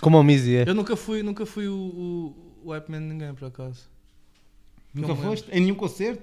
Como 0.00 0.18
o 0.18 0.22
Mizzy 0.24 0.56
é. 0.56 0.64
Eu 0.66 0.74
nunca 0.74 0.96
fui, 0.96 1.22
nunca 1.22 1.44
fui 1.44 1.68
o, 1.68 1.74
o, 1.74 2.41
o 2.64 2.74
de 2.80 2.98
ninguém, 2.98 3.34
por 3.34 3.46
acaso. 3.48 3.88
Nunca 4.94 5.14
foste? 5.16 5.50
Em 5.50 5.60
nenhum 5.60 5.74
concerto? 5.74 6.22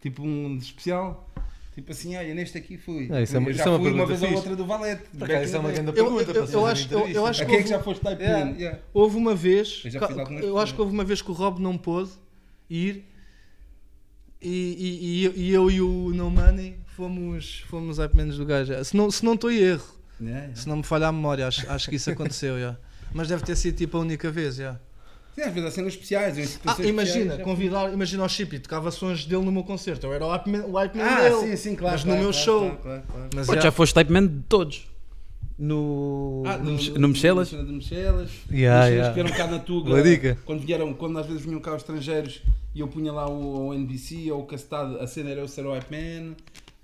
Tipo 0.00 0.22
um 0.22 0.56
especial? 0.56 1.28
Tipo 1.74 1.92
assim, 1.92 2.16
olha, 2.16 2.34
neste 2.34 2.56
aqui 2.56 2.78
fui. 2.78 3.08
Ah, 3.12 3.20
isso 3.20 3.36
é 3.36 3.38
uma- 3.38 3.48
eu 3.48 3.50
isso 3.50 3.58
já 3.58 3.64
é 3.64 3.68
uma 3.68 3.78
fui 3.78 3.88
uma 3.92 4.06
pergunta 4.06 4.18
vez 4.18 4.30
ou 4.32 4.36
outra 4.38 4.56
do 4.56 4.64
Valete. 4.64 5.02
acaso, 5.20 5.44
isso 5.44 5.56
é 5.56 5.58
uma 5.58 5.70
grande 5.72 5.98
Eu, 5.98 6.06
eu, 6.06 6.20
eu, 6.20 6.44
eu 6.46 6.66
acho, 6.66 6.94
eu, 6.94 7.08
eu 7.08 7.26
acho 7.26 7.42
A 7.42 7.44
que 7.44 7.50
quem 7.52 7.60
é 7.60 7.62
que 7.62 7.68
houve, 7.68 7.76
já 7.78 7.82
foste 7.82 8.00
type 8.02 8.22
Yeah. 8.22 8.50
Yeah. 8.52 8.78
houve 8.94 9.16
uma 9.16 9.34
vez, 9.34 9.82
Eu 9.84 9.90
já 9.90 10.00
eu 10.42 10.58
acho 10.58 10.74
que 10.74 10.80
houve 10.80 10.92
uma 10.94 11.04
vez 11.04 11.20
que 11.20 11.30
o 11.30 11.34
Rob 11.34 11.60
não 11.60 11.76
pôde 11.76 12.10
ir 12.70 13.04
e, 14.40 14.48
e, 14.78 15.06
e 15.20 15.24
eu- 15.24 15.32
e 15.36 15.52
eu 15.52 15.70
e 15.70 15.80
o 15.80 16.10
No 16.14 16.30
Money 16.30 16.76
fomos, 16.96 17.60
fomos 17.68 17.98
Hype 17.98 18.14
Manos 18.14 18.38
do 18.38 18.46
gajo. 18.46 18.72
Se 18.84 18.96
não, 18.96 19.10
se 19.10 19.24
não 19.24 19.34
estou 19.34 19.50
em 19.50 19.58
erro, 19.58 19.96
Yeah, 20.18 20.40
yeah. 20.44 20.56
se 20.56 20.66
não 20.66 20.76
me 20.78 20.82
falha 20.82 21.08
a 21.08 21.12
memória, 21.12 21.46
acho, 21.46 21.68
acho 21.70 21.90
que 21.90 21.96
isso 21.96 22.10
aconteceu. 22.10 22.56
yeah. 22.56 22.78
Mas 23.12 23.28
deve 23.28 23.42
ter 23.44 23.54
sido 23.56 23.76
tipo 23.76 23.98
a 23.98 24.00
única 24.00 24.30
vez. 24.30 24.56
yeah. 24.58 24.80
Sim, 25.36 25.42
às 25.42 25.52
vezes 25.52 25.68
há 25.68 25.70
cenas 25.70 25.92
especiais. 25.92 26.58
Ah, 26.66 26.76
imagina, 26.82 27.36
convidar, 27.38 27.92
imagina 27.92 28.24
o 28.24 28.28
Chip 28.28 28.56
e 28.56 28.58
tocava 28.58 28.90
sons 28.90 29.26
dele 29.26 29.44
no 29.44 29.52
meu 29.52 29.62
concerto. 29.64 30.06
Eu 30.06 30.14
era 30.14 30.24
o 30.24 30.30
Hype 30.30 30.48
Man, 30.50 30.64
o 30.64 30.72
hype 30.78 30.96
man 30.96 31.04
Ah, 31.04 31.22
dele. 31.28 31.36
sim, 31.50 31.56
sim, 31.56 31.74
claro. 31.76 31.92
Mas 31.94 32.04
claro, 32.04 32.18
no 32.18 32.24
meu 32.24 32.32
claro, 32.32 32.44
show. 32.44 32.60
claro, 32.60 32.78
claro, 32.82 33.02
claro. 33.12 33.28
Mas 33.34 33.46
Pô, 33.46 33.52
yeah. 33.52 33.68
já 33.68 33.70
foste 33.72 33.94
type 33.94 34.10
man 34.12 34.26
de 34.26 34.42
todos. 34.48 34.88
No, 35.58 36.42
Ah, 36.46 36.58
no, 36.58 36.72
no? 36.72 36.98
No 36.98 37.08
Michelas. 37.08 37.50
Yeah, 37.52 37.64
Michelas 37.66 38.40
yeah. 38.50 39.08
que 39.08 39.14
vieram 39.22 39.30
cá 39.36 39.46
na 39.46 39.58
Tuga. 39.58 40.02
Dica. 40.02 40.38
Quando, 40.44 40.60
vieram, 40.60 40.92
quando 40.94 41.18
às 41.18 41.26
vezes 41.26 41.42
vinham 41.44 41.60
cá 41.60 41.72
os 41.74 41.82
estrangeiros 41.82 42.42
e 42.74 42.80
eu 42.80 42.88
punha 42.88 43.12
lá 43.12 43.28
o, 43.28 43.68
o 43.68 43.74
NBC 43.74 44.30
ou 44.32 44.42
o 44.42 44.46
Castado, 44.46 44.98
a 45.00 45.06
cena 45.06 45.30
era 45.30 45.40
eu 45.40 45.48
ser 45.48 45.64
o 45.66 45.72
Hype 45.72 45.90
Man. 45.90 46.34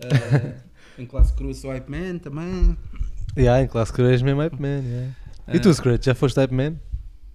eh, 0.01 0.55
em 0.99 1.07
classe 1.07 1.33
crua 1.35 1.53
sou 1.55 1.71
Hype 1.71 1.89
Man 1.91 2.19
também. 2.19 2.77
Yeah, 3.37 3.63
em 3.63 3.67
classe 3.67 3.93
és 4.03 4.23
mesmo 4.23 4.41
Hype 4.41 4.61
Man. 4.61 4.83
yeah. 4.85 5.11
E 5.49 5.57
É. 5.57 5.59
tu, 5.59 5.73
Scratch, 5.73 6.05
já 6.07 6.15
foste 6.15 6.37
Hype 6.39 6.53
Man? 6.55 6.75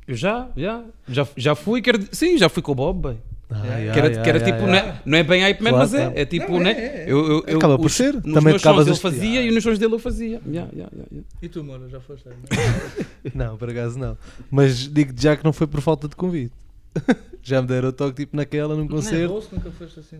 Eu 0.07 0.15
já, 0.15 0.47
já, 0.55 0.83
já, 1.07 1.27
já 1.35 1.55
fui, 1.55 1.81
quero, 1.81 1.99
sim, 2.11 2.37
já 2.37 2.47
fui 2.47 2.63
com 2.63 2.71
o 2.71 2.75
Bob, 2.75 3.09
bem. 3.09 3.17
Ah, 3.49 3.55
Yeah. 3.77 3.93
que 3.93 3.99
era, 3.99 4.07
yeah, 4.09 4.23
que 4.23 4.29
era 4.29 4.39
yeah, 4.39 4.45
tipo, 4.57 4.69
yeah. 4.69 4.87
Não, 4.87 4.97
é, 4.97 5.01
não 5.05 5.17
é 5.17 5.23
bem 5.23 5.41
hype 5.41 5.61
man, 5.63 5.69
Claro, 5.69 5.89
mas 5.89 5.93
é, 5.93 6.21
é 6.21 6.25
tipo, 6.25 6.51
Não, 6.51 6.59
né? 6.59 6.71
é, 6.71 6.85
é. 6.85 7.03
Eu, 7.07 7.25
eu, 7.25 7.43
eu, 7.47 7.57
Acaba 7.57 7.77
por 7.79 7.89
ser. 7.89 8.13
Nos 8.15 8.23
Também 8.23 8.43
meus 8.43 8.61
sons 8.61 8.87
ele 8.87 8.95
fazia 8.97 9.23
Yeah. 9.23 9.51
e 9.51 9.55
nos 9.55 9.63
sons 9.63 9.79
dele 9.79 9.93
eu 9.93 9.99
fazia. 9.99 10.41
Yeah, 10.45 10.69
yeah, 10.73 10.91
yeah, 10.93 11.07
yeah. 11.09 11.27
E 11.41 11.47
tu, 11.47 11.63
Mora, 11.63 11.87
já 11.87 12.01
foste? 12.01 12.27
Não, 13.33 13.57
por 13.57 13.69
acaso 13.69 13.97
não. 13.97 14.17
Mas 14.51 14.89
digo 14.91 15.13
já 15.17 15.35
que 15.37 15.43
não 15.45 15.53
foi 15.53 15.65
por 15.67 15.79
falta 15.79 16.09
de 16.09 16.15
convite. 16.17 16.53
já 17.41 17.61
me 17.61 17.67
deram 17.69 17.87
o 17.89 17.93
toque 17.93 18.15
tipo 18.25 18.35
naquela 18.35 18.75
num 18.75 18.87
concerto. 18.87 19.33
Host 19.33 19.55
nunca 19.55 19.71
foste 19.71 19.99
assim. 20.01 20.17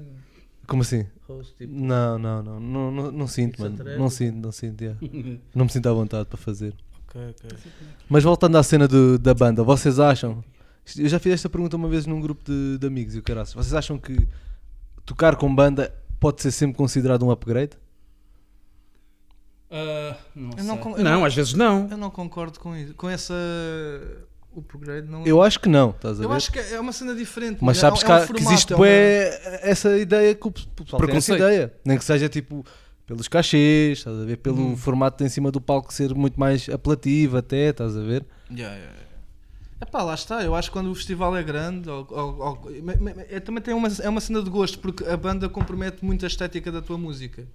Como 0.65 0.81
assim? 0.83 1.05
Host, 1.27 1.53
tipo. 1.57 1.73
Não, 1.73 2.17
não, 2.17 2.43
não. 2.43 2.59
Não, 2.61 2.91
não, 2.91 3.11
não 3.11 3.27
sinto, 3.27 3.65
é 3.65 3.69
mano. 3.69 3.97
Não 3.97 4.09
sinto, 4.09 4.35
não 4.37 4.51
sinto. 4.53 4.81
yeah. 4.81 4.99
Não 5.53 5.65
me 5.65 5.71
sinto 5.71 5.87
à 5.89 5.93
vontade 5.93 6.27
para 6.29 6.37
fazer. 6.37 6.73
Mas 8.09 8.23
voltando 8.23 8.57
à 8.57 8.63
cena 8.63 8.87
do- 8.87 9.17
da 9.17 9.33
banda, 9.33 9.63
vocês 9.63 9.99
acham? 9.99 10.43
Eu 10.97 11.09
já 11.09 11.19
fiz 11.19 11.33
esta 11.33 11.49
pergunta 11.49 11.75
uma 11.75 11.89
vez 11.89 12.05
num 12.05 12.19
grupo 12.21 12.43
de, 12.49 12.77
de 12.77 12.87
amigos 12.87 13.15
e 13.15 13.19
o 13.19 13.23
caraças. 13.23 13.53
Vocês 13.53 13.73
acham 13.73 13.97
que 13.97 14.27
tocar 15.05 15.35
com 15.35 15.53
banda 15.53 15.93
pode 16.19 16.41
ser 16.41 16.51
sempre 16.51 16.77
considerado 16.77 17.23
um 17.25 17.31
upgrade? 17.31 17.71
Ah, 19.69 20.15
não 20.35 20.51
Eu 20.57 20.63
não, 20.63 20.97
eu 20.97 21.03
Não, 21.03 21.25
às 21.25 21.35
vezes 21.35 21.53
não. 21.53 21.87
Eu 21.91 21.97
não 21.97 22.09
concordo 22.09 22.59
com 22.59 22.75
isso. 22.75 22.93
Com 22.93 23.09
essa. 23.09 23.33
Upgrade, 24.55 25.07
não. 25.07 25.23
Eu 25.25 25.41
acho 25.43 25.59
que 25.59 25.69
não, 25.69 25.91
estás 25.91 26.19
a 26.19 26.23
Eu 26.23 26.29
ver? 26.29 26.35
acho 26.35 26.51
que 26.51 26.57
é 26.57 26.79
uma 26.79 26.91
cena 26.93 27.13
diferente. 27.13 27.59
Mas 27.61 27.77
é- 27.77 27.81
sabes 27.81 28.01
é 28.01 28.05
que, 28.05 28.11
um 28.11 28.15
que 28.19 28.25
formato, 28.27 28.47
existe 28.53 28.73
é 28.73 28.75
uma- 28.75 28.87
essa 28.87 29.97
ideia 29.97 30.33
que 30.33 30.47
o 30.47 30.51
pessoal 30.51 31.05
tem 31.05 31.15
essa 31.15 31.35
ideia. 31.35 31.73
Nem 31.85 31.97
que 31.97 32.03
seja 32.03 32.27
tipo 32.27 32.65
pelos 33.07 33.27
cachês, 33.27 33.99
estás 33.99 34.19
a 34.19 34.25
ver? 34.25 34.37
Pelo 34.37 34.57
Uhum. 34.61 34.77
formato 34.77 35.23
em 35.23 35.29
cima 35.29 35.49
do 35.49 35.59
palco 35.61 35.91
ser 35.93 36.13
muito 36.13 36.39
mais 36.39 36.67
apelativo 36.69 37.37
até, 37.37 37.69
estás 37.69 37.95
a 37.97 38.01
ver? 38.01 38.25
Yeah, 38.51 38.75
yeah, 38.75 38.91
yeah. 38.93 39.07
Epá, 39.81 40.01
lá 40.03 40.13
está. 40.13 40.43
Eu 40.43 40.53
acho 40.55 40.69
que 40.69 40.73
quando 40.73 40.91
o 40.91 40.95
festival 40.95 41.35
é 41.37 41.43
grande, 41.43 41.89
ou- 41.89 42.05
ou- 42.09 42.37
ou- 42.39 42.71
é, 43.29 43.39
também 43.39 43.61
tem 43.63 43.73
uma, 43.73 43.87
é 44.01 44.09
uma 44.09 44.19
cena 44.19 44.41
de 44.43 44.49
gosto, 44.49 44.79
porque 44.79 45.03
a 45.05 45.15
banda 45.15 45.47
compromete 45.47 46.03
muito 46.03 46.25
a 46.25 46.27
estética 46.27 46.71
da 46.71 46.81
tua 46.81 46.97
música. 46.97 47.47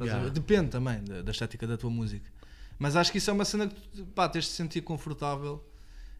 Yeah. 0.00 0.28
Depende 0.28 0.68
também 0.68 1.02
da, 1.02 1.22
da 1.22 1.30
estética 1.32 1.66
da 1.66 1.76
tua 1.76 1.90
música. 1.90 2.30
Mas 2.78 2.94
acho 2.94 3.10
que 3.10 3.18
isso 3.18 3.30
é 3.30 3.32
uma 3.32 3.44
cena 3.44 3.66
que 3.68 3.74
tu, 3.74 4.04
pá, 4.14 4.28
tens 4.28 4.44
de 4.44 4.50
se 4.50 4.56
sentir 4.56 4.82
confortável 4.82 5.62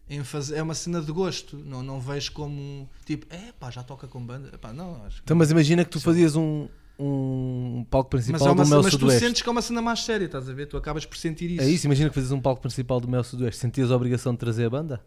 em 0.09 0.23
fazer. 0.23 0.55
É 0.57 0.61
uma 0.63 0.73
cena 0.75 1.01
de 1.01 1.11
gosto. 1.11 1.55
Não, 1.57 1.81
não 1.83 1.99
vejo 1.99 2.31
como 2.33 2.89
tipo, 3.05 3.25
é 3.33 3.51
pá, 3.59 3.69
já 3.71 3.83
toca 3.83 4.07
com 4.07 4.23
banda. 4.25 4.49
Epá, 4.53 4.73
não, 4.73 4.95
acho 5.05 5.17
que 5.17 5.21
Então, 5.23 5.37
mas 5.37 5.51
imagina 5.51 5.83
que 5.85 5.91
tu 5.91 5.99
fazias 6.01 6.35
um, 6.35 6.67
um 6.99 7.85
palco 7.89 8.09
principal 8.11 8.47
é 8.47 8.51
uma, 8.51 8.63
do 8.63 8.69
Mel 8.69 8.83
mas 8.83 8.91
tu 8.93 8.99
Sudoeste. 8.99 9.25
sentes 9.25 9.41
que 9.41 9.49
é 9.49 9.51
uma 9.51 9.61
cena 9.61 9.81
mais 9.81 10.03
séria, 10.05 10.25
estás 10.25 10.47
a 10.49 10.53
ver? 10.53 10.67
Tu 10.67 10.77
acabas 10.77 11.05
por 11.05 11.17
sentir 11.17 11.49
isso. 11.51 11.61
É 11.63 11.69
isso, 11.69 11.85
imagina 11.87 12.09
que 12.09 12.15
fazias 12.15 12.31
um 12.31 12.39
palco 12.41 12.61
principal 12.61 12.99
do 12.99 13.07
Mel 13.07 13.23
Sudoeste. 13.23 13.59
Sentias 13.61 13.89
a 13.91 13.95
obrigação 13.95 14.33
de 14.33 14.39
trazer 14.39 14.65
a 14.65 14.69
banda? 14.69 15.01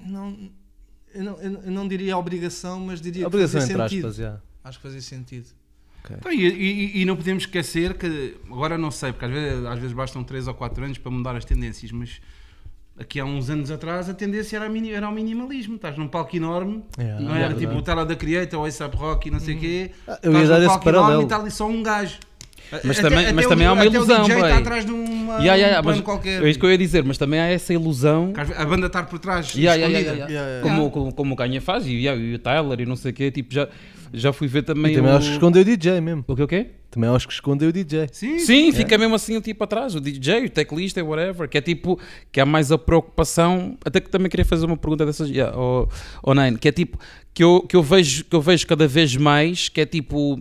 Não, 0.00 0.50
eu, 1.14 1.24
não, 1.24 1.40
eu 1.40 1.50
não- 1.50 1.62
eu 1.62 1.70
não 1.72 1.88
diria 1.88 2.16
obrigação, 2.16 2.80
mas 2.80 3.00
diria 3.00 3.24
A 3.24 3.28
obrigação 3.28 3.60
que 3.60 3.66
fazia 3.66 3.74
entre 3.76 3.88
sentido. 3.88 4.06
aspas, 4.08 4.16
já. 4.16 4.40
Acho 4.64 4.78
que 4.78 4.82
fazia 4.82 5.00
sentido. 5.00 5.48
Então, 6.08 6.32
e, 6.32 6.46
e- 6.46 7.00
e 7.00 7.04
não 7.04 7.16
podemos 7.16 7.42
esquecer 7.44 7.94
que, 7.94 8.36
agora 8.46 8.78
não 8.78 8.92
sei, 8.92 9.10
porque 9.12 9.24
às 9.24 9.30
vezes, 9.32 9.64
às 9.64 9.78
vezes 9.78 9.92
bastam 9.92 10.22
3 10.22 10.46
ou 10.46 10.54
4 10.54 10.84
anos 10.84 10.98
para 10.98 11.10
mudar 11.10 11.34
as 11.34 11.44
tendências, 11.44 11.90
mas 11.90 12.20
aqui 12.98 13.20
há 13.20 13.24
uns 13.24 13.50
anos 13.50 13.70
atrás 13.70 14.08
a 14.08 14.14
tendência 14.14 14.56
era, 14.56 14.66
a 14.66 14.68
mini- 14.68 14.92
era 14.92 15.08
o 15.08 15.12
minimalismo. 15.12 15.76
Estás 15.76 15.96
num 15.96 16.08
palco 16.08 16.34
enorme, 16.36 16.82
Yeah, 16.98 17.20
não 17.20 17.30
é 17.34 17.38
era 17.38 17.48
verdade. 17.48 17.66
tipo 17.66 17.78
o 17.78 17.82
Tela 17.82 18.04
da 18.06 18.14
Creator 18.16 18.60
ou 18.60 18.66
ASAP 18.66 18.94
Rock 18.96 19.28
e 19.28 19.30
não 19.30 19.40
sei 19.40 19.54
o 19.56 19.58
quê. 19.58 19.90
Ah, 20.08 20.18
eu 20.22 20.30
Estás 20.32 20.48
ia 20.48 20.54
dar 20.54 20.58
esse 20.58 20.68
palco 20.68 20.88
enorme 20.88 21.02
paralelo. 21.04 21.22
e 21.22 21.24
está 21.24 21.36
ali 21.36 21.50
só 21.50 21.66
um 21.68 21.82
gajo. 21.82 22.18
Mas 22.82 22.98
também- 22.98 23.32
mas 23.32 23.46
também 23.46 23.64
há 23.66 23.72
uma 23.72 23.82
até 23.84 23.94
ilusão, 23.94 24.22
O 24.24 24.26
DJ 24.26 24.36
está 24.42 24.58
atrás 24.58 24.84
de 24.84 24.90
uma, 24.90 25.34
Yeah, 25.34 25.54
yeah, 25.54 25.54
um 25.54 25.56
yeah, 25.68 25.82
plano 25.84 26.02
qualquer. 26.02 26.42
É 26.44 26.50
isso 26.50 26.58
que 26.58 26.66
eu 26.66 26.70
ia 26.72 26.78
dizer, 26.78 27.04
mas 27.04 27.16
também 27.16 27.38
há 27.38 27.46
essa 27.46 27.72
ilusão. 27.72 28.32
A 28.56 28.64
banda 28.64 28.86
estar 28.88 29.04
por 29.04 29.20
trás. 29.20 29.54
Yeah, 29.54 29.74
yeah, 29.76 29.86
yeah, 29.86 30.00
escondida. 30.00 30.32
yeah, 30.32 30.32
Yeah, 30.32 30.50
yeah. 30.66 30.68
Como, 30.68 30.90
como, 30.90 31.12
como 31.14 31.34
o 31.34 31.36
Kanye 31.36 31.60
faz 31.60 31.86
e, 31.86 31.92
yeah, 31.92 32.20
e 32.20 32.34
o 32.34 32.38
Tyler 32.40 32.80
e 32.80 32.86
não 32.86 32.96
sei 32.96 33.12
o 33.12 33.14
quê, 33.14 33.30
tipo, 33.30 33.54
já, 33.54 33.68
já 34.18 34.32
fui 34.32 34.48
ver 34.48 34.62
também. 34.62 34.92
E 34.92 34.96
também 34.96 35.12
o... 35.12 35.16
acho 35.16 35.26
que 35.28 35.32
escondeu 35.34 35.62
o 35.62 35.64
DJ 35.64 36.00
mesmo. 36.00 36.24
O 36.26 36.34
que 36.36 36.42
o 36.42 36.48
quê? 36.48 36.70
Também 36.90 37.10
acho 37.10 37.26
que 37.28 37.34
escondeu 37.34 37.68
o 37.68 37.72
DJ. 37.72 38.08
Sim, 38.12 38.38
Sim, 38.38 38.72
fica 38.72 38.96
mesmo 38.96 39.14
assim 39.14 39.38
tipo 39.40 39.62
atrás, 39.64 39.94
o 39.94 40.00
DJ, 40.00 40.46
o 40.46 40.50
teclista, 40.50 41.04
whatever, 41.04 41.48
que 41.48 41.58
é 41.58 41.60
tipo, 41.60 42.00
que 42.32 42.40
há 42.40 42.46
mais 42.46 42.72
a 42.72 42.78
preocupação, 42.78 43.76
até 43.84 44.00
que 44.00 44.08
também 44.08 44.28
queria 44.30 44.44
fazer 44.46 44.64
uma 44.66 44.76
pergunta 44.76 45.04
dessas, 45.04 45.28
yeah, 45.28 45.54
ao, 45.54 45.88
ao 46.22 46.34
Nine, 46.34 46.56
que 46.58 46.68
é 46.68 46.72
tipo, 46.72 46.98
que 47.34 47.44
eu, 47.44 47.60
que 47.68 47.76
eu 47.76 47.82
vejo, 47.82 48.24
que 48.24 48.34
eu 48.34 48.40
vejo 48.40 48.66
cada 48.66 48.88
vez 48.88 49.14
mais, 49.16 49.68
que 49.68 49.80
é 49.82 49.84
tipo, 49.86 50.40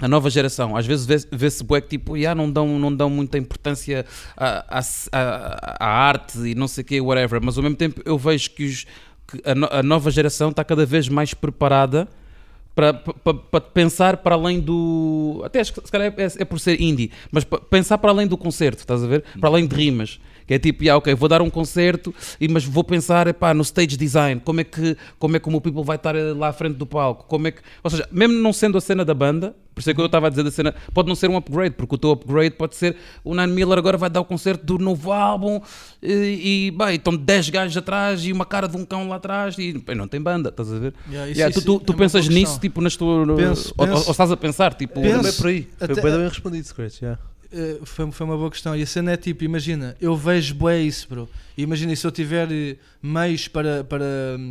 a 0.00 0.08
nova 0.08 0.30
geração, 0.30 0.74
às 0.74 0.86
vezes 0.86 1.04
vê- 1.04 1.28
vê-se 1.30 1.62
bué 1.62 1.80
que 1.82 1.88
tipo, 1.88 2.16
yeah, 2.16 2.34
não, 2.40 2.50
dão, 2.50 2.78
não 2.78 2.94
dão 2.94 3.10
muita 3.10 3.36
importância 3.36 4.06
à, 4.36 4.78
à, 4.78 4.82
à- 5.12 5.76
à 5.80 5.86
arte 6.08 6.38
e 6.38 6.54
não 6.54 6.66
sei 6.66 6.82
o 6.82 6.84
quê, 6.86 7.00
whatever, 7.00 7.40
mas 7.42 7.56
ao 7.58 7.62
mesmo 7.62 7.76
tempo 7.76 8.00
eu 8.06 8.16
vejo 8.16 8.50
que, 8.52 8.64
os, 8.64 8.86
que 9.28 9.42
a, 9.44 9.54
no- 9.54 9.68
a 9.70 9.82
nova 9.82 10.10
geração 10.10 10.48
está 10.48 10.64
cada 10.64 10.86
vez 10.86 11.08
mais 11.10 11.34
preparada 11.34 12.08
para, 12.74 12.92
para, 12.94 13.34
para 13.34 13.60
pensar 13.60 14.16
para 14.18 14.34
além 14.34 14.60
do. 14.60 15.42
Até 15.44 15.60
acho 15.60 15.72
que 15.72 15.80
se 15.84 15.92
calhar 15.92 16.12
é, 16.16 16.24
é 16.42 16.44
por 16.44 16.58
ser 16.58 16.80
indie, 16.80 17.10
mas 17.30 17.44
pa- 17.44 17.58
pensar 17.58 17.98
para 17.98 18.10
além 18.10 18.26
do 18.26 18.36
concerto, 18.36 18.80
estás 18.80 19.02
a 19.02 19.06
ver? 19.06 19.24
Para 19.40 19.48
além 19.48 19.66
de 19.66 19.74
rimas. 19.76 20.18
Que 20.46 20.54
é 20.54 20.58
tipo, 20.58 20.82
yeah, 20.84 20.98
ok, 20.98 21.14
vou 21.14 21.28
dar 21.28 21.40
um 21.40 21.48
concerto, 21.48 22.14
e, 22.40 22.46
mas 22.48 22.64
vou 22.64 22.84
pensar 22.84 23.26
epá, 23.26 23.54
no 23.54 23.62
stage 23.62 23.96
design, 23.96 24.40
como 24.44 24.60
é, 24.60 24.64
que, 24.64 24.96
como 25.18 25.36
é 25.36 25.40
que 25.40 25.48
o 25.48 25.50
meu 25.50 25.60
people 25.60 25.82
vai 25.82 25.96
estar 25.96 26.14
eh, 26.14 26.32
lá 26.34 26.48
à 26.48 26.52
frente 26.52 26.74
do 26.76 26.84
palco, 26.86 27.24
como 27.26 27.46
é 27.48 27.50
que. 27.50 27.62
Ou 27.82 27.90
seja, 27.90 28.06
mesmo 28.12 28.34
não 28.34 28.52
sendo 28.52 28.76
a 28.76 28.80
cena 28.80 29.04
da 29.06 29.14
banda, 29.14 29.56
por 29.74 29.80
isso 29.80 29.90
é 29.90 29.94
que 29.94 30.00
eu 30.00 30.06
estava 30.06 30.26
a 30.26 30.30
dizer 30.30 30.42
da 30.44 30.50
cena, 30.50 30.74
pode 30.92 31.08
não 31.08 31.14
ser 31.16 31.28
um 31.30 31.36
upgrade, 31.36 31.74
porque 31.74 31.94
o 31.94 31.98
teu 31.98 32.10
upgrade 32.10 32.50
pode 32.56 32.76
ser 32.76 32.94
o 33.24 33.34
Nine 33.34 33.52
Miller 33.52 33.78
agora 33.78 33.96
vai 33.96 34.08
dar 34.10 34.20
o 34.20 34.24
concerto 34.24 34.64
do 34.64 34.78
novo 34.84 35.10
álbum 35.10 35.60
e, 36.02 36.66
e 36.66 36.70
bem, 36.70 36.94
estão 36.96 37.16
10 37.16 37.48
gajos 37.50 37.76
atrás 37.76 38.24
e 38.24 38.30
uma 38.30 38.44
cara 38.44 38.68
de 38.68 38.76
um 38.76 38.84
cão 38.84 39.08
lá 39.08 39.16
atrás 39.16 39.56
e 39.58 39.72
bem, 39.78 39.96
não 39.96 40.06
tem 40.06 40.20
banda, 40.20 40.50
estás 40.50 40.72
a 40.72 40.78
ver? 40.78 40.94
Yeah, 41.08 41.30
isso- 41.30 41.40
Yeah, 41.40 41.52
tu 41.54 41.58
isso 41.58 41.66
tu, 41.66 41.76
é 41.82 41.84
tu 41.86 41.90
uma 41.92 41.98
pensas 41.98 42.28
nisso, 42.28 42.60
tipo, 42.60 42.80
nas 42.80 42.94
tuas. 42.96 43.26
Penso, 43.36 43.74
ou, 43.76 43.86
ou- 43.86 43.92
penso. 43.94 44.04
ou 44.06 44.10
estás 44.12 44.30
a 44.30 44.36
pensar, 44.36 44.74
tipo. 44.74 45.00
Penso. 45.00 45.16
Também 45.16 45.32
por 45.32 45.46
aí. 45.48 45.68
Até- 45.80 45.94
Foi 45.94 46.02
bem 46.10 46.18
bem 46.20 46.28
respondido, 46.28 46.66
Scratch. 46.68 47.00
Yeah. 47.02 47.20
Eh, 47.54 47.78
foi, 47.84 48.10
foi 48.10 48.26
uma 48.26 48.36
boa 48.36 48.50
questão. 48.50 48.74
E 48.74 48.82
a 48.82 48.86
cena 48.86 49.12
é 49.12 49.16
tipo, 49.16 49.44
imagina, 49.44 49.96
eu 50.00 50.16
vejo 50.16 50.54
bué 50.54 50.80
isso, 50.80 51.06
bro. 51.08 51.28
E 51.56 51.62
imagina, 51.62 51.94
se 51.94 52.06
eu 52.06 52.10
tiver 52.10 52.48
eh, 52.50 52.76
meios 53.02 53.46
para, 53.48 53.84
para. 53.84 54.04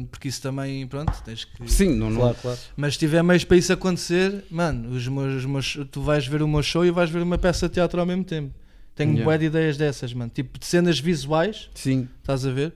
Porque 0.10 0.28
isso 0.30 0.42
também, 0.42 0.88
pronto, 0.88 1.12
tens 1.24 1.44
que. 1.46 1.70
Sim, 1.70 1.96
não, 1.98 2.10
não. 2.10 2.20
Claro, 2.22 2.38
claro. 2.42 2.60
Mas 2.78 2.94
se 2.94 3.00
tiver 3.00 3.22
meios 3.24 3.44
para 3.44 3.58
isso 3.58 3.74
acontecer, 3.74 4.46
mano, 4.50 4.90
os 4.96 5.08
meus, 5.08 5.34
os 5.36 5.46
meus- 5.46 5.78
tu 5.92 6.02
vais 6.02 6.26
ver 6.26 6.42
o 6.42 6.48
meu 6.48 6.64
show 6.64 6.86
e 6.86 6.92
vais 6.92 7.10
ver 7.10 7.22
uma 7.22 7.38
peça 7.38 7.68
de 7.68 7.74
teatro 7.74 8.00
ao 8.00 8.06
mesmo 8.06 8.24
tempo. 8.24 8.54
Tenho 8.96 9.10
Yeah. 9.14 9.26
bué 9.26 9.38
de 9.40 9.46
ideias 9.46 9.76
dessas, 9.76 10.14
mano. 10.14 10.32
Tipo, 10.34 10.58
de 10.60 10.66
cenas 10.68 11.00
visuais, 11.00 11.70
Sim. 11.74 12.08
estás 12.22 12.46
a 12.46 12.52
ver? 12.52 12.72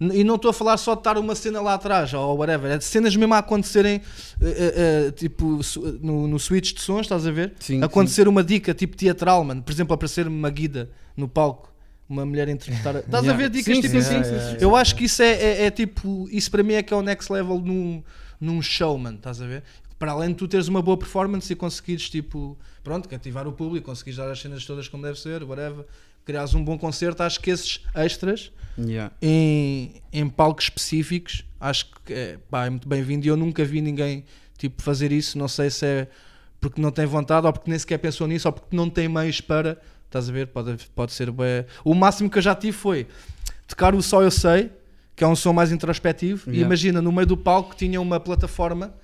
E 0.00 0.22
não 0.22 0.36
estou 0.36 0.50
a 0.50 0.54
falar 0.54 0.76
só 0.76 0.94
de 0.94 1.00
estar 1.00 1.18
uma 1.18 1.34
cena 1.34 1.60
lá 1.60 1.74
atrás 1.74 2.14
ou 2.14 2.36
whatever, 2.36 2.70
é 2.70 2.78
de 2.78 2.84
cenas 2.84 3.16
mesmo 3.16 3.34
a 3.34 3.38
acontecerem, 3.38 4.00
eh, 4.40 5.06
eh, 5.08 5.10
tipo, 5.10 5.58
no, 6.00 6.28
no 6.28 6.38
switch 6.38 6.72
de 6.72 6.80
sons, 6.80 7.00
estás 7.00 7.26
a 7.26 7.32
ver? 7.32 7.54
Sim, 7.58 7.82
acontecer 7.82 8.28
uma 8.28 8.44
dica 8.44 8.72
tipo 8.72 8.96
teatral, 8.96 9.42
mano. 9.42 9.60
Por 9.60 9.72
exemplo, 9.72 9.92
aparecer 9.92 10.28
uma 10.28 10.50
guida 10.50 10.88
no 11.16 11.26
palco, 11.28 11.72
uma 12.08 12.24
mulher 12.24 12.46
a 12.46 12.52
interpretar. 12.52 12.96
Estás 12.96 13.24
a 13.24 13.26
Yeah. 13.32 13.36
ver 13.42 13.50
dicas 13.50 13.74
Sim, 13.74 13.80
tipo 13.82 13.92
sim, 13.94 13.98
assim? 13.98 14.22
sim, 14.24 14.38
sim, 14.38 14.50
sim, 14.50 14.56
Eu 14.60 14.76
acho 14.76 14.94
que 14.94 15.04
isso 15.04 15.20
é, 15.20 15.32
é- 15.32 15.66
é 15.66 15.70
tipo, 15.72 16.28
isso 16.30 16.48
para 16.48 16.62
mim 16.62 16.74
é 16.74 16.82
que 16.82 16.94
é 16.94 16.96
o 16.96 17.02
next 17.02 17.32
level 17.32 17.58
num, 17.58 18.00
num 18.40 18.62
show, 18.62 18.96
mano. 18.96 19.16
Estás 19.16 19.42
a 19.42 19.46
ver? 19.46 19.64
Para 19.98 20.12
além 20.12 20.28
de 20.28 20.36
tu 20.36 20.46
teres 20.46 20.68
uma 20.68 20.80
boa 20.80 20.96
performance 20.96 21.52
e 21.52 21.56
conseguires, 21.56 22.08
tipo, 22.08 22.56
pronto, 22.84 23.08
cativar 23.08 23.48
o 23.48 23.52
público, 23.52 23.86
conseguires 23.86 24.16
dar 24.16 24.30
as 24.30 24.38
cenas 24.40 24.64
todas 24.64 24.86
como 24.86 25.02
deve 25.02 25.18
ser, 25.18 25.42
whatever, 25.42 25.84
criares 26.28 26.52
um 26.52 26.62
bom 26.62 26.76
concerto, 26.76 27.22
acho 27.22 27.40
que 27.40 27.50
esses 27.50 27.80
extras 27.94 28.52
Yeah. 28.80 29.12
em, 29.20 29.94
em 30.12 30.28
palcos 30.28 30.66
específicos, 30.66 31.44
acho 31.58 31.86
que 32.04 32.12
é, 32.12 32.38
pá, 32.48 32.66
é 32.66 32.70
muito 32.70 32.86
bem-vindo 32.86 33.26
e 33.26 33.28
eu 33.28 33.36
nunca 33.36 33.64
vi 33.64 33.80
ninguém 33.80 34.22
tipo, 34.56 34.80
fazer 34.82 35.10
isso, 35.10 35.36
não 35.36 35.48
sei 35.48 35.68
se 35.68 35.84
é 35.84 36.06
porque 36.60 36.80
não 36.80 36.92
tem 36.92 37.04
vontade 37.06 37.44
ou 37.46 37.52
porque 37.52 37.68
nem 37.68 37.76
sequer 37.78 37.98
pensou 37.98 38.28
nisso 38.28 38.46
ou 38.46 38.52
porque 38.52 38.76
não 38.76 38.88
tem 38.88 39.08
meios 39.08 39.40
para, 39.40 39.80
estás 40.06 40.28
a 40.28 40.32
ver, 40.32 40.46
pode, 40.48 40.76
pode 40.94 41.12
ser 41.12 41.28
bué. 41.32 41.66
o 41.84 41.92
máximo 41.92 42.30
que 42.30 42.38
eu 42.38 42.42
já 42.42 42.54
tive 42.54 42.76
foi 42.76 43.06
tocar 43.66 43.96
o 43.96 44.02
Só 44.02 44.22
Eu 44.22 44.30
Sei, 44.30 44.70
que 45.16 45.24
é 45.24 45.26
um 45.26 45.34
som 45.34 45.52
mais 45.52 45.72
introspectivo, 45.72 46.42
e 46.48 46.50
Yeah. 46.50 46.66
imagina, 46.66 47.02
no 47.02 47.10
meio 47.10 47.26
do 47.26 47.36
palco 47.36 47.74
tinha 47.74 48.00
uma 48.00 48.20
plataforma 48.20 48.94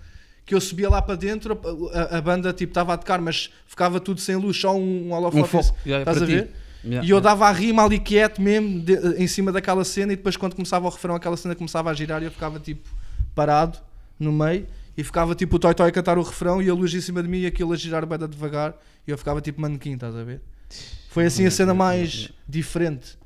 que 0.46 0.54
eu 0.54 0.60
subia 0.60 0.88
lá 0.88 1.02
para 1.02 1.16
dentro, 1.16 1.58
a, 1.92 1.98
a- 2.14 2.18
a 2.18 2.20
banda 2.20 2.52
tipo 2.52 2.70
estava 2.70 2.92
a 2.94 2.96
tocar, 2.96 3.20
mas 3.20 3.50
ficava 3.66 3.98
tudo 3.98 4.20
sem 4.20 4.36
luz, 4.36 4.56
só 4.60 4.76
um, 4.76 4.78
um 4.78 5.08
Um 5.08 5.12
holofote, 5.14 5.48
foco. 5.48 5.76
Yeah, 5.84 6.02
estás 6.02 6.18
para 6.18 6.38
a 6.38 6.42
ti. 6.44 6.48
Yeah. 6.84 7.06
E 7.06 7.10
eu 7.10 7.20
dava 7.20 7.48
a 7.48 7.52
rima 7.52 7.82
ali 7.84 7.98
quieto 7.98 8.42
mesmo, 8.42 8.80
de- 8.80 9.16
em 9.16 9.26
cima 9.26 9.50
daquela 9.50 9.84
cena, 9.84 10.12
e 10.12 10.16
depois 10.16 10.36
quando 10.36 10.54
começava 10.54 10.86
o 10.86 10.90
refrão, 10.90 11.14
aquela 11.14 11.36
cena 11.36 11.54
começava 11.54 11.90
a 11.90 11.94
girar 11.94 12.20
e 12.22 12.26
eu 12.26 12.30
ficava 12.30 12.60
tipo 12.60 12.88
parado 13.34 13.78
no 14.20 14.30
meio, 14.32 14.66
e 14.96 15.02
ficava 15.02 15.34
tipo 15.34 15.56
o 15.56 15.58
Toy 15.58 15.74
Toy 15.74 15.88
a 15.88 15.92
cantar 15.92 16.18
o 16.18 16.22
refrão 16.22 16.62
e 16.62 16.68
a 16.68 16.74
luz 16.74 16.92
em 16.94 17.00
cima 17.00 17.22
de 17.22 17.28
mim 17.28 17.38
e 17.40 17.46
aquilo 17.46 17.72
a 17.72 17.76
girar 17.76 18.04
bem 18.06 18.18
devagar, 18.28 18.74
e 19.06 19.10
eu 19.10 19.16
ficava 19.18 19.40
tipo 19.40 19.60
manequim, 19.60 19.94
estás 19.94 20.14
a 20.14 20.22
ver? 20.22 20.40
Foi 21.08 21.24
assim 21.26 21.46
a 21.46 21.50
cena 21.50 21.72
mais 21.74 22.30
diferente. 22.48 23.16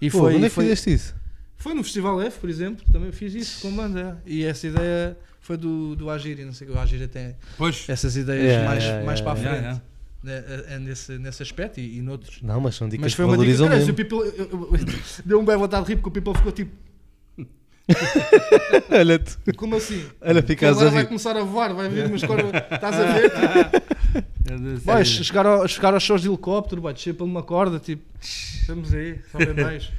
E 0.00 0.10
Pô, 0.10 0.18
foi, 0.18 0.34
onde 0.36 0.46
é 0.46 0.48
que 0.48 0.54
foi, 0.54 0.64
fizeste 0.64 0.92
isso? 0.92 1.14
foi 1.56 1.74
no 1.74 1.82
Festival 1.84 2.20
F, 2.22 2.38
por 2.40 2.50
exemplo, 2.50 2.84
também 2.92 3.12
fiz 3.12 3.34
isso 3.34 3.60
com 3.62 3.74
banda. 3.74 4.20
E 4.26 4.44
essa 4.44 4.66
ideia 4.66 5.16
foi 5.40 5.56
do, 5.56 5.94
do 5.94 6.10
Agiri, 6.10 6.44
não 6.44 6.52
sei 6.52 6.66
o 6.66 6.70
que, 6.72 6.76
o 6.76 6.80
Agiri 6.80 7.06
tem 7.08 7.36
Pois. 7.56 7.84
essas 7.88 8.16
ideias 8.16 8.44
Yeah, 8.44 8.68
mais, 8.68 8.82
yeah, 8.84 9.04
mais 9.06 9.20
yeah, 9.20 9.40
para 9.40 9.48
a 9.48 9.52
yeah, 9.54 9.68
frente. 9.74 9.82
Né, 10.22 10.44
é- 10.46 10.74
é 10.74 10.78
nesse, 10.78 11.18
nesse 11.18 11.42
aspecto 11.42 11.80
e, 11.80 11.98
e 11.98 12.02
noutros. 12.02 12.40
Não, 12.42 12.60
mas 12.60 12.74
são 12.74 12.88
dicas 12.88 13.04
Mas 13.04 13.12
que 13.12 13.16
foi 13.16 13.24
uma 13.24 13.32
dica. 13.38 13.38
valorizam 13.56 13.68
Cara, 13.68 13.80
se 13.80 13.86
mesmo. 13.86 13.92
o 13.92 13.96
People, 13.96 14.18
eu- 14.38 14.48
eu- 14.50 14.78
eu- 14.78 14.98
deu 15.24 15.40
um 15.40 15.44
bem 15.44 15.56
vontade 15.56 15.84
de 15.86 15.90
rir 15.92 15.96
porque 15.96 16.08
o 16.08 16.12
People 16.22 16.34
ficou 16.36 16.52
tipo, 16.52 16.70
Olha 18.90 19.18
tu. 19.18 19.38
como 19.56 19.76
assim? 19.76 20.04
Olha, 20.20 20.40
Que 20.42 20.48
ficas 20.48 20.70
agora 20.76 20.88
a 20.88 20.92
vai 20.92 21.06
começar 21.06 21.36
a 21.36 21.42
voar, 21.42 21.74
vai 21.74 21.88
vir 21.88 22.06
umas 22.06 22.22
cordas. 22.22 22.52
Estás 22.70 22.96
a 23.00 23.12
ver? 23.12 23.30
Tipo, 24.44 24.80
vai 24.84 25.04
chegar, 25.04 25.46
ao, 25.46 25.66
chegar 25.66 25.94
aos 25.94 26.02
shows 26.02 26.22
de 26.22 26.28
helicóptero, 26.28 26.80
vai 26.82 26.92
descer 26.94 27.14
por 27.14 27.24
uma 27.24 27.42
corda, 27.42 27.78
tipo, 27.80 28.02
estamos 28.20 28.92
aí, 28.94 29.18
só 29.32 29.38
bem 29.38 29.54
mais. 29.64 29.90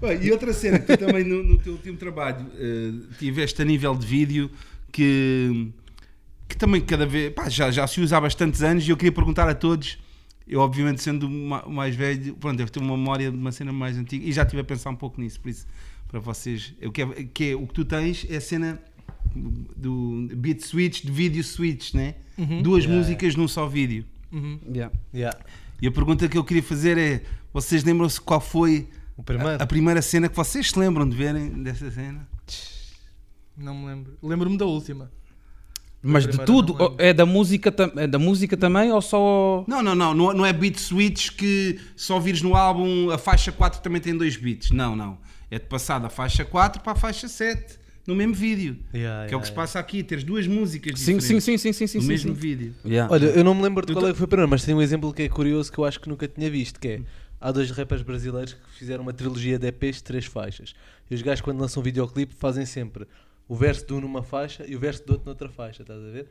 Bem, 0.00 0.22
e 0.24 0.32
outra 0.32 0.52
cena 0.52 0.78
que 0.78 0.96
tu 0.96 1.06
também 1.06 1.24
no, 1.24 1.42
no 1.42 1.58
teu 1.58 1.72
último 1.74 1.96
trabalho 1.96 2.46
eh, 2.58 2.90
tiveste 3.18 3.62
a 3.62 3.64
nível 3.64 3.94
de 3.94 4.06
vídeo 4.06 4.50
que, 4.92 5.68
que 6.48 6.56
também 6.56 6.80
cada 6.80 7.04
vez 7.06 7.32
pá, 7.34 7.48
já, 7.48 7.70
já 7.70 7.86
se 7.86 8.00
usa 8.00 8.16
há 8.16 8.20
bastantes 8.20 8.62
anos 8.62 8.86
e 8.86 8.90
eu 8.90 8.96
queria 8.96 9.12
perguntar 9.12 9.48
a 9.48 9.54
todos. 9.54 9.98
Eu, 10.48 10.60
obviamente, 10.60 11.02
sendo 11.02 11.26
o 11.26 11.30
ma- 11.30 11.64
o 11.64 11.70
mais 11.72 11.96
velho, 11.96 12.34
pronto, 12.36 12.56
devo 12.56 12.70
ter 12.70 12.78
uma 12.80 12.96
memória 12.96 13.30
de 13.32 13.36
uma 13.36 13.50
cena 13.50 13.72
mais 13.72 13.96
antiga 13.98 14.24
e 14.24 14.32
já 14.32 14.42
estive 14.44 14.60
a 14.60 14.64
pensar 14.64 14.90
um 14.90 14.94
pouco 14.96 15.20
nisso, 15.20 15.40
por 15.40 15.48
isso, 15.48 15.66
para 16.06 16.20
vocês, 16.20 16.72
o 16.84 16.92
que 16.92 17.02
é, 17.02 17.06
que 17.24 17.44
é- 17.50 17.56
o 17.56 17.66
que 17.66 17.74
tu 17.74 17.84
tens 17.84 18.24
é 18.30 18.36
a 18.36 18.40
cena 18.40 18.80
do 19.76 20.28
beat 20.36 20.60
switch, 20.64 21.02
de 21.04 21.10
vídeo 21.10 21.42
switch, 21.42 21.94
né? 21.94 22.14
Duas 22.62 22.84
Yeah, 22.84 22.96
músicas 23.00 23.34
num 23.34 23.48
só 23.48 23.66
vídeo. 23.66 24.04
Uhum. 24.32 24.60
Yeah. 24.72 24.94
Yeah. 25.12 25.38
E 25.82 25.86
a 25.86 25.90
pergunta 25.92 26.28
que 26.28 26.38
eu 26.38 26.44
queria 26.44 26.62
fazer 26.62 26.96
é: 26.96 27.22
vocês 27.52 27.82
lembram-se 27.82 28.20
qual 28.20 28.40
foi 28.40 28.88
O 29.16 29.22
primeiro. 29.22 29.50
a, 29.60 29.62
a 29.64 29.66
primeira 29.66 30.00
cena 30.02 30.28
que 30.28 30.36
vocês 30.36 30.70
se 30.70 30.78
lembram 30.78 31.08
de 31.08 31.16
verem 31.16 31.48
dessa 31.62 31.90
cena? 31.90 32.26
Não 33.56 33.74
me 33.74 33.86
lembro. 33.86 34.16
Lembro-me 34.22 34.56
da 34.58 34.66
última. 34.66 35.10
Mas 36.02 36.22
de 36.22 36.28
primeira 36.28 36.46
tudo, 36.46 36.74
não 36.74 36.94
é 36.98 37.12
da 37.12 37.26
música, 37.26 37.74
é 37.96 38.06
da 38.06 38.18
música 38.18 38.56
também 38.56 38.92
ou 38.92 39.02
só. 39.02 39.64
Não, 39.66 39.82
não, 39.82 39.94
não, 39.94 40.14
não, 40.14 40.32
não 40.32 40.46
é 40.46 40.52
beat 40.52 40.78
switch 40.78 41.30
que 41.30 41.80
só 41.96 42.20
vires 42.20 42.42
no 42.42 42.54
álbum 42.54 43.10
a 43.10 43.18
faixa 43.18 43.50
4 43.50 43.80
também 43.80 44.00
tem 44.00 44.16
dois 44.16 44.36
beats. 44.36 44.70
Não, 44.70 44.94
não. 44.94 45.18
É 45.50 45.58
de 45.58 45.66
passar 45.66 45.98
da 45.98 46.08
faixa 46.08 46.44
4 46.44 46.82
para 46.82 46.92
a 46.92 46.96
faixa 46.96 47.28
7 47.28 47.78
no 48.06 48.14
mesmo 48.14 48.34
vídeo. 48.34 48.76
Yeah, 48.94 49.26
que 49.26 49.34
é 49.34 49.36
o 49.36 49.38
yeah, 49.38 49.40
que 49.40 49.46
se 49.46 49.52
yeah. 49.52 49.54
passa 49.54 49.78
aqui, 49.78 50.02
teres 50.02 50.22
duas 50.22 50.46
músicas 50.46 50.98
Sim, 50.98 51.18
sim, 51.20 51.38
diferentes 51.38 51.44
sim, 51.44 51.58
sim, 51.58 51.72
sim, 51.72 51.86
sim. 51.86 51.98
no 51.98 52.02
sim, 52.02 52.08
mesmo 52.08 52.34
sim. 52.34 52.40
vídeo. 52.40 52.74
Yeah. 52.84 53.12
Olha, 53.12 53.26
eu 53.26 53.42
não 53.42 53.54
me 53.54 53.62
lembro 53.62 53.84
de 53.84 53.92
Eu 53.92 53.96
qual 53.96 54.08
é 54.08 54.12
que 54.12 54.18
foi 54.18 54.26
o 54.26 54.28
primeiro, 54.28 54.50
mas 54.50 54.64
tem 54.64 54.74
um 54.74 54.82
exemplo 54.82 55.12
que 55.12 55.22
é 55.22 55.28
curioso 55.28 55.72
que 55.72 55.78
eu 55.78 55.84
acho 55.84 56.00
que 56.00 56.08
nunca 56.08 56.28
tinha 56.28 56.48
visto, 56.50 56.78
que 56.78 56.88
é 56.88 57.00
há 57.40 57.50
dois 57.50 57.70
rappers 57.70 58.02
brasileiros 58.02 58.54
que 58.54 58.78
fizeram 58.78 59.02
uma 59.02 59.12
trilogia 59.12 59.58
de 59.58 59.66
EPs 59.66 59.96
de 59.96 60.04
três 60.04 60.24
faixas. 60.24 60.74
E 61.10 61.14
os 61.14 61.22
gajos 61.22 61.40
quando 61.40 61.60
lançam 61.60 61.80
um 61.80 61.84
videoclipe 61.84 62.34
fazem 62.34 62.64
sempre 62.64 63.06
o 63.48 63.54
verso 63.54 63.86
de 63.86 63.92
um 63.94 64.00
numa 64.00 64.22
faixa 64.22 64.64
e 64.66 64.74
o 64.76 64.78
verso 64.80 65.04
do 65.06 65.12
outro 65.12 65.26
noutra 65.26 65.48
faixa, 65.48 65.82
estás 65.82 66.00
a 66.02 66.10
ver? 66.10 66.28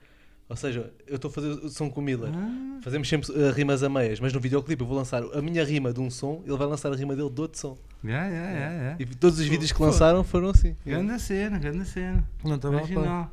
Ou 0.47 0.55
seja, 0.55 0.93
eu 1.07 1.15
estou 1.15 1.29
a 1.29 1.33
fazer 1.33 1.47
o 1.49 1.69
som 1.69 1.89
com 1.89 2.01
o 2.01 2.03
Miller. 2.03 2.29
Ah. 2.31 2.79
Fazemos 2.83 3.09
sempre 3.09 3.31
uh, 3.31 3.51
rimas 3.51 3.81
a 3.81 3.89
meias, 3.89 4.19
mas 4.19 4.31
no 4.31 4.39
videoclipe 4.39 4.79
eu 4.83 4.85
vou 4.87 4.95
lançar 4.95 5.23
a 5.23 5.41
minha 5.41 5.63
rima 5.65 5.91
de 5.91 5.99
um 5.99 6.09
som, 6.11 6.43
ele 6.45 6.55
vai 6.55 6.67
lançar 6.67 6.91
a 6.93 6.95
rima 6.95 7.15
dele 7.15 7.31
de 7.31 7.41
outro 7.41 7.59
som. 7.59 7.75
Yeah, 8.03 8.27
yeah, 8.27 8.51
yeah, 8.51 8.75
yeah. 8.75 8.97
E 8.99 9.05
todos 9.07 9.39
os 9.39 9.45
vídeos 9.47 9.71
que 9.71 9.81
lançaram 9.81 10.23
foram 10.23 10.49
assim. 10.49 10.75
Grande 10.85 11.19
cena, 11.19 11.57
grande 11.57 11.85
cena. 11.85 12.23
Não 12.43 12.55
estava 12.57 12.75
a 12.77 12.81
Original. 12.81 13.31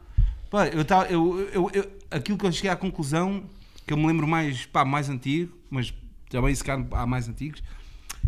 Pá, 0.50 0.68
eu 0.68 0.84
tava, 0.84 1.06
eu, 1.08 1.40
eu, 1.52 1.70
eu- 1.74 1.90
aquilo 2.10 2.38
que 2.38 2.46
eu 2.46 2.52
cheguei 2.52 2.70
à 2.70 2.76
conclusão, 2.76 3.44
que 3.86 3.92
eu 3.92 3.96
me 3.98 4.06
lembro 4.06 4.26
mais, 4.26 4.64
pá, 4.64 4.82
mais 4.82 5.10
antigo, 5.10 5.54
mas 5.68 5.92
também 6.30 6.54
se 6.54 6.64
calhar 6.64 6.86
há 6.92 7.06
mais 7.06 7.28
antigos, 7.28 7.62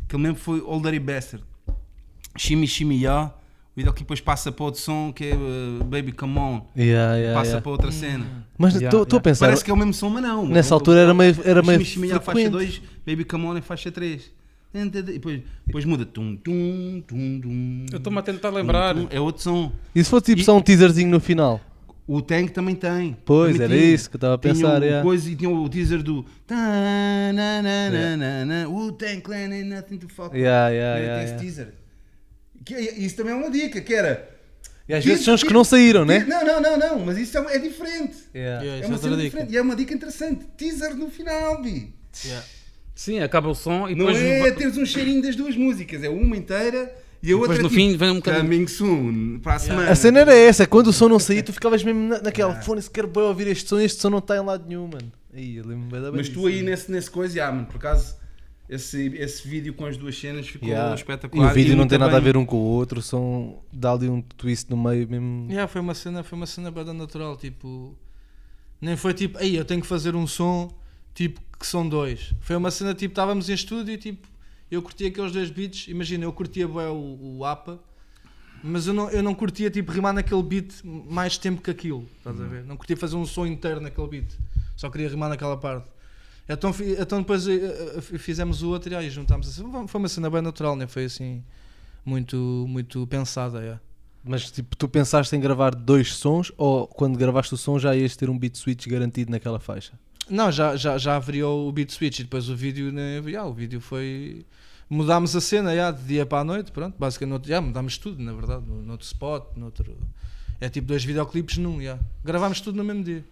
que 0.06 0.14
eu 0.14 0.18
me 0.18 0.26
lembro 0.26 0.42
foi 0.42 0.60
Older 0.60 1.00
Bastard. 1.00 1.42
Shimmy 2.36 2.66
Shimmy 2.66 3.00
Ya, 3.02 3.32
videoclipe 3.76 4.04
depois 4.04 4.20
passa 4.20 4.52
para 4.52 4.64
outro 4.64 4.80
som 4.80 5.12
que 5.12 5.24
é 5.24 5.34
uh, 5.34 5.84
Baby 5.84 6.12
Come 6.12 6.38
On, 6.38 6.62
Yeah, 6.76 7.16
yeah, 7.16 7.34
passa 7.38 7.50
yeah. 7.52 7.60
para 7.62 7.72
outra 7.72 7.90
cena. 7.92 8.24
Mas 8.56 8.74
Yeah, 8.74 8.86
estou 8.86 9.00
yeah. 9.06 9.16
a 9.16 9.20
pensar, 9.20 9.46
Parece 9.46 9.64
que 9.64 9.70
é 9.70 9.74
o 9.74 9.76
mesmo 9.76 9.92
som, 9.94 10.08
mas 10.10 10.22
não. 10.22 10.46
nessa 10.46 10.74
altura 10.74 11.00
era 11.00 11.12
meio, 11.14 11.36
era 11.44 11.62
meio 11.62 11.80
Ya 11.80 12.20
faixa 12.20 12.20
frequente. 12.20 12.50
2, 12.50 12.82
Baby 13.06 13.24
Come 13.24 13.46
On 13.46 13.56
é 13.56 13.60
faixa 13.60 13.90
3. 13.90 14.30
E 14.76 14.88
depois, 14.90 15.40
depois 15.64 15.84
muda. 15.84 16.04
Tum, 16.04 16.34
tum, 16.36 17.00
tum, 17.06 17.40
tum, 17.40 17.86
Eu 17.92 17.98
estou-me 17.98 18.18
a 18.18 18.22
tentar 18.22 18.50
lembrar. 18.50 18.92
tum, 18.94 19.06
tum. 19.06 19.16
É 19.16 19.20
outro 19.20 19.40
som. 19.42 19.70
E 19.94 20.02
se 20.02 20.10
fosse 20.10 20.24
tipo 20.26 20.40
E- 20.40 20.44
só 20.44 20.56
um 20.56 20.60
teaserzinho 20.60 21.08
no 21.10 21.20
final? 21.20 21.60
O 22.06 22.20
Tank 22.20 22.50
também 22.50 22.74
tem. 22.74 23.16
Pois, 23.24 23.52
Também 23.52 23.66
era 23.68 23.76
tinha. 23.80 23.94
isso 23.94 24.10
que 24.10 24.16
eu 24.16 24.18
estava 24.18 24.34
a 24.34 24.38
Tinha 24.38 24.52
pensar, 24.52 24.82
o 24.82 24.84
é. 24.84 25.00
coisa 25.00 25.30
e 25.30 25.36
tinha 25.36 25.48
o 25.48 25.68
teaser 25.68 26.02
do. 26.02 26.26
tananana, 27.52 28.68
O 28.68 28.92
Tank 28.92 29.22
Clan 29.22 29.50
ain't 29.52 29.68
nothing 29.68 29.96
to 29.98 30.08
fuck 30.08 30.32
with. 30.34 30.40
Yeah, 30.42 30.68
yeah, 30.70 30.98
Né? 30.98 31.04
yeah, 31.06 31.16
Tem 31.16 31.24
esse 31.24 31.32
yeah. 31.34 31.42
teaser. 31.42 31.74
Que 32.64 32.74
é- 32.74 32.98
isso 32.98 33.16
também 33.16 33.32
é 33.32 33.36
uma 33.36 33.50
dica, 33.50 33.80
que 33.80 33.94
era. 33.94 34.28
E 34.88 34.92
às 34.94 35.04
vezes 35.04 35.24
são 35.24 35.34
os 35.34 35.42
que 35.42 35.52
não 35.52 35.64
saíram, 35.64 36.04
né? 36.04 36.24
Não, 36.28 36.44
não, 36.44 36.60
não, 36.60 36.76
não, 36.78 36.98
mas 37.06 37.16
isso 37.16 37.38
é, 37.38 37.56
é 37.56 37.58
diferente. 37.58 38.16
Yeah. 38.34 38.62
Yeah, 38.62 38.84
É 38.84 38.86
uma 38.86 38.94
é 38.94 38.96
outra 38.96 38.98
cena 38.98 39.16
dica. 39.16 39.22
diferente. 39.30 39.52
E 39.52 39.56
é 39.56 39.62
uma 39.62 39.76
dica 39.76 39.94
interessante. 39.94 40.44
Teaser 40.58 40.94
no 40.94 41.10
final, 41.10 41.62
bi. 41.62 41.94
Yeah. 42.24 42.44
Sim, 42.94 43.20
acaba 43.20 43.48
o 43.48 43.54
som 43.54 43.88
e 43.88 43.94
Não 43.94 44.06
depois. 44.06 44.22
é 44.22 44.50
teres 44.52 44.76
um 44.76 44.84
cheirinho 44.86 45.22
das 45.22 45.34
duas 45.34 45.56
músicas, 45.56 46.02
é 46.04 46.08
uma 46.08 46.36
inteira 46.36 46.94
e 47.22 47.32
a 47.32 47.36
outra 47.36 47.58
no 47.58 47.66
é 47.66 47.70
fim 47.70 47.96
vem 47.96 48.10
um 48.10 48.14
bocadinho- 48.16 48.44
Coming 48.44 48.66
soon, 48.68 49.40
para 49.42 49.54
a 49.54 49.58
semana. 49.58 49.90
A 49.90 49.94
cena 49.96 50.20
era 50.20 50.34
essa, 50.34 50.66
quando 50.66 50.88
o 50.88 50.92
som 50.92 51.08
não 51.08 51.18
saía, 51.18 51.42
tu 51.42 51.52
ficavas 51.52 51.82
mesmo 51.82 52.00
na- 52.08 52.20
naquela 52.20 52.54
fone, 52.62 52.80
se 52.82 52.90
quero 52.90 53.08
bem 53.08 53.22
ouvir 53.24 53.46
este 53.48 53.68
som, 53.68 53.80
este 53.80 54.00
som 54.00 54.10
não 54.10 54.18
está 54.18 54.36
em 54.36 54.44
lado 54.44 54.64
nenhum, 54.68 54.86
mano. 54.86 55.10
Aí, 55.32 55.56
eu 55.56 55.66
lembro-me 55.66 55.90
bem 55.90 56.02
da 56.02 56.12
Mas 56.12 56.28
tu 56.28 56.46
aí 56.46 56.62
nesse, 56.62 56.88
nesse 56.92 57.10
coisa, 57.10 57.34
já, 57.34 57.50
mano, 57.50 57.66
por 57.66 57.76
acaso, 57.78 58.14
esse, 58.68 59.08
esse 59.16 59.46
vídeo 59.46 59.74
com 59.74 59.84
as 59.86 59.96
duas 59.96 60.18
cenas 60.18 60.48
ficou 60.48 60.68
Yeah. 60.68 60.92
E 60.92 60.94
espetacular. 60.94 61.50
o 61.50 61.54
vídeo 61.54 61.70
não 61.72 61.78
muito 61.78 61.90
tem 61.90 61.98
nada 61.98 62.12
a 62.12 62.20
bem- 62.20 62.24
ver 62.32 62.36
um 62.36 62.46
com 62.46 62.56
o 62.56 62.60
outro, 62.60 63.00
o 63.00 63.02
som 63.02 63.62
dá 63.72 63.92
ali 63.92 64.08
um 64.08 64.22
twist 64.22 64.70
no 64.70 64.76
meio 64.76 65.08
mesmo. 65.08 65.46
Yeah, 65.50 65.66
foi 65.68 65.80
uma 65.80 65.94
cena, 65.94 66.22
foi 66.22 66.36
uma 66.36 66.46
cena 66.46 66.70
bada 66.70 66.92
natural, 66.94 67.36
tipo, 67.36 67.96
nem 68.80 68.96
foi 68.96 69.12
tipo, 69.14 69.38
aí 69.38 69.56
eu 69.56 69.64
tenho 69.64 69.80
que 69.80 69.86
fazer 69.86 70.14
um 70.16 70.26
som, 70.26 70.70
tipo, 71.14 71.40
que 71.58 71.66
são 71.66 71.88
dois. 71.88 72.34
Foi 72.40 72.56
uma 72.56 72.70
cena 72.70 72.94
tipo, 72.94 73.12
estávamos 73.12 73.48
em 73.50 73.54
estúdio 73.54 73.92
e 73.94 73.98
tipo, 73.98 74.26
eu 74.70 74.80
curtia 74.82 75.08
aqueles 75.08 75.30
dois 75.32 75.50
beats, 75.50 75.86
imagina, 75.88 76.24
eu 76.24 76.32
curtia 76.32 76.66
bué 76.66 76.88
o, 76.88 77.36
o 77.38 77.44
APA, 77.44 77.78
mas 78.62 78.86
eu 78.86 78.94
não, 78.94 79.10
eu 79.10 79.22
não 79.22 79.34
curtia 79.34 79.70
tipo 79.70 79.92
rimar 79.92 80.14
naquele 80.14 80.42
beat 80.42 80.72
mais 80.82 81.36
tempo 81.36 81.60
que 81.60 81.70
aquilo, 81.70 82.08
estás 82.18 82.40
a 82.40 82.44
ver? 82.44 82.64
Não 82.64 82.76
curtia 82.78 82.96
fazer 82.96 83.14
um 83.16 83.26
som 83.26 83.44
inteiro 83.46 83.78
naquele 83.80 84.08
beat, 84.08 84.32
só 84.74 84.88
queria 84.88 85.08
rimar 85.08 85.28
naquela 85.28 85.56
parte. 85.56 85.86
Então, 86.48 86.74
então 86.98 87.20
depois 87.20 87.48
eh, 87.48 87.54
eh, 87.96 88.00
fizemos 88.18 88.62
o 88.62 88.70
outro 88.70 88.92
e 88.92 88.96
aí 88.96 89.08
juntámos 89.08 89.48
assim. 89.48 89.64
Foi 89.88 89.98
uma 89.98 90.08
cena 90.08 90.28
bem 90.28 90.42
natural, 90.42 90.76
nem 90.76 90.86
foi 90.86 91.04
assim 91.06 91.42
muito, 92.04 92.66
muito 92.68 93.06
pensada. 93.06 93.62
é. 93.62 93.78
Mas 94.22 94.50
tipo, 94.50 94.74
tu 94.76 94.88
pensaste 94.88 95.34
em 95.36 95.40
gravar 95.40 95.74
dois 95.74 96.14
sons 96.14 96.52
ou 96.56 96.86
quando 96.86 97.18
gravaste 97.18 97.54
o 97.54 97.56
som 97.56 97.78
já 97.78 97.94
ias 97.94 98.16
ter 98.16 98.30
um 98.30 98.38
beat 98.38 98.56
switch 98.56 98.86
garantido 98.86 99.30
naquela 99.30 99.60
faixa? 99.60 99.92
Não, 100.28 100.50
já, 100.50 100.76
já, 100.76 100.96
já 100.96 101.16
averiou 101.16 101.68
o 101.68 101.72
beat 101.72 101.90
switch 101.90 102.20
e 102.20 102.22
depois 102.22 102.48
o 102.48 102.56
vídeo, 102.56 102.90
né, 102.90 103.22
já, 103.26 103.44
o 103.44 103.52
vídeo 103.52 103.80
foi. 103.80 104.46
Mudámos 104.88 105.34
a 105.34 105.40
cena 105.40 105.74
já, 105.74 105.90
de 105.90 106.02
dia 106.04 106.24
para 106.26 106.40
a 106.40 106.44
noite, 106.44 106.72
pronto, 106.72 106.94
basicamente 106.98 107.48
já 107.48 107.60
mudámos 107.60 107.98
tudo, 107.98 108.22
na 108.22 108.32
verdade, 108.32 108.64
no, 108.66 108.82
noutro 108.82 109.06
spot, 109.06 109.44
noutro. 109.56 109.96
É 110.60 110.68
tipo 110.68 110.86
dois 110.86 111.04
videoclipes 111.04 111.58
num, 111.58 111.82
já. 111.82 111.98
Gravámos 112.22 112.60
tudo 112.60 112.76
no 112.76 112.84
mesmo 112.84 113.02
dia. 113.02 113.24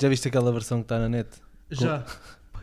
Já 0.00 0.08
viste 0.08 0.28
aquela 0.28 0.52
versão 0.52 0.78
que 0.78 0.84
está 0.84 0.98
na 0.98 1.08
net? 1.08 1.28
Já. 1.70 2.04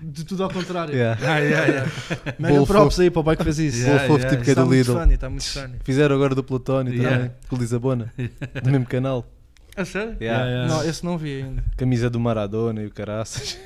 De 0.02 0.26
tudo 0.26 0.44
ao 0.44 0.50
contrário. 0.50 0.94
Yeah. 0.94 1.18
Ah, 1.26 1.38
yeah, 1.38 1.66
yeah. 1.68 1.92
Mega 2.38 2.66
props 2.66 3.00
aí 3.00 3.10
para 3.10 3.20
o 3.22 3.24
boy 3.24 3.38
que 3.38 3.44
fez 3.44 3.60
isso. 3.60 3.78
Yeah, 3.78 4.02
Fofo, 4.08 4.14
yeah, 4.20 4.30
tipo 4.32 4.44
que 4.44 4.50
é 4.50 4.52
Está 4.54 4.64
do 4.66 4.74
Lidl. 4.74 4.94
funny, 5.00 5.14
está 5.14 5.30
muito 5.30 5.46
funny. 5.46 5.76
Fizeram 5.84 6.16
agora 6.16 6.36
do 6.36 6.44
Plutónio 6.44 6.94
Yeah. 6.94 7.18
também, 7.18 7.32
com 7.48 7.56
o 7.56 7.60
Lisabona, 7.60 8.14
do 8.64 8.70
mesmo 8.70 8.86
canal. 8.86 9.26
A 9.78 9.86
sério? 9.86 10.18
Yeah. 10.20 10.44
Yeah, 10.46 10.50
yeah. 10.50 10.74
Não, 10.74 10.90
esse 10.90 11.06
não 11.06 11.18
vi 11.18 11.44
ainda. 11.44 11.64
Camisa 11.78 12.10
do 12.10 12.20
Maradona 12.20 12.82
e 12.84 12.86
o 12.88 12.92
caraças. 12.92 13.58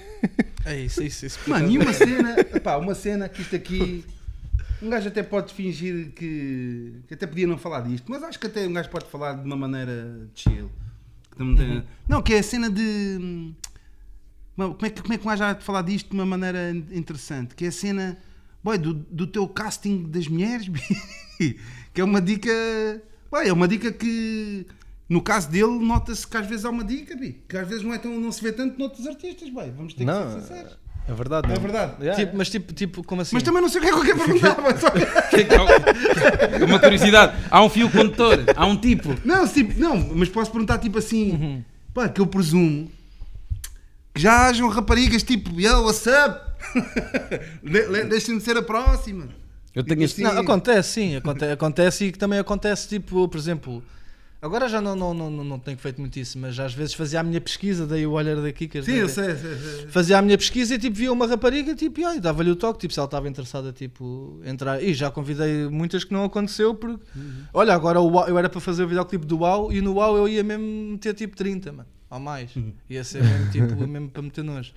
É 0.64 0.78
isso, 0.80 1.02
é 1.02 1.06
isso. 1.06 1.26
isso 1.26 1.40
Mano, 1.48 1.70
e 1.72 1.78
uma 1.80 1.92
cena, 1.94 2.40
epá, 2.40 2.78
uma 2.78 2.94
cena 2.94 3.28
que 3.28 3.42
isto 3.42 3.56
aqui. 3.56 4.06
Um 4.82 4.90
gajo 4.92 5.08
até 5.08 5.24
pode 5.24 5.52
fingir 5.56 6.12
que, 6.16 7.02
que 7.08 7.14
até 7.16 7.26
podia 7.26 7.48
não 7.48 7.58
falar 7.58 7.82
disto, 7.82 8.06
mas 8.10 8.22
acho 8.22 8.38
que 8.40 8.46
até 8.46 8.68
um 8.68 8.74
gajo 8.74 8.90
pode 8.90 9.06
falar 9.06 9.34
de 9.34 9.44
uma 9.44 9.56
maneira 9.56 10.28
chill. 10.36 10.70
Que 11.36 11.44
não, 11.44 11.56
tem- 11.56 11.84
não, 12.08 12.22
que 12.22 12.34
é 12.36 12.40
a 12.40 12.44
cena 12.44 12.70
de. 12.70 13.54
Como 14.58 14.76
é, 14.86 14.90
que, 14.90 15.02
como 15.02 15.14
é 15.14 15.18
que 15.18 15.26
gajo 15.26 15.44
há 15.44 15.54
de 15.54 15.64
falar 15.64 15.84
disto 15.84 16.10
de 16.10 16.14
uma 16.16 16.26
maneira 16.26 16.72
interessante? 16.92 17.54
Que 17.56 17.66
é 17.66 17.68
a 17.68 17.72
cena 17.72 18.18
boy, 18.64 18.78
do, 18.78 18.94
do 18.94 19.28
teu 19.28 19.48
casting 19.48 20.04
das 20.10 20.28
mulheres, 20.28 20.68
que 21.94 22.02
é 22.02 22.04
uma 22.04 22.20
dica. 22.20 22.52
boy, 23.32 23.48
é 23.48 23.54
uma 23.54 23.68
dica 23.68 23.92
que. 23.92 24.66
No 25.10 25.22
caso 25.22 25.50
dele, 25.50 25.80
nota-se 25.80 26.28
que 26.28 26.36
às 26.36 26.46
vezes 26.46 26.66
há 26.66 26.70
uma 26.70 26.84
dica, 26.84 27.16
bi, 27.16 27.42
que 27.48 27.56
às 27.56 27.66
vezes 27.66 27.82
não, 27.82 27.94
é 27.94 27.98
tão, 27.98 28.20
não 28.20 28.30
se 28.30 28.42
vê 28.42 28.52
tanto 28.52 28.78
noutros 28.78 29.08
artistas, 29.08 29.50
boy. 29.50 29.72
vamos 29.72 29.94
ter 29.94 30.00
que 30.00 30.06
Não, 30.06 30.34
ser 30.34 30.42
sinceros. 30.42 30.78
é 31.08 31.14
verdade. 31.14 31.50
É 31.50 31.56
não? 31.56 31.62
verdade. 31.62 31.94
Yeah. 32.02 32.26
Tipo, 32.26 32.38
mas 32.38 32.50
tipo, 32.50 32.74
tipo, 32.74 33.04
como 33.06 33.22
assim? 33.22 33.34
Mas 33.36 33.44
também 33.44 33.62
não 33.62 33.70
sei 33.70 33.80
o 33.80 33.84
que 33.86 33.90
é 33.90 33.94
que 33.94 34.00
eu 34.00 34.04
quero 34.04 34.20
perguntar. 34.20 34.58
mas 34.62 34.82
só- 34.82 34.90
Que 34.90 35.36
é 35.38 35.44
que 35.46 35.56
há- 35.56 36.66
Uma 36.66 36.78
curiosidade. 36.80 37.38
Há 37.50 37.64
um 37.64 37.70
fio 37.70 37.90
condutor, 37.90 38.40
há 38.54 38.66
um 38.66 38.76
tipo. 38.76 39.16
Não, 39.24 39.48
tipo, 39.48 39.80
não, 39.80 39.96
mas 40.16 40.28
posso 40.28 40.52
perguntar 40.52 40.78
tipo 40.80 40.98
assim, 40.98 41.64
pá, 41.94 42.10
que 42.10 42.20
eu 42.20 42.28
presumo 42.28 42.92
que 44.18 44.24
já 44.24 44.48
hajam 44.48 44.68
raparigas 44.68 45.22
tipo, 45.24 45.60
yo, 45.60 45.84
what's 45.84 46.06
up? 46.08 46.42
Deixem-me 48.10 48.42
ser 48.42 48.58
a 48.58 48.62
próxima. 48.64 49.30
Eu 49.76 49.84
tenho 49.84 50.02
este. 50.04 50.22
Não, 50.22 50.32
acontece, 50.40 50.94
sim, 50.94 51.16
aconte- 51.16 51.46
acontece 51.46 52.06
e 52.06 52.12
que 52.12 52.18
também 52.18 52.40
acontece, 52.40 52.88
tipo, 52.90 53.28
por 53.28 53.38
exemplo, 53.38 53.84
agora 54.42 54.68
já 54.68 54.82
não, 54.82 54.96
não, 54.96 55.14
não, 55.14 55.30
não, 55.30 55.60
tenho 55.60 55.78
feito 55.78 56.02
muito 56.02 56.18
isso, 56.18 56.40
mas 56.40 56.60
às 56.60 56.74
vezes 56.74 56.96
fazia 56.96 57.20
a 57.20 57.24
minha 57.24 57.40
pesquisa, 57.40 57.86
daí 57.86 58.08
o 58.08 58.14
olhar 58.14 58.38
daqui, 58.38 58.68
quer 58.68 58.84
Sim, 58.84 58.94
eu 58.94 59.08
sei, 59.08 59.36
sei, 59.36 59.56
sei. 59.56 59.88
Fazia 59.90 60.18
a 60.18 60.22
minha 60.24 60.36
pesquisa 60.36 60.74
e 60.74 60.80
tipo 60.80 60.96
via 60.96 61.14
uma 61.14 61.28
rapariga 61.28 61.76
tipo, 61.76 62.02
e 62.02 62.20
dava-lhe 62.20 62.50
o 62.50 62.56
toque, 62.56 62.80
tipo, 62.80 62.94
se 62.94 63.00
ela 63.00 63.06
estava 63.06 63.30
interessada, 63.30 63.72
tipo, 63.72 64.42
entrar. 64.44 64.82
E 64.82 64.96
já 64.96 65.12
convidei 65.12 65.68
muitas 65.70 66.04
que 66.04 66.12
não 66.12 66.24
aconteceu 66.24 66.74
porque. 66.74 67.06
Olha, 67.54 67.76
agora 67.76 68.00
eu 68.00 68.38
era 68.40 68.50
para 68.50 68.60
fazer 68.60 68.84
o 68.84 68.88
videoclipe 68.88 69.28
do 69.28 69.42
UAU 69.42 69.72
e 69.72 69.80
no 69.80 69.94
UAU 69.94 70.18
eu 70.18 70.28
ia 70.28 70.44
mesmo 70.44 70.66
meter 70.94 71.14
tipo 71.14 71.36
30, 71.38 71.72
mano, 71.72 71.88
ou 72.10 72.20
mais. 72.20 72.52
Ia 72.90 73.04
ser 73.04 73.24
mesmo 73.24 73.52
tipo, 73.52 73.76
mesmo 73.88 74.10
para 74.10 74.22
meter 74.22 74.44
nojo. 74.44 74.74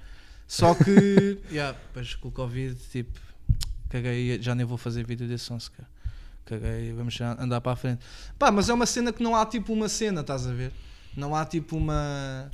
Só 0.46 0.74
que, 0.74 1.38
yeah, 1.50 1.78
depois 1.78 2.14
com 2.14 2.28
o 2.28 2.32
Covid, 2.32 2.76
tipo, 2.90 3.18
caguei, 3.88 4.40
já 4.42 4.54
nem 4.54 4.66
vou 4.66 4.76
fazer 4.76 5.06
vídeo 5.06 5.28
desse 5.28 5.44
som 5.44 5.58
sequer. 5.58 5.86
Caguei, 6.44 6.92
vamos 6.92 7.20
andar 7.20 7.60
para 7.60 7.72
a 7.72 7.76
frente. 7.76 8.00
Pá, 8.38 8.50
mas 8.50 8.68
é 8.68 8.74
uma 8.74 8.86
cena 8.86 9.12
que 9.12 9.22
não 9.22 9.36
há 9.36 9.46
tipo 9.46 9.72
uma 9.72 9.88
cena, 9.88 10.22
estás 10.22 10.46
a 10.46 10.52
ver? 10.52 10.72
Não 11.16 11.34
há 11.34 11.44
tipo 11.44 11.76
uma. 11.76 12.50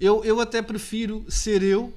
Eu, 0.00 0.24
eu 0.24 0.40
até 0.40 0.62
prefiro 0.62 1.24
ser 1.28 1.62
eu 1.62 1.92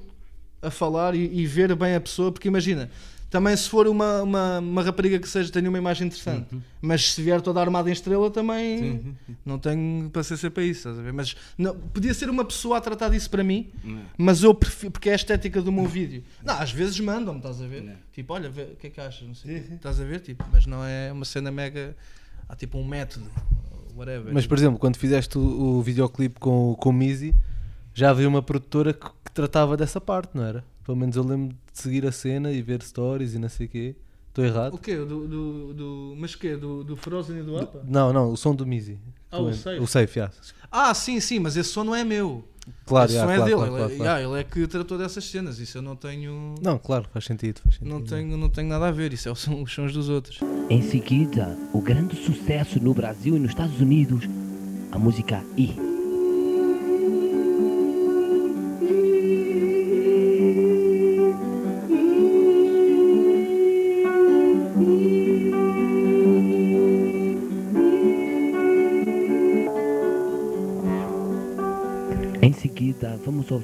a 0.62 0.70
falar 0.70 1.16
e, 1.16 1.20
e 1.20 1.46
ver 1.46 1.74
bem 1.76 1.96
a 1.96 2.02
pessoa, 2.02 2.32
porque 2.32 2.48
imagina, 2.48 2.90
também 3.30 3.56
se 3.56 3.70
for 3.70 3.88
uma, 3.88 4.22
uma, 4.22 4.60
uma 4.60 4.82
rapariga 4.82 5.20
que 5.20 5.28
seja, 5.28 5.52
tenha 5.52 5.68
uma 5.70 5.78
imagem 5.78 6.08
interessante, 6.08 6.58
mas 6.82 7.14
se 7.14 7.22
vier 7.22 7.42
toda 7.42 7.60
armada 7.60 7.90
em 7.90 7.94
estrela 7.94 8.32
também 8.32 9.16
não 9.46 9.60
tenho 9.60 10.10
paciência 10.10 10.50
para 10.50 10.64
isso, 10.64 10.80
estás 10.80 11.00
a 11.00 11.02
ver? 11.02 11.12
Mas 11.12 11.36
não, 11.58 11.78
podia 11.78 12.14
ser 12.14 12.30
uma 12.30 12.46
pessoa 12.46 12.78
a 12.78 12.82
tratar 12.82 13.10
disso 13.10 13.30
para 13.30 13.44
mim, 13.44 13.70
mas 14.18 14.44
eu 14.44 14.54
prefiro, 14.54 14.92
porque 14.92 15.10
é 15.10 15.14
a 15.14 15.16
estética 15.16 15.62
do 15.62 15.72
meu 15.72 15.86
vídeo. 15.86 16.24
Não, 16.44 16.54
às 16.58 16.72
vezes 16.72 17.00
mandam-me, 17.00 17.40
estás 17.40 17.62
a 17.62 17.68
ver? 17.68 17.98
Tipo, 18.14 18.34
olha, 18.34 18.50
vê, 18.50 18.64
o 18.64 18.76
que 18.76 18.88
é 18.88 18.90
que 18.90 19.02
achas? 19.02 19.28
Não 19.28 19.36
sei, 19.36 19.58
estás 19.58 20.00
a 20.00 20.06
ver? 20.06 20.22
Tipo, 20.22 20.46
mas 20.52 20.66
não 20.66 20.84
é 20.84 21.12
uma 21.12 21.26
cena 21.26 21.52
mega. 21.52 21.96
Há 22.48 22.56
tipo 22.56 22.78
um 22.78 22.86
método, 22.86 23.30
whatever. 23.94 24.34
Mas 24.34 24.48
por 24.48 24.58
exemplo, 24.58 24.80
quando 24.80 24.96
fizeste 24.96 25.38
o, 25.38 25.42
o 25.42 25.82
videoclipe 25.82 26.40
com, 26.40 26.76
com 26.76 26.90
o 26.90 26.94
Mizzy, 26.94 27.36
já 27.94 28.12
havia 28.12 28.28
uma 28.28 28.42
produtora 28.42 28.94
que, 28.94 29.06
que 29.06 29.32
tratava 29.34 29.76
dessa 29.76 30.00
parte, 30.00 30.30
não 30.34 30.46
era? 30.46 30.64
Pelo 30.86 30.96
menos 30.96 31.18
eu 31.18 31.24
lembro 31.24 31.58
seguir 31.80 32.06
a 32.06 32.12
cena 32.12 32.52
e 32.52 32.62
ver 32.62 32.82
stories 32.82 33.34
e 33.34 33.40
não 33.40 33.50
sei 33.50 33.66
o 33.68 33.70
quê. 33.70 33.96
Estou 34.30 34.44
O 34.44 34.48
errado? 34.48 34.78
quê? 34.78 34.96
Do, 34.98 35.28
do, 35.28 35.74
do, 35.74 36.16
mas 36.18 36.34
o 36.34 36.38
quê? 36.40 36.56
Do, 36.56 36.84
do 36.84 36.96
Frozen 36.96 37.40
e 37.40 37.44
do 37.44 37.58
APA? 37.58 37.84
Não, 37.88 38.14
não, 38.14 38.32
o 38.32 38.38
som 38.38 38.54
do 38.54 38.66
Mizzy. 38.68 39.00
Ah, 39.32 39.40
o? 39.40 39.52
Safe. 39.54 39.80
O 39.80 39.88
Safe, 39.88 40.20
yeah. 40.20 40.34
Ah, 40.72 40.94
sim, 40.94 41.20
sim, 41.20 41.40
mas 41.40 41.58
esse 41.58 41.70
som 41.70 41.84
não 41.84 41.96
é 41.96 42.04
meu. 42.04 42.44
Claro, 42.86 43.06
esse 43.06 43.16
yeah, 43.16 43.26
som 43.28 43.34
é 43.34 43.38
claro, 43.38 43.50
dele. 43.50 43.56
claro, 43.56 43.72
claro, 43.72 43.86
ele, 43.86 43.94
é, 43.94 43.98
claro. 43.98 44.20
yeah, 44.20 44.30
ele 44.36 44.40
é 44.42 44.44
que 44.44 44.68
tratou 44.68 44.98
dessas 44.98 45.24
cenas. 45.24 45.58
Isso 45.60 45.78
eu 45.78 45.82
não 45.82 45.96
tenho. 45.96 46.56
Não, 46.62 46.78
claro, 46.78 47.08
faz 47.12 47.26
sentido. 47.26 47.62
Faz 47.64 47.76
sentido. 47.76 47.90
Não 47.90 48.02
tenho, 48.04 48.38
não 48.38 48.50
tenho 48.50 48.68
nada 48.68 48.88
a 48.88 48.92
ver. 48.92 49.12
Isso 49.14 49.28
é, 49.30 49.36
são 49.36 49.64
os 49.64 49.74
sons 49.74 49.92
dos 49.94 50.08
outros. 50.10 50.40
Em 50.70 50.82
seguida, 50.82 51.58
o 51.74 51.82
grande 51.82 52.16
sucesso 52.24 52.80
no 52.80 52.94
Brasil 52.94 53.36
e 53.38 53.40
nos 53.40 53.50
Estados 53.52 53.80
Unidos, 53.80 54.26
a 54.92 55.00
música 55.00 55.44
I. 55.58 55.97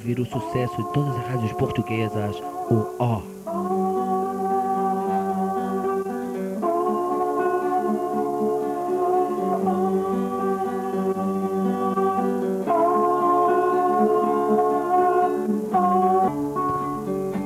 ouvir 0.04 0.20
o 0.20 0.26
sucesso 0.26 0.76
de 0.76 0.92
todas 0.92 1.16
as 1.16 1.26
rádios 1.28 1.52
portuguesas, 1.52 2.36
o 2.68 2.74
O. 3.02 3.22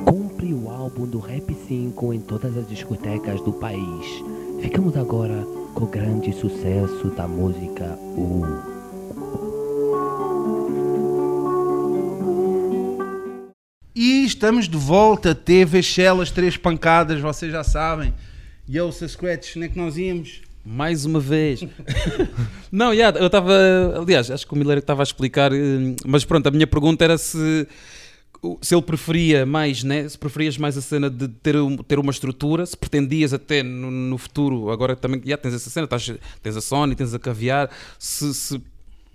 Compre 0.03 0.53
o 0.53 0.69
álbum 0.69 1.05
do 1.05 1.19
Rap 1.19 1.53
5 1.53 2.13
em 2.13 2.19
todas 2.19 2.57
as 2.57 2.67
discotecas 2.67 3.39
do 3.41 3.53
país. 3.53 4.21
Ficamos 4.59 4.97
agora 4.97 5.47
com 5.73 5.85
o 5.85 5.87
grande 5.87 6.33
sucesso 6.33 7.07
da 7.11 7.25
música 7.25 7.97
U. 8.17 8.68
estamos 14.39 14.69
de 14.69 14.77
volta, 14.77 15.35
teve 15.35 15.83
Shellas, 15.83 16.31
três 16.31 16.55
pancadas, 16.55 17.19
vocês 17.19 17.51
já 17.51 17.61
sabem. 17.61 18.13
E 18.69 18.77
eu, 18.77 18.89
se 18.89 19.05
Scratch, 19.05 19.57
onde 19.57 19.65
é 19.65 19.69
que 19.69 19.77
nós 19.77 19.97
íamos? 19.97 20.39
Mais 20.65 21.03
uma 21.03 21.19
vez. 21.19 21.59
não, 22.71 22.93
yeah, 22.93 23.19
eu 23.19 23.25
estava. 23.25 23.53
Aliás, 23.97 24.31
acho 24.31 24.47
que 24.47 24.53
o 24.53 24.55
Miller 24.55 24.77
estava 24.77 25.01
a 25.01 25.03
explicar, 25.03 25.51
eh, 25.51 25.93
mas 26.05 26.23
pronto, 26.23 26.47
a 26.47 26.51
minha 26.51 26.65
pergunta 26.65 27.03
era 27.03 27.17
se. 27.17 27.67
Se 28.61 28.73
ele 28.73 28.81
preferia 28.81 29.45
mais, 29.45 29.83
né? 29.83 30.07
Se 30.07 30.17
preferias 30.17 30.57
mais 30.57 30.77
a 30.77 30.81
cena 30.81 31.09
de 31.09 31.27
ter, 31.27 31.55
ter 31.85 31.99
uma 31.99 32.11
estrutura, 32.11 32.65
se 32.65 32.77
pretendias 32.77 33.33
até 33.33 33.61
no, 33.61 33.91
no 33.91 34.17
futuro, 34.17 34.69
agora 34.69 34.95
também 34.95 35.21
já 35.25 35.35
tens 35.35 35.53
essa 35.53 35.69
cena, 35.69 35.85
tens 36.41 36.55
a 36.55 36.61
Sony, 36.61 36.95
tens 36.95 37.13
a 37.13 37.19
Caviar, 37.19 37.69
se, 37.97 38.33
se 38.33 38.61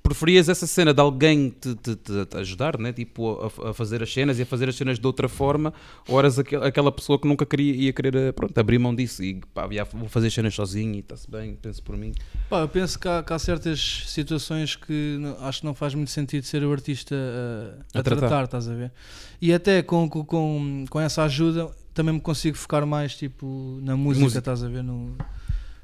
preferias 0.05 0.51
essa 0.51 0.67
cena 0.67 0.93
de 0.93 1.01
alguém 1.01 1.49
te, 1.49 1.75
te- 1.77 1.97
te- 1.97 2.37
ajudar, 2.37 2.79
né? 2.79 2.93
Tipo, 2.93 3.51
a, 3.65 3.71
a 3.71 3.75
fazer 3.75 4.03
as 4.03 4.13
cenas 4.13 4.39
e 4.39 4.43
a 4.43 4.47
fazer 4.47 4.69
as 4.69 4.77
cenas 4.77 4.99
de 4.99 5.07
outra 5.07 5.31
forma, 5.31 5.73
ou 6.07 6.19
eras 6.19 6.39
aquel- 6.39 6.63
aquela 6.63 6.93
pessoa 6.93 7.19
que 7.19 7.27
nunca 7.27 7.47
queria, 7.47 7.75
ia 7.75 7.91
querer, 7.93 8.15
eh, 8.15 8.31
pronto, 8.33 8.57
abrir 8.59 8.79
mão 8.79 8.95
disso 8.95 9.25
e 9.25 9.41
pá, 9.55 9.67
já 9.73 9.83
vou 9.85 10.07
fazer 10.09 10.27
as 10.27 10.35
cenas 10.35 10.55
sozinho 10.55 10.95
e 10.95 10.99
está-se 10.99 11.29
bem, 11.31 11.57
penso 11.61 11.83
por 11.83 11.97
mim. 11.97 12.13
Pá, 12.51 12.61
eu 12.61 12.69
penso 12.69 12.99
que 12.99 13.09
há, 13.09 13.23
que 13.23 13.33
há 13.33 13.39
certas 13.39 14.05
situações 14.07 14.77
que 14.77 15.17
não- 15.19 15.39
acho 15.47 15.61
que 15.61 15.67
não 15.67 15.75
faz 15.75 15.95
muito 15.95 16.11
sentido 16.11 16.45
ser 16.45 16.63
o 16.63 16.71
artista 16.71 17.15
uh, 17.15 17.83
a, 17.95 18.01
A 18.01 18.03
tratar. 18.03 18.21
tratar. 18.29 18.45
estás 18.45 18.69
a 18.69 18.75
ver? 18.75 18.93
E 19.41 19.55
até 19.55 19.83
com, 19.83 20.07
com, 20.07 20.23
com, 20.23 20.85
com 20.91 21.01
essa 21.01 21.23
ajuda 21.25 21.71
também 21.95 22.13
me 22.13 22.21
consigo 22.21 22.59
focar 22.59 22.87
mais 22.87 23.17
tipo, 23.17 23.79
na 23.83 23.97
música, 23.97 24.25
Música. 24.25 24.39
estás 24.41 24.63
a 24.63 24.69
ver? 24.69 24.83
No, 24.85 25.17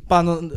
pá, 0.07 0.23
não- 0.23 0.51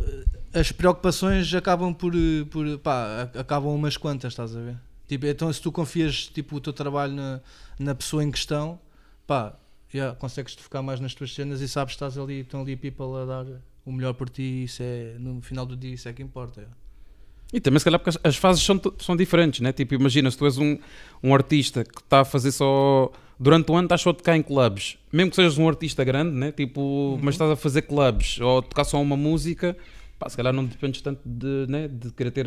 as 0.53 0.71
preocupações 0.71 1.53
acabam 1.53 1.93
por, 1.93 2.13
eh, 2.15 2.45
por 2.49 2.77
pá, 2.79 3.29
a- 3.35 3.39
acabam 3.39 3.73
umas 3.73 3.97
quantas, 3.97 4.33
estás 4.33 4.55
a 4.55 4.59
ver? 4.59 4.75
Tipo, 5.07 5.25
então 5.25 5.51
se 5.51 5.61
tu 5.61 5.71
confias 5.71 6.27
tipo, 6.27 6.55
o 6.55 6.61
teu 6.61 6.73
trabalho 6.73 7.13
na, 7.13 7.41
na 7.79 7.93
pessoa 7.95 8.23
em 8.23 8.31
questão, 8.31 8.79
pá, 9.27 9.53
já 9.93 10.13
consegues-te 10.15 10.61
focar 10.61 10.81
mais 10.81 10.99
nas 10.99 11.13
tuas 11.13 11.33
cenas 11.33 11.61
e 11.61 11.67
sabes 11.67 11.93
que 11.93 11.95
estás 11.97 12.17
ali, 12.17 12.39
estão 12.41 12.61
ali 12.61 12.75
people 12.75 13.05
a 13.21 13.25
dar 13.25 13.45
o 13.85 13.91
melhor 13.91 14.13
por 14.13 14.29
ti 14.29 14.63
isso 14.63 14.81
é, 14.81 15.15
no 15.19 15.41
final 15.41 15.65
do 15.65 15.75
dia 15.75 15.93
isso 15.93 16.07
é 16.07 16.13
que 16.13 16.23
importa. 16.23 16.61
é. 16.61 16.65
E 17.55 17.59
também, 17.59 17.77
se 17.77 17.85
calhar, 17.85 17.99
porque 17.99 18.09
as, 18.09 18.19
as 18.23 18.35
fases 18.35 18.63
são, 18.63 18.81
são 18.97 19.15
diferentes, 19.15 19.59
né? 19.59 19.71
Tipo, 19.71 19.93
imagina, 19.93 20.31
se 20.31 20.35
tu 20.37 20.45
és 20.45 20.57
um, 20.57 20.75
um 21.21 21.35
artista 21.35 21.83
que 21.83 21.99
está 21.99 22.21
a 22.21 22.25
fazer 22.25 22.51
só. 22.51 23.11
Durante 23.39 23.71
o 23.71 23.75
ano 23.75 23.85
estás 23.85 24.01
só 24.01 24.09
a 24.11 24.13
tocar 24.13 24.35
em 24.37 24.41
clubes, 24.41 24.97
mesmo 25.11 25.29
que 25.29 25.35
sejas 25.35 25.57
um 25.59 25.67
artista 25.67 26.03
grande, 26.03 26.31
né? 26.35 26.51
Tipo, 26.51 27.19
mas 27.21 27.35
estás 27.35 27.51
a 27.51 27.55
fazer 27.55 27.83
clubes 27.83 28.39
ou 28.39 28.61
tocar 28.61 28.83
só 28.85 28.99
uma 29.01 29.17
música, 29.17 29.77
pá, 30.23 30.29
se 30.29 30.37
calhar 30.37 30.53
não 30.53 30.65
dependes 30.65 31.01
tanto 31.01 31.21
de, 31.25 31.65
né? 31.67 31.87
de 31.87 32.11
querer 32.11 32.31
ter 32.31 32.45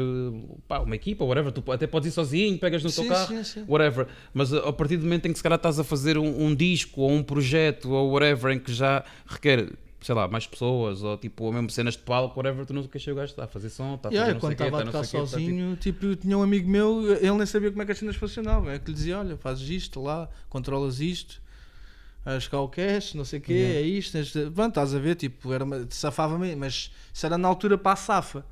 pá, 0.66 0.80
uma 0.80 0.94
equipa, 0.96 1.24
whatever. 1.24 1.52
Tu 1.52 1.72
até 1.72 1.86
podes 1.86 2.08
ir 2.08 2.12
sozinho, 2.12 2.58
pegas 2.58 2.82
no 2.82 2.90
teu 2.90 3.04
Sim, 3.04 3.08
carro, 3.08 3.28
sim, 3.28 3.44
sim. 3.44 3.64
whatever. 3.68 4.06
Mas 4.32 4.52
a, 4.52 4.68
a 4.68 4.72
partir 4.72 4.96
do 4.96 5.02
momento 5.04 5.26
em 5.26 5.32
que 5.32 5.38
se 5.38 5.42
calhar 5.42 5.56
estás 5.58 5.78
a 5.78 5.84
fazer 5.84 6.16
um, 6.18 6.44
um 6.46 6.54
disco 6.54 7.02
ou 7.02 7.10
um 7.10 7.22
projeto 7.22 7.90
ou 7.90 8.10
whatever 8.12 8.52
em 8.52 8.58
que 8.58 8.72
já 8.72 9.04
requer. 9.26 9.70
Sei 9.98 10.14
lá, 10.14 10.28
mais 10.28 10.46
pessoas, 10.46 11.02
ou 11.02 11.16
tipo, 11.16 11.44
ou 11.44 11.52
mesmo 11.52 11.68
cenas 11.68 11.94
de 11.94 12.02
palco, 12.02 12.38
whatever, 12.38 12.64
tu 12.64 12.72
não 12.72 12.82
queres 12.84 13.04
o 13.08 13.14
gajo 13.14 13.30
está 13.30 13.44
a 13.44 13.46
fazer 13.48 13.70
som, 13.70 13.94
está 13.96 14.08
a 14.08 14.12
fazer 14.12 14.14
Yeah, 14.14 14.34
não 14.34 14.40
quando 14.40 14.56
sei 14.56 14.66
estava 14.66 14.76
a 14.76 14.78
tá 14.78 14.84
não 14.84 14.92
tocar 14.92 15.04
sei 15.04 15.20
o 15.20 15.24
quê, 15.24 15.30
tá, 15.30 15.36
tipo- 15.38 15.50
sozinho, 15.50 15.76
tipo, 15.76 16.06
eu 16.06 16.16
tinha 16.16 16.38
um 16.38 16.42
amigo 16.42 16.70
meu, 16.70 17.12
ele 17.16 17.32
nem 17.32 17.46
sabia 17.46 17.70
como 17.70 17.82
é 17.82 17.86
que 17.86 17.92
as 17.92 17.98
cenas 17.98 18.14
funcionavam. 18.14 18.70
É 18.70 18.78
que 18.78 18.86
lhe 18.88 18.94
dizia: 18.94 19.18
Olha, 19.18 19.36
fazes 19.36 19.68
isto 19.68 20.00
lá, 20.00 20.28
controlas 20.48 21.00
isto, 21.00 21.42
as 22.26 22.48
cash, 22.48 23.14
não 23.14 23.24
sei 23.24 23.38
o 23.38 23.42
quê, 23.42 23.52
é 23.76 23.80
isto. 23.82 24.12
tens 24.12 24.32
de- 24.32 24.50
Pronto, 24.50 24.68
estás 24.70 24.94
a 24.94 24.98
ver, 24.98 25.14
tipo, 25.14 25.52
era 25.52 25.64
uma- 25.64 25.86
safava-me, 25.90 26.54
mas 26.56 26.90
isso 27.14 27.24
era 27.24 27.38
na 27.38 27.46
altura 27.48 27.78
para 27.78 27.92
a 27.92 27.96
safa. 27.96 28.44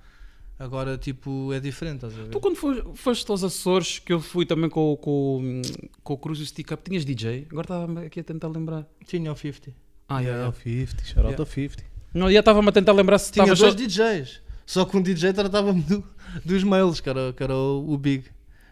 Agora, 0.57 0.97
tipo, 0.97 1.53
é 1.53 1.59
diferente, 1.59 1.97
estás 1.97 2.15
a 2.15 2.23
ver? 2.23 2.29
Tu 2.29 2.39
quando 2.39 2.55
foste, 2.55 2.83
foste 2.95 3.29
aos 3.31 3.43
Açores, 3.43 3.99
que 3.99 4.13
eu 4.13 4.21
fui 4.21 4.47
também 4.47 4.71
com, 4.71 4.97
com, 4.97 5.61
com 6.03 6.13
o 6.15 6.17
Cruz 6.19 6.39
e 6.39 6.43
o 6.43 6.47
Stick 6.47 6.71
Up, 6.73 6.83
tinhas 6.89 7.05
DJ? 7.05 7.49
Agora 7.51 7.65
estava 7.65 8.01
aqui 8.03 8.21
a 8.21 8.25
tentar 8.25 8.47
lembrar. 8.49 8.87
Tinha 9.05 9.33
o 9.33 9.37
50. 9.37 9.75
Ah, 10.09 10.21
Yeah, 10.21 10.39
yeah, 10.39 10.45
é 10.47 10.49
o 10.49 10.53
50, 10.53 11.03
shout 11.05 11.19
out 11.19 11.27
Yeah. 11.31 11.43
ao 11.43 11.47
50. 11.47 11.85
Não, 12.15 12.31
já 12.31 12.39
estava-me 12.39 12.69
a 12.69 12.73
tentar 12.73 12.93
lembrar 12.93 13.19
se 13.19 13.33
Tinha 13.33 13.47
dois 13.47 13.59
só... 13.59 13.71
DJs. 13.73 14.41
Só 14.65 14.85
que 14.85 14.97
um 14.97 15.03
DJ 15.03 15.33
tratava-me 15.33 15.83
do- 15.83 16.05
dos 16.45 16.63
mails, 16.63 17.01
que 17.01 17.09
era, 17.09 17.33
que 17.33 17.43
era 17.43 17.55
o, 17.55 17.93
o 17.93 17.99
Big. 17.99 18.25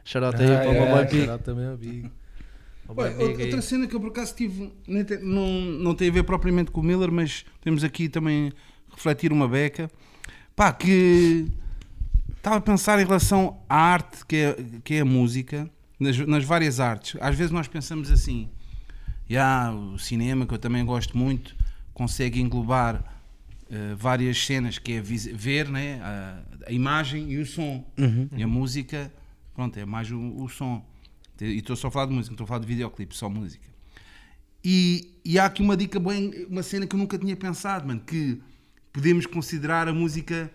Shout 0.04 0.24
out 0.24 0.40
aí 0.40 0.54
Ah, 0.54 0.58
para 0.60 0.68
o 0.68 0.72
meu 0.72 0.82
yeah, 0.84 1.02
Big. 1.02 1.16
shout 1.18 1.30
out 1.32 1.44
também 1.44 1.66
ao 1.66 1.76
Big. 1.76 2.10
Outra 3.44 3.62
cena 3.62 3.86
que 3.86 3.94
eu 3.94 4.00
por 4.00 4.08
acaso 4.10 4.34
tive, 4.34 4.72
nem 4.86 5.04
tem- 5.04 5.22
não, 5.22 5.48
não 5.60 5.94
tem 5.94 6.08
a 6.08 6.12
ver 6.12 6.22
propriamente 6.24 6.70
com 6.70 6.80
o 6.80 6.84
Miller, 6.84 7.10
mas 7.10 7.44
temos 7.60 7.82
aqui 7.84 8.08
também 8.08 8.52
refletir 8.90 9.32
uma 9.32 9.48
beca. 9.48 9.90
Pá, 10.54 10.72
que 10.72 11.46
estava 12.36 12.56
a 12.56 12.60
pensar 12.60 12.98
em 13.00 13.04
relação 13.04 13.58
à 13.68 13.76
arte 13.76 14.26
que 14.26 14.36
é, 14.36 14.56
que 14.84 14.94
é 14.94 15.00
a 15.00 15.04
música, 15.04 15.70
nas, 15.98 16.16
nas 16.18 16.44
várias 16.44 16.80
artes. 16.80 17.16
Às 17.20 17.34
vezes 17.36 17.50
nós 17.52 17.68
pensamos 17.68 18.10
assim, 18.10 18.48
já 19.28 19.72
o 19.72 19.98
cinema, 19.98 20.46
que 20.46 20.52
eu 20.54 20.58
também 20.58 20.84
gosto 20.84 21.16
muito, 21.16 21.54
consegue 21.94 22.40
englobar 22.40 23.02
eh, 23.70 23.94
várias 23.96 24.44
cenas, 24.44 24.78
que 24.78 24.92
é 24.94 25.00
ver 25.00 25.68
né, 25.68 26.00
a, 26.02 26.42
a 26.68 26.72
imagem 26.72 27.30
e 27.32 27.38
o 27.38 27.46
som. 27.46 27.84
E 28.36 28.42
a 28.42 28.46
música, 28.46 29.10
pronto, 29.54 29.78
é 29.78 29.84
mais 29.86 30.10
o, 30.10 30.18
o 30.42 30.48
som. 30.48 30.84
E 31.42 31.58
estou 31.58 31.74
só 31.74 31.88
a 31.88 31.90
falar 31.90 32.06
de 32.06 32.12
música, 32.12 32.30
não 32.30 32.34
estou 32.34 32.44
a 32.44 32.48
falar 32.48 32.60
de 32.60 32.66
videoclipe, 32.66 33.16
só 33.16 33.28
música. 33.28 33.66
E, 34.64 35.10
e 35.24 35.38
há 35.38 35.46
aqui 35.46 35.60
uma 35.60 35.76
dica 35.76 35.98
bem, 35.98 36.46
uma 36.48 36.62
cena 36.62 36.86
que 36.86 36.94
eu 36.94 36.98
nunca 36.98 37.18
tinha 37.18 37.34
pensado, 37.34 37.86
mano, 37.86 38.00
que 38.00 38.40
podemos 38.92 39.26
considerar 39.26 39.88
a 39.88 39.92
música 39.92 40.52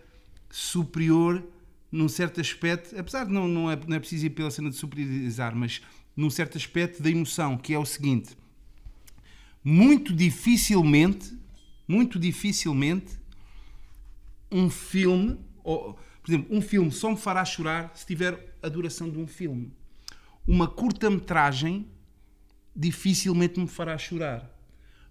superior 0.49 1.43
num 1.91 2.07
certo 2.07 2.39
aspecto, 2.39 2.97
apesar 2.97 3.25
de 3.25 3.33
não, 3.33 3.47
não, 3.47 3.69
é, 3.69 3.77
não 3.88 3.95
é 3.95 3.99
preciso 3.99 4.25
ir 4.25 4.29
pela 4.29 4.49
cena 4.49 4.69
de 4.69 4.77
superiorizar, 4.77 5.55
mas 5.55 5.81
num 6.15 6.29
certo 6.29 6.57
aspecto 6.57 7.03
da 7.03 7.09
emoção, 7.09 7.57
que 7.57 7.73
é 7.73 7.79
o 7.79 7.85
seguinte: 7.85 8.38
muito 9.63 10.13
dificilmente, 10.13 11.38
muito 11.88 12.17
dificilmente, 12.17 13.19
um 14.49 14.69
filme, 14.69 15.38
ou, 15.63 15.93
por 16.23 16.31
exemplo, 16.31 16.55
um 16.55 16.61
filme 16.61 16.91
só 16.91 17.11
me 17.11 17.17
fará 17.17 17.43
chorar 17.43 17.91
se 17.93 18.05
tiver 18.05 18.57
a 18.61 18.69
duração 18.69 19.09
de 19.09 19.17
um 19.17 19.27
filme. 19.27 19.71
Uma 20.47 20.67
curta-metragem 20.67 21.85
dificilmente 22.75 23.59
me 23.59 23.67
fará 23.67 23.97
chorar. 23.97 24.53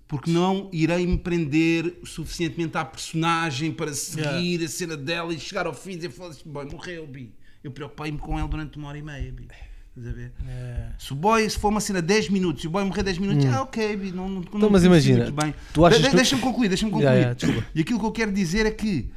Porque 0.08 0.30
não 0.30 0.70
irei 0.72 1.04
me 1.04 1.18
prender 1.18 1.98
suficientemente 2.04 2.78
à 2.78 2.84
personagem 2.84 3.72
para 3.72 3.92
seguir 3.92 4.64
a 4.64 4.68
cena 4.68 4.96
dela 4.96 5.34
e 5.34 5.38
chegar 5.40 5.66
ao 5.66 5.74
fim 5.74 5.92
e 5.92 5.96
dizer: 5.96 6.12
boy, 6.44 6.64
morreu, 6.70 7.06
Bi. 7.08 7.34
Eu 7.64 7.72
preocupei-me 7.72 8.16
com 8.16 8.38
ele 8.38 8.46
durante 8.46 8.78
uma 8.78 8.88
hora 8.88 8.98
e 8.98 9.02
meia, 9.02 9.32
Bi. 9.32 9.48
Estás 9.96 10.06
a 10.08 10.12
ver? 10.16 10.32
É. 10.46 10.90
Se 10.96 11.12
o 11.12 11.16
boy, 11.16 11.48
se 11.50 11.58
for 11.58 11.68
uma 11.70 11.80
cena 11.80 12.00
10 12.00 12.28
minutos 12.28 12.62
e 12.62 12.68
o 12.68 12.70
boy 12.70 12.84
morrer 12.84 13.02
10 13.02 13.18
minutos, 13.18 13.46
ah, 13.46 13.62
ok, 13.62 13.96
Bi, 13.96 14.12
não, 14.12 14.28
não, 14.28 14.34
não 14.36 14.40
Então, 14.42 14.70
mas 14.70 14.86
conheci 14.86 14.86
imagina, 15.10 15.24
muito 15.24 15.34
bem. 15.42 15.54
tu 15.72 15.84
achas 15.84 16.00
De- 16.02 16.10
que- 16.10 16.16
Deixa-me 16.16 16.42
concluir, 16.42 16.68
deixa-me 16.68 16.92
concluir. 16.92 17.10
Yeah, 17.12 17.36
yeah. 17.42 17.66
E 17.74 17.80
aquilo 17.80 17.98
que 17.98 18.04
eu 18.06 18.12
quero 18.12 18.30
dizer 18.30 18.64
é 18.66 18.70
que, 18.70 19.10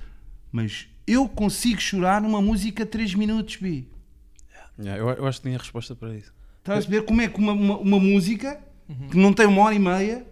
mas 0.52 0.88
eu 1.06 1.30
consigo 1.30 1.80
chorar 1.80 2.20
numa 2.22 2.42
música 2.42 2.84
3 2.84 3.14
minutos, 3.14 3.58
Bi. 3.58 3.88
Yeah, 4.80 5.02
eu, 5.02 5.10
eu 5.10 5.28
acho 5.28 5.40
que 5.42 5.48
tinha 5.48 5.58
a 5.58 5.62
resposta 5.62 5.96
para 5.96 6.16
isso. 6.16 6.32
Estás 6.60 6.86
a 6.86 6.90
ver 6.90 7.04
como 7.06 7.22
é 7.22 7.28
que 7.28 7.38
uma, 7.40 7.54
uma, 7.54 7.78
uma 7.78 8.00
música 8.00 8.60
que 9.12 9.18
não 9.18 9.34
tem 9.34 9.46
uma 9.46 9.62
hora 9.64 9.76
e 9.76 9.80
meia 9.80 10.26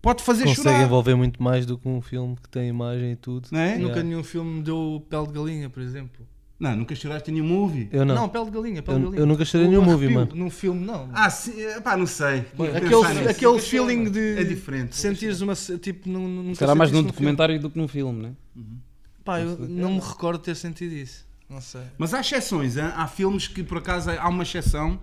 pode 0.00 0.22
fazer 0.22 0.44
Consegue 0.44 0.62
chorar. 0.68 0.82
envolver 0.84 1.14
muito 1.14 1.42
mais 1.42 1.64
do 1.66 1.78
que 1.78 1.88
um 1.88 2.00
filme 2.00 2.36
que 2.42 2.48
tem 2.48 2.68
imagem 2.68 3.12
e 3.12 3.16
tudo. 3.16 3.48
Não 3.50 3.58
é? 3.60 3.72
Nunca 3.76 3.84
Yeah. 3.94 4.02
nenhum 4.02 4.22
filme 4.24 4.50
me 4.58 4.62
deu 4.62 5.04
pele 5.08 5.26
de 5.26 5.32
galinha, 5.32 5.70
por 5.70 5.82
exemplo. 5.82 6.26
Não, 6.58 6.76
nunca 6.76 6.94
choraste 6.94 7.30
em 7.30 7.34
nenhum 7.34 7.46
movie. 7.48 7.88
Eu 7.92 8.04
não. 8.04 8.14
Não, 8.14 8.28
pele 8.28 8.44
de 8.46 8.50
galinha, 8.52 8.82
pele 8.82 8.96
Eu- 8.96 8.98
de 9.00 9.04
galinha. 9.06 9.20
eu 9.22 9.26
nunca 9.26 9.44
chorei 9.44 9.66
em 9.66 9.70
nenhum 9.70 9.82
movie, 9.82 10.06
arrepio 10.06 10.20
mano. 10.20 10.34
Num 10.44 10.50
filme, 10.50 10.84
não. 10.86 11.08
Ah, 11.12 11.28
sim, 11.28 11.52
pá, 11.82 11.96
não 11.96 12.06
sei. 12.06 12.42
Que 12.56 12.62
aquele 12.62 13.28
aquele 13.28 13.52
Nunca 13.52 13.62
feeling 13.62 14.06
chorei. 14.06 14.10
de 14.10 14.40
É 14.40 14.44
diferente. 14.44 14.96
sentires 14.96 15.40
uma. 15.40 15.54
Tipo, 15.54 16.08
num, 16.08 16.28
nunca 16.28 16.54
Será 16.56 16.74
mais 16.74 16.90
num 16.92 17.02
documentário 17.02 17.58
do 17.60 17.68
que 17.70 17.76
num 17.78 17.88
filme, 17.88 18.22
né? 18.22 18.32
filme. 18.54 18.78
Pá, 19.24 19.40
eu 19.40 19.58
não 19.58 19.94
me 19.94 20.00
recordo 20.00 20.38
de 20.38 20.44
ter 20.44 20.54
sentido 20.54 20.92
isso. 20.94 21.26
Não 21.48 21.60
sei. 21.60 21.82
Mas 21.98 22.14
há 22.14 22.20
exceções, 22.20 22.76
hein? 22.76 22.90
há 22.94 23.06
filmes 23.06 23.46
que 23.48 23.62
por 23.62 23.78
acaso 23.78 24.10
há 24.10 24.28
uma 24.28 24.42
exceção, 24.42 24.98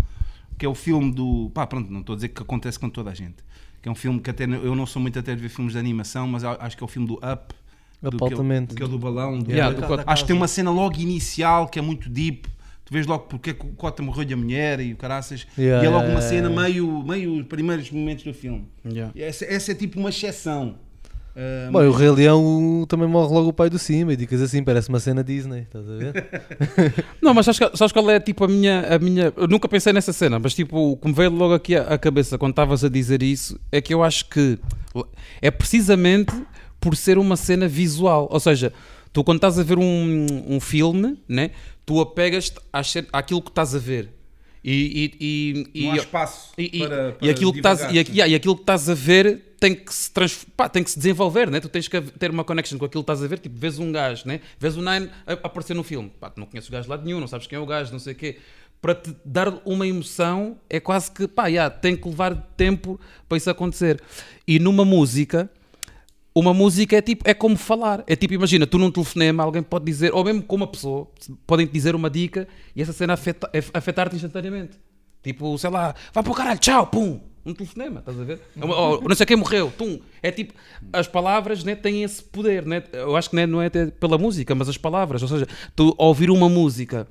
que 0.57 0.65
é 0.65 0.69
o 0.69 0.75
filme 0.75 1.11
do. 1.11 1.49
Pá, 1.53 1.65
pronto, 1.67 1.91
não 1.91 2.01
estou 2.01 2.13
a 2.13 2.15
dizer 2.15 2.29
que 2.29 2.41
acontece 2.41 2.79
com 2.79 2.89
toda 2.89 3.09
a 3.09 3.13
gente. 3.13 3.37
Que 3.81 3.89
é 3.89 3.91
um 3.91 3.95
filme 3.95 4.19
que 4.19 4.29
até 4.29 4.43
eu 4.43 4.75
não 4.75 4.85
sou 4.85 5.01
muito 5.01 5.17
até 5.17 5.33
de 5.35 5.41
ver 5.41 5.49
filmes 5.49 5.73
de 5.73 5.79
animação, 5.79 6.27
mas 6.27 6.43
acho 6.43 6.77
que 6.77 6.83
é 6.83 6.85
o 6.85 6.87
filme 6.87 7.07
do 7.07 7.15
Up. 7.15 7.53
do 8.01 8.07
Up, 8.09 8.17
que 8.17 8.23
é 8.23 8.27
o- 8.27 8.29
altamente. 8.31 8.75
Que 8.75 8.83
é 8.83 8.85
o 8.85 8.89
do 8.89 8.99
balão. 8.99 9.39
do- 9.39 9.51
Yeah, 9.51 9.75
do 9.75 10.03
Acho 10.05 10.23
que 10.23 10.27
tem 10.27 10.35
uma 10.35 10.47
cena 10.47 10.69
logo 10.71 10.99
inicial 10.99 11.67
que 11.67 11.79
é 11.79 11.81
muito 11.81 12.09
deep. 12.09 12.47
Tu 12.85 12.93
vês 12.93 13.07
logo 13.07 13.25
porque 13.25 13.51
é 13.51 13.53
o 13.53 13.55
Cota 13.73 14.03
morreu-lhe 14.03 14.33
a 14.33 14.37
mulher 14.37 14.79
e 14.81 14.93
o 14.93 14.97
caraças. 14.97 15.47
Yeah, 15.57 15.83
e 15.83 15.87
é 15.87 15.89
logo 15.89 16.03
yeah, 16.03 16.13
uma 16.13 16.21
cena 16.21 16.49
yeah. 16.49 16.61
meio, 16.61 17.03
meio 17.03 17.39
os 17.39 17.45
primeiros 17.47 17.89
momentos 17.89 18.23
do 18.23 18.33
filme. 18.33 18.67
Yeah. 18.85 19.11
Essa, 19.15 19.45
essa 19.45 19.71
é 19.71 19.75
tipo 19.75 19.99
uma 19.99 20.09
exceção. 20.09 20.77
Ah, 21.35 21.69
Bom, 21.71 21.79
o 21.87 21.91
Rei 21.91 22.09
Leão 22.11 22.85
também 22.89 23.07
morre 23.07 23.33
logo 23.33 23.49
o 23.49 23.53
pai 23.53 23.69
do 23.69 23.79
Simba 23.79 24.11
e 24.13 24.15
dicas 24.17 24.41
assim, 24.41 24.63
parece 24.63 24.89
uma 24.89 24.99
cena 24.99 25.23
Disney, 25.23 25.61
estás 25.61 25.85
a 25.89 25.95
ver? 25.95 27.05
Não, 27.21 27.33
mas 27.33 27.45
sabes, 27.45 27.59
que- 27.59 27.77
sabes 27.77 27.91
qual 27.93 28.09
é 28.09 28.19
tipo 28.19 28.43
a 28.43 28.47
minha, 28.47 28.81
a 28.95 28.99
minha. 28.99 29.31
Eu 29.37 29.47
nunca 29.47 29.67
pensei 29.69 29.93
nessa 29.93 30.11
cena, 30.11 30.39
mas 30.39 30.53
tipo, 30.53 30.77
o 30.91 30.97
que 30.97 31.07
me 31.07 31.13
veio 31.13 31.31
logo 31.31 31.53
aqui 31.53 31.75
à, 31.75 31.97
cabeça 31.97 32.37
quando 32.37 32.51
estavas 32.51 32.83
a 32.83 32.89
dizer 32.89 33.23
isso 33.23 33.59
é 33.71 33.79
que 33.79 33.93
eu 33.93 34.03
acho 34.03 34.25
que 34.25 34.59
É 35.41 35.49
precisamente 35.49 36.33
por 36.79 36.95
ser 36.97 37.17
uma 37.17 37.37
cena 37.37 37.67
visual. 37.67 38.27
Ou 38.29 38.39
seja, 38.39 38.73
tu 39.13 39.23
quando 39.23 39.37
estás 39.37 39.57
a 39.57 39.63
ver 39.63 39.77
um, 39.77 40.25
um 40.47 40.59
filme, 40.59 41.17
né, 41.29 41.51
tu 41.85 42.01
apegas-te 42.01 42.59
àquilo 43.13 43.41
que 43.41 43.49
estás 43.51 43.73
a 43.73 43.79
ver. 43.79 44.09
E, 44.63 45.13
e, 45.19 45.71
e, 45.73 45.83
Não 45.85 45.91
há 45.91 45.95
e- 45.95 45.99
espaço 45.99 46.51
e, 46.57 46.69
e- 46.73 46.79
para, 46.79 47.15
e 47.21 47.29
aquilo 47.29 47.51
que 47.51 47.59
estás, 47.59 47.81
e, 47.91 48.11
e 48.13 48.35
aquilo 48.35 48.55
que 48.55 48.61
estás 48.63 48.87
a 48.89 48.93
ver 48.93 49.50
tem 49.61 49.75
que 49.75 49.93
se 49.93 50.09
pá, 50.57 50.67
tem 50.67 50.83
que 50.83 50.89
se 50.89 50.97
desenvolver, 50.97 51.49
né? 51.51 51.59
Tu 51.59 51.69
tens 51.69 51.87
que 51.87 52.01
ter 52.01 52.31
uma 52.31 52.43
connection 52.43 52.79
com 52.79 52.85
aquilo 52.85 53.03
que 53.03 53.11
estás 53.11 53.23
a 53.23 53.27
ver, 53.27 53.37
tipo, 53.37 53.55
vês 53.57 53.77
um 53.77 53.91
gajo, 53.91 54.27
né? 54.27 54.41
Vês 54.59 54.75
o 54.75 54.81
Nine 54.81 55.09
aparecer 55.43 55.75
no 55.75 55.83
filme, 55.83 56.11
pá, 56.19 56.33
não 56.35 56.47
conheces 56.47 56.67
o 56.67 56.71
gajo 56.71 56.85
de 56.85 56.89
lado 56.89 57.05
nenhum, 57.05 57.19
não 57.19 57.27
sabes 57.27 57.45
quem 57.45 57.57
é 57.57 57.59
o 57.61 57.65
gajo, 57.65 57.91
não 57.91 57.99
sei 57.99 58.13
o 58.13 58.15
quê. 58.15 58.39
Para 58.81 58.95
te 58.95 59.15
dar 59.23 59.61
uma 59.63 59.85
emoção 59.85 60.57
é 60.67 60.79
quase 60.79 61.11
que, 61.11 61.27
pá, 61.27 61.45
yeah, 61.45 61.69
tem 61.73 61.95
que 61.95 62.09
levar 62.09 62.35
tempo 62.57 62.99
para 63.29 63.37
isso 63.37 63.51
acontecer. 63.51 64.01
E 64.47 64.57
numa 64.57 64.83
música, 64.83 65.47
uma 66.33 66.51
música 66.55 66.97
é 66.97 67.01
tipo, 67.01 67.29
é 67.29 67.35
como 67.35 67.55
falar. 67.55 68.03
É 68.07 68.15
tipo, 68.15 68.33
imagina, 68.33 68.65
tu 68.65 68.79
num 68.79 68.89
telefonema, 68.89 69.43
alguém 69.43 69.61
pode 69.61 69.85
dizer, 69.85 70.11
ou 70.11 70.23
mesmo 70.25 70.41
com 70.41 70.55
uma 70.55 70.65
pessoa, 70.65 71.07
podem 71.45 71.67
te 71.67 71.71
dizer 71.71 71.93
uma 71.93 72.09
dica 72.09 72.47
e 72.75 72.81
essa 72.81 72.93
cena 72.93 73.13
afeta, 73.13 73.47
af- 73.55 73.69
afetar-te 73.75 74.15
instantaneamente. 74.15 74.79
Tipo, 75.21 75.55
sei 75.59 75.69
lá, 75.69 75.93
vai 76.11 76.23
para 76.23 76.31
o 76.31 76.35
caralho, 76.35 76.59
tchau, 76.59 76.87
pum. 76.87 77.21
Um 77.45 77.53
telefonema, 77.53 77.99
estás 78.01 78.19
a 78.19 78.23
ver? 78.23 78.39
Ou, 78.61 78.69
ou 78.69 79.01
não 79.01 79.15
sei 79.15 79.25
quem 79.25 79.35
morreu, 79.35 79.73
tum. 79.75 79.99
É 80.21 80.29
tipo, 80.31 80.53
as 80.93 81.07
palavras 81.07 81.63
né, 81.63 81.73
têm 81.75 82.03
esse 82.03 82.21
poder, 82.23 82.65
né? 82.65 82.83
Eu 82.93 83.15
acho 83.15 83.31
que 83.31 83.35
né, 83.35 83.47
não 83.47 83.61
é 83.61 83.65
até 83.65 83.87
pela 83.87 84.17
música, 84.17 84.53
mas 84.53 84.69
as 84.69 84.77
palavras. 84.77 85.21
Ou 85.23 85.27
seja, 85.27 85.47
tu 85.75 85.95
ouvir 85.97 86.29
uma 86.29 86.47
música, 86.47 87.07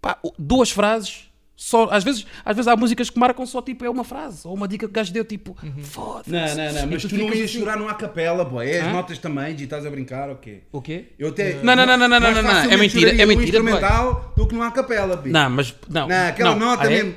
pá, 0.00 0.18
duas 0.38 0.70
frases. 0.70 1.30
Só, 1.56 1.90
às, 1.90 2.02
vezes, 2.02 2.26
às 2.42 2.56
vezes 2.56 2.66
há 2.68 2.74
músicas 2.74 3.10
que 3.10 3.18
marcam 3.18 3.44
só 3.44 3.60
tipo, 3.60 3.84
é 3.84 3.90
uma 3.90 4.02
frase, 4.02 4.48
ou 4.48 4.54
uma 4.54 4.66
dica 4.66 4.86
que 4.86 4.90
o 4.90 4.94
gajo 4.94 5.12
deu, 5.12 5.22
tipo, 5.26 5.54
foda-se. 5.82 6.30
Não, 6.30 6.40
não, 6.40 6.72
não, 6.72 6.86
mas 6.86 7.02
tu 7.02 7.08
tu 7.10 7.16
não 7.16 7.28
ias 7.28 7.50
assim. 7.50 7.58
chorar 7.58 7.76
numa 7.76 7.92
capela, 7.92 8.46
boy. 8.46 8.66
É 8.66 8.80
as 8.80 8.86
Hã? 8.86 8.92
notas 8.92 9.18
também, 9.18 9.54
e 9.54 9.64
estás 9.64 9.84
a 9.84 9.90
brincar, 9.90 10.30
ok. 10.30 10.62
O 10.72 10.80
quê? 10.80 11.08
Eu 11.18 11.28
até, 11.28 11.62
Não, 11.62 11.76
não, 11.76 11.84
não, 11.84 11.98
não, 11.98 12.08
não, 12.08 12.18
não, 12.18 12.42
não, 12.42 12.50
é 12.50 12.76
mentira, 12.78 13.10
é 13.10 13.26
mentira, 13.26 13.34
boy. 13.34 13.44
instrumental 13.44 14.32
do 14.34 14.46
que 14.48 14.54
numa 14.54 14.70
capela, 14.70 15.16
bi. 15.16 15.28
Não, 15.28 15.50
mas. 15.50 15.74
Não, 15.86 16.08
Não, 16.08 16.28
aquela 16.28 16.56
não, 16.56 16.66
nota 16.66 16.84
ah, 16.84 16.86
é? 16.86 16.88
mesmo. 16.88 17.14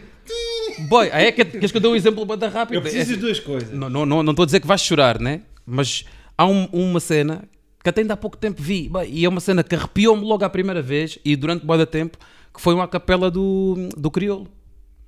Boy, 0.81 1.09
aí 1.11 1.25
é 1.27 1.31
que 1.31 1.43
queres 1.45 1.71
que 1.71 1.77
eu 1.77 1.81
dê 1.81 1.87
um 1.87 1.95
exemplo 1.95 2.25
banda 2.25 2.47
rápido? 2.49 2.75
Eu 2.75 2.81
preciso 2.81 3.11
É- 3.11 3.15
das 3.15 3.21
duas 3.23 3.39
coisas. 3.39 3.71
Não 3.71 3.87
estou 3.87 4.05
não, 4.05 4.23
não 4.23 4.31
estou 4.31 4.43
a 4.43 4.45
dizer 4.45 4.59
que 4.59 4.67
vais 4.67 4.81
chorar, 4.81 5.19
né? 5.19 5.41
Mas 5.65 6.05
há 6.37 6.45
um- 6.45 6.65
uma 6.71 6.99
cena 6.99 7.43
que 7.83 7.89
até 7.89 8.01
ainda 8.01 8.13
há 8.13 8.17
pouco 8.17 8.37
tempo 8.37 8.61
vi, 8.61 8.87
bem, 8.89 9.09
e 9.09 9.25
é 9.25 9.29
uma 9.29 9.41
cena 9.41 9.63
que 9.63 9.75
arrepiou-me 9.75 10.23
logo 10.23 10.43
à 10.45 10.49
primeira 10.49 10.81
vez 10.81 11.19
e 11.25 11.35
durante 11.35 11.65
muito 11.65 11.85
tempo, 11.85 12.17
que 12.53 12.61
foi 12.61 12.73
uma 12.73 12.87
capela 12.87 13.29
do, 13.29 13.89
do 13.97 14.09
Criolo. 14.09 14.47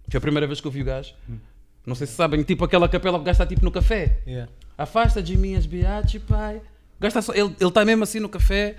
Foi 0.09 0.17
a 0.17 0.21
primeira 0.21 0.45
vez 0.45 0.59
que 0.61 0.67
eu 0.67 0.71
vi 0.71 0.81
o 0.81 0.85
gajo. 0.85 1.13
Não 1.85 1.95
sei 1.95 2.05
se 2.07 2.13
sabem, 2.13 2.41
tipo 2.43 2.63
aquela 2.65 2.89
capela 2.89 3.17
que 3.17 3.21
o 3.21 3.25
gajo 3.25 3.35
está 3.35 3.45
tipo 3.45 3.63
no 3.63 3.71
café. 3.71 4.17
Yeah. 4.27 4.51
Afasta 4.77 5.21
de 5.21 5.37
mim 5.37 5.55
as 5.55 5.65
pai. 6.19 6.61
Está 7.01 7.21
só, 7.21 7.33
ele 7.33 7.53
está 7.61 7.85
mesmo 7.85 8.03
assim 8.03 8.19
no 8.19 8.27
café 8.29 8.75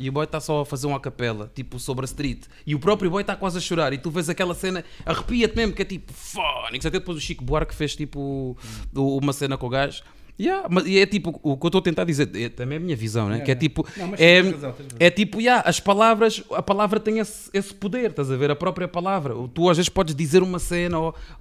e 0.00 0.08
o 0.08 0.12
boy 0.12 0.24
está 0.24 0.40
só 0.40 0.62
a 0.62 0.66
fazer 0.66 0.86
uma 0.86 0.98
capela, 0.98 1.52
tipo 1.54 1.78
sobre 1.78 2.04
a 2.04 2.06
street. 2.06 2.46
E 2.66 2.74
o 2.74 2.78
próprio 2.78 3.10
boy 3.10 3.20
está 3.20 3.36
quase 3.36 3.58
a 3.58 3.60
chorar. 3.60 3.92
E 3.92 3.98
tu 3.98 4.10
vês 4.10 4.30
aquela 4.30 4.54
cena, 4.54 4.82
arrepia-te 5.04 5.54
mesmo, 5.54 5.74
que 5.74 5.82
é 5.82 5.84
tipo, 5.84 6.10
fónix. 6.10 6.86
Até 6.86 6.98
depois 6.98 7.18
o 7.18 7.20
Chico 7.20 7.44
Buarque 7.44 7.74
fez 7.74 7.94
tipo 7.94 8.56
uma 8.94 9.34
cena 9.34 9.58
com 9.58 9.66
o 9.66 9.68
gajo. 9.68 10.02
Yeah, 10.40 10.66
mas 10.70 10.86
e 10.86 10.98
é 10.98 11.04
tipo, 11.04 11.38
o 11.42 11.54
que 11.54 11.66
eu 11.66 11.68
estou 11.68 11.80
a 11.80 11.82
tentar 11.82 12.04
dizer, 12.04 12.34
é, 12.34 12.48
também 12.48 12.76
é 12.76 12.80
a 12.80 12.82
minha 12.82 12.96
visão, 12.96 13.28
né? 13.28 13.40
que 13.40 13.50
é 13.50 13.54
tipo, 13.54 13.86
Não, 13.94 14.14
é, 14.16 14.40
razão. 14.40 14.74
é 14.98 15.10
tipo, 15.10 15.38
yeah, 15.38 15.62
as 15.68 15.78
palavras, 15.80 16.42
a 16.52 16.62
palavra 16.62 16.98
tem 16.98 17.18
esse, 17.18 17.50
esse 17.52 17.74
poder, 17.74 18.08
estás 18.08 18.30
a 18.30 18.36
ver? 18.38 18.50
A 18.50 18.56
própria 18.56 18.88
palavra. 18.88 19.34
Tu 19.52 19.68
às 19.68 19.76
vezes 19.76 19.90
podes 19.90 20.14
dizer 20.14 20.42
uma 20.42 20.58
cena 20.58 20.96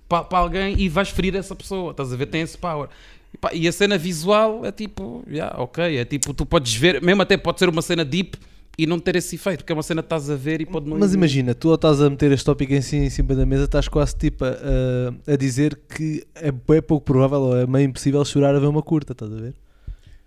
para 0.09 0.25
alguém 0.31 0.77
e 0.77 0.89
vais 0.89 1.07
ferir 1.07 1.33
essa 1.33 1.55
pessoa, 1.55 1.91
estás 1.91 2.11
a 2.11 2.17
ver? 2.17 2.25
Tem 2.25 2.41
esse 2.41 2.57
power. 2.57 2.89
E, 3.33 3.37
pá, 3.37 3.49
e 3.53 3.67
a 3.67 3.71
cena 3.71 3.97
visual 3.97 4.65
é 4.65 4.71
tipo, 4.71 5.23
yeah, 5.29 5.55
ok, 5.61 5.97
é 5.97 6.05
tipo, 6.05 6.33
tu 6.33 6.45
podes 6.45 6.73
ver, 6.75 7.01
mesmo 7.01 7.21
até 7.21 7.37
pode 7.37 7.59
ser 7.59 7.69
uma 7.69 7.81
cena 7.81 8.03
deep 8.03 8.37
e 8.77 8.87
não 8.87 8.97
ter 8.97 9.15
esse 9.17 9.35
efeito, 9.35 9.59
porque 9.59 9.71
é 9.73 9.75
uma 9.75 9.83
cena 9.83 10.01
que 10.01 10.05
estás 10.07 10.29
a 10.29 10.35
ver 10.35 10.61
e 10.61 10.65
pode 10.65 10.89
não 10.89 10.97
Mas 10.97 11.13
imagina, 11.13 11.53
tu 11.53 11.69
ao 11.69 11.75
estás 11.75 12.01
a 12.01 12.09
meter 12.09 12.31
este 12.31 12.45
tópico 12.45 12.73
em, 12.73 12.81
cima- 12.81 13.05
em 13.05 13.09
cima 13.09 13.35
da 13.35 13.45
mesa, 13.45 13.65
estás 13.65 13.87
quase 13.87 14.15
tipo 14.15 14.45
a, 14.45 14.49
a- 14.49 15.33
a 15.33 15.35
dizer 15.35 15.77
que 15.95 16.25
é, 16.33 16.51
bem 16.51 16.81
pouco 16.81 17.05
provável 17.05 17.39
ou 17.41 17.57
é 17.57 17.67
meio 17.67 17.85
impossível 17.89 18.23
chorar 18.25 18.55
a 18.55 18.59
ver 18.59 18.67
uma 18.67 18.81
curta, 18.81 19.11
estás 19.11 19.31
a 19.31 19.35
ver? 19.35 19.53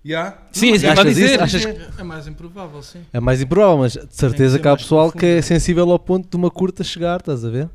Yeah. 0.05 0.37
Sim, 0.53 0.73
é 0.73 0.75
isso 0.75 0.81
que 0.81 0.87
eu 0.89 0.93
Achas 0.93 1.07
dizer. 1.15 1.35
isso? 1.35 1.41
Achas 1.45 1.65
É, 1.65 1.89
é 1.99 2.03
mais 2.03 2.27
improvável, 2.27 2.83
sim. 2.83 2.99
É 3.13 3.21
mais 3.21 3.41
improvável, 3.41 3.79
mas 3.79 3.93
de 3.93 4.07
certeza 4.11 4.59
que 4.59 4.63
que, 4.63 4.69
há 4.69 4.77
pessoal 4.77 5.11
que 5.13 5.19
profundo. 5.19 5.39
é 5.39 5.43
sensível 5.43 5.91
ao 5.91 5.99
ponto 5.99 6.29
de 6.29 6.37
uma 6.37 6.51
curta 6.51 6.83
chegar, 6.85 7.21
estás 7.21 7.45
a 7.45 7.51
ver? 7.51 7.69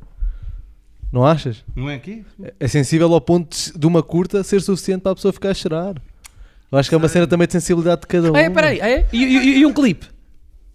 Não 1.12 1.24
achas? 1.24 1.64
Não 1.74 1.88
é 1.88 1.94
aqui? 1.94 2.24
É 2.60 2.68
sensível 2.68 3.12
ao 3.12 3.20
ponto 3.20 3.56
de- 3.56 3.78
de 3.78 3.86
uma 3.86 4.02
curta 4.02 4.42
ser 4.42 4.60
suficiente 4.60 5.00
para 5.02 5.12
a 5.12 5.14
pessoa 5.14 5.32
ficar 5.32 5.50
a 5.50 5.54
chorar. 5.54 5.94
Eu 6.70 6.78
acho 6.78 6.88
que 6.88 6.94
é 6.94 6.98
uma 6.98 7.08
cena 7.08 7.26
também 7.26 7.46
de 7.46 7.52
sensibilidade 7.54 8.02
de 8.02 8.06
cada 8.06 8.30
um. 8.30 8.36
Ah, 8.36 8.40
é, 8.40 8.50
peraí, 8.50 8.78
é? 8.80 9.08
E, 9.12 9.24
e- 9.24 9.58
e 9.60 9.66
um 9.66 9.72
clipe? 9.72 10.06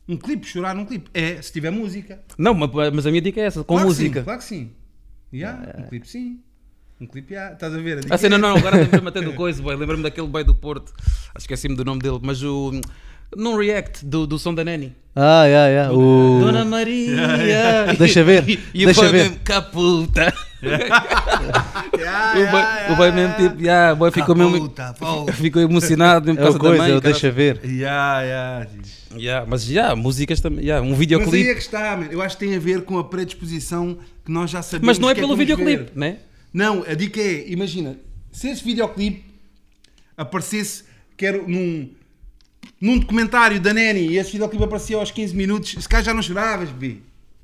Um 0.10 0.18
clipe, 0.18 0.46
chorar 0.48 0.74
num 0.74 0.86
clipe. 0.86 1.10
É, 1.14 1.40
se 1.42 1.52
tiver 1.54 1.70
música. 1.70 2.20
Não, 2.38 2.54
mas, 2.54 3.06
a 3.06 3.10
minha 3.12 3.22
dica 3.22 3.40
é 3.40 3.46
essa, 3.46 3.60
com 3.60 3.76
claro 3.76 3.82
Que 3.84 3.88
música. 3.90 4.20
sim, 4.20 4.24
claro 4.26 4.40
que 4.40 4.46
sim. 4.46 4.72
Yeah, 5.32 5.76
Um 5.80 5.84
clipe 5.84 6.08
sim. 6.08 6.40
Um 7.00 7.06
clipe, 7.08 7.34
yeah. 7.34 7.54
estás 7.54 7.74
a 7.74 7.78
ver? 7.78 7.98
A 7.98 8.02
dica 8.02 8.16
Ah, 8.16 8.18
sim, 8.18 8.28
não, 8.30 8.38
é- 8.38 8.40
não, 8.40 8.56
agora 8.58 8.78
lembrei-me 8.82 9.08
até 9.08 9.22
do 9.22 9.34
coisa, 9.34 9.62
boy. 9.62 9.76
Lembro-me 9.76 10.02
daquele 10.04 10.28
boy 10.28 10.44
do 10.44 10.56
Porto. 10.56 10.92
Esqueci-me 11.38 11.76
do 11.76 11.86
nome 11.86 12.02
dele, 12.02 12.20
mas 12.22 12.42
o. 12.44 12.72
Num 13.38 13.56
react 13.58 14.06
do, 14.06 14.26
do 14.28 14.38
som 14.40 14.54
da 14.54 14.64
Nani. 14.64 14.94
Ah, 15.16 15.46
yeah, 15.46 15.68
yeah. 15.70 15.94
O... 15.94 16.40
Dona 16.42 16.66
Maria! 16.66 17.94
Deixa 17.98 18.24
ver, 18.24 18.44
E, 18.50 18.60
e 18.74 18.86
deixa 18.86 19.02
o 19.02 19.04
boy 19.04 19.12
ver. 19.12 19.24
mesmo, 19.24 19.40
caputa! 19.44 20.34
Yeah, 21.98 22.40
o 22.40 22.52
boy, 22.52 22.60
yeah, 22.62 22.94
o 22.94 22.96
boy 22.96 23.08
yeah. 23.10 23.16
mesmo 23.16 23.36
tipo, 23.50 23.62
yeah, 23.62 23.94
o 23.94 23.96
boy 23.98 24.12
ficou 24.12 24.36
mesmo. 24.36 24.70
Pô. 24.98 25.32
Ficou 25.34 25.62
emocionado 25.62 26.26
mesmo 26.26 26.38
por 26.38 26.46
É 26.46 26.50
o 26.50 26.54
causa 26.54 26.58
da 26.60 26.64
coisa, 26.70 26.84
mãe. 26.84 26.98
é 26.98 27.02
deixa 27.02 27.32
ver. 27.32 27.60
Yeah, 27.66 28.22
yeah. 28.22 28.68
Yeah, 29.16 29.46
mas 29.48 29.64
já, 29.66 29.96
músicas 29.96 30.40
também. 30.42 30.64
Yeah, 30.66 30.82
um 30.82 30.90
Mas 30.92 30.94
aí 30.94 31.00
videoclipe. 31.00 31.50
é 31.50 31.54
que 31.54 31.60
está, 31.60 31.98
man. 31.98 32.08
eu 32.10 32.22
acho 32.22 32.38
que 32.38 32.46
tem 32.46 32.56
a 32.56 32.60
ver 32.60 32.82
com 32.84 32.98
a 32.98 33.04
predisposição 33.04 33.98
que 34.26 34.32
nós 34.32 34.50
já 34.50 34.62
sabemos. 34.62 34.88
Mas 34.88 35.00
não 35.00 35.10
é 35.10 35.14
que 35.14 35.20
pelo 35.20 35.36
vamos 35.36 35.46
videoclipe, 35.46 35.92
né? 35.96 36.18
Não, 36.54 36.84
a 36.88 36.94
dica 36.94 37.20
é, 37.20 37.46
imagina, 37.50 37.98
se 38.32 38.48
esse 38.50 38.64
videoclipe 38.64 39.24
aparecesse, 40.18 40.86
quero 41.18 41.48
num, 41.48 41.90
num 42.84 43.00
documentário 43.00 43.60
da 43.62 43.74
Nani 43.74 44.08
e 44.10 44.18
esse 44.18 44.32
videoclipe 44.34 44.64
aparecia 44.64 44.98
aos 44.98 45.10
15 45.10 45.36
minutos, 45.36 45.76
se 45.82 45.88
calhar 45.88 46.04
já 46.04 46.14
não 46.14 46.22
choravas, 46.22 46.70
bi. 46.70 47.02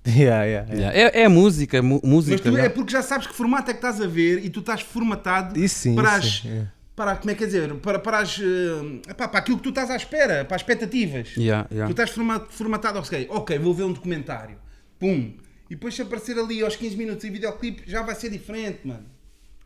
Yeah, 0.08 0.44
yeah, 0.44 0.74
yeah. 0.74 0.94
Yeah, 0.96 1.18
É, 1.20 1.22
é 1.24 1.28
música, 1.30 1.82
mu- 1.82 2.00
Mas 2.04 2.12
música. 2.12 2.50
tu, 2.52 2.58
é 2.58 2.68
porque 2.70 2.92
já 2.92 3.02
sabes 3.02 3.28
que 3.28 3.34
formato 3.34 3.70
é 3.70 3.74
que 3.74 3.78
estás 3.78 4.02
a 4.02 4.08
ver 4.08 4.44
e 4.44 4.50
tu 4.50 4.60
estás 4.62 4.82
formatado 4.82 5.60
Isso 5.60 5.76
sim, 5.80 5.96
para 5.96 6.18
isso 6.20 6.28
as. 6.28 6.40
sim. 6.42 6.68
Para, 6.96 7.16
como 7.16 7.32
é 7.32 7.36
que 7.36 7.44
é 7.44 7.48
dizer? 7.48 7.74
Para, 7.76 7.98
para, 8.00 8.20
as, 8.20 8.38
eh, 8.40 9.12
epá, 9.12 9.28
para 9.30 9.40
aquilo 9.40 9.56
que 9.58 9.64
tu 9.64 9.70
estás 9.70 9.90
à 9.90 9.96
espera, 9.96 10.44
para 10.44 10.56
as 10.56 10.62
expectativas. 10.62 11.30
Yeah, 11.38 11.66
Tu 11.86 11.92
estás 11.92 12.10
forma- 12.10 12.46
formatado, 12.50 13.00
ok, 13.00 13.28
ok, 13.30 13.58
vou 13.60 13.74
ver 13.74 13.84
um 13.84 13.94
documentário. 13.94 14.58
Pum. 15.00 15.34
E 15.70 15.76
depois 15.76 15.96
se 15.96 16.02
aparecer 16.02 16.38
ali 16.38 16.62
aos 16.62 16.76
15 16.76 16.98
minutos 16.98 17.24
em 17.24 17.32
videoclipe, 17.32 17.84
já 17.86 18.02
vai 18.02 18.16
ser 18.16 18.30
diferente, 18.30 18.80
mano. 18.84 19.06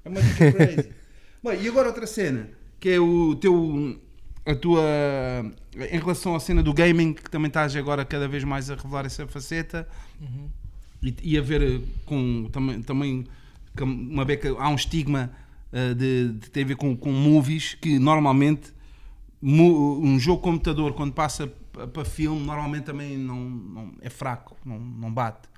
É 0.06 0.10
uma 0.10 0.22
dica 0.22 0.52
crazy. 0.54 0.90
Bem, 1.44 1.62
e 1.64 1.68
agora 1.68 1.88
outra 1.88 2.06
cena, 2.06 2.50
que 2.80 2.90
é 2.90 3.00
o 3.00 3.34
teu. 3.36 3.98
A 4.46 4.56
tua. 4.56 4.82
Em 5.92 6.00
relação 6.00 6.36
à 6.36 6.40
cena 6.40 6.62
do 6.62 6.74
gaming, 6.74 7.14
que 7.14 7.30
também 7.30 7.48
estás 7.48 7.76
agora 7.76 8.04
cada 8.04 8.28
vez 8.28 8.44
mais 8.44 8.70
a 8.70 8.76
revelar 8.76 9.06
essa 9.06 9.26
faceta. 9.28 9.88
E, 11.02 11.16
e 11.24 11.38
a 11.38 11.42
ver 11.42 11.62
eh, 11.62 11.82
com 12.06 12.50
também, 12.52 12.82
também 12.82 13.26
uma 13.82 14.24
beca, 14.24 14.50
há 14.58 14.70
um 14.70 14.76
estigma 14.76 15.32
eh, 15.72 15.94
de, 15.94 16.30
de 16.34 16.50
ter 16.50 16.62
a 16.64 16.66
ver 16.68 16.76
com, 16.76 16.96
com 16.96 17.12
movies 17.12 17.74
que 17.76 18.00
normalmente 18.00 18.72
um 19.42 20.18
jogo 20.18 20.42
computador 20.42 20.94
quando 20.94 21.12
passa 21.12 21.48
pa- 21.74 21.86
para 21.88 22.06
filme 22.06 22.46
normalmente 22.46 22.86
também 22.86 23.18
não, 23.18 23.38
não- 23.42 23.94
é 24.02 24.10
fraco, 24.10 24.56
não, 24.66 24.80
não 24.80 25.12
bate. 25.14 25.50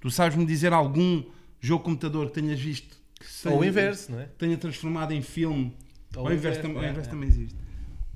Tu 0.00 0.10
sabes-me 0.10 0.46
dizer 0.46 0.72
algum 0.72 1.22
jogo 1.60 1.84
computador 1.84 2.28
que 2.28 2.40
tenhas 2.40 2.58
visto 2.58 2.96
que 3.20 3.48
Ou 3.48 3.56
o 3.56 3.58
tenha- 3.58 3.68
inverso, 3.70 4.12
não 4.12 4.20
é? 4.20 4.24
tenha 4.38 4.56
transformado 4.56 5.12
em 5.12 5.20
filme? 5.20 5.74
Ou 6.16 6.22
Ou 6.24 6.28
o 6.30 6.32
inverso, 6.32 6.60
inverso, 6.60 6.74
tam- 6.74 6.80
o 6.80 6.84
é, 6.84 6.90
inverso 6.90 7.08
é. 7.08 7.12
também 7.12 7.28
existe. 7.28 7.56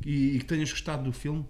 E, 0.05 0.37
e 0.37 0.39
que 0.39 0.45
tenhas 0.45 0.71
gostado 0.71 1.03
do 1.03 1.13
filme? 1.13 1.45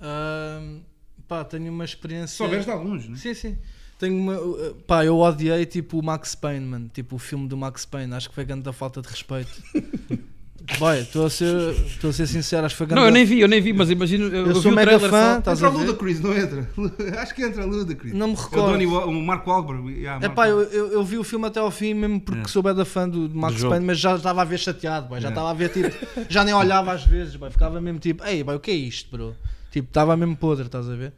Ahm, 0.00 0.80
pá, 1.28 1.44
tenho 1.44 1.72
uma 1.72 1.84
experiência. 1.84 2.36
souberes 2.36 2.64
de 2.64 2.70
alguns, 2.70 3.06
não 3.06 3.14
é? 3.14 3.18
Sim, 3.18 3.34
sim. 3.34 3.58
Tenho 3.98 4.16
uma. 4.16 4.40
uh, 4.40 4.74
Pá, 4.86 5.04
eu 5.04 5.18
odiei 5.18 5.66
tipo 5.66 5.98
o 5.98 6.02
Max 6.02 6.34
Payne, 6.34 6.64
mano. 6.64 6.88
Tipo 6.92 7.16
o 7.16 7.18
filme 7.18 7.46
do 7.46 7.56
Max 7.56 7.84
Payne. 7.84 8.14
Acho 8.14 8.30
que 8.30 8.34
foi 8.34 8.44
grande 8.46 8.72
falta 8.72 9.02
de 9.02 9.08
respeito. 9.08 9.62
Vai, 10.78 11.00
estou 11.00 11.26
a 11.26 11.30
ser, 11.30 11.70
estou 11.86 12.10
a 12.10 12.12
ser 12.12 12.26
sincero, 12.26 12.64
acho 12.66 12.74
que 12.74 12.78
foi 12.78 12.86
grande. 12.86 13.00
Não, 13.00 13.08
eu 13.08 13.12
nem 13.12 13.24
vi, 13.24 13.40
eu 13.40 13.48
nem 13.48 13.60
vi, 13.60 13.72
mas 13.72 13.90
imagino. 13.90 14.26
Eu, 14.28 14.46
Eu 14.46 14.54
vi 14.54 14.60
sou 14.62 14.70
o 14.70 14.74
mega 14.74 14.98
fã, 15.00 15.08
só. 15.34 15.38
estás 15.38 15.62
Entra 15.62 15.68
a? 15.68 15.80
Ludacris, 15.80 16.20
não 16.20 16.36
entra? 16.36 16.68
Acho 17.20 17.34
que 17.34 17.42
entra 17.42 17.64
Ludacris. 17.64 18.12
Não 18.14 18.28
me 18.28 18.34
É 18.34 18.36
o, 18.36 18.40
recordo. 18.40 19.08
O 19.08 19.22
Marco 19.22 19.50
Wahlberg. 19.50 19.90
yeah, 19.90 20.16
É 20.24 20.28
Marco 20.28 20.34
pá, 20.36 20.48
eu, 20.48 20.62
eu, 20.62 20.92
eu 20.92 21.04
vi 21.04 21.18
o 21.18 21.24
filme 21.24 21.46
até 21.46 21.58
ao 21.60 21.70
fim 21.70 21.94
mesmo 21.94 22.20
porque 22.20 22.48
sou 22.48 22.62
bem 22.62 22.74
da 22.74 22.84
fã 22.84 23.08
do, 23.08 23.26
do 23.28 23.34
Max. 23.36 23.62
Payne, 23.64 23.84
mas 23.84 23.98
já 23.98 24.14
estava 24.16 24.42
a 24.42 24.44
ver 24.44 24.58
chateado, 24.58 25.08
boy, 25.08 25.20
já 25.20 25.28
É. 25.28 25.30
estava 25.30 25.50
a 25.50 25.54
ver 25.54 25.70
tipo, 25.70 25.90
já 26.28 26.44
nem 26.44 26.54
olhava 26.54 26.92
às 26.92 27.04
vezes, 27.04 27.36
boy, 27.36 27.50
ficava 27.50 27.80
mesmo 27.80 27.98
tipo, 27.98 28.24
ei, 28.24 28.42
boy, 28.44 28.54
o 28.56 28.60
que 28.60 28.70
é 28.70 28.74
isto, 28.74 29.10
bro? 29.10 29.34
Tipo, 29.70 29.88
estava 29.88 30.16
mesmo 30.16 30.36
podre, 30.36 30.66
estás 30.66 30.88
a 30.88 30.94
ver? 30.94 31.12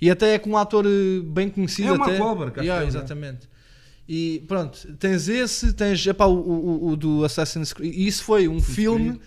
E 0.00 0.10
até 0.10 0.34
é 0.34 0.38
com 0.38 0.50
um 0.50 0.56
ator 0.58 0.84
eh, 0.86 1.20
bem 1.24 1.48
conhecido 1.48 1.88
É 1.88 1.92
o 1.92 1.98
Mark 1.98 2.10
até. 2.10 2.18
Acho 2.20 2.60
Yeah, 2.62 2.80
que 2.80 2.84
é, 2.84 2.88
exatamente. 2.88 3.48
E 4.08 4.42
pronto, 4.46 4.78
tens 4.98 5.28
esse, 5.28 5.72
tens 5.72 6.06
epá, 6.06 6.26
o, 6.26 6.34
o, 6.34 6.86
o- 6.86 6.88
o 6.90 6.96
do 6.96 7.24
Assassin's 7.24 7.72
Creed, 7.72 7.94
e 7.94 8.06
isso 8.06 8.22
foi 8.24 8.46
um 8.48 8.60
filme 8.60 9.18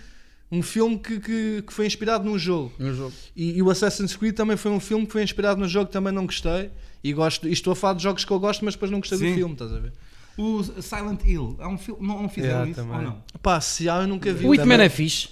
Um 0.51 0.61
filme 0.61 0.97
que, 0.97 1.19
que, 1.19 1.61
que 1.67 1.73
foi 1.73 1.85
inspirado 1.85 2.23
num 2.23 2.39
jogo. 2.39 2.71
No 2.79 2.93
jogo. 2.93 3.11
E, 3.35 3.57
e 3.57 3.61
o 3.61 3.69
Assassin's 3.69 4.15
Creed 4.15 4.33
também 4.33 4.55
foi 4.55 4.71
um 4.71 4.79
filme 4.79 5.05
que 5.05 5.11
foi 5.11 5.21
inspirado 5.21 5.59
no 5.59 5.67
jogo 5.67 5.87
que 5.87 5.91
também 5.93 6.13
não 6.13 6.25
gostei. 6.25 6.69
E, 7.03 7.11
gosto, 7.11 7.49
e 7.49 7.51
estou 7.51 7.73
a 7.73 7.75
falar 7.75 7.95
de 7.95 8.03
jogos 8.03 8.23
que 8.23 8.31
eu 8.31 8.39
gosto, 8.39 8.63
mas 8.63 8.73
depois 8.75 8.89
não 8.89 8.99
gostei 8.99 9.17
Sim. 9.17 9.29
do 9.31 9.35
filme, 9.35 9.53
estás 9.53 9.73
a 9.73 9.79
ver? 9.79 9.91
O 10.37 10.63
Silent 10.63 11.21
Hill, 11.25 11.57
é 11.59 11.67
um 11.67 11.77
filme, 11.77 12.07
não, 12.07 12.21
não 12.21 12.29
fizeram 12.29 12.59
Yeah, 12.65 12.71
isso 12.71 12.79
também. 12.81 12.95
ou 12.97 13.01
não? 13.03 13.23
Pá, 13.41 13.59
se 13.59 13.89
há, 13.89 13.97
eu 14.03 14.07
nunca 14.07 14.31
vi. 14.33 14.45
O 14.45 14.53
Hitman 14.53 14.81
é 14.81 14.87
fixe. 14.87 15.29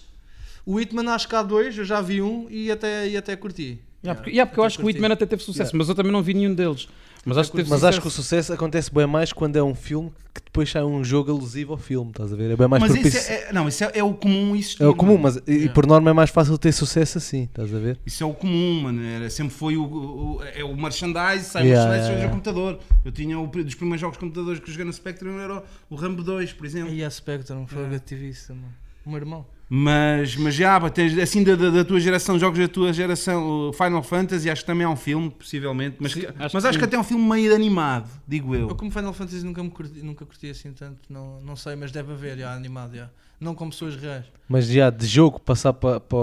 O 0.66 0.82
Hitman 0.82 1.08
acho 1.10 1.30
que 1.30 1.36
há 1.36 1.44
dois, 1.44 1.78
eu 1.78 1.86
já 1.86 2.02
vi 2.02 2.22
um 2.22 2.48
e 2.50 2.70
até, 2.72 3.08
e 3.08 3.16
até 3.16 3.36
curti. 3.38 3.80
Yeah, 4.04 4.20
porque, 4.20 4.32
yeah, 4.32 4.46
porque 4.50 4.60
eu 4.60 4.64
acho 4.66 4.78
que 4.78 4.82
o 4.84 4.86
curti. 4.86 4.98
Hitman 4.98 5.14
até 5.14 5.26
teve 5.26 5.44
sucesso, 5.44 5.78
mas 5.78 5.88
eu 5.88 5.96
também 5.96 6.12
não 6.12 6.22
vi 6.22 6.34
nenhum 6.34 6.54
deles. 6.54 6.90
Mas 7.26 7.38
acho 7.40 7.52
que 7.52 7.64
Mas 7.68 7.84
acho 7.84 8.00
que 8.00 8.08
o 8.08 8.12
sucesso 8.12 8.54
acontece 8.54 8.94
bem 8.94 9.08
mais 9.08 9.34
quando 9.34 9.56
é 9.56 9.64
um 9.64 9.74
filme 9.74 10.12
que 10.34 10.42
depois 10.44 10.70
sai 10.70 10.84
um 10.84 11.04
jogo 11.04 11.32
alusivo 11.32 11.72
ao 11.74 11.78
filme, 11.80 12.12
estás 12.12 12.32
a 12.32 12.36
ver? 12.36 12.52
É 12.52 12.56
bem 12.56 12.68
mais 12.68 12.82
Mas 12.84 12.92
propício. 12.92 13.20
isso 13.20 13.32
é, 13.32 13.36
é- 13.50 13.54
não, 13.54 13.68
isso 13.68 13.84
é, 13.84 13.92
é 13.96 14.04
o 14.04 14.14
comum 14.14 14.56
existir. 14.56 14.84
É 14.84 14.88
o 14.88 14.94
comum, 14.96 15.14
mano. 15.18 15.24
mas 15.24 15.36
e- 15.38 15.42
e 15.48 15.52
Yeah. 15.54 15.74
por 15.74 15.88
norma 15.88 16.10
é 16.10 16.14
mais 16.14 16.30
fácil 16.30 16.56
ter 16.58 16.72
sucesso 16.72 17.18
assim, 17.18 17.44
estás 17.46 17.74
a 17.74 17.80
ver? 17.80 17.98
Isso 18.06 18.22
é 18.24 18.28
o 18.28 18.34
comum, 18.34 18.82
mano. 18.82 19.02
Era, 19.04 19.30
sempre 19.30 19.54
foi 19.56 19.76
o, 19.76 19.84
o, 19.84 20.40
é 20.44 20.64
o 20.64 20.76
merchandise, 20.78 21.46
sai 21.46 21.64
Yeah, 21.68 21.90
o 21.90 21.94
merchandise, 21.94 21.96
yeah, 21.98 22.14
yeah. 22.16 22.30
computador. 22.32 22.80
Eu 23.04 23.12
tinha 23.12 23.40
o, 23.40 23.48
dos 23.48 23.76
primeiros 23.76 24.02
jogos 24.02 24.18
de 24.18 24.20
computadores 24.20 24.60
que 24.60 24.70
eu 24.70 24.74
joguei 24.74 24.86
no 24.86 24.94
Spectrum 24.94 25.40
era 25.40 25.58
o, 25.58 25.64
o 25.90 25.96
Rambo 25.96 26.22
2, 26.22 26.54
por 26.54 26.66
exemplo. 26.66 26.94
E 26.94 27.04
a 27.04 27.10
Spectrum 27.10 27.66
foi 27.66 27.90
o 27.90 27.96
ativista, 27.96 28.54
mano. 28.54 28.72
O 29.06 29.10
meu 29.10 29.18
irmão. 29.18 29.46
Mas, 29.68 30.36
mas 30.36 30.54
já, 30.54 30.80
tens, 30.92 31.18
assim 31.18 31.44
da, 31.44 31.56
da, 31.56 31.70
da 31.72 31.84
tua 31.86 32.00
geração, 32.00 32.38
jogos 32.38 32.60
da 32.60 32.68
tua 32.68 32.94
geração, 32.94 33.70
o 33.70 33.74
Final 33.74 34.04
Fantasy, 34.04 34.50
acho 34.50 34.62
que 34.62 34.68
também 34.68 34.86
é 34.86 34.90
um 34.90 34.96
filme, 34.96 35.30
possivelmente. 35.32 35.98
Mas, 36.00 36.12
Sim, 36.12 36.20
que- 36.22 36.28
acho 36.28 36.38
mas 36.38 36.64
que 36.64 36.70
acho 36.70 36.78
que 36.78 36.86
até 36.86 36.96
é 36.96 37.00
um 37.00 37.04
filme 37.04 37.28
meio 37.28 37.54
animado, 37.56 38.08
digo 38.28 38.54
eu. 38.56 38.70
Eu 38.70 38.76
como 38.76 38.92
Final 38.92 39.14
Fantasy 39.14 39.44
nunca, 39.44 39.64
me 39.64 39.70
curti, 39.72 40.02
nunca 40.04 40.26
curti 40.26 40.50
assim 40.50 40.72
tanto, 40.72 41.00
não, 41.10 41.42
não 41.42 41.56
sei, 41.56 41.76
mas 41.76 41.92
deve 41.92 42.12
haver, 42.14 42.38
já, 42.38 42.54
animado, 42.54 42.96
já. 42.96 43.10
Não 43.40 43.54
como 43.56 43.72
pessoas 43.72 43.96
reais. 43.96 44.26
Mas 44.48 44.68
já 44.68 44.90
de 44.90 45.06
jogo 45.06 45.40
passar 45.42 45.74
para 45.74 46.00
pa, 46.00 46.16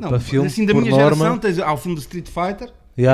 Não, 0.00 0.08
para 0.10 0.20
filme, 0.20 0.48
assim 0.48 0.66
da 0.66 0.72
por 0.74 0.82
minha 0.82 0.90
norma, 0.90 1.16
geração, 1.16 1.38
tens, 1.38 1.58
há 1.58 1.72
o 1.72 1.76
filme 1.76 1.94
do 1.94 2.00
Street 2.00 2.26
Fighter, 2.28 2.70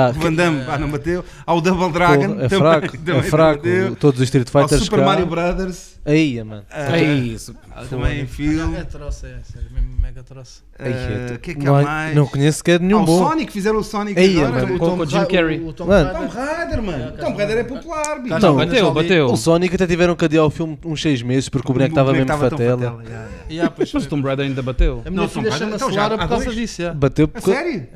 o 0.09 0.13
Van 0.13 0.33
Damme, 0.33 0.63
pá, 0.65 0.77
não 0.77 0.89
bateu. 0.89 1.23
Há 1.45 1.53
o 1.53 1.61
Double 1.61 1.91
Dragon, 1.91 2.27
porra, 2.29 2.45
é 2.45 2.47
também, 2.47 2.59
fraco, 2.59 2.97
também 2.97 3.19
é 3.19 3.23
fraco. 3.23 3.57
bateu. 3.57 3.95
Todos 3.95 4.19
os 4.19 4.25
Street 4.25 4.47
Há 4.47 4.57
o 4.57 4.61
Fighters 4.61 4.83
Super 4.83 4.99
cá. 4.99 5.05
Mario 5.05 5.25
Brothers. 5.27 5.95
Aí, 6.05 6.43
mano. 6.43 6.63
ah, 6.71 6.97
É 6.97 7.03
isso. 7.03 7.55
também 7.89 8.21
em 8.21 8.27
filme. 8.27 8.77
É 8.77 8.83
troço, 8.83 9.25
é, 9.25 9.39
sério, 9.43 9.67
mesmo 9.73 9.89
mega 9.99 10.21
troço. 10.23 10.63
Aí, 10.77 10.93
Ah, 10.93 11.27
eu 11.31 11.35
O 11.35 11.39
que 11.39 11.51
é 11.51 11.53
que 11.55 11.65
não, 11.65 11.75
há 11.75 11.81
mais? 11.81 12.15
não 12.15 12.27
conheço 12.27 12.57
sequer 12.59 12.75
Ah, 12.79 12.83
nenhum 12.83 13.01
o 13.01 13.05
bom. 13.05 13.27
Sonic, 13.27 13.51
fizeram 13.51 13.79
o 13.79 13.83
Sonic 13.83 14.19
Aí, 14.19 14.39
agora. 14.39 14.61
mano, 14.65 14.75
o 14.75 14.79
Tom 14.79 14.97
com 14.97 15.03
o 15.03 15.05
Jim 15.07 15.25
Carrey. 15.25 15.59
O, 15.59 15.67
o 15.69 15.73
Tom 15.73 15.85
Mano. 15.85 16.11
Tom 16.13 16.27
Raider. 16.27 16.81
Mano. 16.83 17.11
cá 17.13 17.25
Tom. 17.25 17.35
Raider 17.35 17.57
é 17.57 17.63
popular, 17.63 18.19
bicho. 18.21 18.35
Está, 18.35 18.53
bateu, 18.53 18.93
bateu. 18.93 19.25
O 19.27 19.37
Sonic 19.37 19.73
até 19.75 19.87
tiveram 19.87 20.15
que 20.15 20.25
adiar 20.25 20.45
o 20.45 20.49
filme 20.51 20.77
uns 20.85 21.01
6 21.01 21.21
meses 21.23 21.49
porque 21.49 21.69
o 21.71 21.73
boneco 21.73 21.91
estava 21.91 22.11
mesmo 22.13 22.37
fatela. 22.37 23.03
Yeah, 23.49 23.73
Mas 23.77 23.93
o 23.93 24.07
Tomb 24.07 24.25
Raider 24.27 24.45
ainda 24.45 24.61
bateu. 24.61 25.01
A 25.05 25.09
Tom 25.09 25.27
filha 25.27 25.49
Raider- 25.49 25.57
chama-se 25.59 25.75
então 25.77 25.91
já 25.91 26.01
Lara 26.03 26.17
por 26.19 26.27
causa 26.29 26.53
disso, 26.53 26.81
yeah. 26.81 26.99
Bateu 26.99 27.27
porque. 27.27 27.51
sério? 27.51 27.87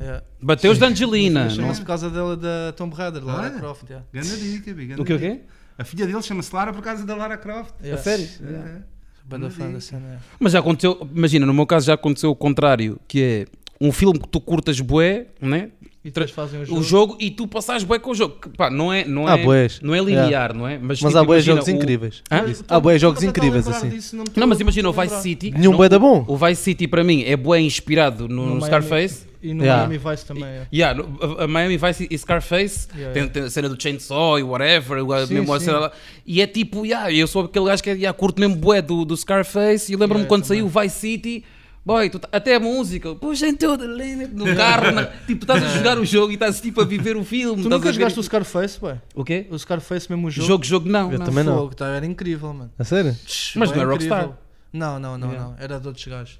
Bateu 0.42 0.72
os 0.72 0.78
da 0.78 0.86
Angelina. 0.86 1.50
Chama-se 1.50 1.80
por 1.80 1.86
causa 1.86 2.08
dela 2.10 2.36
da 2.36 2.72
Tomb 2.76 2.94
Raider, 2.94 3.24
Lara 3.24 3.48
Olha. 3.48 3.58
Croft. 3.58 3.84
Yeah. 3.88 4.06
Ganda 4.12 4.36
dica, 4.36 4.72
ganda 4.72 5.02
O 5.02 5.04
que 5.04 5.12
o 5.12 5.18
quê? 5.18 5.40
A 5.76 5.84
filha 5.84 6.06
dele 6.06 6.22
chama-se 6.22 6.54
Lara 6.54 6.72
por 6.72 6.82
causa 6.82 7.04
da 7.04 7.14
Lara 7.14 7.36
Croft. 7.36 7.74
Sério? 8.02 8.28
É. 8.44 8.82
Banda 9.24 9.50
fã 9.50 9.70
da 9.70 9.80
cena. 9.80 10.20
Mas 10.38 10.52
já 10.52 10.58
aconteceu, 10.58 11.08
imagina, 11.14 11.46
no 11.46 11.54
meu 11.54 11.66
caso 11.66 11.86
já 11.86 11.94
aconteceu 11.94 12.30
o 12.30 12.36
contrário, 12.36 12.98
que 13.06 13.22
é 13.22 13.46
um 13.80 13.92
filme 13.92 14.18
que 14.18 14.28
tu 14.28 14.40
curtas 14.40 14.80
bué, 14.80 15.28
né? 15.40 15.70
E 16.02 16.08
depois 16.10 16.30
fazem 16.30 16.62
o 16.62 16.64
jogo. 16.64 16.80
O 16.80 16.82
jogo 16.82 17.16
e 17.20 17.30
tu 17.30 17.46
passares 17.46 17.84
bué 17.84 17.98
com 17.98 18.12
o 18.12 18.14
jogo. 18.14 18.36
Que, 18.40 18.48
pá, 18.48 18.70
não 18.70 18.90
é, 18.90 19.04
não 19.04 19.28
é, 19.28 19.44
não 19.82 19.94
é 19.94 20.00
linear, 20.00 20.54
não 20.56 20.66
é? 20.66 20.78
Mas, 20.78 20.98
Mas 21.02 21.12
tipo, 21.12 21.18
há 21.18 21.22
imagina, 21.24 21.56
jogos 21.56 21.68
o- 21.68 21.70
incríveis. 21.70 22.22
Hã? 22.30 22.42
Mas 22.46 22.64
Há 22.66 22.80
bué 22.80 22.94
estou- 22.96 23.10
jogos 23.10 23.22
incríveis 23.22 23.68
assim. 23.68 23.88
disso, 23.90 24.16
estou 24.16 24.32
Não, 24.40 24.46
mas 24.46 24.60
imagina 24.60 24.88
o 24.88 24.92
Vice. 24.94 25.20
City. 25.20 25.50
Nenhum 25.50 25.72
não- 25.72 25.76
bué 25.78 25.90
da 25.90 25.98
bom. 25.98 26.24
O 26.26 26.38
Vice 26.38 26.62
City 26.62 26.88
para 26.88 27.04
mim 27.04 27.22
é 27.26 27.36
bué 27.36 27.60
inspirado 27.60 28.26
no, 28.26 28.34
No 28.34 28.42
no 28.42 28.46
Miami- 28.60 28.64
Scarface. 28.66 29.28
E 29.42 29.52
no 29.54 29.62
Yeah. 29.62 29.86
Miami 29.88 29.98
Vice 30.10 30.26
também. 30.26 30.44
é. 30.44 30.66
Yeah, 30.72 31.02
no- 31.02 31.40
a, 31.40 31.46
Miami 31.46 31.76
Vice 31.78 32.06
e 32.10 32.16
Scarface 32.18 32.88
Yeah, 32.94 33.12
tem, 33.12 33.22
yeah. 33.22 33.32
tem 33.34 33.42
a 33.44 33.50
cena 33.50 33.68
do 33.68 33.82
Chainsaw 33.82 34.38
e 34.38 34.42
whatever, 34.42 34.98
a 34.98 35.26
Sim, 35.26 35.34
mesmo 35.34 35.52
a 35.52 35.58
sim. 35.58 35.66
cena 35.66 35.78
lá. 35.80 35.92
E 36.26 36.40
é 36.40 36.46
tipo, 36.46 36.84
yeah, 36.86 37.12
eu 37.12 37.26
sou 37.26 37.44
aquele 37.44 37.66
gajo 37.66 37.82
que 37.82 37.90
é, 37.90 37.92
yeah, 37.94 38.12
curto 38.18 38.40
mesmo 38.40 38.56
bué 38.56 38.80
do, 38.80 39.04
do 39.04 39.14
Scarface 39.16 39.92
e 39.92 39.96
lembro-me 39.96 40.20
Yeah, 40.24 40.28
quando 40.28 40.42
também. 40.44 40.62
saiu 40.62 40.66
o 40.66 40.68
Vice 40.82 40.96
City. 40.98 41.44
Boy, 41.84 42.10
tu 42.10 42.18
tá- 42.18 42.28
até 42.30 42.54
a 42.56 42.60
música, 42.60 43.14
puxa 43.14 43.46
limit 43.46 44.34
no 44.34 44.44
carro, 44.54 44.92
na- 44.92 45.06
tipo, 45.26 45.44
estás 45.44 45.62
a 45.64 45.68
jogar 45.68 45.98
o 45.98 46.04
jogo 46.04 46.30
e 46.30 46.34
estás 46.34 46.60
tipo 46.60 46.80
a 46.80 46.84
viver 46.84 47.16
o 47.16 47.24
filme. 47.24 47.62
Tu 47.62 47.68
nunca 47.70 47.90
jogaste 47.92 48.20
o 48.20 48.22
Scarface, 48.22 48.78
ué? 48.82 49.00
O 49.14 49.24
quê? 49.24 49.46
O 49.50 49.58
Scarface 49.58 50.10
mesmo 50.10 50.26
o 50.28 50.30
jogo? 50.30 50.46
Jogo, 50.46 50.64
jogo, 50.64 50.88
não. 50.88 51.10
Eu 51.10 51.18
não. 51.18 51.24
também 51.26 51.42
não. 51.42 51.56
Fogo, 51.56 51.74
tá, 51.74 51.86
era 51.88 52.04
incrível, 52.04 52.52
mano. 52.52 52.70
A 52.78 52.84
sério? 52.84 53.16
Mas 53.56 53.70
Bué 53.70 53.78
não 53.78 53.82
é. 53.90 53.92
Rockstar. 53.92 54.38
Não, 54.72 54.98
não, 54.98 55.16
não, 55.18 55.28
Yeah. 55.30 55.48
não. 55.48 55.56
Era 55.58 55.80
de 55.80 55.86
outros 55.88 56.06
gajos. 56.06 56.38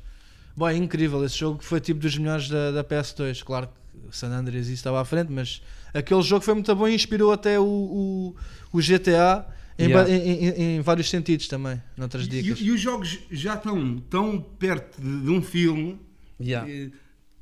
Bom, 0.55 0.69
é 0.69 0.77
incrível. 0.77 1.25
Esse 1.25 1.39
jogo 1.39 1.65
foi 1.65 1.81
tipo 1.81 2.01
dos 2.01 2.17
melhores 2.19 2.49
da, 2.49 2.71
da 2.71 2.85
PS2. 2.85 3.43
Claro 3.43 3.67
que 3.67 4.09
o 4.09 4.13
San 4.13 4.29
Andreas 4.29 4.67
isso 4.67 4.75
estava 4.75 5.01
à 5.01 5.05
frente, 5.05 5.33
mas 5.33 5.63
aquele 5.95 6.21
jogo 6.23 6.45
foi 6.45 6.53
muito 6.55 6.73
bom 6.77 6.87
e 6.87 6.95
inspirou 6.95 7.33
até 7.33 7.59
o, 7.59 7.65
o, 7.65 8.37
o 8.73 8.79
GTA 8.81 9.47
em, 9.81 9.89
Yeah. 9.89 10.11
em- 10.11 10.45
em- 10.49 10.77
em 10.77 10.81
vários 10.81 11.09
sentidos 11.09 11.49
também. 11.49 11.81
Noutras 11.97 12.27
E, 12.27 12.29
dicas. 12.29 12.59
e 12.61 12.71
os 12.71 12.81
jogos 12.81 13.19
já 13.31 13.55
estão 13.55 13.99
tão 14.11 14.41
perto 14.41 15.01
de, 15.01 15.21
de 15.23 15.31
um 15.31 15.41
filme 15.43 15.99
Yeah. 16.41 16.71
eh, 16.71 16.91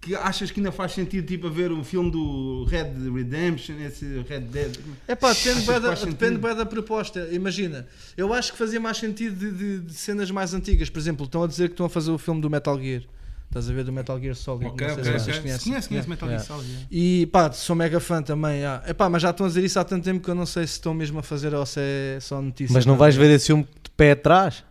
que 0.00 0.14
achas 0.14 0.50
que 0.52 0.60
ainda 0.60 0.70
faz 0.70 0.92
sentido 0.92 1.26
tipo 1.26 1.48
a 1.48 1.50
ver 1.50 1.72
um 1.72 1.82
filme 1.82 2.10
do 2.10 2.64
Red 2.64 2.92
Redemption, 3.12 3.74
esse 3.80 4.04
Red 4.28 4.40
Dead. 4.42 4.76
É 5.08 5.14
pá, 5.16 5.32
depende, 5.32 5.60
que 5.66 5.80
da, 5.80 5.94
depende 5.94 6.38
bué 6.38 6.54
da 6.54 6.64
proposta. 6.64 7.28
Imagina, 7.32 7.86
eu 8.16 8.32
acho 8.32 8.52
que 8.52 8.58
fazia 8.58 8.78
mais 8.78 8.96
sentido 8.98 9.34
de, 9.36 9.50
de- 9.50 9.80
de 9.86 9.94
cenas 9.94 10.30
mais 10.30 10.54
antigas. 10.54 10.88
Por 10.88 10.98
exemplo, 11.00 11.26
estão 11.26 11.42
a 11.42 11.46
dizer 11.48 11.68
que 11.68 11.74
estão 11.74 11.86
a 11.86 11.90
fazer 11.90 12.10
o 12.12 12.18
filme 12.18 12.40
do 12.40 12.48
Metal 12.48 12.80
Gear. 12.80 13.02
Estás 13.48 13.70
a 13.70 13.72
ver 13.72 13.82
do 13.84 13.92
Metal 13.92 14.20
Gear 14.20 14.34
Solid? 14.34 14.66
Ok, 14.66 14.86
não 14.86 14.94
sei 14.94 15.02
ok, 15.02 15.18
se 15.18 15.24
vocês 15.24 15.38
conhecem. 15.38 15.72
Conhece, 15.72 15.88
conhece 15.88 16.08
Metal 16.08 16.28
Gear 16.28 16.40
Yeah. 16.42 16.54
Solid. 16.54 16.70
yeah. 16.70 16.88
E 16.90 17.26
pá, 17.26 17.50
sou 17.52 17.74
mega 17.74 17.98
fã 17.98 18.22
também. 18.22 18.64
ah. 18.64 18.82
Epá, 18.86 19.08
mas 19.08 19.22
já 19.22 19.30
estão 19.30 19.46
a 19.46 19.48
dizer 19.48 19.64
isso 19.64 19.78
há 19.80 19.84
tanto 19.84 20.04
tempo 20.04 20.22
que 20.22 20.30
eu 20.30 20.34
não 20.34 20.44
sei 20.44 20.66
se 20.66 20.74
estão 20.74 20.92
mesmo 20.92 21.18
a 21.18 21.22
fazer 21.22 21.54
ou 21.54 21.64
se 21.64 21.80
é 21.80 22.18
só 22.20 22.42
notícia. 22.42 22.74
Mas 22.74 22.84
não 22.84 22.96
vais 22.96 23.16
ver 23.16 23.30
esse 23.30 23.46
filme 23.46 23.64
de 23.64 23.90
pé 23.96 24.12
atrás? 24.12 24.62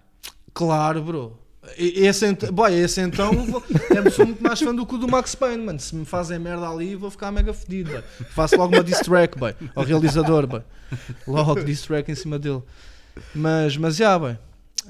Claro, 0.54 1.02
bro. 1.04 1.40
E- 1.78 2.06
Esse, 2.06 2.26
ent... 2.28 2.45
Boy, 2.52 2.74
esse 2.76 3.02
então 3.02 3.34
vou- 3.45 3.64
eu 3.90 4.12
sou 4.12 4.26
muito 4.26 4.41
mais 4.41 4.60
fã 4.60 4.74
do 4.74 4.86
que 4.86 4.95
o 4.95 4.98
do 4.98 5.08
Max 5.08 5.34
Payne, 5.36 5.66
mano. 5.66 5.80
Se 5.80 5.94
me 5.95 6.06
fazem 6.06 6.38
merda 6.40 6.70
ali, 6.70 6.95
vou 6.95 7.10
ficar 7.12 7.32
mega 7.32 7.54
fedido. 7.54 7.90
boy. 7.91 8.04
Faço 8.30 8.56
logo 8.58 8.74
uma 8.76 8.84
diss 8.84 8.99
track 8.99 9.38
boy, 9.38 9.54
ao 9.76 9.84
realizador. 9.84 10.45
boy. 10.48 10.62
Logo 11.28 11.56
diss 11.64 11.82
track 11.82 12.10
em 12.12 12.16
cima 12.16 12.38
dele. 12.40 12.62
Mas, 13.36 13.76
mas 13.76 13.95
já, 13.98 14.18
boy. 14.18 14.38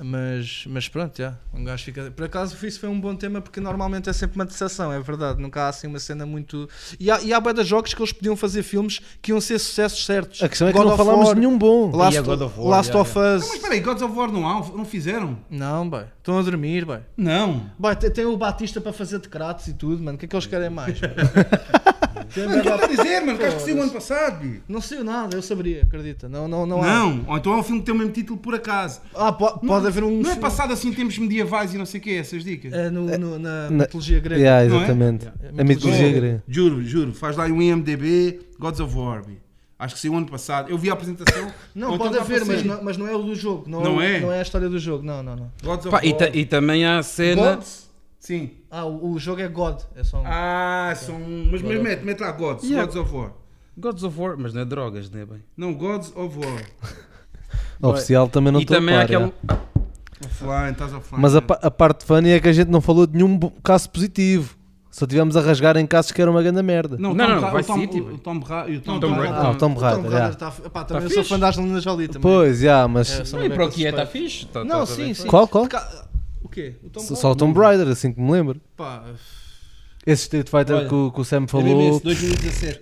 Mas, 0.01 0.65
mas 0.67 0.87
pronto, 0.87 1.17
já. 1.17 1.35
Um 1.53 1.63
gajo 1.63 1.83
fica. 1.83 2.11
Por 2.11 2.25
acaso 2.25 2.65
isso 2.65 2.79
foi 2.79 2.89
um 2.89 2.99
bom 2.99 3.15
tema 3.15 3.41
porque 3.41 3.59
normalmente 3.59 4.09
é 4.09 4.13
sempre 4.13 4.35
uma 4.37 4.45
decepção, 4.45 4.91
é 4.91 4.99
verdade. 4.99 5.41
Nunca 5.41 5.63
há 5.63 5.69
assim 5.69 5.87
uma 5.87 5.99
cena 5.99 6.25
muito. 6.25 6.69
E 6.99 7.09
há, 7.09 7.21
e 7.21 7.33
há 7.33 7.39
de 7.39 7.63
jogos 7.63 7.93
que 7.93 8.01
eles 8.01 8.11
podiam 8.11 8.35
fazer 8.35 8.63
filmes 8.63 8.99
que 9.21 9.31
iam 9.31 9.41
ser 9.41 9.59
sucessos 9.59 10.05
certos. 10.05 10.43
A 10.43 10.49
questão 10.49 10.67
é 10.67 10.71
que 10.71 10.77
God 10.77 10.87
não 10.87 10.93
of 10.93 11.03
falámos 11.03 11.25
War, 11.25 11.35
de 11.35 11.41
nenhum 11.41 11.57
bom. 11.57 11.95
Last, 11.95 12.21
God 12.21 12.41
of 12.41 12.59
War, 12.59 12.69
Last 12.69 12.89
yeah, 12.91 13.01
of 13.01 13.19
Não, 13.19 13.35
Us. 13.35 13.43
mas 13.45 13.53
espera 13.55 13.73
aí, 13.73 13.79
Gods 13.79 14.03
of 14.03 14.15
War 14.15 14.31
não 14.31 14.47
há? 14.47 14.53
Não 14.75 14.85
fizeram? 14.85 15.39
Não, 15.49 15.89
boy. 15.89 16.05
Estão 16.17 16.37
a 16.37 16.41
dormir, 16.41 16.85
boy. 16.85 16.99
Não. 17.15 17.71
Boy, 17.79 17.95
tem, 17.95 18.11
tem 18.11 18.25
o 18.25 18.37
Batista 18.37 18.79
para 18.79 18.93
fazer 18.93 19.19
de 19.19 19.29
Kratos 19.29 19.67
e 19.67 19.73
tudo, 19.73 20.03
mano. 20.03 20.15
O 20.15 20.19
que 20.19 20.25
é 20.25 20.27
que 20.27 20.35
eles 20.35 20.45
querem 20.45 20.69
mais? 20.69 20.99
Mano, 22.35 22.49
o 22.49 22.61
que 22.61 22.67
merda- 22.67 22.69
eu 22.69 22.77
vou 22.77 22.87
dizer, 22.87 23.19
mano? 23.21 23.37
Que 23.37 23.45
acho 23.45 23.55
que 23.57 23.61
saiu 23.63 23.77
o 23.77 23.81
ano 23.81 23.91
passado. 23.91 24.39
bi. 24.39 24.61
Não 24.67 24.81
sei 24.81 25.03
nada, 25.03 25.35
eu 25.37 25.41
saberia, 25.41 25.81
acredita. 25.83 26.27
Não, 26.27 26.47
não, 26.47 26.65
não, 26.65 26.81
há. 26.83 26.87
Não, 26.87 27.25
ou 27.27 27.37
então 27.37 27.53
é 27.53 27.57
um 27.57 27.63
filme 27.63 27.79
que 27.81 27.85
tem 27.85 27.95
o 27.95 27.97
mesmo 27.97 28.11
título 28.13 28.39
por 28.39 28.55
acaso. 28.55 29.01
Ah, 29.15 29.31
po- 29.31 29.59
pode 29.59 29.87
haver 29.87 30.03
um. 30.03 30.21
Não 30.21 30.31
é 30.31 30.35
passado 30.35 30.73
assim 30.73 30.89
em 30.89 30.93
tempos 30.93 31.17
medievais 31.17 31.73
e 31.73 31.77
não 31.77 31.85
sei 31.85 31.99
o 31.99 32.03
que, 32.03 32.15
essas 32.15 32.43
dicas. 32.43 32.73
É 32.73 32.89
no, 32.89 33.05
no- 33.17 33.39
na 33.39 33.69
Na- 33.69 33.77
mitologia 33.85 34.19
grega. 34.19 34.41
Yeah, 34.41 34.69
Não 34.69 34.75
é? 34.75 34.77
exatamente. 34.83 35.25
Yeah. 35.25 35.61
A 35.61 35.63
mitologia 35.63 35.91
Mitologia. 36.03 36.11
grega. 36.21 36.43
Juro, 36.47 36.83
juro. 36.83 37.13
Faz 37.13 37.35
lá 37.37 37.45
um 37.45 37.61
IMDB, 37.61 38.39
Gods 38.59 38.79
of 38.79 38.95
War. 38.95 39.25
bi. 39.25 39.37
Acho 39.79 39.93
que 39.93 40.01
saiu 40.01 40.13
o 40.13 40.17
ano 40.17 40.25
passado. 40.25 40.71
Eu 40.71 40.77
vi 40.77 40.89
a 40.89 40.93
apresentação. 40.93 41.51
Não, 41.75 41.89
ou 41.89 41.95
então 41.95 42.07
pode 42.07 42.19
haver, 42.19 42.43
mas 42.45 42.63
não, 42.63 42.83
mas 42.83 42.97
não 42.97 43.07
é 43.07 43.15
o 43.15 43.21
do 43.21 43.35
jogo. 43.35 43.65
Não, 43.69 43.83
Não 43.83 44.01
é, 44.01 44.05
o- 44.05 44.15
é? 44.15 44.19
Não 44.21 44.31
é 44.33 44.39
a 44.39 44.41
história 44.41 44.67
do 44.67 44.79
jogo. 44.79 45.05
Não, 45.05 45.21
não, 45.21 45.35
não. 45.35 45.51
Gods 45.63 45.85
of 45.85 45.91
Pá, 45.95 46.03
e, 46.03 46.09
War. 46.09 46.17
ta- 46.17 46.29
e 46.33 46.45
também 46.45 46.83
há 46.83 46.97
a 46.97 47.03
cena. 47.03 47.55
Gods? 47.55 47.86
Sim. 48.19 48.51
Ah, 48.69 48.85
o, 48.85 49.11
o 49.11 49.19
jogo 49.19 49.41
é 49.41 49.47
God. 49.47 49.79
É 49.95 50.03
só 50.03 50.19
um. 50.19 50.23
Ah, 50.25 50.93
são. 50.95 51.19
Mas, 51.51 51.61
mas 51.61 51.81
mete, 51.81 52.03
mete 52.03 52.19
lá 52.21 52.31
Gods. 52.31 52.63
Yeah. 52.63 52.85
Gods 52.85 52.95
of 53.01 53.15
War. 53.15 53.31
Gods 53.77 54.03
of 54.03 54.19
War, 54.19 54.35
mas 54.37 54.53
não 54.53 54.61
é 54.61 54.65
drogas, 54.65 55.09
não 55.09 55.19
é 55.19 55.25
bem? 55.25 55.43
Não, 55.55 55.73
Gods 55.73 56.11
of 56.15 56.37
War. 56.39 56.61
Oficial 57.81 58.27
também 58.27 58.51
não 58.51 58.59
e 58.59 58.63
estou 58.63 58.75
a 58.77 58.79
também 58.79 58.95
há 58.95 59.01
aquele. 59.01 59.19
yeah. 59.19 59.33
Offline, 60.25 60.71
estás 60.71 60.93
offline. 60.93 61.21
Mas 61.21 61.35
a, 61.35 61.41
pa- 61.43 61.59
a 61.61 61.69
parte 61.69 62.03
funny 62.05 62.31
é 62.31 62.39
que 62.39 62.47
a 62.47 62.53
gente 62.53 62.69
não 62.69 62.81
falou 62.81 63.05
de 63.05 63.15
nenhum 63.15 63.37
bo- 63.37 63.53
caso 63.63 63.89
positivo. 63.89 64.55
Só 64.89 65.05
tivemos 65.05 65.37
a 65.37 65.41
rasgar 65.41 65.77
em 65.77 65.85
casos 65.85 66.11
que 66.11 66.19
eram 66.19 66.31
uma 66.31 66.41
grande 66.41 66.63
merda. 66.63 66.97
Não, 66.97 67.13
Não, 67.13 67.25
Tom 67.27 67.33
não, 67.35 67.41
Ra- 67.41 67.49
vai 67.51 67.61
o 67.61 67.65
Tom, 67.65 67.79
City, 67.79 68.01
o- 68.01 68.05
bem. 68.05 68.13
o 68.15 68.17
Tom 68.17 68.39
Ra- 68.39 68.67
e 68.67 68.77
o 68.77 68.81
Tom, 68.81 68.99
Tom 68.99 69.09
Raider. 69.11 69.31
Raider. 69.31 69.45
Ah, 69.45 69.51
o 69.51 69.55
Tom 69.55 69.73
Raider. 69.75 70.11
Raider 70.11 70.35
tá, 70.35 70.51
pá, 70.51 70.83
também 70.83 71.01
Tá 71.03 71.05
eu 71.05 71.09
sou 71.11 71.17
fixe. 71.23 71.29
fã 71.29 71.39
da 71.39 71.49
Angelina 71.49 71.79
Jolie 71.81 72.07
também. 72.07 72.21
Pois, 72.23 72.59
já, 72.61 72.87
mas. 72.87 73.19
É, 73.19 73.25
sou 73.25 73.45
E 73.45 73.49
para 73.51 73.65
o 73.65 73.69
que 73.69 73.85
é, 73.85 73.89
está 73.91 74.05
fixe. 74.07 74.47
Tá- 74.47 74.63
Não, 74.65 74.79
tá 74.79 74.85
sim, 74.87 74.95
bem 75.03 75.07
sim. 75.13 75.21
feito. 75.21 75.29
Qual, 75.29 75.47
qual? 75.47 75.67
Ca- 75.67 76.07
O 76.43 76.49
quê? 76.49 76.75
O 76.83 76.89
Tom 76.89 76.99
Só, 77.01 77.15
só 77.15 77.31
o? 77.31 77.35
Tomb 77.35 77.57
Raider, 77.59 77.87
assim 77.87 78.13
que 78.13 78.19
me 78.21 78.31
lembro. 78.31 78.61
Pá, 78.75 79.03
Esse 80.05 80.23
Street 80.23 80.47
Fighter 80.49 80.75
Olha, 80.75 80.87
que, 80.87 80.93
o- 80.95 81.11
que 81.11 81.19
o 81.21 81.23
Sam 81.25 81.37
É 81.37 81.39
mesmo 81.41 81.49
falou 81.49 81.81
esse, 81.89 82.03
2017. 82.03 82.81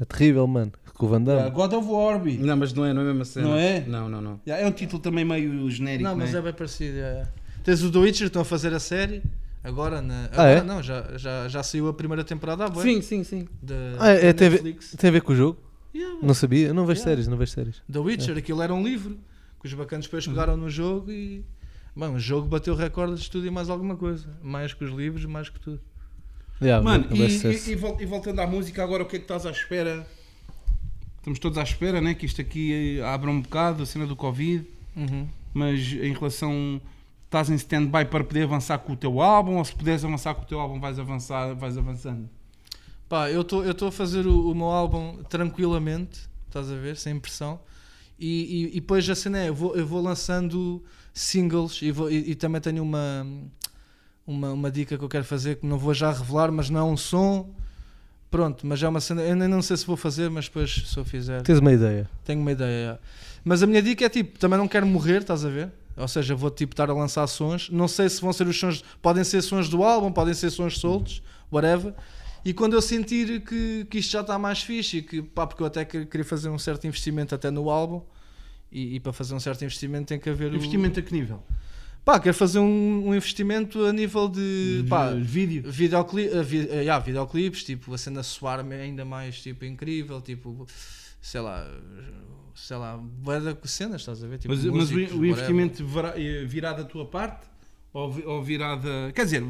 é 0.00 0.04
terrível, 0.04 0.46
mano. 0.46 0.72
Com 0.94 1.06
o 1.06 1.08
Van 1.08 1.16
Ah, 1.16 1.20
Damme. 1.24 1.50
God 1.50 1.72
of 1.72 1.88
War, 1.88 2.18
bi. 2.20 2.36
Não, 2.36 2.56
mas 2.56 2.72
não 2.74 2.84
é, 2.84 2.92
não 2.92 3.00
é 3.00 3.04
a 3.04 3.08
mesma 3.08 3.24
cena. 3.24 3.48
Não 3.48 3.56
é? 3.56 3.80
Não, 3.86 4.06
não, 4.08 4.20
não. 4.20 4.40
Já, 4.46 4.56
É 4.58 4.66
um 4.66 4.72
título 4.72 5.00
também 5.00 5.24
meio 5.24 5.70
genérico, 5.70 6.10
não, 6.10 6.16
mas 6.16 6.32
né? 6.32 6.38
é 6.38 6.42
bem 6.42 6.52
parecido. 6.52 6.98
é, 6.98 7.00
é. 7.00 7.26
Tens 7.64 7.82
o 7.82 7.90
The 7.90 7.98
Witcher, 7.98 8.26
estão 8.26 8.42
a 8.42 8.44
fazer 8.44 8.74
a 8.74 8.78
série. 8.80 9.22
Agora, 9.64 10.02
na, 10.02 10.24
Ah, 10.24 10.28
agora 10.32 10.50
é? 10.50 10.62
não, 10.62 10.82
já, 10.82 11.16
já, 11.16 11.48
já 11.48 11.62
saiu 11.62 11.88
a 11.88 11.94
primeira 11.94 12.24
temporada 12.24 12.64
à 12.66 12.74
Sim, 12.74 13.00
sim, 13.02 13.24
sim. 13.24 13.48
Da, 13.62 13.74
Ah, 13.98 14.08
é, 14.10 14.32
da 14.32 14.34
tem, 14.34 14.46
a 14.46 14.50
ver, 14.50 14.62
Netflix. 14.62 14.94
tem 14.98 15.08
a 15.08 15.12
ver 15.12 15.22
com 15.22 15.32
o 15.32 15.36
jogo? 15.36 15.58
Yeah, 15.94 16.18
Não 16.22 16.34
sabia? 16.34 16.68
Eu 16.68 16.74
não 16.74 16.84
vejo 16.86 17.00
Yeah. 17.00 17.10
séries, 17.10 17.28
não 17.28 17.36
vejo 17.38 17.52
séries. 17.52 17.82
The 17.90 17.98
Witcher, 17.98 18.36
aquilo 18.36 18.60
era 18.62 18.72
um 18.74 18.82
livro 18.82 19.18
que 19.60 19.66
os 19.66 19.72
bacanas 19.74 20.04
depois 20.06 20.26
Uhum. 20.26 20.32
pegaram 20.34 20.56
no 20.58 20.68
jogo 20.70 21.10
e. 21.10 21.42
Bom, 21.94 22.14
o 22.14 22.18
jogo 22.20 22.46
bateu 22.46 22.74
recordes 22.74 23.20
de 23.24 23.30
tudo 23.30 23.46
e 23.46 23.50
mais 23.50 23.68
alguma 23.68 23.96
coisa. 23.96 24.26
Mais 24.42 24.72
que 24.72 24.84
os 24.84 24.90
livros, 24.92 25.24
mais 25.24 25.48
que 25.48 25.58
tudo. 25.60 25.80
Yeah, 26.62 26.84
Mano, 26.84 27.06
e, 27.10 27.22
e, 27.22 27.70
e 27.72 27.74
vol- 27.74 27.96
e 28.00 28.06
voltando 28.06 28.40
à 28.40 28.46
música, 28.46 28.82
agora 28.84 29.02
o 29.02 29.06
que 29.06 29.16
é 29.16 29.18
que 29.18 29.24
estás 29.24 29.46
à 29.46 29.50
espera? 29.50 30.06
Estamos 31.18 31.38
todos 31.38 31.58
à 31.58 31.62
espera, 31.62 32.00
né? 32.00 32.14
Que 32.14 32.26
isto 32.26 32.40
aqui 32.40 32.98
eh, 32.98 33.02
abra 33.04 33.30
um 33.30 33.40
bocado, 33.40 33.82
a 33.82 33.86
cena 33.86 34.06
do 34.06 34.14
Covid, 34.16 34.66
Uhum. 34.96 35.26
mas 35.54 35.80
em 35.92 36.12
relação. 36.12 36.80
Estás 37.26 37.48
em 37.48 37.54
stand-by 37.54 38.06
para 38.06 38.24
poder 38.24 38.42
avançar 38.42 38.76
com 38.78 38.92
o 38.92 38.96
teu 38.96 39.20
álbum, 39.20 39.56
ou 39.58 39.64
se 39.64 39.72
puderes 39.72 40.04
avançar 40.04 40.34
com 40.34 40.42
o 40.42 40.44
teu 40.44 40.58
álbum, 40.58 40.80
vais 40.80 40.98
avançar, 40.98 41.54
vais 41.54 41.78
avançando. 41.78 42.28
Pá, 43.08 43.30
eu 43.30 43.42
estou 43.42 43.86
a 43.86 43.92
fazer 43.92 44.26
o, 44.26 44.50
o 44.50 44.54
meu 44.54 44.66
álbum 44.66 45.22
tranquilamente, 45.28 46.28
estás 46.48 46.70
a 46.72 46.74
ver, 46.74 46.96
sem 46.96 47.20
pressão. 47.20 47.60
E, 48.18 48.26
e, 48.72 48.76
e 48.76 48.80
depois 48.80 49.08
a 49.08 49.14
cena 49.14 49.38
é, 49.38 49.48
eu 49.48 49.54
vou, 49.54 49.76
eu 49.76 49.86
vou 49.86 50.02
lançando 50.02 50.82
singles 51.12 51.80
e, 51.82 51.90
vou- 51.90 52.10
e- 52.10 52.30
e 52.30 52.34
também 52.34 52.60
tenho 52.60 52.82
uma, 52.82 53.26
uma, 54.26 54.52
uma 54.52 54.70
dica 54.70 54.96
que 54.96 55.04
eu 55.04 55.08
quero 55.08 55.24
fazer 55.24 55.56
que 55.56 55.66
não 55.66 55.78
vou 55.78 55.92
já 55.94 56.10
revelar, 56.12 56.50
mas 56.52 56.70
não 56.70 56.80
é 56.80 56.84
um 56.84 56.96
som. 56.96 57.50
Pronto, 58.30 58.64
mas 58.66 58.80
é 58.82 58.88
uma 58.88 59.00
cena. 59.00 59.22
Eu 59.22 59.34
nem 59.34 59.48
não 59.48 59.60
sei 59.60 59.76
se 59.76 59.84
vou 59.84 59.96
fazer, 59.96 60.30
mas 60.30 60.44
depois 60.46 60.70
se 60.86 60.96
eu 60.96 61.04
fizer. 61.04 61.42
Tens 61.42 61.58
uma 61.58 61.72
ideia. 61.72 62.08
Tenho 62.24 62.40
uma 62.40 62.52
ideia. 62.52 63.00
Mas 63.44 63.60
a 63.62 63.66
minha 63.66 63.82
dica 63.82 64.04
é 64.04 64.08
tipo, 64.08 64.38
também 64.38 64.56
não 64.58 64.68
quero 64.68 64.86
morrer, 64.86 65.22
estás 65.22 65.44
a 65.44 65.48
ver? 65.48 65.70
Ou 65.96 66.06
seja, 66.06 66.34
vou 66.36 66.48
tipo 66.50 66.72
estar 66.72 66.88
a 66.88 66.94
lançar 66.94 67.26
sons. 67.26 67.68
Não 67.70 67.88
sei 67.88 68.08
se 68.08 68.20
vão 68.20 68.32
ser 68.32 68.46
os 68.46 68.56
sons, 68.58 68.84
podem 69.02 69.24
ser 69.24 69.42
sons 69.42 69.68
do 69.68 69.82
álbum, 69.82 70.12
podem 70.12 70.32
ser 70.32 70.50
sons 70.50 70.78
soltos, 70.78 71.20
whatever. 71.50 71.92
E 72.44 72.54
quando 72.54 72.74
eu 72.74 72.80
sentir 72.80 73.40
que, 73.42 73.84
que 73.90 73.98
isto 73.98 74.12
já 74.12 74.20
está 74.20 74.38
mais 74.38 74.62
fixe, 74.62 74.98
e 74.98 75.02
que, 75.02 75.20
pá, 75.20 75.46
porque 75.46 75.62
eu 75.62 75.66
até 75.66 75.84
que- 75.84 76.06
queria 76.06 76.24
fazer 76.24 76.48
um 76.48 76.58
certo 76.58 76.86
investimento 76.86 77.34
até 77.34 77.50
no 77.50 77.68
álbum, 77.68 78.00
e, 78.70 78.96
e 78.96 79.00
para 79.00 79.12
fazer 79.12 79.34
um 79.34 79.40
certo 79.40 79.62
investimento 79.62 80.06
tem 80.06 80.18
que 80.18 80.28
haver. 80.30 80.52
o- 80.52 80.56
Investimento 80.56 80.98
a 81.00 81.02
que 81.02 81.12
nível? 81.12 81.42
Pá, 82.04 82.18
quero 82.18 82.34
fazer 82.34 82.58
um, 82.60 83.08
um 83.08 83.14
investimento 83.14 83.84
a 83.84 83.92
nível 83.92 84.28
de. 84.28 84.84
Pá, 84.88 85.10
vídeo. 85.12 85.70
Videocli 85.70 86.28
uh, 86.28 86.42
vi, 86.42 86.60
uh, 86.60 86.72
yeah, 86.76 86.98
videoclipes, 86.98 87.62
tipo, 87.62 87.92
a 87.92 87.98
cena 87.98 88.22
soar-me 88.22 88.74
ainda 88.74 89.04
mais 89.04 89.40
tipo, 89.42 89.64
incrível, 89.66 90.20
tipo, 90.22 90.66
sei 91.20 91.40
lá, 91.42 91.66
sei 92.54 92.76
lá, 92.78 92.96
bué 92.96 93.38
de 93.40 93.54
cenas, 93.70 94.00
estás 94.00 94.24
a 94.24 94.26
ver? 94.26 94.38
Tipo, 94.38 94.54
Mas, 94.54 94.64
mas 94.64 94.90
o, 94.90 94.94
músicos, 94.94 95.12
o 95.18 95.24
investimento 95.26 95.84
virá, 95.86 96.14
eh, 96.18 96.44
virá 96.46 96.72
da 96.72 96.84
tua 96.84 97.04
parte? 97.04 97.46
Ou, 97.92 98.16
ou 98.26 98.42
virá 98.42 98.76
da. 98.76 99.12
Quer 99.14 99.24
dizer, 99.24 99.44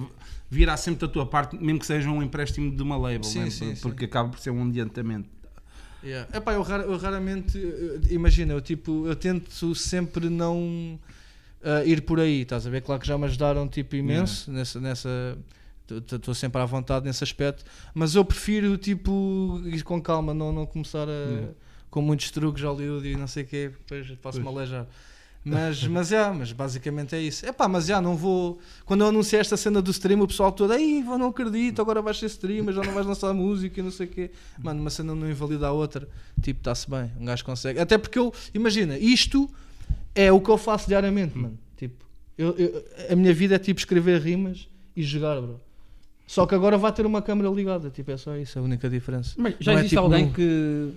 virá 0.50 0.76
sempre 0.76 1.06
da 1.06 1.12
tua 1.12 1.26
parte, 1.26 1.56
mesmo 1.56 1.78
que 1.78 1.86
seja 1.86 2.10
um 2.10 2.20
empréstimo 2.22 2.74
de 2.74 2.82
uma 2.82 2.96
label, 2.96 3.22
Sim, 3.22 3.40
né? 3.44 3.50
sim, 3.50 3.74
porque 3.80 4.06
acaba 4.06 4.30
por 4.30 4.40
ser 4.40 4.50
um 4.50 4.66
adiantamento. 4.66 5.28
Yeah. 6.02 6.36
Epá, 6.36 6.54
eu, 6.54 6.62
rar- 6.62 6.80
eu 6.80 6.96
raramente, 6.96 7.58
uh, 7.58 8.00
imagina, 8.10 8.52
eu, 8.54 8.60
tipo, 8.60 9.06
eu 9.06 9.14
tento 9.14 9.74
sempre 9.74 10.28
não 10.30 10.98
uh, 11.62 11.86
ir 11.86 12.02
por 12.02 12.18
aí, 12.20 12.42
estás 12.42 12.66
a 12.66 12.70
ver? 12.70 12.80
Claro 12.82 13.00
que 13.00 13.06
já 13.06 13.18
me 13.18 13.24
ajudaram 13.26 13.68
tipo, 13.68 13.96
imenso 13.96 14.50
nessa. 14.50 14.80
nessa 14.80 15.38
Estou 15.90 16.32
sempre 16.34 16.62
à 16.62 16.64
vontade 16.64 17.04
nesse 17.04 17.24
aspecto, 17.24 17.64
mas 17.92 18.14
eu 18.14 18.24
prefiro 18.24 18.78
tipo 18.78 19.60
ir 19.66 19.82
com 19.82 20.00
calma, 20.00 20.32
não, 20.32 20.52
não 20.52 20.64
começar 20.64 21.08
a, 21.08 21.10
Yeah. 21.12 21.48
com 21.90 22.00
muitos 22.00 22.30
truques 22.30 22.62
Hollywood 22.62 23.08
e 23.08 23.16
não 23.16 23.26
sei 23.26 23.42
o 23.42 23.46
quê, 23.46 23.70
depois 23.76 24.08
posso-me 24.22 24.46
aleijar. 24.46 24.86
Mas, 25.42 25.86
mas, 25.86 26.10
yeah, 26.10 26.36
mas 26.36 26.52
basicamente 26.52 27.14
é 27.14 27.20
isso. 27.22 27.46
Epá, 27.46 27.66
mas 27.66 27.86
já 27.86 28.00
não 28.00 28.14
vou. 28.14 28.58
Quando 28.84 29.00
eu 29.02 29.06
anunciei 29.08 29.40
esta 29.40 29.56
cena 29.56 29.80
do 29.80 29.90
stream, 29.90 30.20
o 30.20 30.26
pessoal 30.28 30.52
todo, 30.52 30.74
eu 30.74 31.18
não 31.18 31.28
acredito, 31.28 31.80
agora 31.80 32.02
vais 32.02 32.18
ser 32.18 32.26
streamer, 32.26 32.74
já 32.74 32.82
não 32.82 32.92
vais 32.92 33.06
lançar 33.06 33.32
música 33.32 33.80
e 33.80 33.82
não 33.82 33.90
sei 33.90 34.06
o 34.06 34.08
quê. 34.10 34.30
Mano, 34.62 34.80
uma 34.82 34.90
cena 34.90 35.14
não 35.14 35.30
invalida 35.30 35.66
a 35.68 35.72
outra. 35.72 36.06
Tipo, 36.42 36.60
está-se 36.60 36.90
bem, 36.90 37.10
um 37.18 37.24
gajo 37.24 37.42
consegue. 37.44 37.78
Até 37.80 37.96
porque 37.96 38.18
eu, 38.18 38.32
imagina, 38.52 38.98
isto 38.98 39.48
é 40.14 40.30
o 40.30 40.40
que 40.42 40.50
eu 40.50 40.58
faço 40.58 40.86
diariamente, 40.88 41.38
mano. 41.38 41.58
Tipo, 41.74 42.04
eu, 42.36 42.54
eu- 42.58 42.84
a 43.10 43.16
minha 43.16 43.32
vida 43.32 43.54
é 43.54 43.58
tipo 43.58 43.80
escrever 43.80 44.20
rimas 44.20 44.68
e 44.94 45.02
jogar, 45.02 45.40
bro. 45.40 45.58
Só 46.26 46.46
que 46.46 46.54
agora 46.54 46.76
vai 46.76 46.92
ter 46.92 47.06
uma 47.06 47.22
câmera 47.22 47.48
ligada, 47.48 47.88
tipo, 47.90 48.10
é 48.10 48.16
só 48.18 48.36
isso, 48.36 48.58
a 48.58 48.62
única 48.62 48.88
diferença. 48.90 49.34
Mas 49.38 49.54
já 49.58 49.72
Não 49.72 49.78
é 49.78 49.80
existe 49.80 49.96
tipo 49.96 50.02
alguém 50.02 50.30
que. 50.30 50.90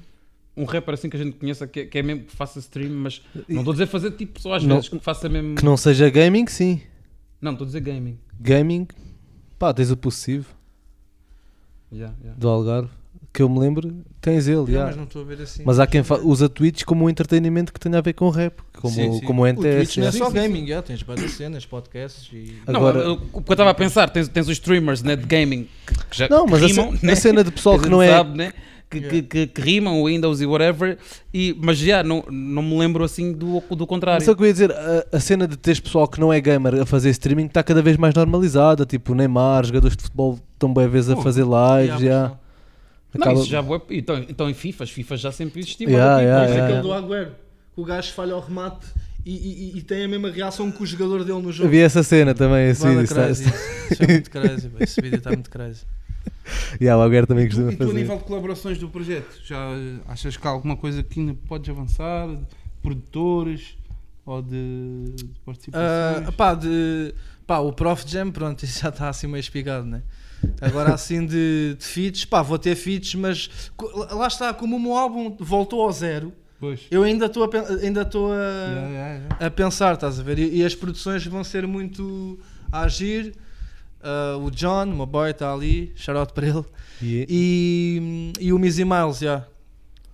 Um 0.56 0.66
rapper 0.66 0.94
assim 0.94 1.10
que 1.10 1.18
a 1.18 1.20
gente 1.20 1.38
conheça 1.38 1.66
que, 1.66 1.86
que 1.86 1.98
é 1.98 2.04
mesmo 2.04 2.24
que 2.26 2.36
faça 2.36 2.60
stream, 2.60 2.92
mas 2.92 3.22
não 3.50 3.60
estou 3.62 3.72
a 3.72 3.76
dizer 3.76 3.88
fazer 3.88 4.12
tipo 4.12 4.40
só 4.40 4.54
às 4.54 4.64
Não. 4.64 4.76
vezes, 4.76 4.90
que 4.90 5.00
faça 5.00 5.28
mesmo. 5.28 5.56
Que 5.56 5.66
não 5.66 5.76
seja 5.76 6.10
gaming, 6.10 6.46
sim. 6.48 6.82
Não, 7.42 7.54
estou 7.54 7.66
a 7.66 7.68
dizer 7.68 7.82
gaming. 7.82 8.18
Gaming, 8.40 8.88
pá, 9.58 9.74
tens 9.74 9.90
o 9.92 9.98
possível 9.98 10.46
Yeah, 11.92 12.14
yeah. 12.22 12.40
do 12.40 12.50
Algarve, 12.50 12.90
que 13.32 13.42
eu 13.44 13.50
me 13.50 13.60
lembro, 13.60 14.04
tens 14.20 14.48
ele, 14.48 14.58
Não, 14.58 14.68
yeah. 14.68 14.86
mas 14.88 14.96
não 14.98 15.04
estou 15.04 15.22
a 15.22 15.26
ver 15.26 15.42
assim. 15.42 15.62
Mas 15.64 15.80
há 15.80 15.86
quem 15.86 16.02
fa- 16.02 16.18
usa 16.18 16.50
Twitch 16.50 16.84
como 16.86 17.06
um 17.06 17.10
entretenimento 17.10 17.72
que 17.72 17.80
tenha 17.80 18.00
a 18.00 18.02
ver 18.02 18.14
com 18.14 18.30
rap, 18.30 18.60
como, 18.80 18.94
Sim, 18.94 19.20
sim. 19.20 19.26
como 19.26 19.42
o 19.42 19.46
O 19.46 19.48
NTS. 19.48 19.76
Twitch 19.76 19.98
não 19.98 20.04
é 20.06 20.10
yeah. 20.10 20.26
só 20.26 20.32
gaming, 20.32 20.68
já, 20.68 20.82
tens 20.82 21.02
várias 21.04 21.32
cenas, 21.34 21.66
podcasts 21.68 22.30
e. 22.34 22.58
Agora- 22.66 22.98
Não, 23.04 23.06
eu- 23.12 23.22
o 23.32 23.42
que 23.44 23.50
eu 23.52 23.54
estava 23.54 23.70
a 23.70 23.74
pensar, 23.76 24.10
tens, 24.10 24.28
tens 24.28 24.48
os 24.48 24.54
streamers 24.54 25.04
né, 25.04 25.16
de 25.16 25.26
gaming 25.28 25.68
que, 26.10 26.18
já 26.18 26.28
Não, 26.30 26.48
mas 26.48 26.60
que 26.62 26.66
a, 26.66 26.68
rimam, 26.70 26.98
ce- 26.98 27.06
né? 27.06 27.14
a 27.14 27.16
cena 27.16 27.44
de 27.44 27.52
pessoal 27.52 27.78
que 27.82 27.90
não 27.90 28.02
é. 28.02 28.10
sabe, 28.10 28.36
né? 28.38 28.54
Que, 29.00 29.06
Yeah. 29.06 29.10
que, 29.10 29.22
que, 29.24 29.48
que 29.48 29.62
rimam, 29.62 30.02
o 30.02 30.06
Windows 30.08 30.42
e 30.42 30.46
whatever, 30.46 30.98
e, 31.34 31.56
mas 31.62 31.78
já 31.78 32.04
não, 32.04 32.24
não 32.30 32.62
me 32.62 32.78
lembro 32.78 33.04
assim 33.04 33.32
do, 33.34 33.62
do 33.76 33.86
contrário. 33.88 34.24
Só 34.26 34.34
que 34.36 34.42
eu 34.42 34.48
ia 34.48 34.54
dizer, 34.54 34.72
a, 34.72 35.06
a 35.12 35.20
cena 35.20 35.48
de 35.48 35.58
teres 35.58 35.80
pessoal 35.80 36.08
que 36.08 36.20
não 36.20 36.32
é 36.32 36.40
gamer 36.40 36.76
a 36.82 36.86
fazer 36.86 37.10
streaming 37.10 37.46
está 37.46 37.64
cada 37.64 37.82
vez 37.82 37.98
mais 37.98 38.14
normalizada. 38.14 38.86
Tipo, 38.86 39.12
o 39.12 39.16
Neymar, 39.16 39.66
jogadores 39.66 39.98
de 39.98 40.04
futebol 40.04 40.40
estão 40.54 40.74
bem 40.74 40.88
vezes 40.88 41.10
a 41.10 41.16
fazer 41.18 41.42
Yeah, 41.44 41.82
lives. 41.82 42.02
não. 42.10 42.44
Não, 43.16 43.22
Acaba- 43.22 43.40
isso 43.40 43.50
já 43.50 43.62
bué- 43.62 43.82
então, 43.92 44.18
então 44.28 44.50
em 44.50 44.54
FIFA, 44.56 44.84
as 44.86 44.90
FIFA 44.90 45.18
já 45.18 45.32
sempre 45.32 45.60
existiu. 45.62 45.88
Yeah, 45.90 46.16
tipo, 46.18 46.28
yeah, 46.28 46.46
yeah. 46.48 46.66
aquele 46.66 46.82
do 46.82 46.92
Agüero, 46.94 47.32
que 47.76 47.82
o 47.82 47.86
gajo 47.86 48.12
falha 48.14 48.34
ao 48.34 48.42
remate 48.42 48.88
e, 49.24 49.32
e- 49.36 49.78
e- 49.78 49.82
tem 49.84 50.04
a 50.04 50.08
mesma 50.08 50.32
reação 50.32 50.72
que 50.72 50.82
o 50.82 50.86
jogador 50.86 51.24
dele 51.24 51.40
no 51.42 51.52
jogo. 51.52 51.68
Havia 51.68 51.86
essa 51.86 52.02
cena 52.02 52.34
também, 52.34 52.70
esse 52.70 52.84
vídeo. 52.88 53.02
está- 53.04 53.24
crazy. 53.26 53.44
Isso 53.92 54.04
é 54.04 54.08
muito 54.08 54.30
crazy, 54.32 54.72
esse 54.80 55.02
vídeo 55.02 55.18
está 55.18 55.30
muito 55.30 55.50
crazy. 55.52 55.84
Yeah, 56.82 56.98
o 57.00 57.04
Algarve 57.04 57.28
também 57.28 57.46
E 57.46 57.50
tu, 57.50 57.56
costuma 57.56 57.72
e 57.72 57.76
tu, 57.76 57.84
a 57.84 57.86
fazer. 57.88 58.00
nível 58.00 58.18
de 58.18 58.24
colaborações 58.24 58.78
do 58.78 58.90
projeto, 58.90 59.40
já 59.44 59.58
achas 60.08 60.36
que 60.38 60.46
há 60.48 60.50
alguma 60.50 60.76
coisa 60.76 61.02
que 61.04 61.20
ainda 61.20 61.34
podes 61.48 61.70
avançar? 61.70 62.28
Produtores 62.82 63.78
ou 64.26 64.42
de, 64.42 65.14
de 65.16 65.26
participações? 65.46 66.28
Ah, 66.28 66.32
pá, 66.32 66.54
de, 66.54 67.14
pá, 67.48 67.60
o 67.60 67.72
Prof 67.72 68.04
Jam, 68.08 68.32
pronto, 68.32 68.64
isso 68.66 68.82
já 68.82 68.90
está 68.90 69.10
assim 69.10 69.28
meio 69.28 69.40
espigado, 69.40 69.86
né? 69.86 70.04
Agora 70.60 70.94
assim 70.94 71.26
de, 71.26 71.76
de 71.80 71.86
feats, 71.86 72.26
pá, 72.26 72.42
vou 72.42 72.60
ter 72.60 72.76
feats, 72.76 73.16
mas 73.16 73.50
lá 74.12 74.28
está, 74.28 74.54
como 74.54 74.76
o 74.76 74.80
meu 74.80 74.94
álbum 74.98 75.38
voltou 75.40 75.82
ao 75.82 75.92
zero, 75.94 76.34
pois. 76.60 76.82
eu 76.92 77.04
ainda 77.04 77.28
estou 77.28 77.46
a, 77.46 77.50
ainda 77.82 78.02
estou 78.02 78.34
a, 78.34 78.36
Yeah, 78.36 78.88
yeah, 78.90 79.14
yeah. 79.16 79.46
a 79.48 79.50
pensar, 79.50 79.94
estás 79.94 80.20
a 80.20 80.24
ver? 80.24 80.40
E, 80.40 80.58
e 80.58 80.66
as 80.66 80.76
produções 80.76 81.26
vão 81.26 81.44
ser 81.46 81.66
muito 81.66 82.38
a 82.70 82.82
agir. 82.82 83.34
Ah, 84.04 84.38
o 84.38 84.52
John, 84.52 84.84
o 84.92 84.96
meu 84.98 85.06
boy, 85.06 85.32
está 85.32 85.54
ali, 85.54 85.92
shout 85.96 86.18
out 86.20 86.34
para 86.34 86.48
ele. 86.48 86.66
E- 87.02 87.26
E, 88.40 88.48
e 88.48 88.54
o 88.54 88.60
Mizzy 88.60 88.84
Miles, 88.86 89.20
já. 89.20 89.48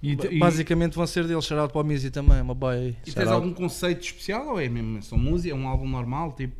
E- 0.01 0.15
Basicamente 0.39 0.95
vão 0.95 1.05
ser 1.07 1.27
deles, 1.27 1.43
shout 1.43 1.59
out 1.59 1.73
para 1.73 1.81
o 1.81 1.83
Mizzy 1.83 2.09
também, 2.11 2.43
meu 2.43 2.55
boy. 2.55 2.75
aí. 2.75 2.95
e 3.05 3.11
tens 3.11 3.27
out. 3.27 3.33
algum 3.33 3.53
conceito 3.53 4.01
especial 4.05 4.47
ou 4.49 4.59
é 4.61 4.69
mesmo? 4.69 4.97
É 4.97 5.01
só 5.01 5.17
música? 5.17 5.53
É 5.53 5.57
um 5.57 5.67
álbum 5.67 5.87
normal? 5.89 6.31
Tipo, 6.33 6.55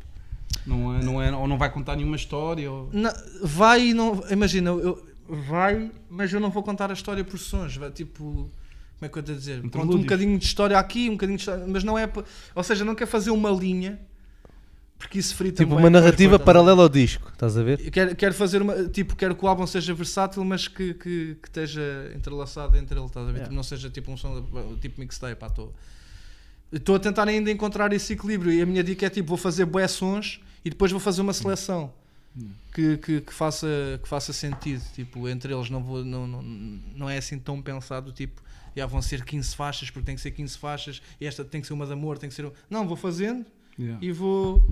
não 0.66 0.94
é, 0.94 1.02
não 1.04 1.22
é, 1.22 1.34
ou 1.34 1.46
não 1.48 1.56
vai 1.56 1.70
contar 1.72 1.96
nenhuma 1.96 2.16
história? 2.16 2.70
Ou... 2.70 2.90
Na- 2.92 3.14
vai 3.42 3.88
e 3.88 3.94
não. 3.94 4.20
Imagina, 4.30 4.70
eu, 4.70 5.02
vai, 5.28 5.90
mas 6.10 6.32
eu 6.32 6.40
não 6.40 6.50
vou 6.50 6.62
contar 6.62 6.90
a 6.90 6.92
história 6.92 7.24
por 7.24 7.38
sons. 7.38 7.76
Vai 7.76 7.90
tipo. 7.90 8.50
Como 8.98 9.06
é 9.06 9.08
que 9.08 9.16
eu 9.16 9.20
estou 9.20 9.34
a 9.34 9.38
dizer? 9.38 9.62
Conto 9.70 9.96
um 9.96 10.00
bocadinho 10.00 10.38
de 10.38 10.44
história 10.44 10.78
aqui, 10.78 11.08
um 11.08 11.12
bocadinho 11.12 11.38
de 11.38 11.42
história. 11.42 11.64
Mas 11.66 11.82
não 11.82 11.96
é. 11.98 12.10
Ou 12.54 12.62
seja, 12.62 12.84
não 12.84 12.94
quer 12.94 13.06
fazer 13.06 13.30
uma 13.30 13.50
linha. 13.50 13.98
Porque 15.00 15.18
isso 15.18 15.34
frita 15.34 15.64
Tipo, 15.64 15.76
uma 15.76 15.88
narrativa 15.88 16.38
paralela 16.38 16.82
ao 16.82 16.88
disco, 16.88 17.30
estás 17.32 17.56
a 17.56 17.62
ver? 17.62 17.80
Eu 17.80 17.90
Quero, 17.90 18.14
quero 18.14 18.34
fazer 18.34 18.60
uma. 18.60 18.84
Tipo, 18.84 19.16
quero 19.16 19.34
que 19.34 19.42
o 19.42 19.48
álbum 19.48 19.66
seja 19.66 19.94
versátil, 19.94 20.44
mas 20.44 20.68
que, 20.68 20.92
que, 20.92 21.36
que 21.42 21.48
esteja 21.48 22.12
entrelaçado 22.14 22.76
entre 22.76 22.98
ele, 22.98 23.06
estás 23.06 23.24
a 23.26 23.30
ver? 23.32 23.38
Yeah. 23.38 23.44
Tipo, 23.46 23.54
não 23.56 23.62
seja 23.62 23.88
tipo 23.88 24.12
um 24.12 24.16
som, 24.16 24.46
tipo 24.78 25.00
mixtape, 25.00 25.34
pá, 25.36 25.46
estou. 25.46 25.74
Estou 26.70 26.94
a 26.96 26.98
tentar 27.00 27.26
ainda 27.26 27.50
encontrar 27.50 27.92
esse 27.94 28.12
equilíbrio 28.12 28.52
e 28.52 28.60
a 28.60 28.66
minha 28.66 28.84
dica 28.84 29.06
é 29.06 29.10
tipo, 29.10 29.26
vou 29.30 29.38
fazer 29.38 29.64
bué 29.64 29.88
sons 29.88 30.38
e 30.62 30.68
depois 30.70 30.92
vou 30.92 31.00
fazer 31.00 31.22
uma 31.22 31.32
seleção 31.32 31.92
que, 32.72 32.98
que, 32.98 33.20
que 33.22 33.32
faça, 33.34 33.66
que 34.02 34.08
faça 34.08 34.32
sentido, 34.34 34.82
tipo, 34.94 35.26
entre 35.28 35.52
eles 35.52 35.68
não, 35.70 35.82
vou, 35.82 36.04
não, 36.04 36.26
não, 36.26 36.42
não 36.42 37.10
é 37.10 37.16
assim 37.18 37.38
tão 37.38 37.60
pensado, 37.60 38.12
tipo, 38.12 38.40
já 38.76 38.86
vão 38.86 39.02
ser 39.02 39.24
15 39.24 39.56
faixas 39.56 39.90
porque 39.90 40.06
tem 40.06 40.14
que 40.14 40.20
ser 40.20 40.30
15 40.30 40.58
faixas 40.58 41.02
e 41.20 41.26
esta 41.26 41.44
tem 41.44 41.60
que 41.60 41.66
ser 41.66 41.72
uma 41.72 41.86
de 41.86 41.92
amor, 41.94 42.18
tem 42.18 42.28
que 42.28 42.34
ser... 42.36 42.44
um- 42.44 42.52
Não, 42.68 42.86
vou 42.86 42.96
fazendo 42.96 43.44
Yeah. 43.78 43.98
e 44.04 44.12
vou 44.12 44.62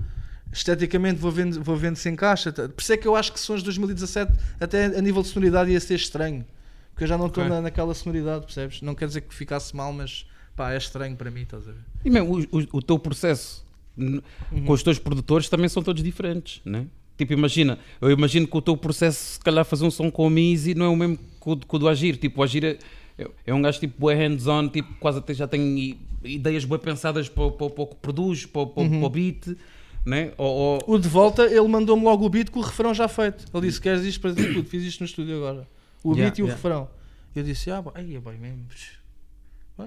esteticamente 0.51 1.19
vou 1.19 1.31
vendo, 1.31 1.61
vou 1.63 1.75
vendo 1.75 1.95
se 1.95 2.09
encaixa. 2.09 2.51
Por 2.51 2.73
isso 2.81 2.93
é 2.93 2.97
que 2.97 3.07
eu 3.07 3.15
acho 3.15 3.31
que 3.33 3.39
sons 3.39 3.59
de 3.59 3.65
2017 3.65 4.31
até 4.59 4.85
a 4.85 5.01
nível 5.01 5.21
de 5.21 5.27
sonoridade 5.29 5.71
ia 5.71 5.79
ser 5.79 5.95
estranho. 5.95 6.45
Porque 6.91 7.03
eu 7.03 7.07
já 7.07 7.17
não 7.17 7.27
estou 7.27 7.43
Ok. 7.43 7.55
na, 7.55 7.61
naquela 7.61 7.93
sonoridade, 7.93 8.45
percebes? 8.45 8.81
Não 8.81 8.93
quer 8.95 9.07
dizer 9.07 9.21
que 9.21 9.33
ficasse 9.33 9.75
mal, 9.75 9.93
mas 9.93 10.25
pá, 10.55 10.73
é 10.73 10.77
estranho 10.77 11.15
para 11.15 11.31
mim, 11.31 11.41
estás 11.43 11.67
a 11.67 11.71
ver? 11.71 11.79
E 12.03 12.09
mesmo 12.09 12.35
o, 12.51 12.57
o, 12.59 12.77
o 12.77 12.81
teu 12.81 12.97
processo 12.99 13.67
Uhum. 13.97 14.21
com 14.65 14.71
os 14.71 14.81
teus 14.81 14.97
produtores 14.97 15.49
também 15.49 15.67
são 15.67 15.83
todos 15.83 16.01
diferentes, 16.01 16.61
né? 16.63 16.85
Tipo, 17.17 17.33
imagina, 17.33 17.77
eu 17.99 18.09
imagino 18.09 18.47
que 18.47 18.55
o 18.55 18.61
teu 18.61 18.77
processo, 18.77 19.33
se 19.33 19.39
calhar, 19.41 19.65
fazer 19.65 19.83
um 19.83 19.91
som 19.91 20.09
com 20.09 20.25
o 20.33 20.39
Easy 20.39 20.73
não 20.73 20.85
é 20.85 20.89
o 20.89 20.95
mesmo 20.95 21.17
que 21.17 21.49
o, 21.49 21.57
que 21.57 21.75
o 21.75 21.79
do 21.79 21.89
Agir. 21.89 22.15
Tipo, 22.15 22.39
o 22.39 22.43
Agir 22.43 22.63
é, 22.63 22.77
é- 23.17 23.29
é 23.47 23.53
um 23.53 23.61
gajo 23.61 23.77
tipo 23.77 23.99
bué 23.99 24.15
hands-on, 24.15 24.69
tipo, 24.69 24.93
quase 25.01 25.17
até 25.19 25.33
já 25.33 25.49
tem 25.49 25.99
ideias 26.23 26.63
bem 26.63 26.79
pensadas 26.79 27.27
para, 27.27 27.51
para, 27.51 27.69
para 27.69 27.83
o 27.83 27.87
que 27.87 27.95
produz, 27.97 28.45
para, 28.45 28.65
para, 28.67 28.83
Uhum. 28.83 28.99
para 28.99 29.07
o 29.07 29.09
beat, 29.09 29.57
né? 30.05 30.33
Ou, 30.37 30.79
ou- 30.87 30.95
O 30.95 30.97
de 30.99 31.07
volta, 31.07 31.45
ele 31.45 31.67
mandou-me 31.67 32.03
logo 32.03 32.25
o 32.25 32.29
beat 32.29 32.49
com 32.49 32.59
o 32.59 32.63
refrão 32.63 32.93
já 32.93 33.07
feito. 33.07 33.45
Ele 33.53 33.67
disse: 33.67 33.79
Queres 33.81 34.03
isto 34.03 34.19
para 34.21 34.31
dizer 34.31 34.53
tudo? 34.53 34.67
Fiz 34.67 34.83
isto 34.83 34.99
no 35.01 35.05
estúdio 35.05 35.37
agora. 35.37 35.67
O 36.03 36.13
Yeah, 36.13 36.23
beat 36.29 36.39
e 36.39 36.41
o 36.41 36.45
yeah. 36.45 36.55
refrão. 36.55 36.89
Eu 37.35 37.43
disse: 37.43 37.69
Ah, 37.71 37.83
aí 37.93 38.15
é 38.15 38.19
bem 38.19 38.37
mesmo. 38.37 38.65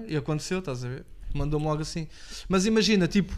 E 0.07 0.15
aconteceu, 0.15 0.59
estás 0.59 0.83
a 0.85 0.89
ver? 0.89 1.05
Mandou-me 1.33 1.65
logo 1.65 1.81
assim. 1.81 2.07
Mas 2.47 2.65
imagina, 2.65 3.07
tipo, 3.07 3.37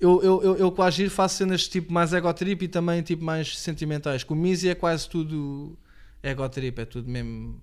eu, 0.00 0.22
eu, 0.22 0.42
eu, 0.42 0.56
eu 0.56 0.72
com 0.72 0.82
a 0.82 0.86
Agir 0.86 1.08
faço 1.10 1.36
cenas 1.38 1.66
tipo 1.68 1.92
mais 1.92 2.12
ego 2.12 2.32
trip 2.32 2.64
e 2.64 2.68
também 2.68 3.02
tipo 3.02 3.24
mais 3.24 3.58
sentimentais. 3.58 4.22
Com 4.24 4.34
o 4.34 4.36
Mizzy 4.36 4.68
é 4.68 4.74
quase 4.74 5.08
tudo 5.08 5.76
ego 6.22 6.46
trip, 6.48 6.78
é 6.80 6.84
tudo 6.84 7.10
mesmo 7.10 7.60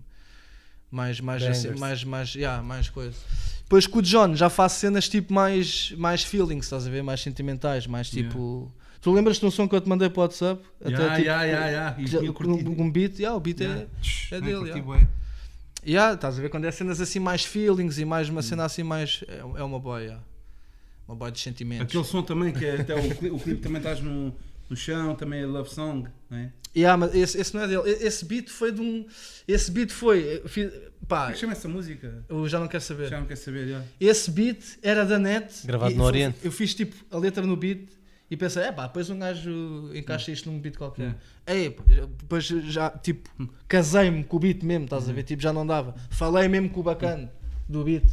mais, 0.92 1.20
mais, 1.22 1.42
assim, 1.44 1.70
mais, 1.80 2.04
mais, 2.04 2.36
yeah, 2.36 2.62
mais 2.62 2.90
coisa. 2.90 3.16
Depois 3.64 3.88
com 3.88 4.00
o 4.00 4.02
John 4.02 4.36
já 4.36 4.50
faço 4.50 4.80
cenas 4.80 5.08
tipo 5.08 5.34
mais, 5.34 5.92
mais 5.98 6.24
feelings, 6.24 6.66
estás 6.66 6.86
a 6.86 6.90
ver? 6.90 7.02
Mais 7.02 7.22
sentimentais, 7.22 7.88
mais 7.88 8.10
tipo. 8.10 8.72
Tu 9.02 9.12
lembras-te 9.12 9.40
de 9.40 9.46
um 9.48 9.52
som 9.52 9.68
que 9.68 9.74
eu 9.76 9.82
te 9.82 9.90
mandei 9.90 10.10
para 10.10 10.20
o 10.20 10.24
WhatsApp? 10.24 10.62
Tipo, 10.84 10.92
ya. 10.92 11.96
E 11.98 12.06
já- 12.06 12.20
tinha 12.20 12.32
com 12.34 12.44
curtido. 12.44 12.70
um, 12.72 12.82
um 12.84 12.92
beat, 12.92 13.18
yeah, 13.18 13.36
o 13.36 13.40
beat 13.40 13.62
é, 13.62 13.66
é 13.66 14.40
Não, 14.40 14.42
dele. 14.42 14.70
yeah. 14.70 15.08
Yeah, 15.84 16.14
estás 16.14 16.38
a 16.38 16.42
ver 16.42 16.50
quando 16.50 16.66
é 16.66 16.72
cenas 16.72 17.02
assim 17.02 17.18
mais 17.20 17.44
feelings 17.44 17.98
e 17.98 18.06
mais 18.06 18.30
Hum. 18.30 18.34
uma 18.34 18.42
cena 18.44 18.66
assim 18.66 18.84
mais. 18.84 19.24
É, 19.28 19.40
é 19.40 19.64
uma 19.64 19.80
boia. 19.80 20.04
yeah. 20.04 20.24
Uma 21.08 21.16
boia 21.16 21.32
de 21.32 21.40
sentimentos. 21.40 21.88
Aquele 21.88 22.04
som 22.04 22.22
também, 22.22 22.54
que 22.54 22.64
é 22.64 22.82
até 22.82 22.94
o, 22.96 23.16
cli- 23.16 23.32
o 23.32 23.40
clipe 23.40 23.62
também 23.62 23.78
estás 23.80 24.00
no, 24.02 24.32
no 24.72 24.78
chão, 24.78 25.14
também 25.16 25.42
é 25.42 25.46
Love 25.46 25.70
Song, 25.70 26.08
não 26.30 26.38
é? 26.38 26.52
Yeah, 26.76 26.96
mas 26.96 27.14
esse, 27.14 27.38
esse 27.38 27.54
não 27.54 27.62
é 27.64 27.68
dele. 27.68 27.84
Esse 27.90 28.24
beat 28.24 28.50
foi 28.50 28.72
de 28.72 28.80
um. 28.80 29.06
Esse 29.46 29.70
beat 29.70 29.92
foi. 29.92 30.42
fi- 30.46 30.70
Como 30.70 30.92
Pá, 31.08 31.30
é 31.30 31.34
que 31.34 31.40
chama 31.40 31.52
essa 31.52 31.68
música? 31.68 32.24
eu 32.30 32.48
já 32.48 32.58
não 32.62 32.68
quero 32.70 32.82
saber. 32.82 33.10
Já 33.10 33.20
não 33.20 33.28
quer 33.28 33.36
saber, 33.36 33.68
já. 33.68 33.84
Esse 34.00 34.32
beat 34.32 34.80
era 34.82 35.06
da 35.06 35.20
net. 35.20 35.68
Gravado 35.68 35.92
e 35.92 35.96
no 35.98 36.06
Oriente. 36.06 36.38
Eu 36.42 36.52
fiz 36.52 36.74
tipo 36.74 36.96
a 37.12 37.18
letra 37.18 37.46
no 37.46 37.58
beat 37.58 37.90
e 38.30 38.38
pensei, 38.38 38.64
é 38.64 38.72
pá, 38.72 38.88
depois 38.88 39.10
um 39.10 39.20
gajo 39.20 39.92
encaixa 39.94 40.32
isto 40.32 40.50
num 40.50 40.58
beat 40.62 40.78
qualquer. 40.78 41.18
Ei, 41.46 41.72
pá, 41.72 41.84
depois 42.18 42.46
já, 42.46 42.90
tipo, 42.90 43.30
casei-me 43.68 44.24
com 44.24 44.38
o 44.38 44.40
beat 44.40 44.64
mesmo, 44.64 44.86
estás 44.86 45.10
a 45.10 45.12
ver? 45.12 45.24
Tipo, 45.24 45.42
já 45.44 45.52
não 45.52 45.68
dava. 45.68 45.94
Falei 46.10 46.48
mesmo 46.48 46.70
com 46.70 46.80
o 46.80 46.84
bacana 46.84 47.30
do 47.68 47.84
beat. 47.84 48.06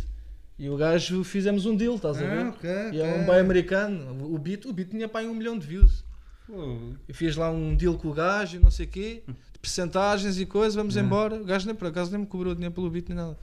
E 0.59 0.69
o 0.69 0.77
gajo 0.77 1.23
fizemos 1.23 1.65
um 1.65 1.77
deal, 1.77 1.95
estás 1.95 2.17
a 2.17 2.27
ver? 2.27 2.39
Ah, 2.41 2.49
ok, 2.49 2.71
E 2.93 3.01
é 3.01 3.15
um 3.15 3.25
boy 3.25 3.39
americano. 3.39 4.35
O 4.35 4.37
beat, 4.37 4.65
o 4.65 4.73
beat 4.73 4.91
tinha 4.91 5.09
pá 5.09 5.21
aí 5.21 5.29
um 5.29 5.35
milhão 5.35 5.57
de 5.57 5.65
views. 5.65 6.03
Eu 6.49 7.15
fiz 7.15 7.37
lá 7.37 7.51
um 7.51 7.75
deal 7.77 7.95
com 7.99 8.09
o 8.09 8.13
gajo 8.13 8.57
e 8.57 8.59
não 8.59 8.71
sei 8.71 8.87
o 8.87 8.89
quê, 8.89 9.23
de 9.27 9.59
percentagens 9.61 10.39
e 10.39 10.47
coisas, 10.47 10.75
vamos 10.75 10.97
embora. 10.97 11.37
O 11.37 11.45
gajo 11.45 11.67
nem 11.67 11.75
por 11.75 11.89
acaso 11.89 12.11
nem 12.11 12.21
me 12.21 12.27
cobrou 12.27 12.55
dinheiro 12.55 12.75
pelo 12.75 12.89
beat 12.91 13.09
nem 13.09 13.17
nada. 13.17 13.37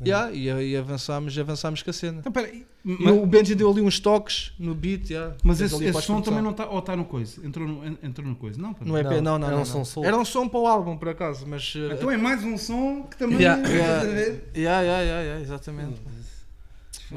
Yeah, 0.00 0.32
e, 0.32 0.70
e 0.70 0.76
avançámos, 0.76 1.36
avançámos 1.36 1.82
com 1.82 1.90
a 1.90 1.92
cena. 1.92 2.18
Então, 2.20 2.30
peraí. 2.30 2.64
E 2.84 2.96
Mas, 3.00 3.14
o 3.16 3.26
Benji 3.26 3.54
deu 3.56 3.68
ali 3.70 3.80
uns 3.80 3.98
toques 3.98 4.52
no 4.58 4.72
beat. 4.74 5.10
Yeah, 5.10 5.34
mas 5.42 5.60
esse, 5.60 5.84
esse 5.84 6.02
som 6.02 6.20
também 6.20 6.40
não 6.40 6.52
está. 6.52 6.68
Ou 6.68 6.78
está 6.78 6.94
no 6.94 7.04
coisa? 7.04 7.44
Entrou 7.44 7.66
no, 7.66 7.84
en- 7.84 7.98
entrou 8.02 8.26
no 8.26 8.36
coisa? 8.36 8.60
Não. 8.60 8.76
No 8.80 8.96
EP, 8.96 9.06
Não, 9.06 9.20
não, 9.20 9.38
não. 9.40 9.46
era 9.48 9.56
não, 9.56 9.62
um 9.62 9.84
som. 9.84 10.04
Era 10.04 10.16
um 10.16 10.24
som 10.24 10.48
para 10.48 10.60
o 10.60 10.66
álbum, 10.68 10.96
por 10.96 11.08
acaso, 11.08 11.44
mas. 11.46 11.74
uh, 11.74 11.92
Então 11.92 12.10
é 12.10 12.16
mais 12.16 12.44
um 12.44 12.56
som 12.56 13.02
que 13.10 13.16
também. 13.16 13.38
Yeah, 13.40 13.68
yeah. 13.68 14.00
a 14.00 14.04
ver? 14.04 14.50
yeah, 14.56 14.80
yeah, 14.82 15.02
yeah, 15.02 15.22
yeah, 15.22 15.42
exatamente. 15.42 16.00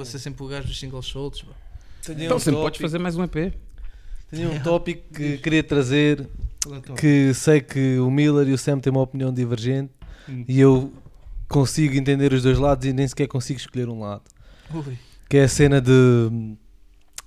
Ser 0.03 0.19
sempre 0.19 0.43
o 0.43 0.47
gajo 0.47 0.67
dos 0.67 0.79
singles. 0.79 1.11
Tenho 2.03 2.23
Então 2.23 2.37
um 2.37 2.39
sempre 2.39 2.61
podes 2.61 2.81
fazer 2.81 2.97
mais 2.97 3.15
um 3.15 3.23
EP. 3.23 3.53
Tenho 4.31 4.51
um 4.51 4.59
tópico 4.63 5.01
que 5.13 5.37
queria 5.37 5.61
trazer, 5.63 6.27
é 6.89 6.93
que 6.95 7.33
sei 7.33 7.61
que 7.61 7.99
o 7.99 8.09
Miller 8.09 8.47
e 8.47 8.53
o 8.53 8.57
Sam 8.57 8.79
têm 8.79 8.91
uma 8.91 9.01
opinião 9.01 9.33
divergente 9.33 9.91
Hum. 10.29 10.45
e 10.47 10.59
eu 10.59 10.93
consigo 11.49 11.95
entender 11.95 12.31
os 12.31 12.43
dois 12.43 12.57
lados 12.59 12.85
e 12.85 12.93
nem 12.93 13.07
sequer 13.07 13.27
consigo 13.27 13.59
escolher 13.59 13.89
um 13.89 13.99
lado. 14.01 14.21
Ui. 14.73 14.97
Que 15.27 15.37
é 15.37 15.43
a 15.45 15.47
cena 15.47 15.81
de, 15.81 15.91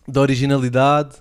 de 0.08 0.18
originalidade, 0.18 1.16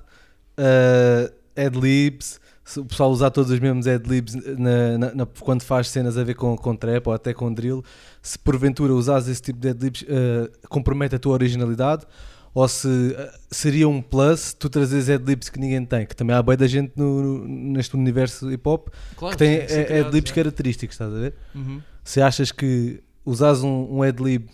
uh, 0.59 1.33
ad-libs, 1.59 2.39
se 2.63 2.79
o 2.79 2.85
pessoal 2.85 3.09
usar 3.11 3.29
todos 3.31 3.51
os 3.51 3.59
mesmos 3.59 3.87
ad-libs 3.87 4.35
na- 4.35 4.97
na- 4.99 5.15
na- 5.15 5.25
quando 5.25 5.63
faz 5.63 5.89
cenas 5.89 6.17
a 6.17 6.23
ver 6.23 6.35
com, 6.35 6.55
com 6.55 6.75
trap 6.75 7.07
ou 7.07 7.13
até 7.13 7.33
com 7.33 7.51
drill, 7.53 7.83
se 8.21 8.37
porventura 8.39 8.93
usares 8.93 9.27
esse 9.27 9.41
tipo 9.41 9.59
de 9.59 9.69
ad-libs 9.69 10.03
uh, 10.03 10.67
compromete 10.69 11.15
a 11.15 11.19
tua 11.19 11.33
originalidade 11.33 12.05
ou 12.53 12.67
se 12.67 12.87
uh, 12.87 13.15
seria 13.49 13.87
um 13.89 14.01
plus 14.01 14.53
tu 14.53 14.69
trazeres 14.69 15.09
ad-libs 15.09 15.49
que 15.49 15.59
ninguém 15.59 15.83
tem, 15.85 16.05
que 16.05 16.15
também 16.15 16.35
há 16.35 16.41
bem 16.43 16.55
da 16.55 16.67
gente 16.67 16.93
no, 16.95 17.47
neste 17.47 17.95
universo 17.95 18.47
hip-hop 18.49 18.89
Claro, 19.15 19.35
que 19.35 19.43
tem 19.43 19.55
eh, 19.57 20.01
ad-libs 20.01 20.29
já. 20.29 20.35
característicos, 20.35 20.93
estás 20.95 21.13
a 21.13 21.17
ver? 21.19 21.33
Uhum. 21.55 21.81
Se 22.03 22.21
achas 22.21 22.51
que 22.51 23.01
usares 23.25 23.63
um, 23.63 23.87
um 23.97 24.03
ad-lib 24.03 24.47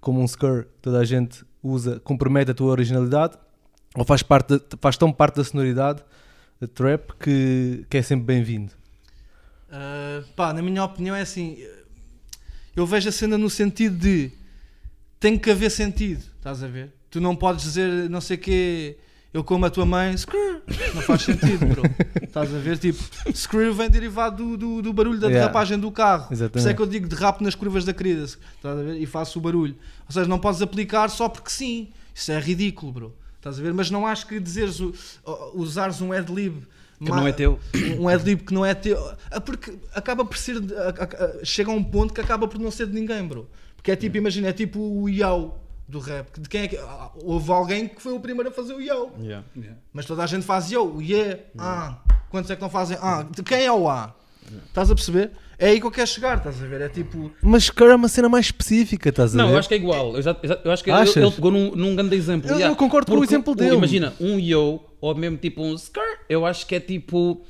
como 0.00 0.20
um 0.22 0.26
scur, 0.28 0.66
toda 0.80 0.98
a 1.00 1.04
gente 1.04 1.44
usa, 1.62 1.98
compromete 2.00 2.50
a 2.52 2.54
tua 2.54 2.70
originalidade, 2.70 3.36
ou 3.96 4.04
faz, 4.04 4.22
parte 4.22 4.56
da- 4.56 4.60
faz 4.80 4.96
tão 4.96 5.12
parte 5.12 5.36
da 5.36 5.44
sonoridade 5.44 6.02
da 6.60 6.68
trap 6.68 7.10
que, 7.18 7.84
que 7.90 7.96
é 7.96 8.02
sempre 8.02 8.26
bem-vindo? 8.26 8.72
Uh, 9.68 10.24
pá, 10.36 10.52
na 10.52 10.62
minha 10.62 10.82
opinião 10.84 11.14
é 11.16 11.20
assim. 11.22 11.58
Eu 12.74 12.86
vejo 12.86 13.08
a 13.08 13.12
cena 13.12 13.36
no 13.38 13.48
sentido 13.50 13.96
de 13.96 14.30
tem 15.18 15.38
que 15.38 15.50
haver 15.50 15.70
sentido, 15.70 16.22
estás 16.36 16.62
a 16.62 16.66
ver? 16.68 16.92
Tu 17.10 17.20
não 17.20 17.34
podes 17.34 17.64
dizer 17.64 18.08
não 18.08 18.20
sei 18.20 18.36
o 18.36 18.40
quê, 18.40 18.96
eu 19.34 19.42
como 19.44 19.64
a 19.66 19.70
tua 19.70 19.84
mãe, 19.84 20.16
screw. 20.16 20.60
Não 20.94 21.02
faz 21.02 21.22
sentido, 21.22 21.66
bro. 21.66 21.82
Estás 22.22 22.54
a 22.54 22.58
ver? 22.58 22.78
Tipo, 22.78 23.02
screw 23.34 23.74
vem 23.74 23.90
derivado 23.90 24.36
do, 24.36 24.56
do, 24.56 24.82
do 24.82 24.92
barulho 24.92 25.18
da 25.18 25.26
Yeah. 25.26 25.46
derrapagem 25.46 25.78
do 25.78 25.90
carro. 25.90 26.28
Por 26.28 26.34
Exatamente. 26.34 26.58
isso 26.58 26.68
é 26.68 26.74
que 26.74 26.82
eu 26.82 26.86
digo 26.86 27.08
derrapo 27.08 27.42
nas 27.42 27.54
curvas 27.54 27.84
da 27.84 27.92
querida, 27.92 28.24
estás 28.24 28.78
a 28.78 28.82
ver? 28.82 29.00
E 29.00 29.06
faço 29.06 29.38
o 29.38 29.42
barulho. 29.42 29.74
Ou 30.06 30.12
seja, 30.12 30.28
não 30.28 30.38
podes 30.38 30.62
aplicar 30.62 31.08
só 31.10 31.28
porque 31.28 31.50
sim. 31.50 31.88
Isso 32.14 32.30
é 32.32 32.38
ridículo, 32.38 32.92
bro. 32.92 33.16
Estás 33.38 33.58
a 33.58 33.62
ver? 33.62 33.72
Mas 33.72 33.90
não 33.90 34.06
acho 34.06 34.26
que 34.26 34.38
dizeres, 34.38 34.78
usares 35.54 36.00
um 36.00 36.12
ad-lib 36.12 36.62
Que 36.98 37.10
não 37.10 37.26
é 37.26 37.32
teu. 37.32 37.58
um 37.98 38.08
adlib 38.08 38.40
que 38.44 38.52
não 38.52 38.64
é 38.66 38.74
teu. 38.74 38.98
Ah, 39.30 39.40
Porque 39.40 39.72
acaba 39.94 40.24
por 40.24 40.36
ser. 40.36 40.60
de- 40.60 40.74
a- 40.74 40.88
a- 40.88 41.24
a- 41.40 41.44
chega 41.44 41.70
a 41.70 41.74
um 41.74 41.82
ponto 41.82 42.12
que 42.12 42.20
acaba 42.20 42.46
por 42.46 42.60
não 42.60 42.70
ser 42.70 42.86
de 42.86 42.92
ninguém, 42.94 43.26
bro. 43.26 43.48
Porque 43.76 43.90
é 43.90 43.96
tipo, 43.96 44.16
imagina, 44.18 44.48
é 44.48 44.52
tipo 44.52 44.78
o 44.78 45.08
Yao 45.08 45.58
do 45.90 45.98
rap. 45.98 46.38
De 46.40 46.48
quem 46.48 46.62
é 46.62 46.68
que. 46.68 46.76
ah, 46.76 47.10
Houve 47.22 47.50
alguém 47.50 47.88
que 47.88 48.00
foi 48.00 48.12
o 48.12 48.20
primeiro 48.20 48.48
a 48.50 48.52
fazer 48.52 48.74
o 48.74 48.80
Yao. 48.80 49.12
Yeah. 49.20 49.44
Mas 49.92 50.06
toda 50.06 50.22
a 50.22 50.26
gente 50.26 50.44
faz 50.46 50.70
Yo, 50.70 50.82
o 50.84 51.02
Yeah, 51.02 51.40
ah. 51.58 51.98
Quantos 52.30 52.50
é 52.50 52.56
que 52.56 52.62
não 52.62 52.70
fazem? 52.70 52.96
Ah, 53.00 53.26
de 53.28 53.42
quem 53.42 53.64
é 53.64 53.72
o 53.72 53.88
A? 53.88 54.14
Estás 54.68 54.90
a 54.90 54.94
perceber? 54.94 55.30
É 55.58 55.68
aí 55.68 55.80
que 55.80 55.86
eu 55.86 55.90
quero 55.90 56.06
chegar, 56.08 56.38
estás 56.38 56.62
a 56.62 56.66
ver? 56.66 56.80
É 56.80 56.88
tipo. 56.88 57.30
Mas 57.42 57.64
scur 57.64 57.88
é 57.90 57.94
uma 57.94 58.08
cena 58.08 58.28
mais 58.28 58.46
específica, 58.46 59.10
estás 59.10 59.34
a 59.34 59.38
Não, 59.38 59.48
ver? 59.48 59.54
eu 59.54 59.58
acho 59.58 59.68
que 59.68 59.74
é 59.74 59.76
igual. 59.76 60.16
Eu, 60.16 60.22
já- 60.22 60.36
eu 60.42 60.48
já- 60.48 60.60
eu 60.64 60.70
acho 60.72 60.82
que 60.82 60.90
Achas? 60.90 61.16
ele, 61.16 61.30
pegou 61.30 61.50
num, 61.50 61.74
num 61.76 61.94
grande 61.94 62.16
exemplo. 62.16 62.48
Eu- 62.48 62.54
Yeah. 62.54 62.72
eu 62.72 62.76
concordo 62.76 63.06
com 63.06 63.12
o 63.12 63.16
Porque 63.20 63.34
exemplo 63.34 63.54
dele. 63.54 63.74
Imagina, 63.76 64.14
um 64.20 64.38
yo 64.38 64.80
ou 65.00 65.14
mesmo 65.14 65.36
tipo 65.36 65.62
um 65.62 65.74
skr, 65.74 66.00
eu 66.28 66.46
acho 66.46 66.66
que 66.66 66.74
é 66.76 66.80
tipo. 66.80 67.44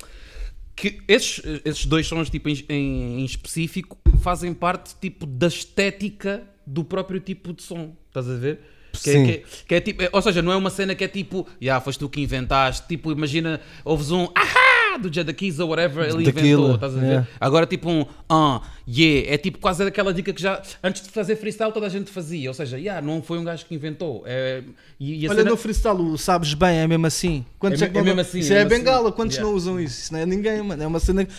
Que 0.75 0.99
esses, 1.07 1.41
esses 1.63 1.85
dois 1.85 2.07
sons 2.07 2.29
tipo, 2.29 2.49
em, 2.49 2.65
em- 2.69 3.21
em 3.21 3.25
específico 3.25 3.97
fazem 4.21 4.53
parte 4.53 4.95
tipo 4.99 5.25
da 5.25 5.47
estética 5.47 6.43
do 6.65 6.83
próprio 6.83 7.19
tipo 7.19 7.53
de 7.53 7.61
som. 7.63 7.95
Estás 8.11 8.29
a 8.29 8.35
ver? 8.35 8.59
Que 8.91 9.09
é, 9.09 9.13
que 9.23 9.31
é- 9.31 9.43
que 9.69 9.75
é 9.75 9.79
tipo, 9.79 10.03
é- 10.03 10.09
ou 10.11 10.21
seja, 10.21 10.41
não 10.41 10.51
é 10.51 10.55
uma 10.57 10.69
cena 10.69 10.93
que 10.93 11.01
é 11.01 11.07
tipo, 11.07 11.47
já 11.61 11.79
foste 11.79 11.97
tu 11.97 12.09
que 12.09 12.19
inventaste. 12.19 12.85
Tipo, 12.89 13.09
imagina, 13.09 13.61
ouves 13.85 14.11
um 14.11 14.27
ahá 14.35 14.97
do 14.97 15.11
Jada 15.13 15.31
Keys 15.31 15.59
ou 15.59 15.69
whatever, 15.69 16.09
ele 16.09 16.25
Daquilo, 16.25 16.63
inventou. 16.65 16.75
Estás 16.75 16.97
a 16.97 16.99
ver? 16.99 17.05
yeah. 17.05 17.27
Agora, 17.39 17.65
tipo 17.65 17.89
um 17.89 18.05
ah, 18.29 18.61
yeah, 18.85 19.33
é 19.33 19.37
tipo 19.37 19.59
quase 19.59 19.81
aquela 19.83 20.13
dica 20.13 20.33
que 20.33 20.41
já 20.41 20.61
antes 20.83 21.03
de 21.03 21.09
fazer 21.09 21.37
freestyle 21.37 21.71
toda 21.71 21.85
a 21.85 21.89
gente 21.89 22.11
fazia. 22.11 22.49
Ou 22.49 22.53
seja, 22.53 22.77
yeah, 22.77 23.01
não 23.05 23.23
foi 23.23 23.37
um 23.39 23.45
gajo 23.45 23.65
que 23.65 23.73
inventou. 23.73 24.23
É, 24.25 24.61
e, 24.99 25.21
e 25.21 25.25
a 25.25 25.29
Olha, 25.29 25.37
cena- 25.39 25.51
no 25.51 25.55
freestyle, 25.55 26.01
o 26.01 26.17
sabes 26.17 26.53
bem, 26.53 26.79
é 26.79 26.85
mesmo 26.85 27.07
assim. 27.07 27.45
Quantos 27.57 27.81
É 27.81 27.85
é, 27.85 27.87
é 27.87 27.93
não- 27.93 28.03
mesmo 28.03 28.19
assim, 28.19 28.39
Isso 28.39 28.51
é 28.51 28.57
é, 28.57 28.65
mesmo 28.65 28.77
bengala, 28.77 29.07
assim. 29.07 29.15
quantos 29.15 29.37
Yeah. 29.37 29.49
não 29.49 29.57
usam 29.57 29.79
isso? 29.79 30.01
Isso 30.01 30.11
não 30.11 30.19
é 30.19 30.25
ninguém, 30.25 30.61
mano. 30.61 30.83
É 30.83 30.85
uma 30.87 30.99
cena 30.99 31.23
que, 31.23 31.31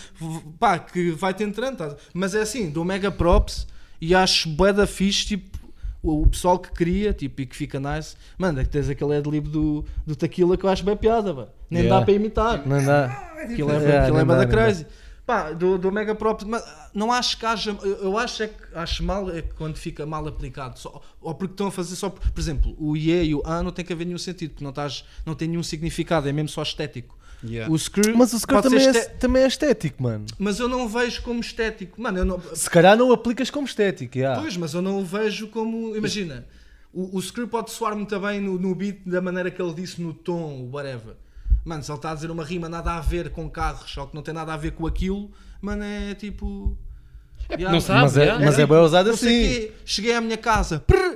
pá, 0.59 0.79
que 0.79 1.11
vai-te 1.11 1.43
entrando. 1.43 1.77
tá? 1.77 1.95
Mas 2.15 2.33
é 2.33 2.41
assim, 2.41 2.71
dou 2.71 2.83
mega 2.83 3.11
props 3.11 3.67
e 4.01 4.15
acho 4.15 4.49
bué 4.49 4.73
da 4.73 4.87
fixe, 4.87 5.23
tipo, 5.27 5.53
o 6.03 6.21
o 6.23 6.27
pessoal 6.27 6.59
que 6.59 6.69
cria, 6.71 7.13
tipo, 7.13 7.41
e 7.41 7.45
que 7.45 7.55
fica 7.55 7.79
nice. 7.79 8.15
Mano, 8.37 8.59
é 8.59 8.63
que 8.63 8.69
tens 8.69 8.89
aquele 8.89 9.15
adlib 9.15 9.47
do, 9.47 9.83
do 10.05 10.15
Taquila 10.15 10.57
que 10.57 10.65
eu 10.65 10.69
acho 10.69 10.83
bem 10.83 10.95
piada, 10.97 11.33
pá. 11.33 11.47
Nem 11.69 11.83
Yeah. 11.83 11.99
dá 11.99 12.05
para 12.05 12.13
imitar. 12.13 12.67
Não 12.67 12.83
dá. 12.85 13.05
Aquilo 13.43 13.71
é, 13.71 13.75
Yeah, 13.77 14.01
aquilo 14.03 14.17
é 14.17 14.19
não 14.19 14.25
bué 14.27 14.35
dá, 14.35 14.41
da 14.41 14.45
não 14.45 14.45
dá. 14.45 14.47
crazy. 14.47 14.85
Pá, 15.25 15.51
do, 15.53 15.77
do 15.77 15.89
mega 15.89 16.13
props, 16.13 16.43
mas 16.45 16.61
não 16.93 17.09
acho 17.09 17.37
que 17.39 17.45
haja. 17.45 17.71
Eu, 18.01 18.17
acho 18.17 18.43
é 18.43 18.47
que 18.49 18.55
acho 18.75 19.01
mal 19.03 19.29
é 19.31 19.41
que 19.41 19.53
quando 19.53 19.77
fica 19.77 20.05
mal 20.05 20.27
aplicado. 20.27 20.77
Só, 20.77 21.01
ou 21.21 21.33
porque 21.33 21.53
estão 21.53 21.67
a 21.67 21.71
fazer 21.71 21.95
só. 21.95 22.09
Por 22.09 22.37
exemplo, 22.37 22.75
o 22.77 22.97
IE 22.97 23.23
e 23.23 23.33
o 23.33 23.41
A 23.45 23.63
não 23.63 23.71
tem 23.71 23.85
que 23.85 23.93
haver 23.93 24.03
nenhum 24.05 24.17
sentido, 24.17 24.51
porque 24.51 24.63
não, 24.65 24.71
estás, 24.71 25.05
não 25.25 25.33
tem 25.33 25.47
nenhum 25.47 25.63
significado, 25.63 26.27
é 26.27 26.33
mesmo 26.33 26.49
só 26.49 26.61
estético. 26.61 27.17
Yeah. 27.43 27.71
O 27.73 27.77
screw. 27.77 28.15
Mas 28.17 28.31
o 28.33 28.39
ser 28.39 28.47
também 28.47 28.85
é, 28.85 28.89
este- 28.89 29.09
também 29.19 29.43
é 29.43 29.47
estético, 29.47 30.01
mano. 30.01 30.25
Mas 30.39 30.59
eu 30.59 30.67
não 30.69 30.85
o 30.85 30.89
vejo 30.89 31.21
como 31.23 31.39
estético. 31.41 32.01
Mano, 32.01 32.19
eu 32.19 32.25
não. 32.25 32.41
Se 32.55 32.69
calhar 32.69 32.97
não 32.97 33.09
o 33.09 33.13
aplicas 33.13 33.49
como 33.49 33.65
estético, 33.67 34.17
yeah. 34.17 34.39
Pois, 34.41 34.55
mas 34.55 34.73
eu 34.73 34.81
não 34.81 34.99
o 34.99 35.05
vejo 35.05 35.47
como. 35.47 35.95
Imagina, 35.95 36.45
o, 36.93 37.17
o 37.17 37.21
screw 37.21 37.47
pode 37.47 37.71
soar 37.71 37.95
muito 37.95 38.17
bem 38.19 38.39
no, 38.39 38.57
no 38.57 38.73
beat 38.73 38.99
da 39.05 39.21
maneira 39.21 39.51
que 39.51 39.61
ele 39.61 39.73
disse, 39.73 40.01
no 40.01 40.13
tom, 40.13 40.69
whatever. 40.71 41.15
Mano, 41.65 41.83
se 41.83 41.91
ele 41.91 41.97
está 41.97 42.11
a 42.11 42.15
dizer 42.15 42.29
uma 42.31 42.43
rima 42.43 42.67
nada 42.69 42.91
a 42.93 42.99
ver 43.01 43.29
com 43.31 43.49
carros, 43.49 43.95
ou 43.97 44.07
que 44.07 44.15
não 44.15 44.21
tem 44.21 44.33
nada 44.33 44.53
a 44.53 44.57
ver 44.57 44.71
com 44.71 44.85
aquilo, 44.87 45.29
mano, 45.61 45.83
é 45.83 46.13
tipo. 46.13 46.77
Yeah, 47.51 47.71
não 47.73 47.81
sabe, 47.81 48.01
Mas 48.03 48.17
é, 48.17 48.23
yeah. 48.23 48.45
mas 48.45 48.57
é 48.59 48.65
bem 48.65 48.77
usado 48.77 49.09
assim. 49.09 49.69
cheguei 49.85 50.13
à 50.15 50.21
minha 50.21 50.37
casa. 50.37 50.79
prr. 50.79 51.12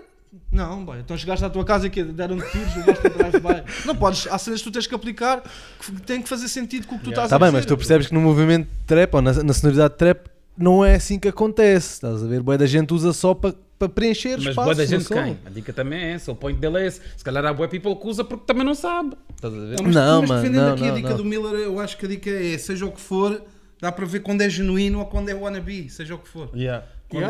Não, 0.51 0.83
boy, 0.85 0.99
então 0.99 1.17
chegaste 1.17 1.43
à 1.45 1.49
tua 1.49 1.63
casa 1.65 1.87
e 1.87 1.89
deram 2.03 2.37
tiros, 2.37 2.75
levaste 2.75 3.07
atrás 3.07 3.31
de 3.33 3.39
baixo. 3.39 3.63
Não 3.87 3.95
podes, 3.95 4.27
há 4.27 4.37
cenas 4.37 4.59
que 4.61 4.69
tu 4.69 4.71
tens 4.73 4.85
que 4.87 4.93
aplicar 4.93 5.41
que 5.79 5.91
tem 6.01 6.21
que 6.21 6.27
fazer 6.29 6.47
sentido 6.47 6.85
com 6.87 6.95
o 6.95 6.97
que 6.99 7.05
tu 7.05 7.09
estás 7.11 7.29
Tá 7.29 7.35
a 7.35 7.39
bem, 7.39 7.47
dizer. 7.47 7.57
mas 7.57 7.65
tu 7.65 7.77
percebes 7.77 8.07
que 8.07 8.13
no 8.13 8.21
movimento 8.21 8.67
de 8.67 8.83
trap 8.85 9.13
ou 9.15 9.21
na, 9.21 9.31
na 9.43 9.53
sonoridade 9.53 9.93
de 9.93 9.97
trap 9.97 10.27
não 10.57 10.83
é 10.83 10.95
assim 10.95 11.17
que 11.19 11.27
acontece. 11.27 11.93
Estás 11.95 12.23
a 12.23 12.27
ver? 12.27 12.41
Boa 12.41 12.57
da 12.57 12.65
gente 12.65 12.93
usa 12.93 13.13
só 13.13 13.33
para 13.33 13.53
para 13.79 13.87
preencher 13.89 14.37
Mas 14.37 14.47
espaço. 14.47 14.63
boa 14.65 14.73
da 14.73 14.85
gente 14.87 15.05
quem? 15.07 15.37
A 15.45 15.49
dica 15.51 15.71
também 15.71 15.99
é 15.99 16.11
essa, 16.13 16.31
o 16.31 16.35
point 16.35 16.59
dele 16.59 16.79
é 16.79 16.87
esse. 16.87 16.99
Se 17.15 17.23
calhar 17.23 17.45
há 17.45 17.53
boa 17.53 17.67
people 17.69 17.95
que 17.95 18.07
usa 18.07 18.23
porque 18.23 18.43
também 18.47 18.65
não 18.65 18.73
sabe. 18.73 19.15
Estás 19.35 19.53
a 19.53 19.57
ver? 19.57 19.75
Não, 19.77 19.83
mas, 19.85 19.93
Não, 19.95 20.21
mas 20.23 20.41
defendendo 20.41 20.65
não, 20.65 20.73
aqui 20.73 20.83
a 20.83 20.87
não, 20.87 20.95
dica 20.95 21.09
não. 21.11 21.17
do 21.17 21.23
Miller, 21.25 21.53
eu 21.59 21.79
acho 21.79 21.95
que 21.95 22.05
a 22.07 22.09
dica 22.09 22.27
é, 22.27 22.57
seja 22.57 22.87
o 22.87 22.91
que 22.91 22.99
for, 22.99 23.39
dá 23.79 23.91
para 23.91 24.03
ver 24.07 24.21
quando 24.21 24.41
é 24.41 24.49
genuíno 24.49 24.97
ou 24.97 25.05
quando 25.05 25.29
é 25.29 25.35
wannabe, 25.35 25.91
seja 25.91 26.15
o 26.15 26.17
que 26.17 26.27
for. 26.27 26.47
Quando 26.47 26.59
Yeah. 26.59 26.85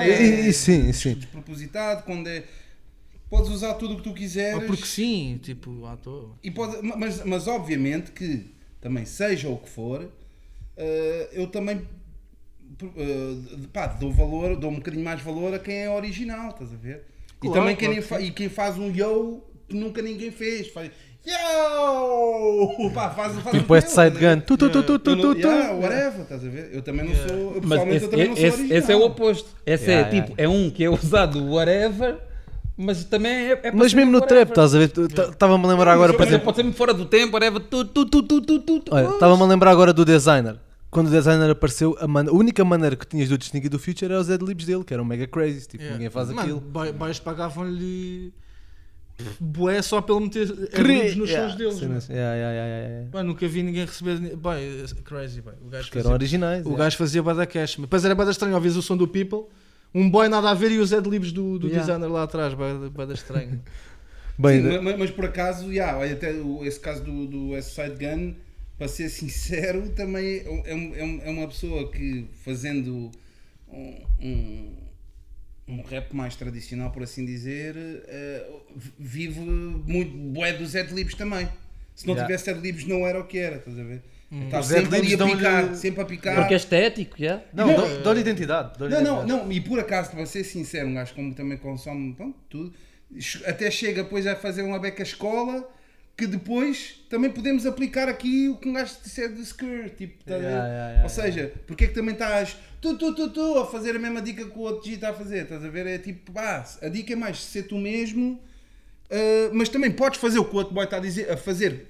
é 0.06 0.22
E- 0.24 0.48
e 0.48 0.54
sim, 0.54 0.94
sim. 0.94 1.16
despropositado, 1.16 2.04
quando 2.04 2.28
é... 2.28 2.46
Podes 3.30 3.50
usar 3.50 3.74
tudo 3.74 3.94
o 3.96 3.98
que 3.98 4.04
tu 4.04 4.14
quiseres. 4.14 4.56
Ou 4.56 4.62
porque 4.62 4.86
sim, 4.86 5.40
tipo, 5.44 5.86
à 5.86 5.98
toa. 5.98 6.32
E 6.44 6.50
pode, 6.50 6.82
mas, 6.82 7.24
mas 7.26 7.48
obviamente 7.48 8.12
que 8.12 8.54
também 8.80 9.06
seja 9.06 9.50
o 9.50 9.58
que 9.58 9.68
for, 9.70 10.10
eh, 10.78 11.30
eu 11.34 11.48
também 11.48 11.82
eh, 12.96 13.36
pá, 13.74 13.88
dou 13.88 14.12
valor, 14.12 14.56
dou 14.56 14.72
um 14.72 14.76
bocadinho 14.76 15.04
mais 15.04 15.22
valor 15.22 15.54
a 15.54 15.60
quem 15.60 15.76
é 15.84 15.90
original, 15.90 16.52
estás 16.52 16.72
a 16.72 16.76
ver? 16.76 17.04
e 17.38 17.40
Claro, 17.48 17.54
também 17.60 17.76
quem, 17.76 17.90
claro 17.90 18.02
fa- 18.04 18.22
e 18.22 18.32
quem 18.32 18.50
faz 18.50 18.78
um 18.78 18.90
yo 18.92 19.44
que 19.68 19.76
nunca 19.76 20.02
ninguém 20.02 20.32
fez. 20.32 20.70
Faz 20.70 20.90
yo! 21.26 22.90
Pá, 22.94 23.10
faz, 23.10 23.38
faz 23.40 23.58
Tipo 23.58 23.72
o 23.72 23.76
West 23.76 23.88
teu, 23.88 23.96
Side 23.96 24.08
estás 24.16 24.24
a 24.26 24.36
Gun. 24.36 24.40
ver? 24.40 24.46
Tu, 24.46 24.58
tu, 24.58 24.70
tu, 24.70 24.84
tu, 24.84 25.00
tu, 25.00 25.16
tu, 25.18 25.36
tu. 25.36 25.40
yeah, 25.40 25.74
whatever, 25.74 26.22
estás 26.22 26.46
a 26.46 26.50
ver? 26.50 26.70
Eu 26.74 26.82
também 26.82 27.06
não 27.06 27.14
sou, 27.16 27.56
eu, 27.56 27.62
Mas 27.64 27.70
pessoalmente 27.70 27.96
esse, 27.98 28.06
eu 28.06 28.10
também 28.10 28.28
não 28.30 28.36
sou 28.36 28.46
esse- 28.46 28.58
original. 28.58 28.80
esse 28.80 28.92
é 28.92 28.96
o 28.96 29.02
oposto. 29.06 29.50
Esse 29.66 29.86
Yeah, 29.92 30.08
é 30.18 30.22
tipo, 30.22 30.34
é 30.42 30.48
um 30.48 30.70
que 30.70 30.84
é 30.84 30.90
usado 30.90 31.46
whatever, 31.52 32.18
mas 32.78 33.04
também 33.06 33.32
é, 33.32 33.60
é 33.64 33.72
Mas 33.72 33.94
mesmo 33.94 34.12
no 34.12 34.22
trap, 34.22 34.50
estás 34.50 34.76
a 34.76 34.78
ver? 34.80 34.92
Estava-me 35.32 35.66
a 35.66 35.68
lembrar 35.68 35.94
agora, 35.94 36.14
por 36.14 36.26
exemplo. 36.26 36.46
pode 36.46 36.58
ser 36.58 36.64
mesmo 36.64 36.78
fora 36.78 36.94
do 36.94 37.06
tempo, 37.06 37.34
whatever, 37.34 37.62
estava-me 37.62 39.44
a 39.44 39.46
lembrar 39.46 39.72
agora 39.72 39.92
do 39.92 40.06
designer. 40.06 40.58
Quando 40.90 41.08
o 41.08 41.10
designer 41.12 41.50
apareceu, 41.52 41.98
a, 42.00 42.08
man- 42.08 42.30
a 42.30 42.32
única 42.32 42.64
maneira 42.64 42.96
que 42.96 43.06
tinhas 43.06 43.28
de 43.28 43.34
o 43.34 43.38
distinguir 43.38 43.70
do 43.70 43.78
Future 43.78 44.06
era 44.12 44.22
os 44.22 44.30
adlibs 44.30 44.66
dele, 44.66 44.84
que 44.86 44.94
eram 44.94 45.04
mega 45.04 45.28
crazy. 45.28 45.68
Tipo, 45.68 45.84
ninguém 45.84 46.10
faz 46.10 46.30
Mano, 46.30 46.40
aquilo. 46.42 46.60
ba- 46.62 46.92
baixos 46.94 47.20
pagavam-lhe 47.20 48.32
bué 49.40 49.82
só 49.82 50.00
pelo 50.02 50.22
meter 50.22 50.50
adlibs 50.74 51.16
nos 51.18 51.30
sons 51.30 51.56
deles. 51.56 51.76
Sim, 51.76 51.88
mano. 51.88 52.02
sim. 52.02 52.14
Yeah, 52.14 52.36
yeah, 52.36 52.54
yeah, 52.54 52.68
yeah, 52.68 52.88
yeah. 52.94 53.10
Mano, 53.14 53.30
nunca 53.30 53.48
vi 53.48 53.64
ninguém 53.64 53.86
receber. 53.86 54.18
Bem, 54.18 54.86
crazy, 55.04 55.42
bem. 55.42 55.54
O 55.66 55.70
gajo 55.70 55.92
Que 55.92 55.98
eram 55.98 56.04
fazia, 56.12 56.14
originais. 56.14 56.62
o 56.66 56.70
yeah. 56.70 56.84
gajo 56.86 56.98
fazia 56.98 57.22
bada 57.24 57.46
cash. 57.46 57.78
Mas 57.78 57.82
Depois 57.88 58.06
era 58.06 58.16
bada 58.16 58.32
estranho, 58.32 58.56
ouvias 58.56 58.76
o 58.78 58.82
som 58.82 58.96
do 58.96 59.08
People, 59.08 59.50
um 60.00 60.10
boy 60.10 60.28
nada 60.30 60.50
a 60.50 60.54
ver 60.54 60.72
e 60.72 60.78
os 60.80 60.94
adlibs 60.94 61.32
do, 61.32 61.58
do 61.60 61.68
Yeah. 61.68 61.80
designer 61.86 62.08
lá 62.12 62.24
atrás, 62.24 62.54
bada, 62.54 63.14
estranho. 63.14 63.62
Bem, 64.40 64.62
Sim, 64.62 64.80
mas, 64.82 64.98
mas 65.00 65.10
por 65.12 65.26
acaso, 65.26 65.72
yeah, 65.74 65.98
olha, 65.98 66.14
até 66.14 66.32
esse 66.64 66.80
caso 66.80 67.04
do, 67.04 67.26
do 67.26 67.50
West 67.50 67.72
Side 67.74 67.96
Gun, 67.98 68.36
para 68.78 68.88
ser 68.88 69.10
sincero, 69.10 69.90
também 69.90 70.26
é, 70.66 70.72
é 70.72 70.76
um- 70.76 71.22
é 71.24 71.30
uma 71.30 71.48
pessoa 71.48 71.90
que 71.92 72.28
fazendo 72.46 73.12
um, 73.68 73.96
um, 74.22 74.74
um 75.68 75.82
rap 75.82 76.14
mais 76.16 76.36
tradicional, 76.36 76.92
por 76.92 77.02
assim 77.02 77.26
dizer, 77.26 77.76
eh, 78.08 78.48
vive 79.00 79.40
muito 79.40 80.16
bué 80.16 80.54
dos 80.54 80.76
adlibs 80.76 81.16
também. 81.16 81.50
Se 81.96 82.06
não 82.06 82.14
Yeah. 82.14 82.28
tivesse 82.38 82.50
adlibs 82.52 82.86
não 82.86 83.08
era 83.08 83.20
o 83.20 83.26
que 83.26 83.40
era, 83.40 83.56
estás 83.58 83.78
a 83.80 83.84
ver? 83.84 84.04
Está 84.30 84.60
Os 84.60 84.66
sempre 84.66 84.98
ali 84.98 85.14
a 85.14 85.18
picar, 85.26 85.76
sempre 85.76 86.02
a 86.02 86.06
picar. 86.06 86.36
Porque 86.36 86.54
é 86.54 86.58
estético, 86.58 87.16
já? 87.18 87.42
não, 87.54 87.68
Não, 87.68 87.76
dou- 87.76 88.02
dou-lhe 88.02 88.20
identidade. 88.22 88.78
dou-lhe 88.78 88.94
Não, 88.94 89.02
não, 89.02 89.16
identidade. 89.22 89.44
não, 89.46 89.52
e 89.54 89.62
por 89.62 89.80
acaso, 89.80 90.12
para 90.12 90.26
ser 90.26 90.44
sincero, 90.44 90.88
um 90.90 90.94
gajo 90.96 91.14
como 91.14 91.34
também 91.34 91.58
consome 91.58 92.14
pronto, 92.14 92.36
tudo, 92.50 92.74
até 93.46 93.72
chega 93.72 94.04
depois 94.04 94.28
a 94.28 94.36
fazer 94.36 94.64
uma 94.64 94.80
beca 94.80 95.02
escola 95.02 95.66
que 96.18 96.28
depois 96.28 97.06
também 97.10 97.30
podemos 97.30 97.66
aplicar 97.66 98.10
aqui 98.10 98.50
o 98.50 98.58
que 98.58 98.68
um 98.68 98.74
gajo 98.74 98.96
disser 99.04 99.32
de 99.32 99.42
skirt, 99.44 99.96
tipo, 99.96 100.24
tá? 100.26 100.36
Yeah, 100.36 100.58
yeah, 100.58 100.88
yeah, 100.88 101.04
Ou 101.04 101.10
seja, 101.10 101.54
porque 101.68 101.86
é 101.86 101.88
que 101.88 101.94
também 101.94 102.14
estás 102.14 102.58
tu, 102.82 102.98
tu, 102.98 103.14
tu, 103.16 103.30
tu, 103.30 103.60
a 103.60 103.66
fazer 103.68 103.96
a 103.96 104.00
mesma 104.00 104.22
dica 104.22 104.44
que 104.44 104.58
o 104.58 104.62
outro 104.62 104.86
G 104.90 104.96
está 104.96 105.12
a 105.12 105.14
fazer, 105.14 105.44
estás 105.44 105.64
a 105.64 105.70
ver? 105.70 105.86
É 105.88 106.00
tipo, 106.00 106.32
pá, 106.34 106.66
a 106.82 106.90
dica 106.90 107.14
é 107.14 107.16
mais 107.16 107.42
ser 107.42 107.64
tu 107.64 107.78
mesmo, 107.78 108.42
ah, 109.10 109.52
mas 109.54 109.70
também 109.70 109.92
podes 109.92 110.20
fazer 110.20 110.40
o 110.40 110.44
que 110.46 110.54
o 110.54 110.58
outro 110.58 110.74
boy 110.74 110.84
está 110.86 110.98
a 110.98 111.00
dizer, 111.00 111.32
a 111.32 111.38
fazer, 111.38 111.86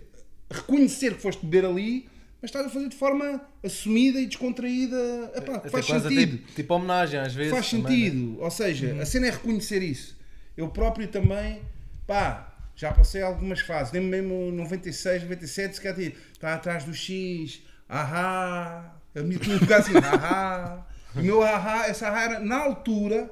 reconhecer 0.51 1.15
que 1.15 1.21
foste 1.21 1.43
beber 1.45 1.65
ali, 1.67 2.07
mas 2.47 2.51
estás 2.51 2.65
a 2.65 2.69
fazer 2.69 2.87
de 2.87 2.95
forma 2.95 3.41
assumida 3.63 4.19
e 4.19 4.25
descontraída, 4.25 5.31
Epá, 5.35 5.59
faz 5.69 5.85
sentido. 5.85 6.37
Tipo, 6.37 6.53
tipo 6.53 6.73
homenagem 6.73 7.19
às 7.19 7.33
vezes. 7.33 7.51
Faz 7.51 7.69
também, 7.69 7.83
né? 7.83 7.89
sentido. 7.89 8.41
Ou 8.41 8.51
seja, 8.51 9.01
a 9.01 9.05
cena 9.05 9.27
é 9.27 9.31
reconhecer 9.31 9.83
isso. 9.83 10.17
Eu 10.55 10.69
próprio 10.69 11.07
também, 11.07 11.61
pá, 12.05 12.55
já 12.75 12.91
passei 12.91 13.21
algumas 13.21 13.59
fases. 13.59 13.91
Lembro 13.91 14.09
mesmo 14.09 14.51
96, 14.51 15.23
97, 15.23 15.75
se 15.75 15.81
calhar 15.81 15.97
tipo, 15.97 16.17
está 16.31 16.53
atrás 16.53 16.85
do 16.85 16.93
X, 16.93 17.61
ahá. 17.87 18.95
Tinha 19.13 19.55
um 19.55 19.59
bocado 19.59 19.81
assim, 19.81 19.97
ahá. 19.97 20.87
O 21.15 21.21
meu 21.21 21.43
ahá, 21.43 21.87
essa 21.87 22.07
ahá 22.07 22.23
era, 22.23 22.39
na 22.39 22.57
altura, 22.57 23.29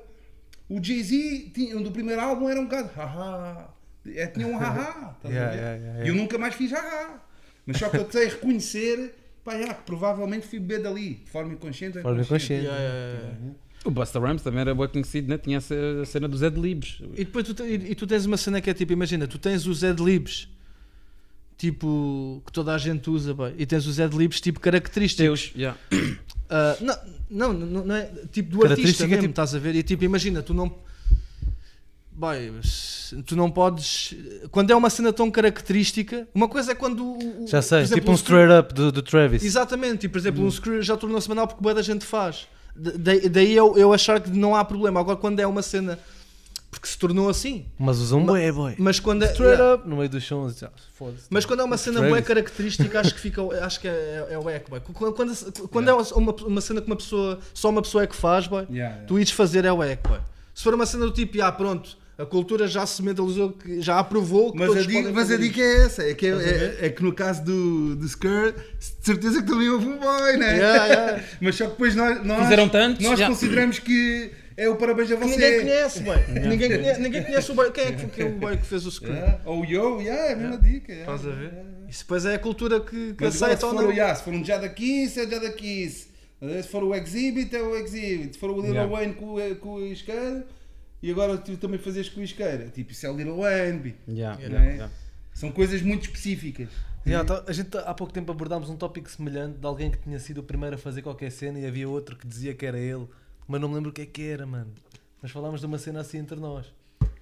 o 0.67 0.83
Jay-Z 0.83 1.51
do 1.83 1.91
primeiro 1.91 2.21
álbum 2.21 2.49
era 2.49 2.59
um 2.59 2.65
bocado, 2.65 2.89
ahá. 2.99 3.69
É, 4.13 4.27
tinha 4.27 4.47
um 4.47 4.57
ahá. 4.57 5.15
a 5.23 5.27
Yeah, 5.27 5.53
yeah, 5.53 5.75
yeah, 5.75 6.05
E 6.05 6.09
eu 6.09 6.15
nunca 6.15 6.37
mais 6.37 6.53
fiz 6.53 6.73
ahá. 6.73 7.24
Mas 7.65 7.77
só 7.77 7.89
que 7.89 7.97
eu 7.97 8.07
sei 8.11 8.27
reconhecer, 8.27 9.15
pá, 9.43 9.57
já, 9.59 9.73
que 9.73 9.83
provavelmente 9.83 10.45
fui 10.47 10.59
beber 10.59 10.83
dali, 10.83 11.15
de 11.15 11.29
forma 11.31 11.53
inconsciente. 11.53 11.97
ou 11.97 12.03
Forma 12.03 12.21
inconsciente. 12.21 12.65
Yeah, 12.65 12.79
yeah, 12.79 13.19
yeah. 13.19 13.55
O 13.85 13.91
Busta 13.91 14.19
Rhymes 14.19 14.41
também 14.41 14.61
era 14.61 14.73
bem 14.73 14.87
conhecido, 14.87 15.29
né? 15.29 15.37
tinha 15.37 15.59
a 15.59 16.05
cena 16.05 16.27
dos 16.27 16.41
adlibs. 16.41 16.99
E 17.13 17.23
depois 17.25 17.45
tu, 17.45 17.53
te- 17.53 17.63
e, 17.63 17.91
e 17.91 17.95
tu 17.95 18.07
tens 18.07 18.25
uma 18.25 18.37
cena 18.37 18.59
que 18.59 18.69
é 18.69 18.73
tipo, 18.73 18.91
imagina, 18.93 19.27
tu 19.27 19.37
tens 19.37 19.67
os 19.67 19.83
adlibs 19.83 20.47
tipo 21.57 22.41
que 22.45 22.51
toda 22.51 22.73
a 22.73 22.77
gente 22.77 23.09
usa, 23.09 23.33
bem, 23.33 23.53
e 23.57 23.65
tens 23.65 23.85
os 23.85 23.99
adlibs 23.99 24.41
tipo 24.41 24.59
característicos. 24.59 25.51
Deus, 25.51 25.53
yeah. 25.55 25.77
Ah, 26.49 26.75
não, 26.81 26.97
não, 27.29 27.53
não, 27.53 27.85
não 27.85 27.95
é 27.95 28.05
tipo 28.31 28.49
do 28.51 28.57
artista 28.57 28.67
Característica, 28.67 29.07
mesmo, 29.07 29.21
tipo- 29.21 29.31
estás 29.31 29.55
a 29.55 29.59
ver? 29.59 29.75
E 29.75 29.83
tipo, 29.83 30.03
imagina, 30.03 30.41
tu 30.43 30.53
não. 30.53 30.77
Bem, 32.17 32.53
tu 33.25 33.35
não 33.35 33.51
podes. 33.51 34.13
Quando 34.49 34.71
é 34.71 34.75
uma 34.75 34.89
cena 34.89 35.11
tão 35.11 35.29
característica, 35.29 36.25
uma 36.33 36.47
coisa 36.47 36.71
é 36.71 36.75
quando. 36.75 37.03
o- 37.03 37.45
Já 37.45 37.61
sei, 37.61 37.79
exemplo, 37.81 37.99
tipo 37.99 38.11
um 38.11 38.15
straight 38.15 38.53
up 38.53 38.73
do, 38.73 38.89
do 38.89 39.01
Travis. 39.01 39.43
Exatamente, 39.43 39.99
tipo, 39.99 40.13
por 40.13 40.19
exemplo, 40.19 40.45
um 40.45 40.49
screw 40.49 40.81
já 40.81 40.95
tornou-se 40.95 41.27
banal 41.27 41.45
porque 41.45 41.61
boa 41.61 41.75
da 41.75 41.81
gente 41.81 42.05
faz. 42.05 42.47
Da- 42.73 42.91
Daí, 43.29 43.53
eu, 43.53 43.77
eu 43.77 43.91
achar 43.91 44.21
que 44.21 44.29
não 44.29 44.55
há 44.55 44.63
problema. 44.63 44.99
Agora, 45.01 45.17
quando 45.17 45.41
é 45.41 45.47
uma 45.47 45.61
cena. 45.61 45.99
Porque 46.71 46.87
se 46.87 46.97
tornou 46.97 47.29
assim. 47.29 47.65
Mas 47.79 47.99
usam 47.99 48.19
um 48.19 48.25
bué, 48.25 48.51
boy. 48.51 48.75
Mas 48.77 48.99
quando 48.99 49.23
é. 49.23 49.31
Straight 49.31 49.55
yeah. 49.61 49.75
up 49.75 49.87
no 49.87 49.95
meio 49.97 50.09
dos 50.09 50.25
sons. 50.25 50.61
Mas 51.29 51.45
quando 51.45 51.61
é 51.61 51.63
uma 51.63 51.77
cena 51.77 52.01
boa 52.01 52.21
característica, 52.21 52.99
acho 52.99 53.13
que 53.13 53.19
fica, 53.19 53.41
acho 53.65 53.79
que 53.79 53.87
é, 53.87 54.25
é, 54.29 54.33
é 54.33 54.39
o 54.39 54.49
eco, 54.49 54.69
boy. 54.69 54.79
Quando, 54.81 55.13
quando, 55.13 55.67
quando 55.69 55.89
é 55.89 55.93
uma, 55.93 56.33
uma 56.33 56.61
cena 56.61 56.81
que 56.81 56.87
uma 56.87 56.95
pessoa, 56.97 57.39
só 57.53 57.69
uma 57.69 57.81
pessoa 57.81 58.03
é 58.03 58.07
que 58.07 58.15
faz, 58.15 58.47
boy, 58.47 58.63
Yeah, 58.69 58.77
yeah. 58.95 59.05
tu 59.05 59.17
ires 59.17 59.31
fazer 59.31 59.63
é 59.63 59.71
o 59.71 59.81
eco, 59.81 60.09
boy. 60.09 60.19
Se 60.53 60.63
for 60.63 60.73
uma 60.73 60.85
cena 60.85 61.05
do 61.05 61.11
tipo, 61.11 61.41
ah, 61.41 61.51
pronto, 61.51 61.97
a 62.17 62.25
cultura 62.25 62.67
já 62.67 62.85
se 62.85 63.01
mentalizou, 63.03 63.51
que 63.51 63.81
já 63.81 63.99
aprovou 63.99 64.51
que 64.53 64.57
Mas 64.59 64.69
a, 64.69 64.73
todos 64.73 64.87
dica, 64.87 64.99
podem 64.99 65.13
mas 65.13 65.31
a 65.31 65.37
dica 65.37 65.61
é 65.61 65.81
essa: 65.83 66.03
é 66.03 66.13
que, 66.13 66.25
é, 66.27 66.29
é- 66.31 66.77
é 66.85 66.89
que 66.89 67.03
no 67.03 67.13
caso 67.13 67.43
do, 67.43 67.95
do 67.95 68.05
Skirt, 68.05 68.55
de 68.55 69.05
certeza 69.05 69.41
que 69.41 69.47
também 69.49 69.69
houve 69.69 69.85
um 69.87 69.97
boy, 69.97 70.37
né? 70.37 70.57
Yeah, 70.57 70.85
yeah. 70.87 71.23
Mas 71.41 71.55
só 71.55 71.65
que 71.65 71.71
depois 71.71 71.95
nós, 71.95 72.23
nós, 72.25 72.43
Fizeram 72.43 72.69
tantos, 72.69 73.03
nós 73.05 73.19
já. 73.19 73.27
consideramos 73.27 73.79
que 73.79 74.31
é 74.55 74.69
o 74.69 74.77
parabéns 74.77 75.11
a 75.11 75.17
Que 75.17 75.23
você. 75.25 75.31
Ninguém 75.35 75.59
conhece, 75.61 75.99
boy. 76.01 76.17
ninguém, 76.47 76.69
conhece, 76.69 77.01
ninguém 77.01 77.23
conhece 77.23 77.51
o 77.51 77.53
boy. 77.55 77.71
Quem 77.71 77.83
é 77.83 77.91
que, 77.91 78.05
que 78.07 78.21
é 78.21 78.25
o 78.25 78.29
boy 78.31 78.55
que 78.57 78.65
fez 78.65 78.85
o? 78.85 79.05
Yeah. 79.05 79.39
Ou 79.45 79.65
yo, 79.65 79.99
yeah, 80.01 80.29
é 80.29 80.33
a 80.33 80.35
mesma 80.37 80.57
dica. 80.57 80.93
yeah. 80.93 81.13
Estás 81.13 81.33
a 81.33 81.35
ver? 81.37 81.51
Isso 81.89 81.99
depois 82.03 82.25
é 82.25 82.35
a 82.35 82.39
cultura 82.39 82.79
que, 82.79 83.13
que 83.13 83.23
Mas 83.23 83.35
agora, 83.35 83.57
se 83.57 83.65
aceita 83.65 83.65
ou 83.67 83.73
for, 83.73 83.81
não. 83.83 83.89
o, 83.89 83.91
yeah, 83.91 84.15
se 84.15 84.23
for 84.23 84.33
um 84.33 84.43
Jada 84.43 84.69
Kiss, 84.69 85.19
é 85.19 85.27
Jada 85.29 85.51
Kiss. 85.51 86.07
Se 86.61 86.67
for 86.69 86.83
o 86.83 86.93
Exhibit, 86.95 87.55
é 87.55 87.61
o 87.61 87.75
Exhibit. 87.75 88.33
Se 88.33 88.39
for 88.39 88.49
o 88.51 88.61
Lil 88.61 88.71
Yeah. 88.71 88.89
Wayne 88.91 89.13
com, 89.15 89.35
o- 89.35 89.55
com 89.57 89.73
o 89.75 89.85
isqueiro, 89.85 90.43
e 91.07 91.11
agora 91.11 91.37
tu 91.37 91.55
também 91.57 91.79
fazes 91.79 92.09
com 92.09 92.19
o 92.19 92.23
isqueiro. 92.23 92.69
Tipo, 92.69 92.91
isso 92.91 93.05
é 93.05 93.09
o 93.11 93.15
Lil 93.17 93.37
Wayne. 93.37 93.95
Yeah, 94.07 94.35
Não 94.37 94.43
yeah, 94.49 94.65
é? 94.65 94.73
yeah. 94.73 94.93
São 95.33 95.51
coisas 95.51 95.81
muito 95.81 96.03
específicas. 96.05 96.69
Yeah, 97.05 97.23
tá- 97.27 97.43
a 97.47 97.53
gente 97.53 97.77
há 97.77 97.93
pouco 97.93 98.11
tempo 98.11 98.31
abordámos 98.31 98.69
um 98.69 98.75
tópico 98.75 99.09
semelhante 99.09 99.59
de 99.59 99.65
alguém 99.67 99.91
que 99.91 99.97
tinha 99.99 100.19
sido 100.19 100.39
o 100.39 100.43
primeiro 100.43 100.75
a 100.75 100.79
fazer 100.79 101.01
qualquer 101.03 101.31
cena 101.31 101.59
e 101.59 101.65
havia 101.67 101.87
outro 101.87 102.15
que 102.15 102.25
dizia 102.25 102.53
que 102.55 102.65
era 102.65 102.79
ele, 102.79 103.05
mas 103.47 103.61
não 103.61 103.67
me 103.69 103.75
lembro 103.75 103.91
o 103.91 103.93
que 103.93 104.01
é 104.01 104.05
que 104.07 104.23
era, 104.27 104.45
mano. 104.45 104.71
Mas 105.21 105.29
falámos 105.31 105.59
de 105.59 105.65
uma 105.67 105.77
cena 105.77 105.99
assim 106.01 106.17
entre 106.17 106.39
nós, 106.39 106.65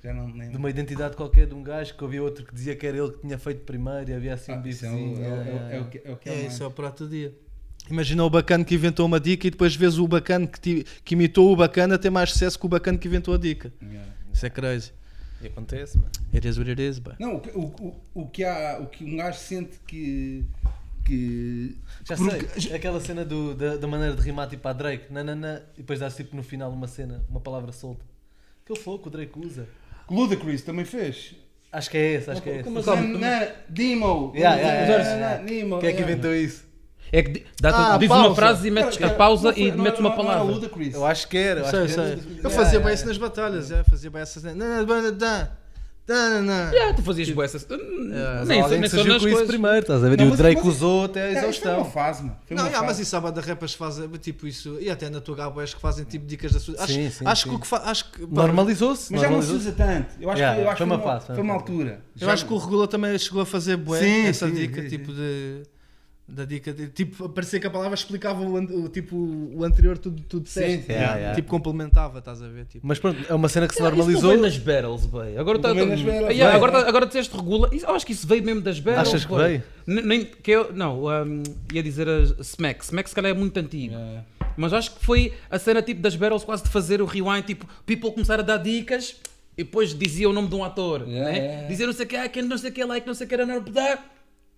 Já 0.01 0.13
não 0.13 0.27
me 0.27 0.33
de 0.33 0.39
lembro. 0.39 0.57
uma 0.59 0.69
identidade 0.69 1.15
qualquer 1.17 1.47
de 1.47 1.53
um 1.53 1.61
gajo 1.63 1.95
que 1.97 2.03
havia 2.05 2.23
outro 2.23 2.45
que 2.45 2.53
dizia 2.53 2.75
que 2.77 2.85
era 2.87 2.97
ele 2.97 3.11
que 3.11 3.19
tinha 3.19 3.37
feito 3.37 3.61
primeiro 3.65 4.09
e 4.09 4.13
havia 4.13 4.33
assim 4.35 4.53
um 4.53 4.55
Ah, 4.61 4.67
isso 4.67 4.85
é, 4.85 4.89
bifezinho. 4.89 5.15
é, 5.17 5.27
o- 5.27 5.43
yeah, 5.43 5.49
é 5.49 5.75
é 5.75 5.77
é 5.77 5.81
é 5.81 6.09
É, 6.09 6.31
o 6.31 6.35
isso 6.37 6.45
mais. 6.47 6.61
é 6.61 6.65
o 6.65 6.71
prato 6.71 7.03
do 7.05 7.09
dia. 7.09 7.33
Imagina 7.89 8.23
o 8.23 8.29
bacana 8.29 8.63
que 8.63 8.75
inventou 8.75 9.05
uma 9.05 9.19
dica 9.19 9.45
e 9.47 9.51
depois 9.51 9.75
vês 9.75 9.97
o 9.99 10.07
bacana 10.07 10.47
que, 10.47 10.85
que 11.03 11.13
imitou 11.15 11.51
o 11.51 11.55
bacana 11.55 11.97
ter 11.97 12.09
mais 12.09 12.31
sucesso 12.31 12.57
que 12.57 12.65
o 12.65 12.69
bacana 12.69 12.97
que 12.97 13.07
inventou 13.07 13.33
a 13.33 13.37
dica. 13.37 13.73
Yeah. 13.81 14.09
Isso 14.33 14.45
é 14.45 14.49
crazy. 14.49 14.91
E 15.41 15.47
acontece, 15.47 15.97
mano. 15.97 16.09
It 16.33 16.47
is 16.47 16.57
what 16.57 16.69
it 16.69 16.81
is, 16.81 16.99
boy. 16.99 17.13
Não, 17.19 17.35
o, 17.35 17.39
que- 17.41 17.51
o, 17.51 17.95
o, 18.13 18.27
que 18.27 18.43
há, 18.45 18.79
o 18.81 18.87
que 18.87 19.03
um 19.03 19.17
gajo 19.17 19.37
sente 19.37 19.77
que. 19.85 20.45
que 21.05 21.77
Já 22.05 22.15
porque- 22.15 22.61
sei, 22.61 22.73
aquela 22.73 23.01
cena 23.01 23.25
do, 23.25 23.53
da, 23.53 23.75
da 23.75 23.85
maneira 23.87 24.15
de 24.15 24.21
rimar 24.21 24.47
tipo 24.49 24.65
a 24.67 24.71
Drake, 24.73 25.11
nanana, 25.11 25.61
e 25.75 25.79
depois 25.81 25.99
dá 25.99 26.09
tipo 26.09 26.35
no 26.37 26.41
final 26.43 26.71
uma 26.71 26.87
cena, 26.87 27.21
uma 27.29 27.41
palavra 27.41 27.73
solta. 27.73 28.05
Aquele 28.63 28.79
flow 28.79 28.97
que 28.99 29.09
o 29.09 29.11
Drake 29.11 29.37
usa. 29.37 29.67
Ludacris 30.09 30.61
também 30.61 30.85
fez. 30.85 31.35
Acho 31.71 31.89
que 31.89 31.97
é 31.97 32.13
esse, 32.13 32.31
acho 32.31 32.41
que 32.41 32.49
é 32.49 32.53
esse. 32.55 32.63
Como 32.63 32.81
Na- 32.81 32.95
na- 33.19 33.47
Demo. 33.67 34.31
Yeah, 34.35 34.55
yeah, 34.61 34.81
yeah, 34.85 35.03
Na- 35.03 35.15
yeah. 35.31 35.43
Nemo, 35.43 35.79
Quem 35.79 35.89
é 35.89 35.91
que 35.91 35.97
yeah. 35.99 36.11
inventou 36.13 36.33
isso? 36.33 36.65
É 37.15 37.21
que 37.21 37.45
dá- 37.61 37.93
Ah, 37.93 37.97
diz 37.97 38.09
pausa. 38.09 38.27
uma 38.27 38.35
frase 38.35 38.67
e 38.67 38.71
metes 38.71 38.99
a 39.01 39.09
pausa 39.11 39.43
não 39.49 39.53
foi- 39.53 39.61
e 39.63 39.71
não 39.71 39.83
metes 39.83 39.99
era- 39.99 40.07
uma 40.07 40.09
não 40.09 40.17
palavra. 40.17 40.43
Ludacris. 40.51 40.93
Eu 40.95 41.05
acho 41.05 41.27
que 41.27 41.37
era. 41.37 41.59
Eu, 41.59 41.65
acho 41.67 41.77
Sei, 41.77 41.85
que 41.85 41.93
era. 41.93 42.01
Eu 42.09 42.17
Yeah, 42.17 42.49
fazia 42.49 42.63
yeah, 42.71 42.85
bem 42.85 42.93
isso 42.95 43.05
nas 43.05 43.17
batalhas, 43.17 43.71
é, 43.71 43.83
fazia 43.83 44.09
bem 44.09 44.21
essas. 44.23 44.41
Não, 44.43 44.55
não, 44.55 44.83
não, 44.85 45.01
não, 45.03 45.49
não, 46.07 46.41
não. 46.41 46.53
Yeah, 46.73 46.93
tu 46.95 47.01
fazias 47.03 47.29
boas 47.29 47.53
essas. 47.55 47.65
Mas 47.69 48.47
Nem, 48.47 48.61
alguém 48.61 48.79
nem 48.79 48.89
que 48.89 48.95
são 48.95 49.05
nas 49.05 49.21
coisas. 49.21 49.47
primeiro, 49.47 49.79
estás 49.79 50.03
a 50.03 50.09
ver? 50.09 50.17
Não, 50.17 50.23
e 50.25 50.27
o 50.27 50.29
mas- 50.31 50.37
Drake 50.39 50.61
mas- 50.65 50.75
usou 50.75 51.05
até 51.05 51.21
a 51.21 51.25
Yeah, 51.27 51.47
isto 51.49 51.61
foi 51.61 51.71
uma 51.71 51.77
exaustão. 51.79 51.93
fase, 52.03 52.23
mano. 52.23 52.35
Não, 52.49 52.57
uma 52.57 52.63
yeah, 52.63 52.79
mas 52.81 52.87
fase. 52.87 53.01
isso 53.03 53.15
há 53.15 53.21
banda 53.21 53.41
rappers 53.41 53.71
que 53.73 53.77
fazem 53.77 54.07
tipo 54.09 54.47
isso, 54.47 54.77
e 54.81 54.89
até 54.89 55.09
na 55.09 55.21
tua 55.21 55.35
Gaboés 55.35 55.73
que 55.73 55.79
fazem 55.79 56.03
tipo 56.05 56.25
dicas 56.25 56.51
da 56.51 56.59
sua. 56.59 56.75
Acho, 56.79 56.93
Sim, 56.93 57.09
sim, 57.09 57.23
acho 57.27 57.43
sim. 57.43 57.49
que 57.49 57.55
o 57.55 57.59
que 57.59 57.67
fa... 57.67 57.77
acho 57.85 58.11
que 58.11 58.25
Normalizou-se. 58.25 59.13
Mas 59.13 59.21
já 59.21 59.29
não 59.29 59.41
se 59.41 59.51
usa 59.51 59.71
tanto. 59.71 60.07
Eu 60.19 60.29
acho 60.31 60.39
Yeah, 60.39 60.55
que, 60.59 60.65
eu 60.65 60.69
acho 60.71 60.77
foi 60.79 60.87
que 60.87 60.91
uma 60.93 60.99
foi 60.99 61.05
uma, 61.07 61.13
fase, 61.19 61.25
foi 61.27 61.41
uma 61.43 61.53
altura. 61.53 62.01
Eu 62.19 62.27
Já- 62.27 62.33
acho 62.33 62.45
que 62.47 62.53
o 62.53 62.57
Regula 62.57 62.87
também 62.87 63.17
chegou 63.19 63.41
a 63.43 63.45
fazer 63.45 63.77
bué 63.77 64.25
essa 64.27 64.47
sim, 64.47 64.53
dica, 64.55 64.81
sim, 64.81 64.87
tipo 64.89 65.13
de. 65.13 65.61
Da 66.33 66.45
dica 66.45 66.73
de. 66.73 66.87
Tipo, 66.87 67.29
parecia 67.29 67.59
que 67.59 67.67
a 67.67 67.69
palavra 67.69 67.93
explicava 67.95 68.41
o, 68.41 68.57
an- 68.57 68.67
o, 68.71 68.89
tipo, 68.89 69.15
o 69.15 69.63
anterior, 69.63 69.97
tudo, 69.97 70.21
tudo 70.23 70.47
Sim. 70.49 70.61
Yeah, 70.89 71.15
yeah. 71.15 71.35
Tipo, 71.35 71.49
complementava, 71.49 72.19
estás 72.19 72.41
a 72.41 72.47
ver? 72.47 72.65
Tipo. 72.65 72.85
Mas 72.87 72.97
pronto, 72.99 73.23
é 73.29 73.33
uma 73.35 73.47
cena 73.49 73.67
que 73.67 73.75
se 73.75 73.81
Yeah, 73.81 73.95
isso 73.97 74.09
não 74.11 74.21
normalizou. 74.21 74.29
veio 74.31 74.41
nas 74.41 74.57
battles, 74.57 75.05
bem. 75.27 75.37
Agora, 75.37 75.59
tá, 75.59 75.69
tá- 75.69 75.85
nas 75.85 75.99
Ah, 75.99 76.03
yeah, 76.03 76.31
veio. 76.31 76.51
agora, 76.55 76.71
tá- 76.71 76.87
agora 76.89 77.05
disseste 77.05 77.35
regula. 77.35 77.69
Isso- 77.71 77.85
Eu 77.85 77.93
acho 77.95 78.05
que 78.05 78.13
isso 78.13 78.25
veio 78.27 78.43
mesmo 78.43 78.61
das 78.61 78.79
battles. 78.79 79.07
Achas 79.09 79.23
que 79.25 79.29
boy. 79.31 79.43
veio? 79.47 79.63
Nem, 79.85 80.25
que 80.25 80.51
eu, 80.51 80.73
não, 80.73 81.05
um, 81.05 81.43
ia 81.73 81.83
dizer 81.83 82.07
a 82.09 82.19
Smack. 82.41 82.83
Smack 82.83 83.09
se 83.09 83.15
calhar 83.15 83.31
é 83.31 83.35
muito 83.35 83.55
antigo. 83.59 83.93
Yeah. 83.93 84.23
Mas 84.57 84.71
acho 84.73 84.95
que 84.95 85.05
foi 85.05 85.33
a 85.49 85.57
cena 85.59 85.81
tipo 85.81 86.01
das 86.01 86.15
battles 86.15 86.43
quase 86.43 86.63
de 86.63 86.69
fazer 86.69 87.01
o 87.01 87.05
rewind, 87.05 87.43
tipo, 87.45 87.67
people 87.85 88.11
começar 88.11 88.39
a 88.39 88.43
dar 88.43 88.57
dicas 88.57 89.15
e 89.57 89.63
depois 89.63 89.93
dizia 89.97 90.29
o 90.29 90.33
nome 90.33 90.47
de 90.47 90.55
um 90.55 90.63
ator, 90.63 91.07
Yeah, 91.07 91.31
né? 91.31 91.67
Dizia 91.67 91.85
não 91.85 91.93
sei 91.93 92.05
o 92.05 92.09
que, 92.09 92.15
ah, 92.15 92.29
não 92.43 92.57
sei 92.57 92.69
o 92.69 92.73
que, 92.73 92.83
like, 92.85 93.05
não 93.07 93.13
sei 93.13 93.25
o 93.25 93.27
que, 93.27 93.33
era 93.35 93.45
não 93.45 93.63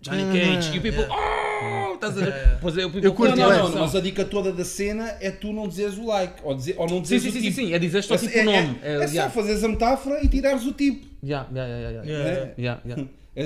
Johnny 0.00 0.24
Cage. 0.26 0.74
E 0.74 0.78
o 0.78 0.82
people, 0.82 1.06
oh, 1.10 1.94
estás 1.94 2.16
a 2.18 2.20
ver? 2.24 2.48
Depois 2.54 2.76
é 2.78 2.84
o 2.86 2.90
people, 2.90 3.06
Eu 3.06 3.14
curto 3.14 3.36
Não, 3.36 3.48
não, 3.48 3.56
não, 3.56 3.64
não, 3.64 3.70
não, 3.74 3.80
mas 3.80 3.94
a 3.94 4.00
dica 4.00 4.24
toda 4.24 4.52
da 4.52 4.64
cena 4.64 5.16
é 5.20 5.30
tu 5.30 5.52
não 5.52 5.66
dizeres 5.66 5.96
o 5.98 6.06
like, 6.06 6.34
ou, 6.42 6.54
dizer, 6.54 6.74
ou 6.78 6.86
não 6.88 6.96
Sim, 6.96 7.16
dizeres 7.16 7.22
sim, 7.22 7.28
o 7.28 7.32
sim, 7.32 7.38
sim, 7.40 7.50
tipo. 7.50 7.66
sim, 7.68 7.72
é 7.74 7.78
dizer 7.78 8.02
só 8.04 8.16
tipo 8.16 8.38
é, 8.38 8.42
o 8.42 8.44
nome. 8.44 8.78
É, 8.82 8.92
É, 8.92 8.94
é 9.02 9.06
só 9.08 9.12
yeah. 9.14 9.30
fazeres 9.32 9.64
a 9.64 9.68
metáfora 9.68 10.22
e 10.24 10.28
tirares 10.28 10.64
o 10.66 10.72
tipo. 10.72 11.06
Yeah, 11.24 11.48
yeah, 11.52 11.68
yeah, 11.78 11.90
yeah, 11.90 12.04
Yeah. 12.06 12.54
yeah. 12.58 12.80
Yeah, 12.82 12.82
yeah. 12.86 13.08
É, 13.36 13.42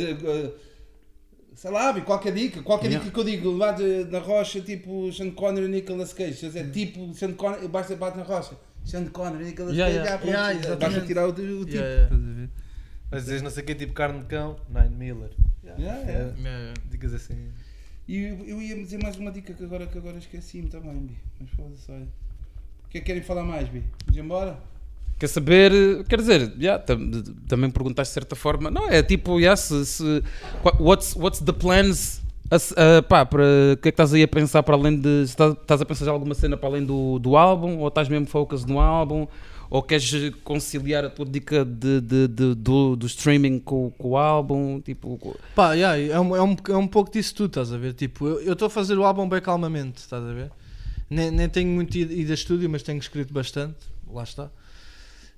é, 0.46 0.50
Sei 1.54 1.70
lá, 1.70 1.92
qualquer 2.00 2.32
dica, 2.32 2.62
qualquer 2.62 2.86
Yeah. 2.90 3.04
dica 3.04 3.12
que 3.14 3.20
eu 3.20 3.24
digo 3.24 3.50
lá 3.56 3.72
de- 3.72 4.04
na 4.04 4.18
rocha, 4.18 4.60
tipo 4.60 5.12
Sean 5.12 5.30
Connery 5.32 5.66
e 5.66 5.68
Nicolas 5.68 6.12
Cage, 6.14 6.32
quer 6.34 6.46
dizer, 6.46 6.70
tipo 6.70 7.12
Sean 7.14 7.32
Connery, 7.34 7.68
basta 7.68 7.94
bate 7.96 8.16
na 8.16 8.22
rocha, 8.24 8.52
Sean 8.84 9.06
Connery 9.08 9.42
e 9.44 9.46
Nicolas 9.48 9.76
Yeah, 9.76 9.92
Cage, 9.94 10.06
yeah. 10.06 10.14
ah, 10.14 10.18
pronto, 10.18 10.64
Yeah, 10.64 10.76
basta 10.76 11.00
tirar 11.02 11.26
o, 11.26 11.30
o 11.30 11.34
tipo. 11.34 11.68
Yeah, 11.76 11.88
yeah. 11.88 12.04
estás 12.04 12.22
a 12.22 12.32
ver? 12.34 12.48
Mas 13.10 13.24
dizes 13.24 13.42
não 13.42 13.50
sei 13.50 13.62
o 13.62 13.66
que, 13.66 13.74
tipo 13.74 13.92
carne 13.92 14.20
de 14.20 14.26
cão, 14.26 14.56
Nine 14.70 14.96
Miller. 14.96 15.30
Yeah, 15.80 16.00
yeah. 16.10 16.34
É. 16.48 16.74
Dicas 16.90 17.14
assim. 17.14 17.48
E 18.08 18.16
eu, 18.24 18.44
eu 18.46 18.62
ia 18.62 18.74
dizer 18.76 19.00
mais 19.02 19.16
uma 19.16 19.30
dica 19.30 19.52
que 19.54 19.64
agora, 19.64 19.86
que 19.86 19.96
agora 19.98 20.18
esqueci-me 20.18 20.68
também, 20.68 20.96
Bi. 20.98 21.16
Mas 21.40 21.50
foda-se, 21.50 21.90
olha. 21.92 22.06
O 22.86 22.88
que 22.90 22.98
é 22.98 23.00
que 23.00 23.06
querem 23.06 23.22
falar 23.22 23.44
mais, 23.44 23.68
Bi? 23.68 23.82
Vamos 24.06 24.20
embora? 24.20 24.58
Quer 25.18 25.28
saber, 25.28 25.70
quer 26.08 26.18
dizer, 26.18 26.52
yeah, 26.58 26.82
tam- 26.82 27.10
também 27.46 27.70
perguntaste 27.70 28.10
de 28.10 28.14
certa 28.14 28.34
forma, 28.34 28.70
não, 28.70 28.88
é 28.88 29.02
tipo, 29.02 29.38
yeah, 29.38 29.54
se, 29.54 29.84
se- 29.84 30.22
what's, 30.80 31.14
what's 31.14 31.40
the 31.40 31.52
plans, 31.52 32.22
ah, 32.50 33.02
pá, 33.06 33.26
para, 33.26 33.42
o 33.74 33.76
que 33.76 33.88
é 33.90 33.92
que 33.92 33.94
estás 33.94 34.14
aí 34.14 34.22
a 34.22 34.28
pensar 34.28 34.62
para 34.62 34.74
além 34.74 34.98
de, 34.98 35.26
se 35.26 35.32
estás, 35.32 35.52
estás 35.52 35.82
a 35.82 35.84
pensar 35.84 36.06
já 36.06 36.10
alguma 36.10 36.34
cena 36.34 36.56
para 36.56 36.70
além 36.70 36.84
do, 36.86 37.18
do 37.18 37.36
álbum, 37.36 37.76
ou 37.80 37.88
estás 37.88 38.08
mesmo 38.08 38.26
focus 38.26 38.64
no 38.64 38.80
álbum, 38.80 39.28
ou 39.70 39.80
queres 39.82 40.10
conciliar 40.42 41.04
a 41.04 41.08
tua 41.08 41.24
dica 41.24 41.64
de, 41.64 42.00
de- 42.00 42.26
de- 42.28 42.54
do, 42.56 42.96
do 42.96 43.06
streaming 43.06 43.60
com, 43.60 43.90
com 43.92 44.08
o 44.10 44.16
álbum, 44.16 44.80
tipo, 44.80 45.38
Pá, 45.54 45.74
yeah, 45.74 45.96
é, 45.96 46.18
um, 46.18 46.34
é, 46.34 46.42
um, 46.42 46.56
é 46.70 46.76
um 46.76 46.88
pouco 46.88 47.10
disso 47.12 47.34
tudo, 47.36 47.50
estás 47.50 47.72
a 47.72 47.78
ver? 47.78 47.94
Tipo, 47.94 48.26
eu 48.26 48.52
estou 48.52 48.66
a 48.66 48.70
fazer 48.70 48.98
o 48.98 49.04
álbum 49.04 49.28
bem 49.28 49.40
calmamente, 49.40 49.98
estás 50.00 50.24
a 50.24 50.32
ver? 50.32 50.50
Nem, 51.08 51.30
nem 51.30 51.48
tenho 51.48 51.68
muito 51.70 51.96
ido 51.96 52.30
a 52.32 52.34
estúdio, 52.34 52.68
mas 52.68 52.82
tenho 52.82 52.98
escrito 52.98 53.32
bastante, 53.32 53.76
lá 54.12 54.24
está. 54.24 54.50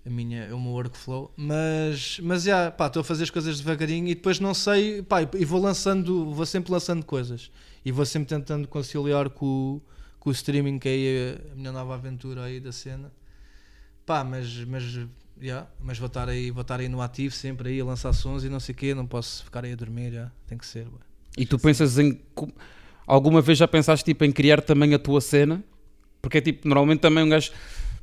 A 0.04 0.10
minha, 0.10 0.52
o 0.56 0.60
meu 0.60 0.72
workflow, 0.72 1.32
mas, 1.36 2.18
mas 2.22 2.42
já, 2.42 2.70
pá, 2.72 2.88
estou 2.88 3.02
a 3.02 3.04
fazer 3.04 3.22
as 3.24 3.30
coisas 3.30 3.58
devagarinho 3.60 4.08
e 4.08 4.14
depois 4.16 4.40
não 4.40 4.52
sei, 4.52 5.00
pá, 5.02 5.22
e 5.22 5.44
vou 5.44 5.60
lançando, 5.60 6.32
vou 6.32 6.44
sempre 6.44 6.72
lançando 6.72 7.04
coisas 7.04 7.50
e 7.84 7.92
vou 7.92 8.04
sempre 8.04 8.28
tentando 8.28 8.66
conciliar 8.66 9.28
com, 9.30 9.80
com 10.18 10.30
o 10.30 10.32
streaming, 10.32 10.78
que 10.80 10.88
é 10.88 11.52
a 11.52 11.54
minha 11.54 11.70
nova 11.70 11.94
aventura 11.94 12.42
aí 12.44 12.58
da 12.58 12.72
cena, 12.72 13.12
pá, 14.12 14.22
mas, 14.24 14.64
mas, 14.66 14.82
já, 15.40 15.66
mas 15.80 15.98
vou 15.98 16.06
estar 16.06 16.28
aí, 16.28 16.50
vou 16.50 16.60
estar 16.62 16.78
aí 16.80 16.88
no 16.88 17.00
ativo 17.00 17.34
sempre 17.34 17.70
aí 17.70 17.80
a 17.80 17.84
lançar 17.84 18.12
sons 18.12 18.44
e 18.44 18.48
não 18.50 18.60
sei 18.60 18.74
o 18.74 18.76
quê, 18.76 18.94
não 18.94 19.06
posso 19.06 19.42
ficar 19.44 19.64
aí 19.64 19.72
a 19.72 19.76
dormir, 19.76 20.12
já, 20.12 20.30
tem 20.46 20.58
que 20.58 20.66
ser. 20.66 20.86
E 21.38 21.46
tu 21.46 21.58
pensas 21.58 21.98
em. 21.98 22.20
Alguma 23.06 23.40
vez 23.40 23.56
já 23.58 23.66
pensaste 23.66 24.04
tipo, 24.04 24.22
em 24.24 24.30
criar 24.30 24.60
também 24.60 24.92
a 24.94 24.98
tua 24.98 25.20
cena? 25.20 25.62
Porque 26.20 26.38
é 26.38 26.40
tipo, 26.42 26.68
normalmente 26.68 27.00
também 27.00 27.24
um 27.24 27.28
gajo 27.30 27.50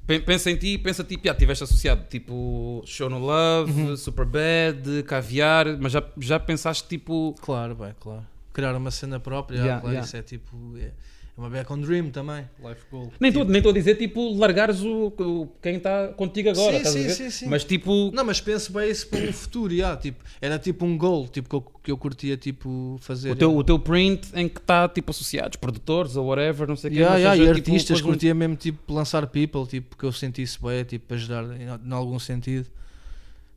pe- 0.07 0.19
pensa 0.19 0.49
em 0.51 0.55
ti 0.57 0.67
e 0.73 0.77
pensa 0.79 1.03
tipo, 1.03 1.25
já 1.25 1.31
estiveste 1.31 1.63
associado 1.63 2.03
tipo 2.09 2.83
Show 2.87 3.09
No 3.09 3.19
Love, 3.19 3.71
Uhum. 3.71 3.95
Superbad, 3.95 5.03
Caviar, 5.05 5.77
mas 5.79 5.91
já, 5.91 6.03
já 6.17 6.39
pensaste 6.39 6.87
tipo. 6.87 7.35
Claro, 7.39 7.75
bem, 7.75 7.93
claro. 7.99 8.25
Criar 8.51 8.75
uma 8.75 8.89
cena 8.91 9.19
própria, 9.19 9.57
Yeah, 9.57 9.79
claro, 9.79 9.93
yeah. 9.93 10.05
isso 10.07 10.17
é 10.17 10.21
tipo. 10.23 10.75
É 10.77 10.91
uma 11.39 11.49
back 11.49 11.71
on 11.71 11.79
dream 11.79 12.09
também. 12.09 12.47
Life 12.59 12.81
goal. 12.91 13.11
Nem 13.19 13.29
estou 13.29 13.45
nem 13.45 13.57
estou 13.57 13.71
a 13.71 13.73
dizer 13.73 13.95
tipo 13.95 14.37
largares 14.37 14.81
o, 14.81 15.07
o- 15.17 15.47
quem 15.61 15.77
está 15.77 16.09
contigo 16.09 16.49
agora, 16.49 16.71
Sim, 16.73 16.77
estás 16.77 16.95
a 16.95 16.99
sim, 16.99 17.05
ver? 17.05 17.13
sim, 17.13 17.29
sim. 17.29 17.45
Mas 17.47 17.63
tipo. 17.63 18.11
Não, 18.11 18.25
mas 18.25 18.41
penso 18.41 18.73
bem 18.73 18.89
isso 18.91 19.07
para 19.07 19.19
um 19.19 19.31
futuro, 19.31 19.73
yeah, 19.73 19.95
tipo, 19.95 20.23
era 20.41 20.59
tipo 20.59 20.85
um 20.85 20.97
goal 20.97 21.27
tipo, 21.27 21.47
que, 21.47 21.55
eu, 21.55 21.61
que 21.83 21.91
eu 21.91 21.97
curtia 21.97 22.35
tipo, 22.35 22.97
fazer. 22.99 23.31
O 23.31 23.35
teu, 23.35 23.47
yeah. 23.49 23.61
o 23.61 23.63
teu 23.63 23.79
print 23.79 24.29
em 24.35 24.49
que 24.49 24.59
está 24.59 24.87
tipo 24.89 25.11
associados, 25.11 25.55
produtores 25.55 26.17
ou 26.17 26.27
whatever, 26.27 26.67
não 26.67 26.75
sei 26.75 26.89
o 26.89 26.93
que. 26.93 26.99
Yeah, 26.99 27.13
mas 27.15 27.21
yeah, 27.23 27.37
seja, 27.37 27.51
e 27.51 27.55
tipo, 27.55 27.69
artistas, 27.71 28.01
curtia 28.01 28.35
mesmo 28.35 28.55
tipo 28.57 28.93
lançar 28.93 29.25
people, 29.27 29.65
tipo, 29.65 29.95
que 29.95 30.03
eu 30.03 30.11
sentisse 30.11 30.61
bem, 30.61 30.83
tipo, 30.83 31.07
para 31.07 31.15
ajudar 31.15 31.43
em, 31.57 31.63
em 31.89 31.93
algum 31.93 32.19
sentido. 32.19 32.67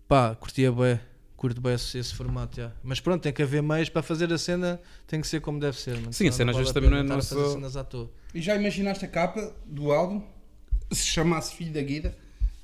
Pá, 0.06 0.34
curtia 0.36 0.70
bem, 0.70 1.00
curto 1.42 1.60
bem 1.60 1.74
esse, 1.74 1.98
esse 1.98 2.14
formato, 2.14 2.60
yeah. 2.60 2.72
mas 2.84 3.00
pronto, 3.00 3.20
tem 3.20 3.32
que 3.32 3.42
haver 3.42 3.60
meios 3.60 3.88
para 3.88 4.00
fazer 4.00 4.32
a 4.32 4.38
cena, 4.38 4.80
tem 5.08 5.20
que 5.20 5.26
ser 5.26 5.40
como 5.40 5.58
deve 5.58 5.76
ser. 5.76 5.96
mano, 5.96 6.12
Sim, 6.12 6.28
a 6.28 6.32
cena 6.32 6.52
às 6.52 6.56
vezes 6.56 6.72
também 6.72 6.88
não 6.88 6.98
é 6.98 7.20
fazer 7.20 7.34
só- 7.34 7.52
cenas 7.54 7.76
à 7.76 7.82
toa. 7.82 8.08
E 8.32 8.40
já 8.40 8.54
imaginaste 8.54 9.04
a 9.04 9.08
capa 9.08 9.52
do 9.66 9.90
álbum? 9.90 10.22
Se 10.92 11.04
chamasse 11.04 11.56
Filho 11.56 11.72
da 11.72 11.82
Guida? 11.82 12.16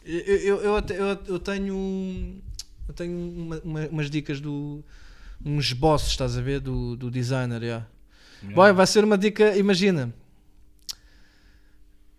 Eu, 0.04 0.20
eu, 0.20 0.56
eu, 0.62 0.76
até- 0.76 0.96
eu, 0.96 1.18
eu 1.26 1.38
tenho 1.40 2.40
eu 2.86 2.94
tenho 2.94 3.18
uma- 3.18 3.60
uma- 3.64 3.86
umas 3.88 4.08
dicas 4.08 4.40
do 4.40 4.84
uns 5.44 5.66
esboços, 5.66 6.10
estás 6.10 6.38
a 6.38 6.40
ver, 6.40 6.60
do, 6.60 6.94
do 6.96 7.10
designer, 7.10 7.60
yeah. 7.62 7.84
Boy, 8.54 8.72
vai 8.72 8.86
ser 8.86 9.02
uma 9.02 9.18
dica, 9.18 9.56
imagina. 9.56 10.14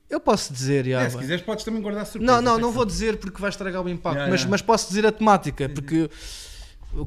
Eu 0.10 0.19
posso 0.19 0.52
dizer, 0.52 0.88
yeah, 0.88 1.06
É, 1.06 1.10
se 1.10 1.18
quiseres 1.18 1.44
podes 1.44 1.64
também 1.64 1.81
guardar 1.81 2.06
surpresa. 2.06 2.26
Não, 2.34 2.41
não, 2.41 2.57
não 2.60 2.72
vou 2.72 2.84
dizer 2.84 3.18
porque 3.18 3.40
vai 3.40 3.49
estragar 3.49 3.81
o 3.81 3.88
impacto, 3.88 4.15
Yeah, 4.15 4.31
mas, 4.31 4.41
yeah. 4.41 4.49
mas 4.52 4.61
posso 4.61 4.88
dizer 4.90 5.06
a 5.06 5.11
temática, 5.11 5.69
porque 5.69 6.10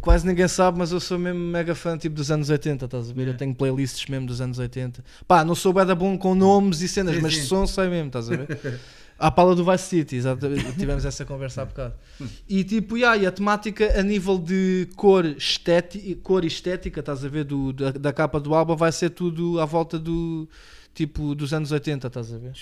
quase 0.00 0.26
ninguém 0.26 0.48
sabe, 0.48 0.78
mas 0.78 0.92
eu 0.92 1.00
sou 1.00 1.18
mesmo 1.18 1.40
mega 1.40 1.74
fã 1.74 1.96
tipo 1.98 2.14
dos 2.14 2.30
anos 2.30 2.50
80, 2.50 2.84
estás 2.84 3.10
a 3.10 3.12
ver? 3.12 3.28
Eu 3.28 3.36
tenho 3.36 3.54
playlists 3.54 4.06
mesmo 4.08 4.26
dos 4.26 4.40
anos 4.40 4.58
80. 4.58 5.04
Pá, 5.26 5.44
não 5.44 5.54
sou 5.54 5.72
bada 5.72 5.94
bom 5.94 6.16
com 6.16 6.34
nomes 6.34 6.80
e 6.80 6.88
cenas, 6.88 7.16
Sim, 7.16 7.20
mas 7.22 7.36
sim. 7.36 7.42
som 7.42 7.66
sei 7.66 7.88
mesmo, 7.88 8.06
estás 8.06 8.30
a 8.30 8.36
ver? 8.36 8.80
À 9.18 9.30
pala 9.30 9.54
do 9.54 9.64
Vice 9.64 9.84
City, 9.84 10.16
exatamente. 10.16 10.72
tivemos 10.76 11.04
essa 11.04 11.24
conversa 11.24 11.62
há 11.62 11.64
bocado. 11.64 11.94
E 12.48 12.64
tipo, 12.64 12.96
yeah, 12.96 13.16
e 13.22 13.26
a 13.26 13.30
temática 13.30 13.98
a 13.98 14.02
nível 14.02 14.36
de 14.38 14.88
cor, 14.96 15.24
estética, 15.24 16.20
cor 16.22 16.44
estética, 16.44 17.00
estás 17.00 17.24
a 17.24 17.28
ver, 17.28 17.44
do, 17.44 17.72
da, 17.72 17.92
da 17.92 18.12
capa 18.12 18.40
do 18.40 18.54
álbum, 18.54 18.74
vai 18.74 18.90
ser 18.90 19.10
tudo 19.10 19.60
à 19.60 19.64
volta 19.64 19.98
do 19.98 20.48
tipo 20.94 21.34
dos 21.34 21.52
anos 21.52 21.70
80, 21.70 22.06
estás 22.06 22.32
a 22.32 22.38
ver? 22.38 22.52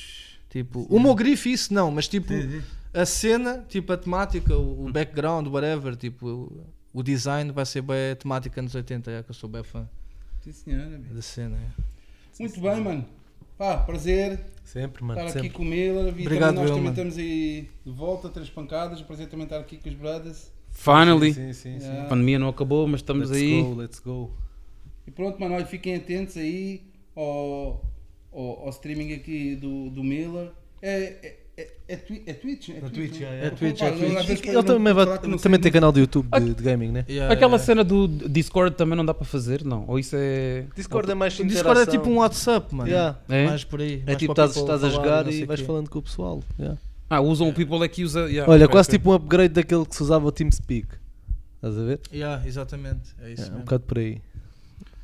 Tipo, 0.51 0.87
o 0.91 1.01
meu 1.01 1.15
grife, 1.15 1.51
isso 1.53 1.73
não, 1.73 1.91
mas 1.91 2.09
tipo, 2.09 2.33
a 2.93 3.07
cena, 3.07 3.65
tipo 3.69 3.93
a 3.93 3.97
temática, 3.97 4.55
o, 4.57 4.87
o 4.87 4.93
background, 4.93 5.47
whatever, 5.47 5.97
tipo, 5.97 6.53
o, 6.93 7.03
design 7.03 7.53
vai 7.53 7.67
ser 7.67 7.83
bem 7.83 8.15
temática 8.17 8.61
anos 8.61 8.75
80, 8.75 9.11
é 9.11 9.23
que 9.23 9.31
eu 9.31 9.35
sou 9.35 9.49
bem 9.49 9.62
fã 9.62 9.89
Sim, 10.43 10.53
senhora. 10.53 10.99
da 10.99 11.23
cena. 11.23 11.57
é. 11.57 11.83
Muito 12.39 12.61
bem, 12.61 12.81
mano. 12.81 13.07
Pá, 13.59 13.77
prazer 13.77 14.41
Sempre, 14.65 15.05
mano. 15.05 15.21
estar 15.21 15.33
sempre. 15.33 15.49
aqui 15.49 15.57
com 15.57 15.62
o 15.62 15.67
Miller. 15.67 16.07
E 16.07 16.23
Obrigado, 16.23 16.55
também 16.55 16.55
nós 16.55 16.71
eu, 16.71 16.77
também 16.77 16.83
mano. 16.85 16.91
estamos 16.91 17.19
aí 17.19 17.69
de 17.85 17.93
volta, 17.93 18.29
três 18.31 18.49
pancadas. 18.49 19.03
Prazer 19.03 19.29
também 19.29 19.45
estar 19.45 19.59
aqui 19.59 19.77
com 19.77 19.89
os 19.89 19.95
brothers. 19.95 20.51
Finally, 20.71 21.35
Sim, 21.35 21.53
sim, 21.53 21.79
sim. 21.81 21.85
Yeah. 21.87 22.05
a 22.05 22.09
pandemia 22.09 22.39
não 22.39 22.49
acabou, 22.49 22.87
mas 22.87 23.01
estamos 23.01 23.29
Let's 23.29 23.43
aí. 23.43 23.62
go, 23.62 23.75
let's 23.75 23.99
go. 23.99 24.31
E 25.07 25.11
pronto, 25.11 25.39
mano, 25.41 25.57
olha, 25.57 25.67
fiquem 25.67 25.97
atentos 25.97 26.37
aí 26.37 26.83
ao, 27.17 27.85
ao, 28.33 28.61
ao 28.62 28.69
streaming 28.71 29.12
aqui 29.12 29.57
do, 29.57 29.91
do 29.91 30.03
Miller. 30.05 30.53
É, 30.81 31.03
é, 31.27 31.40
É, 31.61 31.69
é, 31.89 31.97
twi- 31.97 32.23
é 32.27 32.32
Twitch? 32.32 32.69
É 32.70 32.81
Twitch, 32.81 33.20
né? 33.20 33.27
é, 33.27 33.45
é. 33.45 33.47
É 33.47 33.51
Twitch, 33.51 33.82
é 33.82 33.91
Pá, 33.91 33.97
Twitch. 33.97 34.16
às 34.16 34.24
vezes 34.27 34.45
Ele 34.47 34.62
também, 34.62 34.93
vai, 34.95 35.19
que 35.19 35.37
também 35.43 35.61
tem 35.61 35.70
canal 35.73 35.93
de 35.93 36.01
YouTube 36.01 36.28
de, 36.41 36.55
de 36.55 36.62
gaming, 36.62 36.91
né? 36.93 37.05
Yeah, 37.09 37.32
Aquela 37.35 37.53
yeah. 37.53 37.65
cena 37.65 37.85
do 37.85 38.07
Discord 38.09 38.77
também 38.77 38.97
não 38.97 39.05
dá 39.05 39.12
para 39.12 39.24
fazer, 39.27 39.65
não? 39.65 39.85
Ou 39.87 39.99
isso 39.99 40.15
é. 40.16 40.65
Discord 40.74 41.11
é 41.11 41.15
mais 41.15 41.39
O 41.39 41.45
Discord 41.45 41.81
é 41.81 41.87
tipo 41.87 42.09
um 42.09 42.16
WhatsApp, 42.19 42.74
mano. 42.74 42.89
Yeah. 42.89 43.19
É? 43.28 43.47
Mais 43.47 43.65
por 43.65 43.81
aí. 43.81 44.03
É 44.07 44.15
tipo, 44.15 44.32
estás, 44.32 44.57
estás 44.57 44.82
a 44.85 44.89
jogar 44.89 45.31
e 45.31 45.45
vais 45.45 45.61
quê. 45.61 45.66
falando 45.66 45.91
com 45.91 45.99
o 45.99 46.03
pessoal. 46.03 46.43
yeah. 46.59 46.78
Ah, 47.11 47.20
usam 47.20 47.49
o 47.49 47.53
People 47.53 47.85
aqui 47.85 48.05
usa. 48.05 48.28
yeah, 48.31 48.51
Olha, 48.51 48.69
quase 48.69 48.89
tipo 48.91 49.11
um 49.11 49.12
upgrade 49.15 49.53
daquele 49.53 49.85
que 49.85 49.95
se 49.97 50.03
usava 50.03 50.24
o 50.27 50.32
TeamSpeak. 50.32 50.87
Estás 51.57 51.77
a 51.77 51.82
ver? 51.85 52.01
Yeah, 52.15 52.47
exatamente. 52.47 53.11
É 53.20 53.32
isso 53.32 53.51
É, 53.51 53.55
um 53.55 53.59
bocado 53.61 53.82
por 53.85 53.99
aí. 53.99 54.20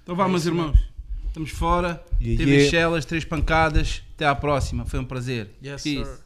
Então 0.04 0.14
vá, 0.14 0.24
É 0.24 0.28
meus 0.28 0.46
irmãos. 0.46 0.78
Estamos 1.26 1.50
fora. 1.50 2.02
Yeah, 2.20 2.38
Teve 2.38 2.50
yeah. 2.52 2.70
chelas, 2.70 3.04
três 3.04 3.24
pancadas. 3.24 4.02
Até 4.14 4.24
à 4.24 4.34
próxima. 4.34 4.86
Foi 4.86 4.98
um 5.00 5.04
prazer. 5.04 5.50
Yes, 5.62 5.82
Peace. 5.82 6.04
sir. 6.04 6.25